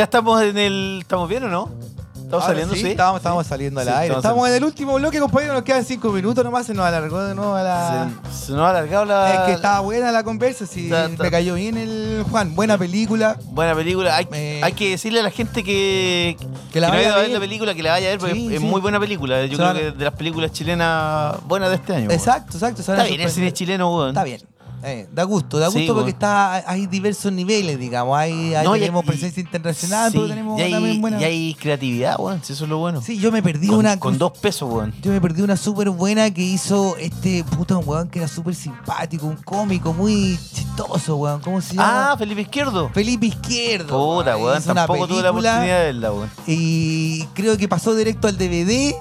Ya 0.00 0.04
estamos 0.04 0.40
en 0.42 0.56
el. 0.56 0.98
¿Estamos 1.02 1.28
bien 1.28 1.44
o 1.44 1.48
no? 1.48 1.68
¿Estamos 2.14 2.32
Ahora 2.32 2.46
saliendo? 2.46 2.74
sí, 2.74 2.80
Sí. 2.80 2.88
Estamos, 2.92 3.16
estamos 3.18 3.46
saliendo 3.46 3.80
al 3.80 3.86
Sí, 3.86 3.92
aire. 3.92 4.04
estamos 4.06 4.24
Estamos 4.24 4.48
en 4.48 4.54
el 4.54 4.64
último 4.64 4.94
bloque, 4.94 5.20
compañero. 5.20 5.52
Nos 5.52 5.62
quedan 5.62 5.84
cinco 5.84 6.10
minutos 6.10 6.42
nomás. 6.42 6.64
Se 6.64 6.72
nos 6.72 6.86
alargó 6.86 7.22
de 7.22 7.34
nuevo 7.34 7.54
la. 7.58 8.08
Se, 8.32 8.46
se 8.46 8.52
nos 8.52 8.62
ha 8.62 8.70
alargado 8.70 9.04
la. 9.04 9.34
Es 9.34 9.40
que 9.40 9.52
estaba 9.52 9.80
buena 9.80 10.10
la 10.10 10.24
conversa. 10.24 10.64
Sí, 10.64 10.84
Está- 10.86 11.04
está- 11.04 11.22
me 11.22 11.30
cayó 11.30 11.52
bien 11.52 11.76
el 11.76 12.24
Juan. 12.30 12.54
Buena 12.56 12.78
película. 12.78 13.36
Buena 13.50 13.74
película. 13.74 14.16
Hay, 14.16 14.26
Eh, 14.32 14.60
hay 14.64 14.72
que 14.72 14.88
decirle 14.88 15.20
a 15.20 15.22
la 15.22 15.30
gente 15.30 15.62
que, 15.62 16.38
Que 16.72 16.80
la 16.80 16.86
no 16.88 16.94
vaya 16.94 17.12
a 17.12 17.18
ver 17.18 17.28
la 17.28 17.38
película, 17.40 17.74
que 17.74 17.82
la 17.82 17.90
vaya 17.90 18.06
a 18.06 18.10
ver, 18.12 18.18
porque 18.20 18.34
Sí, 18.36 18.54
es 18.54 18.60
sí. 18.60 18.66
muy 18.66 18.80
buena 18.80 18.98
película. 18.98 19.44
Yo 19.44 19.50
Se 19.50 19.56
creo 19.56 19.66
van- 19.66 19.76
que 19.76 19.90
de 19.92 20.04
las 20.06 20.14
películas 20.14 20.50
chilenas 20.52 21.34
buenas 21.46 21.68
de 21.68 21.74
este 21.74 21.94
año. 21.94 22.10
Exacto, 22.10 22.52
exacto. 22.54 22.82
se 22.82 22.90
van 22.92 23.00
Está 23.00 23.08
bien, 23.10 23.20
el 23.20 23.30
cine 23.30 23.52
chileno, 23.52 23.94
weón. 23.94 24.08
Está 24.10 24.24
bien. 24.24 24.40
Eh, 24.82 25.06
da 25.12 25.24
gusto, 25.24 25.58
da 25.58 25.70
Sí, 25.70 25.78
gusto 25.80 25.94
porque 25.94 26.12
bueno. 26.12 26.16
está, 26.16 26.70
hay 26.70 26.86
diversos 26.86 27.32
niveles, 27.32 27.78
digamos. 27.78 28.16
Hay, 28.18 28.54
No, 28.64 28.72
tenemos 28.72 29.04
y- 29.04 29.06
presencia 29.08 29.40
internacional, 29.40 30.10
Sí, 30.10 30.16
pero 30.18 30.28
tenemos 30.28 30.58
y 30.58 30.62
hay, 30.62 30.70
también 30.72 31.00
buena. 31.00 31.20
y 31.20 31.24
hay 31.24 31.54
creatividad, 31.54 32.16
weón. 32.18 32.40
Si 32.42 32.52
eso 32.54 32.64
es 32.64 32.70
lo 32.70 32.78
bueno. 32.78 33.02
Sí, 33.02 33.18
yo 33.18 33.30
me 33.30 33.42
perdí 33.42 33.66
con, 33.68 33.78
una. 33.80 33.98
con 33.98 34.16
dos 34.18 34.32
pesos, 34.38 34.72
weón. 34.72 34.94
Yo 35.02 35.10
me 35.12 35.20
perdí 35.20 35.42
una 35.42 35.56
súper 35.56 35.90
buena 35.90 36.30
que 36.32 36.42
hizo 36.42 36.96
este 36.96 37.44
puto 37.44 37.78
weón 37.80 38.08
que 38.08 38.20
era 38.20 38.28
súper 38.28 38.54
simpático, 38.54 39.26
un 39.26 39.36
cómico 39.36 39.92
muy 39.92 40.38
chistoso, 40.54 41.16
weón. 41.16 41.40
¿Cómo 41.40 41.60
se 41.60 41.74
llama? 41.76 42.12
Ah, 42.12 42.16
Felipe 42.16 42.40
Izquierdo. 42.42 42.88
Felipe 42.94 43.26
Izquierdo. 43.26 43.88
Puta, 44.16 44.36
weón. 44.36 44.62
Tampoco 44.62 45.06
tuve 45.06 45.22
la 45.22 45.30
oportunidad 45.30 45.60
de 45.62 45.66
verla, 45.68 46.12
weón. 46.12 46.30
Y 46.46 47.24
creo 47.34 47.56
que 47.56 47.68
pasó 47.68 47.94
directo 47.94 48.28
al 48.28 48.38
DVD, 48.38 48.94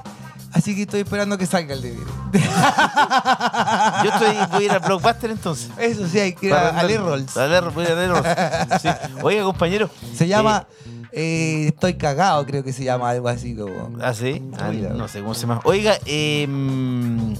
así 0.53 0.75
que 0.75 0.83
estoy 0.83 1.01
esperando 1.01 1.37
que 1.37 1.45
salga 1.45 1.73
el 1.73 1.81
DVD. 1.81 1.99
Yo 4.03 4.09
estoy, 4.11 4.35
voy 4.51 4.61
a 4.63 4.65
ir 4.65 4.71
al 4.71 4.79
Blockbuster 4.79 5.31
entonces. 5.31 5.69
Eso 5.77 6.07
sí, 6.07 6.19
hay 6.19 6.33
que 6.33 6.47
ir 6.47 6.53
a, 6.53 6.79
al 6.79 6.89
Errols, 6.89 7.33
voy 7.73 7.85
a. 7.85 8.67
Sí. 8.79 8.89
Oiga, 9.23 9.43
compañero. 9.43 9.89
Se 10.15 10.27
llama 10.27 10.65
eh, 11.11 11.67
Estoy 11.67 11.95
cagado, 11.95 12.45
creo 12.45 12.63
que 12.63 12.71
se 12.71 12.83
llama 12.83 13.09
algo 13.09 13.27
así 13.27 13.55
como. 13.55 13.97
¿Ah, 14.01 14.13
sí? 14.13 14.41
Ah, 14.59 14.71
no 14.71 15.07
sé 15.07 15.21
cómo 15.21 15.33
se 15.33 15.41
llama. 15.41 15.61
Oiga, 15.63 15.97
eh, 16.05 16.45
mm, 16.47 17.33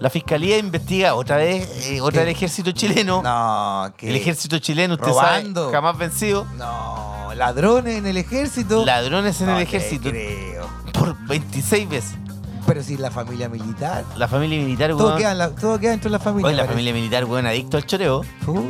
la 0.00 0.10
fiscalía 0.10 0.58
investiga 0.58 1.14
otra 1.14 1.36
vez, 1.36 1.86
eh, 1.86 2.00
otra 2.00 2.20
del 2.20 2.30
ejército 2.30 2.70
chileno. 2.72 3.22
No, 3.22 3.92
que. 3.96 4.08
El 4.10 4.16
ejército 4.16 4.58
chileno, 4.58 4.94
usted 4.94 5.08
Robando. 5.08 5.62
sabe, 5.62 5.72
jamás 5.74 5.98
vencido. 5.98 6.46
No, 6.56 7.32
ladrones 7.34 7.96
en 7.96 8.06
el 8.06 8.16
ejército. 8.16 8.84
Ladrones 8.84 9.40
en 9.40 9.48
No 9.48 9.56
el 9.56 9.62
ejército 9.62 10.10
creo. 10.10 10.68
por 10.92 11.16
26 11.26 11.88
veces. 11.88 12.14
Pero 12.68 12.82
si 12.84 12.96
la 12.96 13.10
familia 13.10 13.48
militar. 13.48 14.04
La 14.16 14.28
familia 14.28 14.62
militar, 14.62 14.90
Todo 14.90 15.06
weón. 15.08 15.18
queda, 15.18 15.32
en 15.32 15.38
la- 15.38 15.50
todo 15.50 15.78
queda 15.80 15.90
dentro 15.92 16.10
de 16.10 16.18
la 16.18 16.22
familia. 16.22 16.46
Oye, 16.48 16.56
la 16.56 16.62
parece. 16.62 16.72
familia 16.74 16.92
militar, 16.92 17.24
weón, 17.24 17.46
adicto 17.46 17.76
al 17.78 17.86
choreo. 17.86 18.20
Uh, 18.46 18.60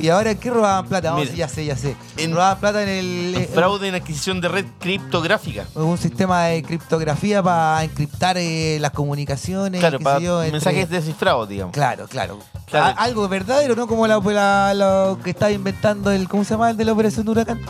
¿Y 0.00 0.08
ahora 0.10 0.34
qué 0.34 0.50
robaban 0.50 0.86
plata? 0.86 1.10
Vamos, 1.12 1.24
Mira. 1.24 1.34
ya 1.36 1.48
sé, 1.48 1.64
ya 1.64 1.76
sé. 1.76 1.96
En- 2.16 2.32
robaban 2.32 2.58
plata 2.60 2.82
en 2.82 2.88
el. 2.90 3.48
Fraude 3.54 3.88
en 3.88 3.94
adquisición 3.96 4.40
de 4.40 4.48
red 4.48 4.66
criptográfica. 4.78 5.64
un 5.74 5.98
sistema 5.98 6.44
de 6.44 6.62
criptografía 6.62 7.42
para 7.42 7.82
encriptar 7.84 8.36
eh, 8.38 8.78
las 8.80 8.92
comunicaciones. 8.92 9.80
Claro, 9.80 9.98
para 9.98 10.20
yo, 10.20 10.42
entre- 10.42 10.52
mensajes 10.52 10.88
descifrados, 10.90 11.48
digamos. 11.48 11.72
Claro, 11.74 12.06
claro. 12.06 12.38
Algo 12.72 13.28
verdadero, 13.28 13.74
¿no? 13.76 13.86
Como 13.88 14.06
la, 14.06 14.18
la- 14.20 14.74
lo 14.74 15.18
que 15.24 15.30
estaba 15.30 15.50
inventando 15.50 16.10
el. 16.12 16.28
¿Cómo 16.28 16.44
se 16.44 16.50
llama 16.54 16.70
el 16.70 16.76
de 16.76 16.84
la 16.84 16.92
operación 16.92 17.24
de 17.26 17.32
huracán? 17.32 17.60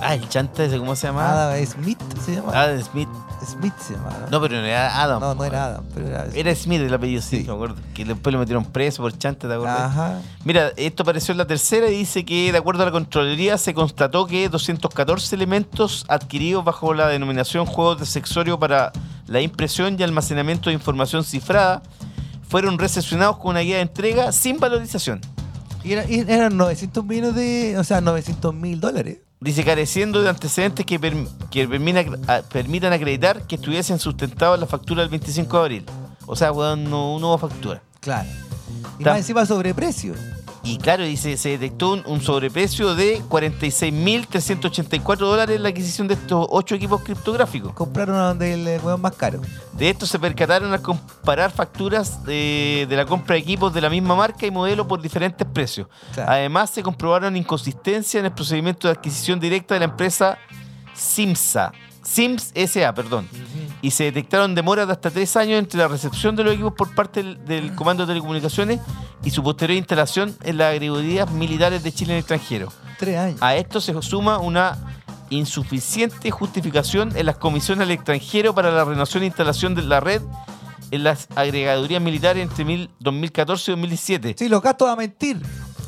Ah, 0.00 0.14
el 0.14 0.28
chanta 0.28 0.64
ese, 0.64 0.78
¿cómo 0.78 0.94
se 0.96 1.08
llama? 1.08 1.30
Adam 1.30 1.66
Smith 1.66 1.98
se 2.24 2.36
llama. 2.36 2.52
Adam 2.58 2.80
Smith. 2.82 3.08
Smith 3.46 3.72
se 3.78 3.94
llama. 3.94 4.10
¿no? 4.30 4.40
Pero 4.40 4.56
no 4.56 4.64
era 4.66 5.02
Adam. 5.02 5.20
no, 5.20 5.34
no 5.34 5.44
era. 5.44 5.64
Adam, 5.66 5.84
pero 5.94 6.06
era. 6.08 6.26
Era 6.34 6.54
Smith 6.54 6.80
el 6.80 6.92
apellido, 6.92 7.22
sí, 7.22 7.38
Sí. 7.40 7.44
me 7.46 7.52
acuerdo. 7.54 7.76
Que 7.94 8.04
después 8.04 8.32
lo 8.32 8.38
metieron 8.38 8.64
preso 8.64 9.02
por 9.02 9.16
chanta, 9.16 9.46
¿te 9.48 9.54
acuerdas? 9.54 9.80
Ajá. 9.80 10.20
Mira, 10.44 10.72
esto 10.76 11.02
apareció 11.02 11.32
en 11.32 11.38
la 11.38 11.46
tercera 11.46 11.88
y 11.88 11.96
dice 11.96 12.24
que, 12.24 12.50
de 12.52 12.58
acuerdo 12.58 12.82
a 12.82 12.86
la 12.86 12.92
Contraloría, 12.92 13.56
se 13.58 13.74
constató 13.74 14.26
que 14.26 14.48
214 14.48 15.34
elementos 15.34 16.04
adquiridos 16.08 16.64
bajo 16.64 16.94
la 16.94 17.08
denominación 17.08 17.66
juegos 17.66 18.00
de 18.00 18.06
sexorio 18.06 18.58
para 18.58 18.92
la 19.26 19.40
impresión 19.40 19.96
y 19.98 20.02
almacenamiento 20.02 20.70
de 20.70 20.74
información 20.74 21.22
cifrada 21.24 21.82
fueron 22.48 22.78
recepcionados 22.78 23.36
con 23.38 23.50
una 23.52 23.60
guía 23.60 23.76
de 23.76 23.82
entrega 23.82 24.32
sin 24.32 24.58
valorización. 24.58 25.20
Y, 25.84 25.92
era- 25.92 26.04
y 26.10 26.20
eran 26.28 26.56
900 26.56 27.04
millones 27.04 27.34
de. 27.34 27.76
O 27.78 27.84
sea, 27.84 28.00
900 28.00 28.52
mil 28.54 28.80
dólares. 28.80 29.18
Dice 29.40 29.64
careciendo 29.64 30.20
de 30.20 30.28
antecedentes 30.28 30.84
que, 30.84 31.00
perm- 31.00 31.28
que 31.50 31.68
permina- 31.68 32.04
a- 32.26 32.42
permitan 32.42 32.92
acreditar 32.92 33.46
que 33.46 33.54
estuviesen 33.54 33.98
sustentados 34.00 34.58
la 34.58 34.66
factura 34.66 35.02
del 35.02 35.10
25 35.10 35.56
de 35.56 35.62
abril. 35.62 35.86
O 36.26 36.34
sea, 36.34 36.50
weón, 36.52 36.84
no, 36.84 37.18
no 37.20 37.28
hubo 37.28 37.38
factura. 37.38 37.80
Claro. 38.00 38.28
Y 38.98 39.04
Ta- 39.04 39.10
más 39.10 39.18
encima 39.20 39.46
sobreprecio. 39.46 40.14
Y 40.68 40.76
claro, 40.76 41.04
dice, 41.04 41.36
se 41.38 41.50
detectó 41.50 41.92
un, 41.92 42.02
un 42.06 42.20
sobreprecio 42.20 42.94
de 42.94 43.22
46.384 43.22 45.16
dólares 45.16 45.56
en 45.56 45.62
la 45.62 45.70
adquisición 45.70 46.06
de 46.08 46.14
estos 46.14 46.46
ocho 46.50 46.74
equipos 46.74 47.00
criptográficos. 47.02 47.72
Compraron 47.72 48.16
a 48.16 48.28
donde 48.28 48.52
el 48.52 48.68
eh, 48.68 48.80
más 48.98 49.14
caro. 49.14 49.40
De 49.72 49.88
esto 49.88 50.04
se 50.04 50.18
percataron 50.18 50.70
al 50.72 50.82
comparar 50.82 51.50
facturas 51.50 52.22
de, 52.24 52.86
de 52.86 52.96
la 52.96 53.06
compra 53.06 53.34
de 53.34 53.40
equipos 53.40 53.72
de 53.72 53.80
la 53.80 53.88
misma 53.88 54.14
marca 54.14 54.44
y 54.44 54.50
modelo 54.50 54.86
por 54.86 55.00
diferentes 55.00 55.46
precios. 55.46 55.88
Claro. 56.12 56.32
Además, 56.32 56.68
se 56.68 56.82
comprobaron 56.82 57.34
inconsistencias 57.34 58.20
en 58.20 58.26
el 58.26 58.32
procedimiento 58.32 58.88
de 58.88 58.92
adquisición 58.92 59.40
directa 59.40 59.74
de 59.74 59.80
la 59.80 59.86
empresa 59.86 60.36
Simsa. 60.92 61.72
Sims 62.08 62.52
SA, 62.54 62.94
perdón. 62.94 63.28
Y 63.82 63.90
se 63.92 64.04
detectaron 64.04 64.54
demoras 64.54 64.86
de 64.86 64.92
hasta 64.94 65.10
tres 65.10 65.36
años 65.36 65.58
entre 65.58 65.78
la 65.78 65.88
recepción 65.88 66.34
de 66.36 66.44
los 66.44 66.54
equipos 66.54 66.72
por 66.74 66.94
parte 66.94 67.22
del, 67.22 67.44
del 67.44 67.74
Comando 67.74 68.04
de 68.06 68.12
Telecomunicaciones 68.12 68.80
y 69.22 69.30
su 69.30 69.42
posterior 69.42 69.76
instalación 69.78 70.36
en 70.42 70.56
las 70.58 70.72
agregadurías 70.72 71.30
militares 71.30 71.82
de 71.82 71.92
Chile 71.92 72.12
en 72.12 72.16
el 72.16 72.20
extranjero. 72.20 72.72
Tres 72.98 73.18
años. 73.18 73.42
A 73.42 73.54
esto 73.56 73.80
se 73.80 74.00
suma 74.02 74.38
una 74.38 74.76
insuficiente 75.30 76.30
justificación 76.30 77.12
en 77.16 77.26
las 77.26 77.36
comisiones 77.36 77.84
al 77.84 77.90
extranjero 77.92 78.54
para 78.54 78.70
la 78.70 78.84
renovación 78.84 79.22
e 79.22 79.26
instalación 79.26 79.74
de 79.74 79.82
la 79.82 80.00
red 80.00 80.22
en 80.90 81.04
las 81.04 81.28
agregadurías 81.36 82.00
militares 82.02 82.42
entre 82.42 82.64
mil- 82.64 82.90
2014 83.00 83.70
y 83.70 83.74
2017. 83.74 84.34
Sí, 84.38 84.48
los 84.48 84.62
gastos 84.62 84.88
a 84.88 84.96
mentir. 84.96 85.40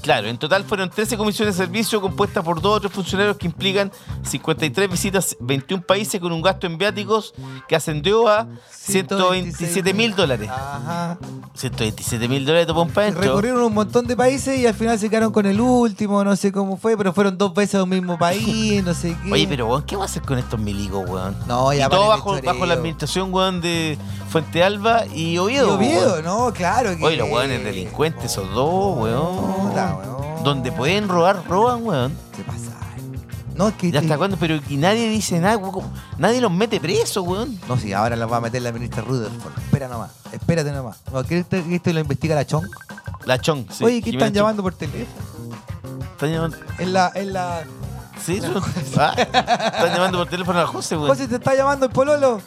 Claro, 0.03 0.29
en 0.29 0.39
total 0.39 0.65
fueron 0.65 0.89
13 0.89 1.17
comisiones 1.17 1.57
de 1.57 1.65
servicio 1.65 2.01
compuestas 2.01 2.43
por 2.43 2.61
dos 2.61 2.77
o 2.77 2.81
tres 2.81 2.93
funcionarios 2.93 3.37
que 3.37 3.47
implican 3.47 3.93
53 4.23 4.91
visitas, 4.91 5.37
21 5.41 5.83
países 5.83 6.21
con 6.21 6.33
un 6.33 6.43
gasto 6.43 6.67
en 6.67 6.79
viáticos 6.79 7.35
que 7.69 7.77
ascendió 7.77 8.29
a 8.29 8.47
127 8.71 9.93
mil 9.95 10.15
dólares. 10.15 10.49
Ajá. 10.49 11.19
127 11.55 12.29
mil 12.29 12.45
dólares 12.47 12.67
de 12.67 12.75
pompa 12.75 13.03
dentro. 13.03 13.23
Recorrieron 13.23 13.63
un 13.63 13.75
montón 13.75 14.07
de 14.07 14.17
países 14.17 14.59
y 14.59 14.67
al 14.67 14.75
final 14.75 14.99
se 14.99 15.11
quedaron 15.11 15.33
con 15.33 15.47
el 15.47 15.61
último, 15.61 16.25
no 16.25 16.35
sé 16.37 16.51
cómo 16.51 16.77
fue, 16.77 16.97
pero 16.97 17.13
fueron 17.13 17.37
dos 17.37 17.53
veces 17.53 17.77
a 17.77 17.83
un 17.83 17.91
mismo 17.91 18.19
país, 18.19 18.83
no 18.83 18.95
sé 18.95 19.17
qué. 19.23 19.33
Oye, 19.33 19.47
pero 19.49 19.67
weón, 19.67 19.83
¿qué 19.83 19.97
va 19.97 20.03
a 20.03 20.07
hacer 20.07 20.23
con 20.23 20.39
estos 20.39 20.59
milicos, 20.59 21.09
weón? 21.09 21.37
No, 21.47 21.73
ya 21.73 21.87
y 21.87 21.91
todo 21.91 22.09
bajo, 22.09 22.41
bajo 22.43 22.67
la 22.67 22.75
administración, 22.75 23.33
weón, 23.33 23.61
de 23.61 23.99
Fuente 24.31 24.63
Alba 24.63 25.07
y 25.07 25.33
Y 25.33 25.39
Oviedo. 25.39 25.75
Oviedo, 25.75 26.13
weón. 26.13 26.25
no, 26.25 26.53
claro. 26.53 26.97
Que... 26.97 27.05
Oye, 27.05 27.17
los 27.17 27.29
weones 27.29 27.65
delincuentes, 27.65 28.25
esos 28.27 28.49
dos, 28.55 28.97
weón. 28.99 29.69
Puta, 29.69 29.97
weón. 29.97 30.45
Donde 30.45 30.71
pueden 30.73 31.09
robar, 31.09 31.45
roban, 31.49 31.85
weón. 31.85 32.17
Se 32.37 32.43
pasa. 32.45 32.71
No, 33.57 33.69
es 33.69 33.75
que. 33.75 33.89
¿Y 33.89 33.97
hasta 33.97 34.17
cuándo? 34.17 34.37
Pero 34.39 34.61
y 34.69 34.77
nadie 34.77 35.09
dice 35.09 35.39
nada, 35.41 35.57
weón. 35.57 35.85
Nadie 36.17 36.41
los 36.41 36.51
mete 36.53 36.79
presos, 36.81 37.27
weón. 37.27 37.59
No, 37.69 37.77
sí, 37.77 37.93
ahora 37.93 38.15
los 38.17 38.31
va 38.31 38.37
a 38.37 38.41
meter 38.41 38.63
la 38.63 38.71
ministra 38.73 39.03
Rutherford. 39.03 39.59
Espera 39.59 39.89
nomás, 39.89 40.13
espérate 40.33 40.71
nomás. 40.71 40.99
No, 41.13 41.25
¿Quieres 41.25 41.47
que 41.47 41.75
esto 41.75 41.93
lo 41.93 42.01
investiga 42.01 42.35
la 42.37 42.47
Chong? 42.47 42.67
La 43.27 43.39
chong, 43.39 43.67
sí. 43.71 43.85
Oye, 43.85 44.01
¿qué 44.01 44.13
Jimena 44.13 44.27
están 44.27 44.29
Chong. 44.29 44.37
llamando 44.37 44.63
por 44.63 44.75
teléfono? 44.75 45.57
Están 46.13 46.33
llamando. 46.33 46.57
En 46.79 46.93
la, 46.93 47.13
en 47.15 47.33
la. 47.33 47.65
Sí, 48.25 48.41
ah, 48.97 49.15
están 49.17 49.93
llamando 49.95 50.19
por 50.19 50.29
teléfono 50.29 50.61
a 50.61 50.67
José, 50.67 50.97
weón. 50.97 51.09
José, 51.09 51.27
¿te 51.27 51.35
está 51.37 51.55
llamando 51.55 51.87
el 51.87 51.93
pololo? 51.93 52.41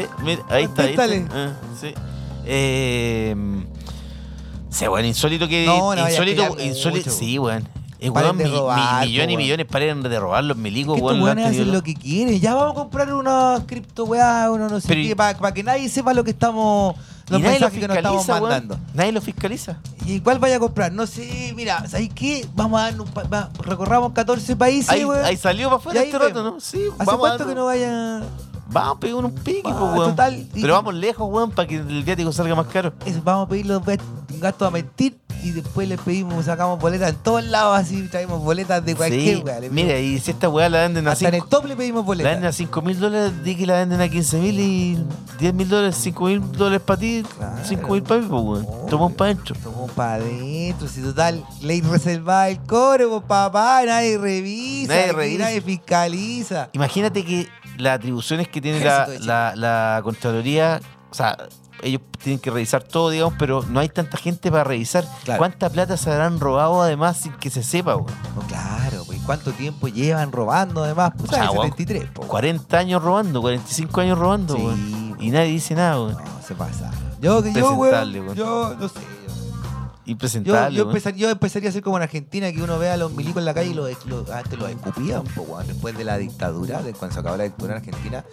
Sí, 0.00 0.06
mira, 0.22 0.42
ahí 0.48 0.64
está, 0.64 0.82
ahí 0.82 0.90
está. 0.90 1.04
Ah, 1.32 1.52
sí. 1.80 1.94
Eh, 2.46 3.34
sí, 4.70 4.88
weón, 4.88 5.04
insólito 5.06 5.48
que. 5.48 5.66
No, 5.66 5.94
no, 5.94 6.08
insólito, 6.08 6.56
es 6.58 6.66
insólito. 6.66 7.10
Sí, 7.10 7.38
weón. 7.38 7.68
Eh, 8.00 8.10
weón, 8.10 8.36
de 8.36 8.44
mi- 8.44 8.50
mi- 8.50 8.56
robar, 8.56 9.06
millones 9.06 9.08
po, 9.08 9.14
y 9.14 9.18
weón. 9.18 9.36
millones 9.38 9.66
paren 9.66 10.02
de 10.02 10.20
robar 10.20 10.44
los 10.44 10.56
milicos, 10.58 10.94
Que 10.94 11.00
estos 11.00 11.12
weón. 11.16 11.28
han 11.30 11.38
weones 11.38 11.58
hacen 11.58 11.72
lo 11.72 11.82
que 11.82 11.94
quieren. 11.94 12.38
Ya 12.40 12.54
vamos 12.54 12.72
a 12.72 12.74
comprar 12.74 13.14
unos 13.14 13.62
cripto 13.64 14.04
weá, 14.04 14.50
uno 14.50 14.68
no 14.68 14.80
sé 14.80 14.88
qué, 14.94 15.16
para 15.16 15.54
que 15.54 15.62
nadie 15.62 15.88
sepa 15.88 16.12
lo 16.12 16.22
que 16.24 16.30
estamos. 16.32 16.96
Los 17.28 17.40
nadie 17.40 17.58
lo 17.58 17.66
mensajes 17.68 17.80
que 17.80 17.88
nos 17.88 17.96
estamos 17.96 18.18
fiscaliza, 18.18 18.42
weón. 18.42 18.52
mandando. 18.66 18.78
Nadie 18.92 19.12
lo 19.12 19.20
fiscaliza. 19.22 19.78
¿Y 20.04 20.20
cuál 20.20 20.38
vaya 20.38 20.56
a 20.56 20.58
comprar? 20.58 20.92
No 20.92 21.06
sé, 21.06 21.54
mira, 21.56 21.88
¿sabes 21.88 22.10
qué? 22.14 22.46
Vamos 22.54 22.78
a 22.78 22.90
dar 22.90 23.00
un 23.00 23.08
pa- 23.08 23.22
va- 23.22 23.48
recorramos 23.62 24.12
14 24.12 24.54
países, 24.56 24.90
Ahí, 24.90 25.06
weón. 25.06 25.24
ahí 25.24 25.38
salió 25.38 25.68
para 25.68 25.78
afuera 25.78 26.02
este 26.02 26.18
rato. 26.18 26.42
¿no? 26.42 26.60
Sí, 26.60 26.82
¿Hace 26.98 27.04
vamos 27.06 27.14
a 27.14 27.18
cuánto 27.18 27.38
dar- 27.44 27.48
que 27.48 27.54
no 27.54 27.64
vaya? 27.64 28.20
Vamos 28.74 28.96
a 28.96 29.00
pegar 29.00 29.24
un 29.24 29.32
pique, 29.32 29.62
po, 29.62 29.70
weón. 29.94 30.10
total, 30.10 30.34
y- 30.54 30.60
Pero 30.60 30.74
vamos 30.74 30.94
lejos, 30.94 31.26
weón, 31.30 31.50
para 31.52 31.66
que 31.68 31.76
el 31.76 32.02
viático 32.02 32.30
salga 32.32 32.54
más 32.54 32.66
caro. 32.66 32.92
Eso, 33.06 33.20
vamos 33.24 33.46
a 33.46 33.48
pedir 33.48 33.66
los 33.66 33.80
gastos 34.40 34.68
a 34.68 34.70
mentir 34.70 35.16
y 35.42 35.50
después 35.52 35.86
les 35.88 36.00
pedimos, 36.00 36.44
sacamos 36.46 36.78
boletas 36.80 37.10
en 37.10 37.16
todos 37.16 37.44
lados, 37.44 37.78
así 37.78 38.08
traemos 38.08 38.42
boletas 38.42 38.84
de 38.84 38.94
cualquier 38.96 39.36
Sí, 39.38 39.42
weá. 39.44 39.60
le 39.60 39.70
mira, 39.70 39.98
y 40.00 40.18
si 40.18 40.30
esta 40.32 40.48
weá 40.48 40.68
la 40.68 40.80
venden 40.82 41.06
a 41.06 41.12
Hasta 41.12 41.28
en 41.28 41.34
el 41.34 41.40
5 41.42 41.48
top 41.50 41.66
le 41.66 41.76
pedimos 41.76 42.00
la 42.02 42.06
boletas. 42.06 42.32
venden 42.32 42.48
a 42.48 42.52
5 42.52 42.82
mil 42.82 42.98
dólares, 42.98 43.32
di 43.44 43.54
que 43.54 43.66
la 43.66 43.74
venden 43.78 44.00
a 44.00 44.08
15 44.08 44.38
mil 44.38 44.58
y 44.58 44.98
10 45.38 45.54
mil 45.54 45.68
dólares, 45.68 45.96
5 46.00 46.24
mil 46.24 46.52
dólares 46.52 46.80
para 46.84 46.98
ti, 47.00 47.22
Claro. 47.36 47.56
5 47.64 47.92
mil 47.92 48.02
para 48.02 48.20
mí, 48.22 48.26
pues, 48.28 48.42
weón. 48.42 48.66
Tomamos 48.88 49.12
para 49.12 49.30
adentro. 49.32 49.54
Tomamos 49.62 49.90
para 49.92 50.14
adentro, 50.14 50.88
si 50.88 51.00
total, 51.00 51.44
ley 51.62 51.80
reservada 51.82 52.48
el 52.48 52.58
cobre, 52.60 53.06
pues 53.06 53.22
papá, 53.28 53.82
nadie 53.86 54.16
revisa, 54.18 54.94
Nadie 54.94 55.04
aquí 55.10 55.14
revisa. 55.16 55.44
nadie 55.44 55.60
fiscaliza. 55.60 56.70
Imagínate 56.72 57.24
que 57.24 57.48
las 57.78 57.98
atribuciones 57.98 58.48
que 58.48 58.60
tiene 58.60 58.80
la, 58.84 59.08
la, 59.20 59.54
la 59.56 60.00
Contraloría, 60.02 60.80
o 61.10 61.14
sea, 61.14 61.36
ellos 61.82 62.00
tienen 62.22 62.38
que 62.40 62.50
revisar 62.50 62.82
todo, 62.82 63.10
digamos, 63.10 63.34
pero 63.38 63.62
no 63.68 63.80
hay 63.80 63.88
tanta 63.88 64.16
gente 64.16 64.50
para 64.50 64.64
revisar. 64.64 65.04
Claro. 65.24 65.38
¿Cuánta 65.38 65.68
plata 65.70 65.96
se 65.96 66.10
habrán 66.10 66.40
robado 66.40 66.80
además 66.82 67.18
sin 67.18 67.32
que 67.34 67.50
se 67.50 67.62
sepa? 67.62 67.92
No, 67.94 68.06
claro, 68.48 69.04
pues 69.06 69.20
¿cuánto 69.26 69.52
tiempo 69.52 69.88
llevan 69.88 70.32
robando 70.32 70.84
además? 70.84 71.12
Pues, 71.16 71.30
O 71.30 71.34
sea, 71.34 71.44
¿sabes? 71.44 71.58
weón, 71.58 71.70
73, 71.70 72.10
po. 72.10 72.22
40 72.26 72.78
años 72.78 73.02
robando, 73.02 73.40
45 73.42 74.00
años 74.00 74.18
robando, 74.18 74.56
Sí, 74.56 74.62
weón. 74.62 75.16
Y 75.20 75.30
nadie 75.30 75.50
dice 75.50 75.74
nada, 75.74 76.00
weón. 76.00 76.12
No, 76.14 76.42
se 76.46 76.54
pasa. 76.54 76.90
Yo, 77.20 77.44
yo, 77.44 77.72
weón. 77.74 78.34
yo 78.34 78.76
no 78.78 78.88
sé. 78.88 79.00
Yo, 80.06 80.12
Impresentable, 80.12 80.76
yo, 80.76 80.84
empezar- 80.84 81.14
yo 81.14 81.30
empezaría 81.30 81.70
a 81.70 81.72
ser 81.72 81.82
como 81.82 81.96
en 81.96 82.02
Argentina, 82.02 82.52
que 82.52 82.62
uno 82.62 82.78
ve 82.78 82.90
a 82.90 82.96
los 82.98 83.12
milicos 83.12 83.38
en 83.40 83.46
la 83.46 83.54
calle 83.54 83.70
y 83.70 83.74
los, 83.74 83.88
los- 84.06 84.28
antes 84.30 84.58
los 84.58 84.68
escupían, 84.70 85.24
po, 85.24 85.42
weón, 85.42 85.66
después 85.66 85.96
de 85.96 86.04
la 86.04 86.18
dictadura, 86.18 86.82
de 86.82 86.92
cuando 86.92 87.14
se 87.14 87.20
acabó 87.20 87.36
la 87.38 87.44
dictadura 87.44 87.76
en 87.76 87.78
Argentina. 87.78 88.24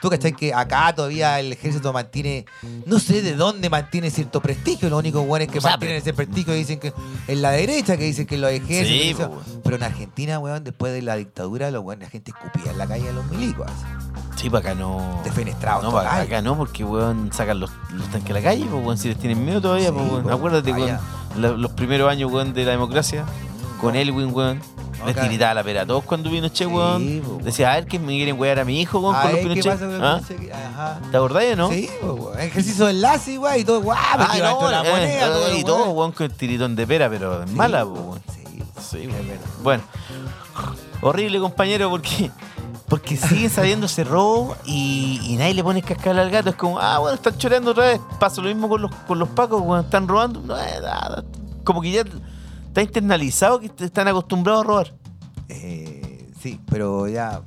Tú 0.00 0.08
cachai 0.08 0.32
que 0.32 0.54
acá 0.54 0.94
todavía 0.94 1.38
el 1.38 1.52
ejército 1.52 1.92
mantiene, 1.92 2.46
no 2.86 2.98
sé 2.98 3.20
de 3.20 3.34
dónde 3.34 3.68
mantiene 3.68 4.10
cierto 4.10 4.40
prestigio, 4.40 4.88
los 4.88 4.98
únicos 4.98 5.26
buenos 5.26 5.48
que 5.52 5.58
O 5.58 5.60
sea, 5.60 5.72
mantienen 5.72 5.98
ese 5.98 6.14
prestigio 6.14 6.54
dicen 6.54 6.78
que 6.80 6.92
en 7.26 7.42
la 7.42 7.50
derecha, 7.50 7.96
que 7.98 8.04
dicen 8.04 8.26
que 8.26 8.38
los 8.38 8.50
ejércitos. 8.50 9.30
Sí, 9.44 9.58
pero 9.62 9.76
en 9.76 9.82
Argentina, 9.82 10.38
weón, 10.38 10.64
después 10.64 10.92
de 10.94 11.02
la 11.02 11.16
dictadura, 11.16 11.70
los 11.70 11.84
weones, 11.84 12.06
la 12.08 12.10
gente 12.10 12.30
escupía 12.30 12.72
en 12.72 12.78
la 12.78 12.86
calle 12.86 13.08
a 13.08 13.12
los 13.12 13.26
milicos. 13.30 13.66
así. 13.66 14.27
Sí, 14.38 14.48
para 14.48 14.70
acá 14.70 14.74
no. 14.78 15.20
Defenestrados 15.24 15.82
No, 15.82 15.90
para 15.90 16.20
acá 16.20 16.40
no, 16.40 16.56
porque 16.56 16.84
weón 16.84 17.30
sacan 17.32 17.58
los, 17.58 17.70
los 17.92 18.06
tanques 18.08 18.30
a 18.30 18.34
la 18.34 18.42
calle, 18.42 18.64
pues 18.70 18.84
weón, 18.84 18.96
si 18.98 19.08
les 19.08 19.18
tienen 19.18 19.44
miedo 19.44 19.60
todavía, 19.60 19.88
Sí, 19.88 19.94
pues 19.96 20.10
weón. 20.10 20.22
po, 20.22 20.30
Acuérdate, 20.30 20.72
weón, 20.72 20.98
la- 21.36 21.48
los 21.50 21.72
primeros 21.72 22.08
años, 22.10 22.30
weón, 22.30 22.52
de 22.54 22.64
la 22.64 22.70
democracia, 22.70 23.24
con 23.80 23.96
Elwin, 23.96 24.32
weón. 24.32 24.60
Les 25.06 25.16
Acá. 25.16 25.22
tiritaba 25.22 25.54
la 25.54 25.62
pera 25.62 25.82
a 25.82 25.86
todos 25.86 26.02
cuando 26.02 26.28
vino 26.28 26.48
Che, 26.48 26.64
Sí, 26.64 26.66
weón. 26.66 27.20
po, 27.24 27.30
weón. 27.32 27.44
Decía, 27.44 27.72
a 27.72 27.74
ver 27.76 27.86
que 27.86 27.98
me 27.98 28.08
quieren 28.16 28.38
wear 28.38 28.58
a 28.60 28.64
mi 28.64 28.80
hijo, 28.80 28.98
weón, 29.00 29.14
con 29.14 29.24
los 29.24 29.32
ver, 29.32 29.42
¿qué 29.54 29.60
Pinochet. 29.62 30.02
¿Ah? 30.02 30.20
Ajá. 30.74 31.00
¿Te 31.10 31.16
acordás, 31.16 31.56
no? 31.56 31.70
Sí, 31.70 31.88
po, 32.00 32.12
weón. 32.14 32.40
ejercicio 32.40 32.84
de 32.86 32.90
enlace, 32.92 33.32
igual, 33.32 33.58
y 33.60 33.64
todo, 33.64 33.80
guau, 33.82 33.96
Ah, 34.00 34.28
de 34.34 34.40
la 34.40 34.54
moneda, 34.54 35.04
eh, 35.04 35.20
todo, 35.20 35.48
y 35.48 35.52
weón. 35.54 35.64
todo, 35.64 35.90
weón, 35.90 36.12
con 36.12 36.26
el 36.26 36.32
tiritón 36.32 36.76
de 36.76 36.86
pera, 36.86 37.08
pero 37.10 37.42
es 37.42 37.50
Sí, 37.50 37.56
mala, 37.56 37.84
pues, 37.84 38.00
weón. 38.00 38.20
Sí, 38.32 38.62
Sí, 38.80 39.06
weón. 39.08 39.38
Bueno, 39.62 39.82
horrible, 41.00 41.38
compañero, 41.40 41.90
porque 41.90 42.30
porque 42.88 43.16
siguen 43.16 43.50
sabiendo 43.50 43.86
ese 43.86 44.04
robo 44.04 44.56
y, 44.64 45.20
y 45.24 45.36
nadie 45.36 45.54
le 45.54 45.62
pone 45.62 45.82
cascabel 45.82 46.18
al 46.20 46.30
gato. 46.30 46.50
Es 46.50 46.56
como, 46.56 46.78
ah, 46.80 46.98
bueno, 46.98 47.14
están 47.16 47.36
choreando 47.36 47.72
otra 47.72 47.84
vez. 47.86 48.00
Pasa 48.18 48.40
lo 48.40 48.48
mismo 48.48 48.68
con 48.68 48.82
los, 48.82 48.90
con 49.06 49.18
los 49.18 49.28
pacos, 49.28 49.62
cuando 49.62 49.84
están 49.84 50.08
robando. 50.08 50.40
No, 50.40 50.56
eh, 50.58 50.80
nada. 50.82 51.24
Como 51.64 51.80
que 51.82 51.90
ya 51.90 52.02
está 52.68 52.82
internalizado 52.82 53.60
que 53.60 53.70
están 53.84 54.08
acostumbrados 54.08 54.64
a 54.64 54.66
robar. 54.66 54.94
Eh, 55.48 56.30
sí, 56.40 56.60
pero 56.70 57.08
ya. 57.08 57.42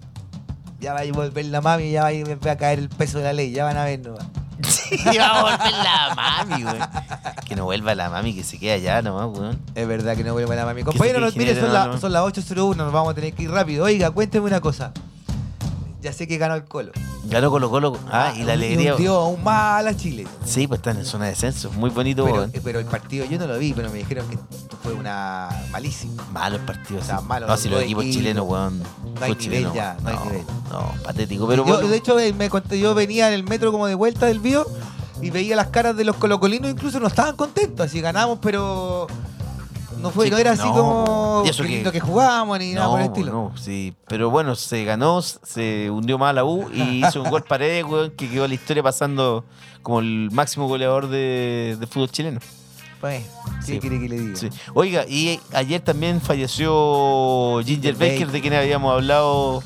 Ya 0.79 0.93
va 0.93 1.01
a 1.01 1.11
volver 1.11 1.45
la 1.45 1.61
mami, 1.61 1.91
ya 1.91 2.01
va 2.03 2.09
a, 2.09 2.13
va 2.45 2.51
a 2.53 2.57
caer 2.57 2.79
el 2.79 2.89
peso 2.89 3.19
de 3.19 3.25
la 3.25 3.33
ley, 3.33 3.51
ya 3.51 3.63
van 3.65 3.77
a 3.77 3.85
ver 3.85 3.99
nomás. 3.99 4.25
Y 4.91 5.17
va 5.17 5.27
a 5.27 5.41
volver 5.43 5.71
la 5.83 6.15
mami, 6.15 6.63
weón. 6.65 6.79
Que 7.47 7.55
no 7.55 7.65
vuelva 7.65 7.95
la 7.95 8.09
mami, 8.09 8.33
que 8.35 8.43
se 8.43 8.59
quede 8.59 8.73
allá 8.73 9.01
nomás, 9.01 9.27
weón. 9.37 9.59
Es 9.75 9.87
verdad 9.87 10.15
que 10.15 10.23
no 10.23 10.33
vuelve 10.33 10.55
la 10.55 10.65
mami. 10.65 10.81
se 10.81 10.85
Compañero, 10.85 11.17
quede 11.19 11.25
nos- 11.25 11.35
mire, 11.35 11.51
son, 11.55 11.63
ingeniero, 11.65 11.73
la- 11.79 11.87
no, 11.87 11.93
no. 11.93 11.99
son 11.99 12.11
las 12.13 12.23
8.01, 12.23 12.75
nos 12.75 12.91
vamos 12.93 13.11
a 13.11 13.13
tener 13.15 13.33
que 13.33 13.43
ir 13.43 13.51
rápido. 13.51 13.85
Oiga, 13.85 14.09
cuénteme 14.11 14.45
una 14.47 14.59
cosa. 14.59 14.91
Ya 16.01 16.11
sé 16.11 16.27
que 16.27 16.39
ganó 16.39 16.55
el 16.55 16.63
Colo. 16.63 16.91
Ganó 17.25 17.51
Colo 17.51 17.69
Colo. 17.69 17.99
Ah, 18.11 18.33
y 18.35 18.43
la 18.43 18.53
alegría. 18.53 18.95
Dio 18.95 19.15
aún 19.15 19.43
más 19.43 19.79
a 19.79 19.81
la 19.83 19.95
Chile. 19.95 20.25
Sí, 20.43 20.65
pues 20.67 20.79
están 20.79 20.97
en 20.97 21.05
zona 21.05 21.25
de 21.25 21.31
descenso. 21.31 21.71
Muy 21.73 21.91
bonito, 21.91 22.25
Pero, 22.25 22.45
eh, 22.45 22.61
pero 22.63 22.79
el 22.79 22.85
partido 22.85 23.25
yo 23.25 23.37
no 23.37 23.45
lo 23.45 23.59
vi, 23.59 23.73
pero 23.73 23.91
me 23.91 23.99
dijeron 23.99 24.27
que 24.27 24.39
fue 24.81 24.93
una 24.93 25.49
malísima. 25.71 26.23
Malos 26.31 26.61
partidos. 26.61 27.03
O 27.03 27.05
sea, 27.05 27.19
sí. 27.19 27.25
No, 27.47 27.57
si 27.57 27.69
los 27.69 27.83
equipos 27.83 28.03
chilenos, 28.05 28.47
weón. 28.47 28.79
No 28.79 28.85
hay 29.21 29.31
nivel 29.33 29.37
chileno, 29.37 29.75
ya, 29.75 29.95
no 30.01 30.09
hay 30.09 30.17
nivel. 30.25 30.43
No, 30.71 30.91
patético. 31.03 31.47
Pero 31.47 31.65
yo, 31.65 31.73
bueno, 31.73 31.87
de 31.87 31.97
hecho, 31.97 32.17
me 32.35 32.49
conté, 32.49 32.79
yo 32.79 32.95
venía 32.95 33.27
en 33.27 33.35
el 33.35 33.43
metro 33.43 33.71
como 33.71 33.85
de 33.85 33.93
vuelta 33.93 34.25
del 34.25 34.39
bio 34.39 34.65
y 35.21 35.29
veía 35.29 35.55
las 35.55 35.67
caras 35.67 35.95
de 35.95 36.03
los 36.03 36.15
colocolinos, 36.15 36.71
incluso 36.71 36.99
no 36.99 37.05
estaban 37.05 37.35
contentos. 37.35 37.85
Así 37.85 38.01
ganamos, 38.01 38.39
pero 38.41 39.05
no 40.01 40.11
fue, 40.11 40.25
Sí, 40.25 40.31
no 40.31 40.37
era 40.37 40.51
así 40.51 40.63
no, 40.67 40.73
como 40.73 41.43
eso 41.45 41.63
que- 41.63 41.83
que 41.91 41.99
jugábamos 41.99 42.59
ni 42.59 42.73
nada 42.73 42.85
no, 42.85 42.91
por 42.91 42.99
el 43.01 43.05
estilo. 43.07 43.31
no, 43.31 43.57
sí. 43.57 43.93
Pero 44.07 44.29
bueno, 44.29 44.55
se 44.55 44.83
ganó, 44.83 45.21
se 45.21 45.89
hundió 45.89 46.17
más 46.17 46.31
a 46.31 46.33
la 46.33 46.43
U 46.43 46.69
y 46.73 47.05
hizo 47.05 47.21
un 47.21 47.29
gol 47.29 47.43
pared, 47.43 47.85
weón, 47.85 48.11
que 48.11 48.29
quedó 48.29 48.47
la 48.47 48.53
historia 48.53 48.83
pasando 48.83 49.45
como 49.81 49.99
el 49.99 50.29
máximo 50.31 50.67
goleador 50.67 51.07
de, 51.07 51.77
de 51.79 51.87
fútbol 51.87 52.09
chileno. 52.11 52.39
Pues, 52.99 53.23
¿qué 53.65 53.73
Sí. 53.73 53.79
quiere 53.79 53.99
que 53.99 54.09
le 54.09 54.19
diga? 54.19 54.35
Sí. 54.35 54.49
Oiga, 54.75 55.05
y 55.07 55.39
ayer 55.53 55.81
también 55.81 56.21
falleció 56.21 57.59
Ginger 57.65 57.93
Baker, 57.95 58.11
Baker. 58.11 58.27
de 58.31 58.41
quien 58.41 58.53
habíamos 58.53 58.93
hablado 58.93 59.63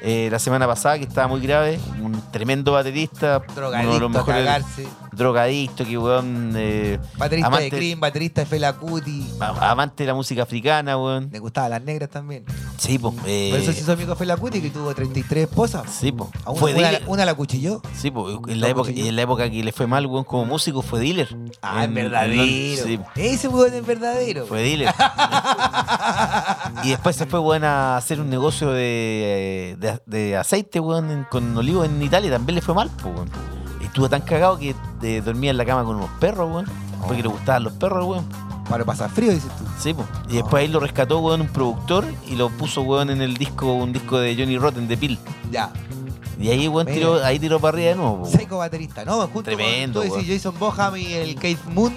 eh, 0.00 0.28
la 0.32 0.38
semana 0.38 0.66
pasada, 0.66 0.98
que 0.98 1.04
estaba 1.04 1.28
muy 1.28 1.40
grave. 1.40 1.78
Un 2.02 2.20
tremendo 2.32 2.72
baterista, 2.72 3.38
uno 3.38 3.46
de 3.46 3.54
Drogadicto 3.60 4.00
los 4.00 4.02
a 4.02 4.18
mejores. 4.18 4.44
cagarse. 4.44 4.88
Drogadicto, 5.12 5.84
que 5.84 5.98
weón. 5.98 6.54
eh, 6.56 6.98
Baterista 7.18 7.46
amante, 7.48 7.64
de 7.64 7.70
Cream, 7.70 8.00
baterista 8.00 8.40
de 8.40 8.46
Fela 8.46 8.72
Kuti. 8.72 9.28
amante 9.40 10.02
de 10.04 10.06
la 10.08 10.14
música 10.14 10.42
africana, 10.42 10.96
weón. 10.96 11.28
Me 11.30 11.38
gustaban 11.38 11.70
las 11.70 11.82
negras 11.82 12.08
también. 12.10 12.44
Sí, 12.78 12.98
pues. 12.98 13.14
eh, 13.26 13.48
Por 13.52 13.60
eso 13.60 13.72
se 13.72 13.80
hizo 13.80 13.92
amigo 13.92 14.10
de 14.10 14.16
Fela 14.16 14.36
Kuti, 14.36 14.60
que 14.62 14.70
tuvo 14.70 14.94
33 14.94 15.48
esposas. 15.48 15.82
Sí, 15.90 16.12
pues. 16.12 16.30
Una, 16.46 16.54
Fue 16.58 16.72
una- 16.74 16.82
dealer. 16.82 17.02
una 17.06 17.24
la 17.24 17.34
cuchilló. 17.34 17.82
Sí, 17.96 18.10
pues, 18.10 18.36
en 18.48 18.60
la, 18.60 18.68
época, 18.68 18.90
en 18.90 19.14
la 19.16 19.22
época 19.22 19.50
que 19.50 19.62
le 19.62 19.72
fue 19.72 19.86
mal, 19.86 20.06
weón, 20.06 20.24
como 20.24 20.44
músico, 20.46 20.82
fue 20.82 21.00
dealer. 21.00 21.28
Ah, 21.60 21.84
En- 21.84 21.90
es 21.90 21.94
verdadero. 21.94 22.42
Sí, 22.84 22.98
Ese 23.16 23.48
weón 23.48 23.74
es 23.74 23.86
verdadero. 23.86 24.46
fue 24.46 24.62
dealer. 24.62 24.94
y 26.84 26.90
después 26.90 27.16
se 27.16 27.26
fue, 27.26 27.38
weón, 27.40 27.64
a 27.64 27.96
hacer 27.96 28.20
un 28.20 28.30
negocio 28.30 28.70
de, 28.70 29.76
de, 29.78 30.00
de 30.06 30.36
aceite, 30.36 30.80
weón, 30.80 31.26
con 31.30 31.56
olivo 31.56 31.84
en 31.84 32.02
Italia. 32.02 32.30
También 32.30 32.54
le 32.56 32.62
fue 32.62 32.74
mal, 32.74 32.90
pues, 33.02 33.14
weón. 33.14 33.30
Estuvo 33.92 34.08
tan 34.08 34.22
cagado 34.22 34.58
que 34.58 34.74
eh, 35.02 35.20
dormía 35.22 35.50
en 35.50 35.58
la 35.58 35.66
cama 35.66 35.84
con 35.84 35.96
unos 35.96 36.08
perros, 36.18 36.50
weón. 36.50 36.66
Porque 37.06 37.22
le 37.22 37.28
gustaban 37.28 37.64
los 37.64 37.74
perros, 37.74 38.06
weón. 38.06 38.24
Para 38.70 38.86
pasar 38.86 39.10
frío, 39.10 39.32
dices 39.32 39.50
tú. 39.58 39.64
Sí, 39.78 39.92
pues. 39.92 40.06
Y 40.30 40.36
después 40.36 40.62
ahí 40.62 40.68
lo 40.68 40.80
rescató, 40.80 41.18
weón, 41.18 41.42
un 41.42 41.48
productor 41.48 42.06
y 42.26 42.36
lo 42.36 42.48
puso, 42.48 42.80
weón, 42.82 43.10
en 43.10 43.20
el 43.20 43.36
disco, 43.36 43.70
un 43.74 43.92
disco 43.92 44.18
de 44.18 44.34
Johnny 44.34 44.56
Rotten 44.56 44.88
de 44.88 44.96
Pil. 44.96 45.18
Ya. 45.50 45.70
Y 46.40 46.48
ahí, 46.48 46.68
weón, 46.68 46.86
tiró, 46.86 47.22
ahí 47.22 47.38
tiró 47.38 47.60
para 47.60 47.74
arriba 47.76 47.88
de 47.90 47.96
nuevo, 47.96 48.12
weón. 48.22 48.30
Psycho 48.30 48.56
baterista, 48.58 49.04
¿no? 49.04 49.20
Junto 49.26 49.42
Tremendo, 49.42 50.00
con 50.00 50.08
tú 50.08 50.14
decís, 50.16 50.36
Jason 50.42 50.58
Boham 50.58 50.96
y 50.96 51.12
el 51.12 51.34
Keith 51.36 51.62
Moon. 51.74 51.92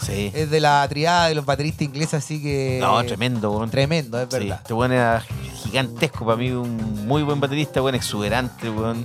Sí. 0.00 0.30
Es 0.34 0.50
de 0.50 0.60
la 0.60 0.86
triada 0.88 1.28
de 1.28 1.34
los 1.34 1.44
bateristas 1.44 1.82
ingleses, 1.82 2.14
así 2.14 2.42
que. 2.42 2.78
No, 2.80 3.02
tremendo, 3.04 3.50
weón. 3.52 3.68
Tremendo, 3.70 4.18
es 4.18 4.28
Sí, 4.30 4.38
verdad. 4.38 4.58
este 4.62 4.72
weón 4.72 4.92
era 4.92 5.22
gigantesco 5.62 6.24
para 6.24 6.36
mí, 6.38 6.50
un 6.52 7.06
muy 7.06 7.22
buen 7.22 7.38
baterista, 7.40 7.82
weón, 7.82 7.94
exuberante, 7.96 8.70
weón. 8.70 9.04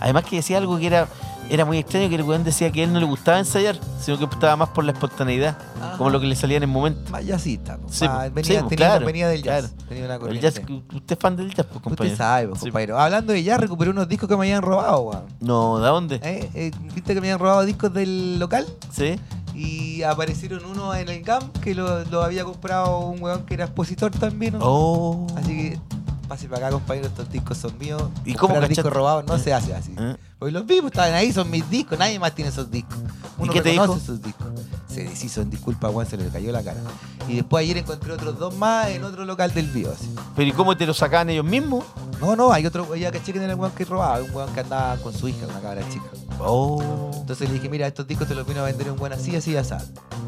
Además 0.00 0.24
que 0.24 0.36
decía 0.36 0.56
algo 0.58 0.78
que 0.78 0.86
era, 0.86 1.08
era 1.48 1.64
muy 1.64 1.78
extraño, 1.78 2.08
que 2.08 2.14
el 2.16 2.22
weón 2.22 2.44
decía 2.44 2.70
que 2.72 2.80
a 2.80 2.84
él 2.84 2.92
no 2.92 3.00
le 3.00 3.06
gustaba 3.06 3.38
ensayar, 3.38 3.78
sino 4.00 4.18
que 4.18 4.24
estaba 4.24 4.56
más 4.56 4.68
por 4.70 4.84
la 4.84 4.92
espontaneidad, 4.92 5.56
Ajá. 5.80 5.96
como 5.98 6.10
lo 6.10 6.20
que 6.20 6.26
le 6.26 6.36
salía 6.36 6.56
en 6.56 6.64
el 6.64 6.68
momento. 6.68 7.10
Más 7.10 7.24
jazzista. 7.24 7.78
Sí, 7.90 8.06
po. 8.06 8.14
venía, 8.32 8.60
Sí, 8.62 8.66
tenía- 8.68 8.76
claro, 8.76 9.06
venía 9.06 9.28
del 9.28 9.42
jazz. 9.42 9.70
claro. 9.70 9.84
Tenía 9.88 10.04
una 10.04 10.30
El 10.30 10.40
jazz, 10.40 10.60
usted 10.94 11.16
es 11.16 11.18
fan 11.18 11.36
del 11.36 11.54
jazz, 11.54 11.66
pues, 11.66 11.82
compañero. 11.82 12.12
Usted 12.14 12.16
sabe, 12.24 12.48
po, 12.48 12.54
Sí. 12.56 12.60
compañero. 12.62 12.98
Hablando 12.98 13.32
de 13.32 13.42
jazz, 13.42 13.60
recuperé 13.60 13.90
unos 13.90 14.08
discos 14.08 14.28
que 14.28 14.36
me 14.36 14.42
habían 14.46 14.62
robado, 14.62 15.00
weón. 15.02 15.22
No, 15.40 15.78
¿de 15.78 15.86
dónde? 15.88 16.16
¿Eh? 16.22 16.50
Eh, 16.54 16.70
¿Viste 16.94 17.14
que 17.14 17.20
me 17.20 17.28
habían 17.28 17.38
robado 17.38 17.64
discos 17.64 17.92
del 17.92 18.38
local? 18.38 18.66
Sí. 18.92 19.18
Y 19.54 20.02
aparecieron 20.02 20.64
unos 20.66 20.96
en 20.96 21.08
el 21.08 21.22
GAM 21.22 21.50
que 21.62 21.74
lo, 21.74 22.04
lo 22.04 22.22
había 22.22 22.44
comprado 22.44 22.98
un 23.06 23.22
weón 23.22 23.46
que 23.46 23.54
era 23.54 23.64
expositor 23.64 24.10
también. 24.10 24.58
¿no? 24.58 24.60
Oh. 24.62 25.26
Así 25.36 25.56
que 25.56 25.80
pase 26.28 26.48
para 26.48 26.66
acá, 26.68 26.74
compañero, 26.76 27.06
estos 27.08 27.28
discos 27.30 27.56
son 27.58 27.76
míos. 27.78 28.02
¿Y 28.24 28.34
cómo 28.34 28.54
Comprar 28.54 28.62
cachaste? 28.62 28.82
discos 28.82 28.92
robados 28.92 29.24
no 29.26 29.38
se 29.38 29.52
hace 29.54 29.74
así. 29.74 29.94
¿Eh? 29.98 30.16
Porque 30.38 30.52
los 30.52 30.66
vivos 30.66 30.90
estaban 30.90 31.14
ahí, 31.14 31.32
son 31.32 31.50
mis 31.50 31.68
discos, 31.70 31.98
nadie 31.98 32.18
más 32.18 32.34
tiene 32.34 32.50
esos 32.50 32.70
discos. 32.70 32.96
Uno 33.38 33.52
qué 33.52 33.60
te 33.62 33.70
dijo? 33.70 33.94
esos 33.96 34.20
discos. 34.22 34.46
Se 34.88 35.04
deshizo 35.04 35.42
en 35.42 35.50
disculpa, 35.50 35.90
weón, 35.90 36.08
se 36.08 36.16
le 36.16 36.28
cayó 36.28 36.52
la 36.52 36.62
cara. 36.62 36.80
Y 37.28 37.36
después 37.36 37.62
ayer 37.62 37.76
encontré 37.78 38.12
otros 38.12 38.38
dos 38.38 38.54
más 38.56 38.88
en 38.88 39.04
otro 39.04 39.24
local 39.24 39.52
del 39.52 39.66
bio. 39.66 39.92
Así. 39.92 40.14
Pero 40.34 40.48
¿y 40.48 40.52
cómo 40.52 40.76
te 40.76 40.86
lo 40.86 40.94
sacaban 40.94 41.28
ellos 41.30 41.44
mismos? 41.44 41.84
No, 42.20 42.34
no, 42.34 42.50
hay 42.52 42.64
otro, 42.66 42.94
ya 42.96 43.12
caché 43.12 43.32
que 43.32 43.38
era 43.42 43.52
el 43.52 43.58
weón 43.58 43.72
que 43.72 43.84
robaba, 43.84 44.22
un 44.22 44.30
weón 44.34 44.52
que 44.54 44.60
andaba 44.60 44.96
con 44.96 45.12
su 45.12 45.28
hija, 45.28 45.46
una 45.46 45.60
cabra 45.60 45.86
chica. 45.90 46.06
Oh. 46.40 47.10
Entonces 47.14 47.48
le 47.48 47.54
dije, 47.54 47.68
mira, 47.68 47.86
estos 47.86 48.06
discos 48.06 48.26
te 48.28 48.34
los 48.34 48.46
vino 48.46 48.60
a 48.60 48.64
vender 48.64 48.90
un 48.90 48.96
buen 48.98 49.12
así, 49.12 49.36
así, 49.36 49.54
así. 49.56 49.74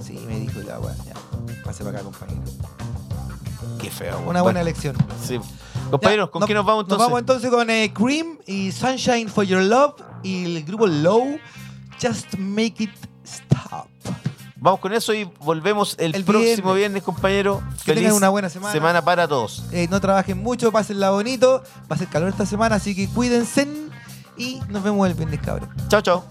Sí, 0.04 0.18
me 0.26 0.38
dijo 0.38 0.60
la 0.60 0.78
weón, 0.78 0.96
ya. 1.06 1.14
Pase 1.64 1.84
para 1.84 1.98
acá, 1.98 2.04
compañero. 2.04 2.42
Qué 3.80 3.90
feo. 3.90 4.16
Una 4.18 4.24
buena 4.24 4.42
Bueno, 4.42 4.60
elección. 4.60 4.96
Sí. 5.24 5.38
Compañeros, 5.90 6.30
¿con 6.30 6.46
qué 6.46 6.54
nos 6.54 6.64
vamos 6.66 6.84
entonces? 6.84 6.98
Nos 6.98 7.06
vamos 7.06 7.20
entonces 7.20 7.50
con 7.50 7.70
eh, 7.70 7.92
Cream 7.94 8.38
y 8.46 8.72
Sunshine 8.72 9.28
for 9.28 9.44
Your 9.44 9.62
Love 9.62 9.94
y 10.22 10.44
el 10.56 10.64
grupo 10.64 10.86
Low, 10.86 11.38
Just 12.00 12.36
Make 12.38 12.74
It 12.84 12.90
Stop. 13.24 13.88
Vamos 14.56 14.80
con 14.80 14.92
eso 14.92 15.14
y 15.14 15.24
volvemos 15.24 15.94
el, 15.98 16.14
El 16.14 16.24
próximo 16.24 16.74
viernes. 16.74 16.76
viernes, 16.76 17.02
compañero. 17.04 17.62
Que 17.84 17.94
tengan 17.94 18.12
una 18.14 18.28
buena 18.28 18.48
semana. 18.48 18.72
Semana 18.72 19.02
para 19.04 19.28
todos. 19.28 19.64
Eh, 19.70 19.86
no 19.88 20.00
trabajen 20.00 20.38
mucho, 20.38 20.72
pásenla 20.72 21.10
bonito. 21.10 21.62
Va 21.90 21.94
a 21.94 21.98
ser 21.98 22.08
calor 22.08 22.28
esta 22.28 22.44
semana, 22.44 22.76
así 22.76 22.94
que 22.94 23.08
cuídense 23.08 23.68
y 24.36 24.60
nos 24.68 24.82
vemos 24.82 25.06
el 25.08 25.14
viernes, 25.14 25.40
cabrón. 25.40 25.70
Chao, 25.88 26.00
chao. 26.00 26.24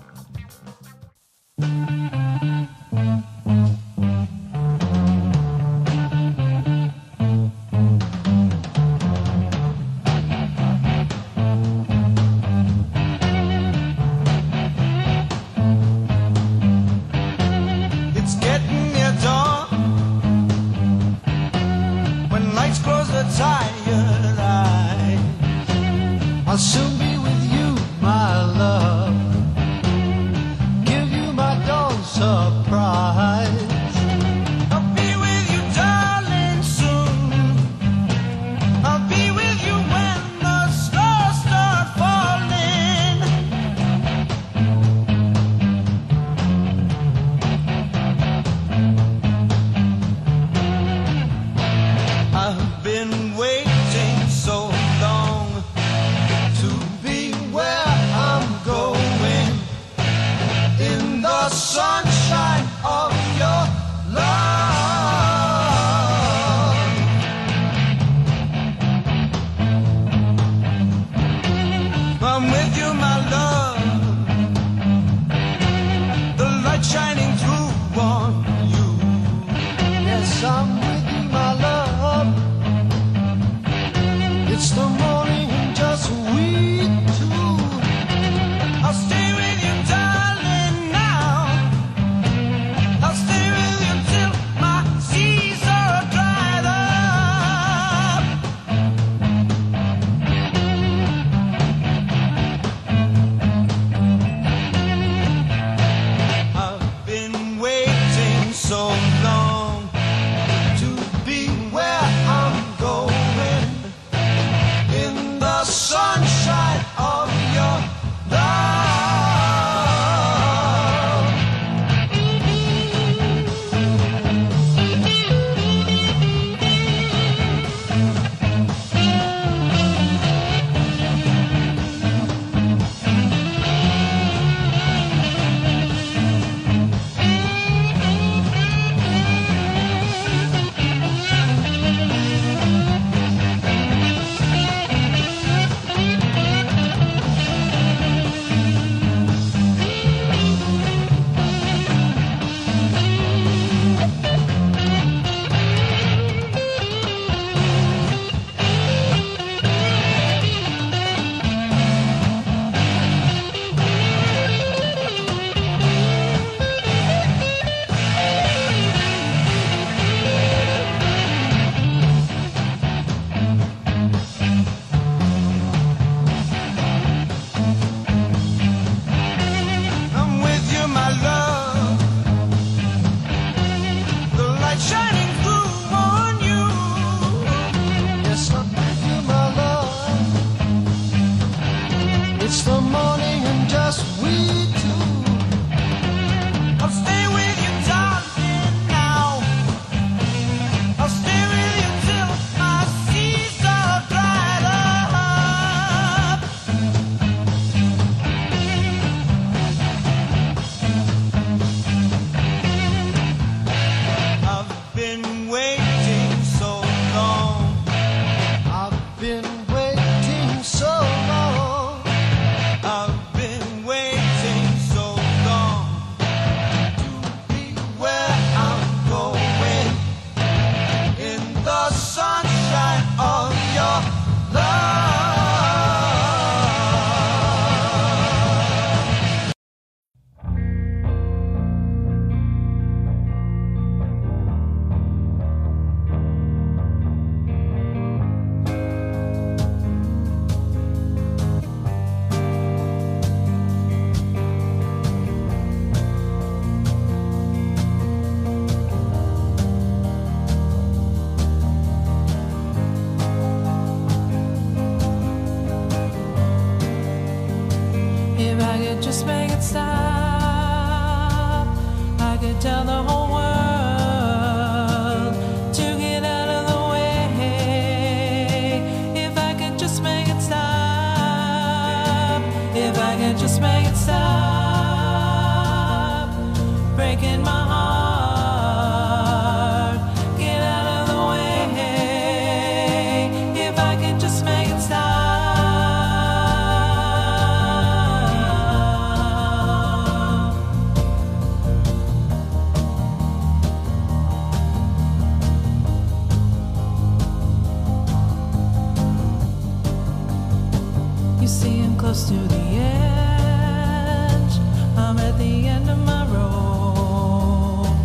being 311.78 311.96
close 311.96 312.28
to 312.28 312.34
the 312.34 312.64
edge. 312.80 314.54
I'm 314.98 315.20
at 315.20 315.38
the 315.38 315.68
end 315.68 315.88
of 315.92 316.00
my 316.00 316.26
rope. 316.26 317.98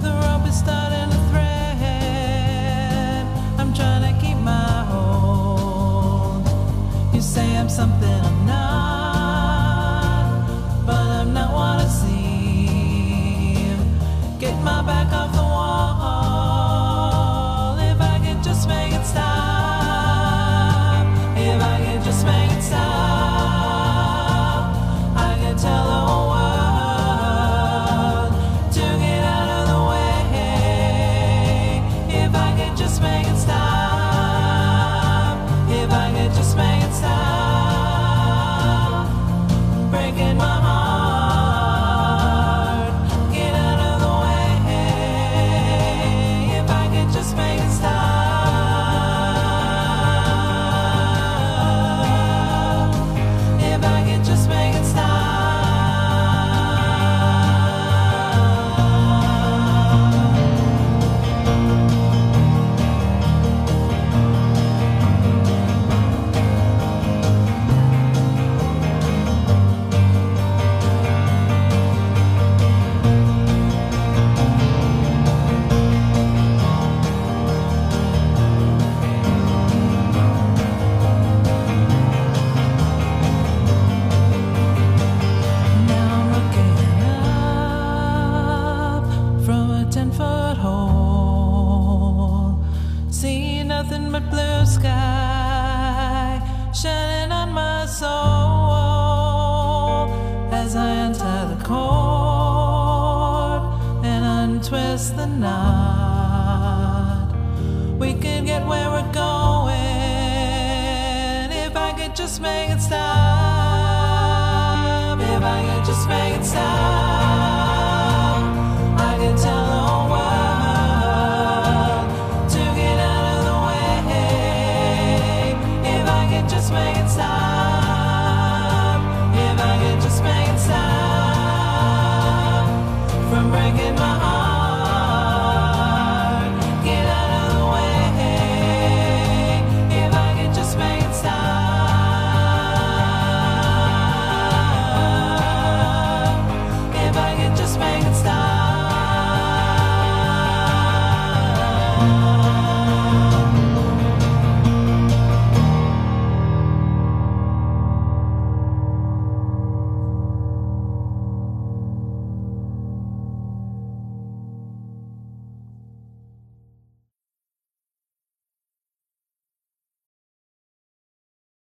The 0.00 0.12
rope 0.22 0.46
is 0.46 0.58
starting. 0.58 0.95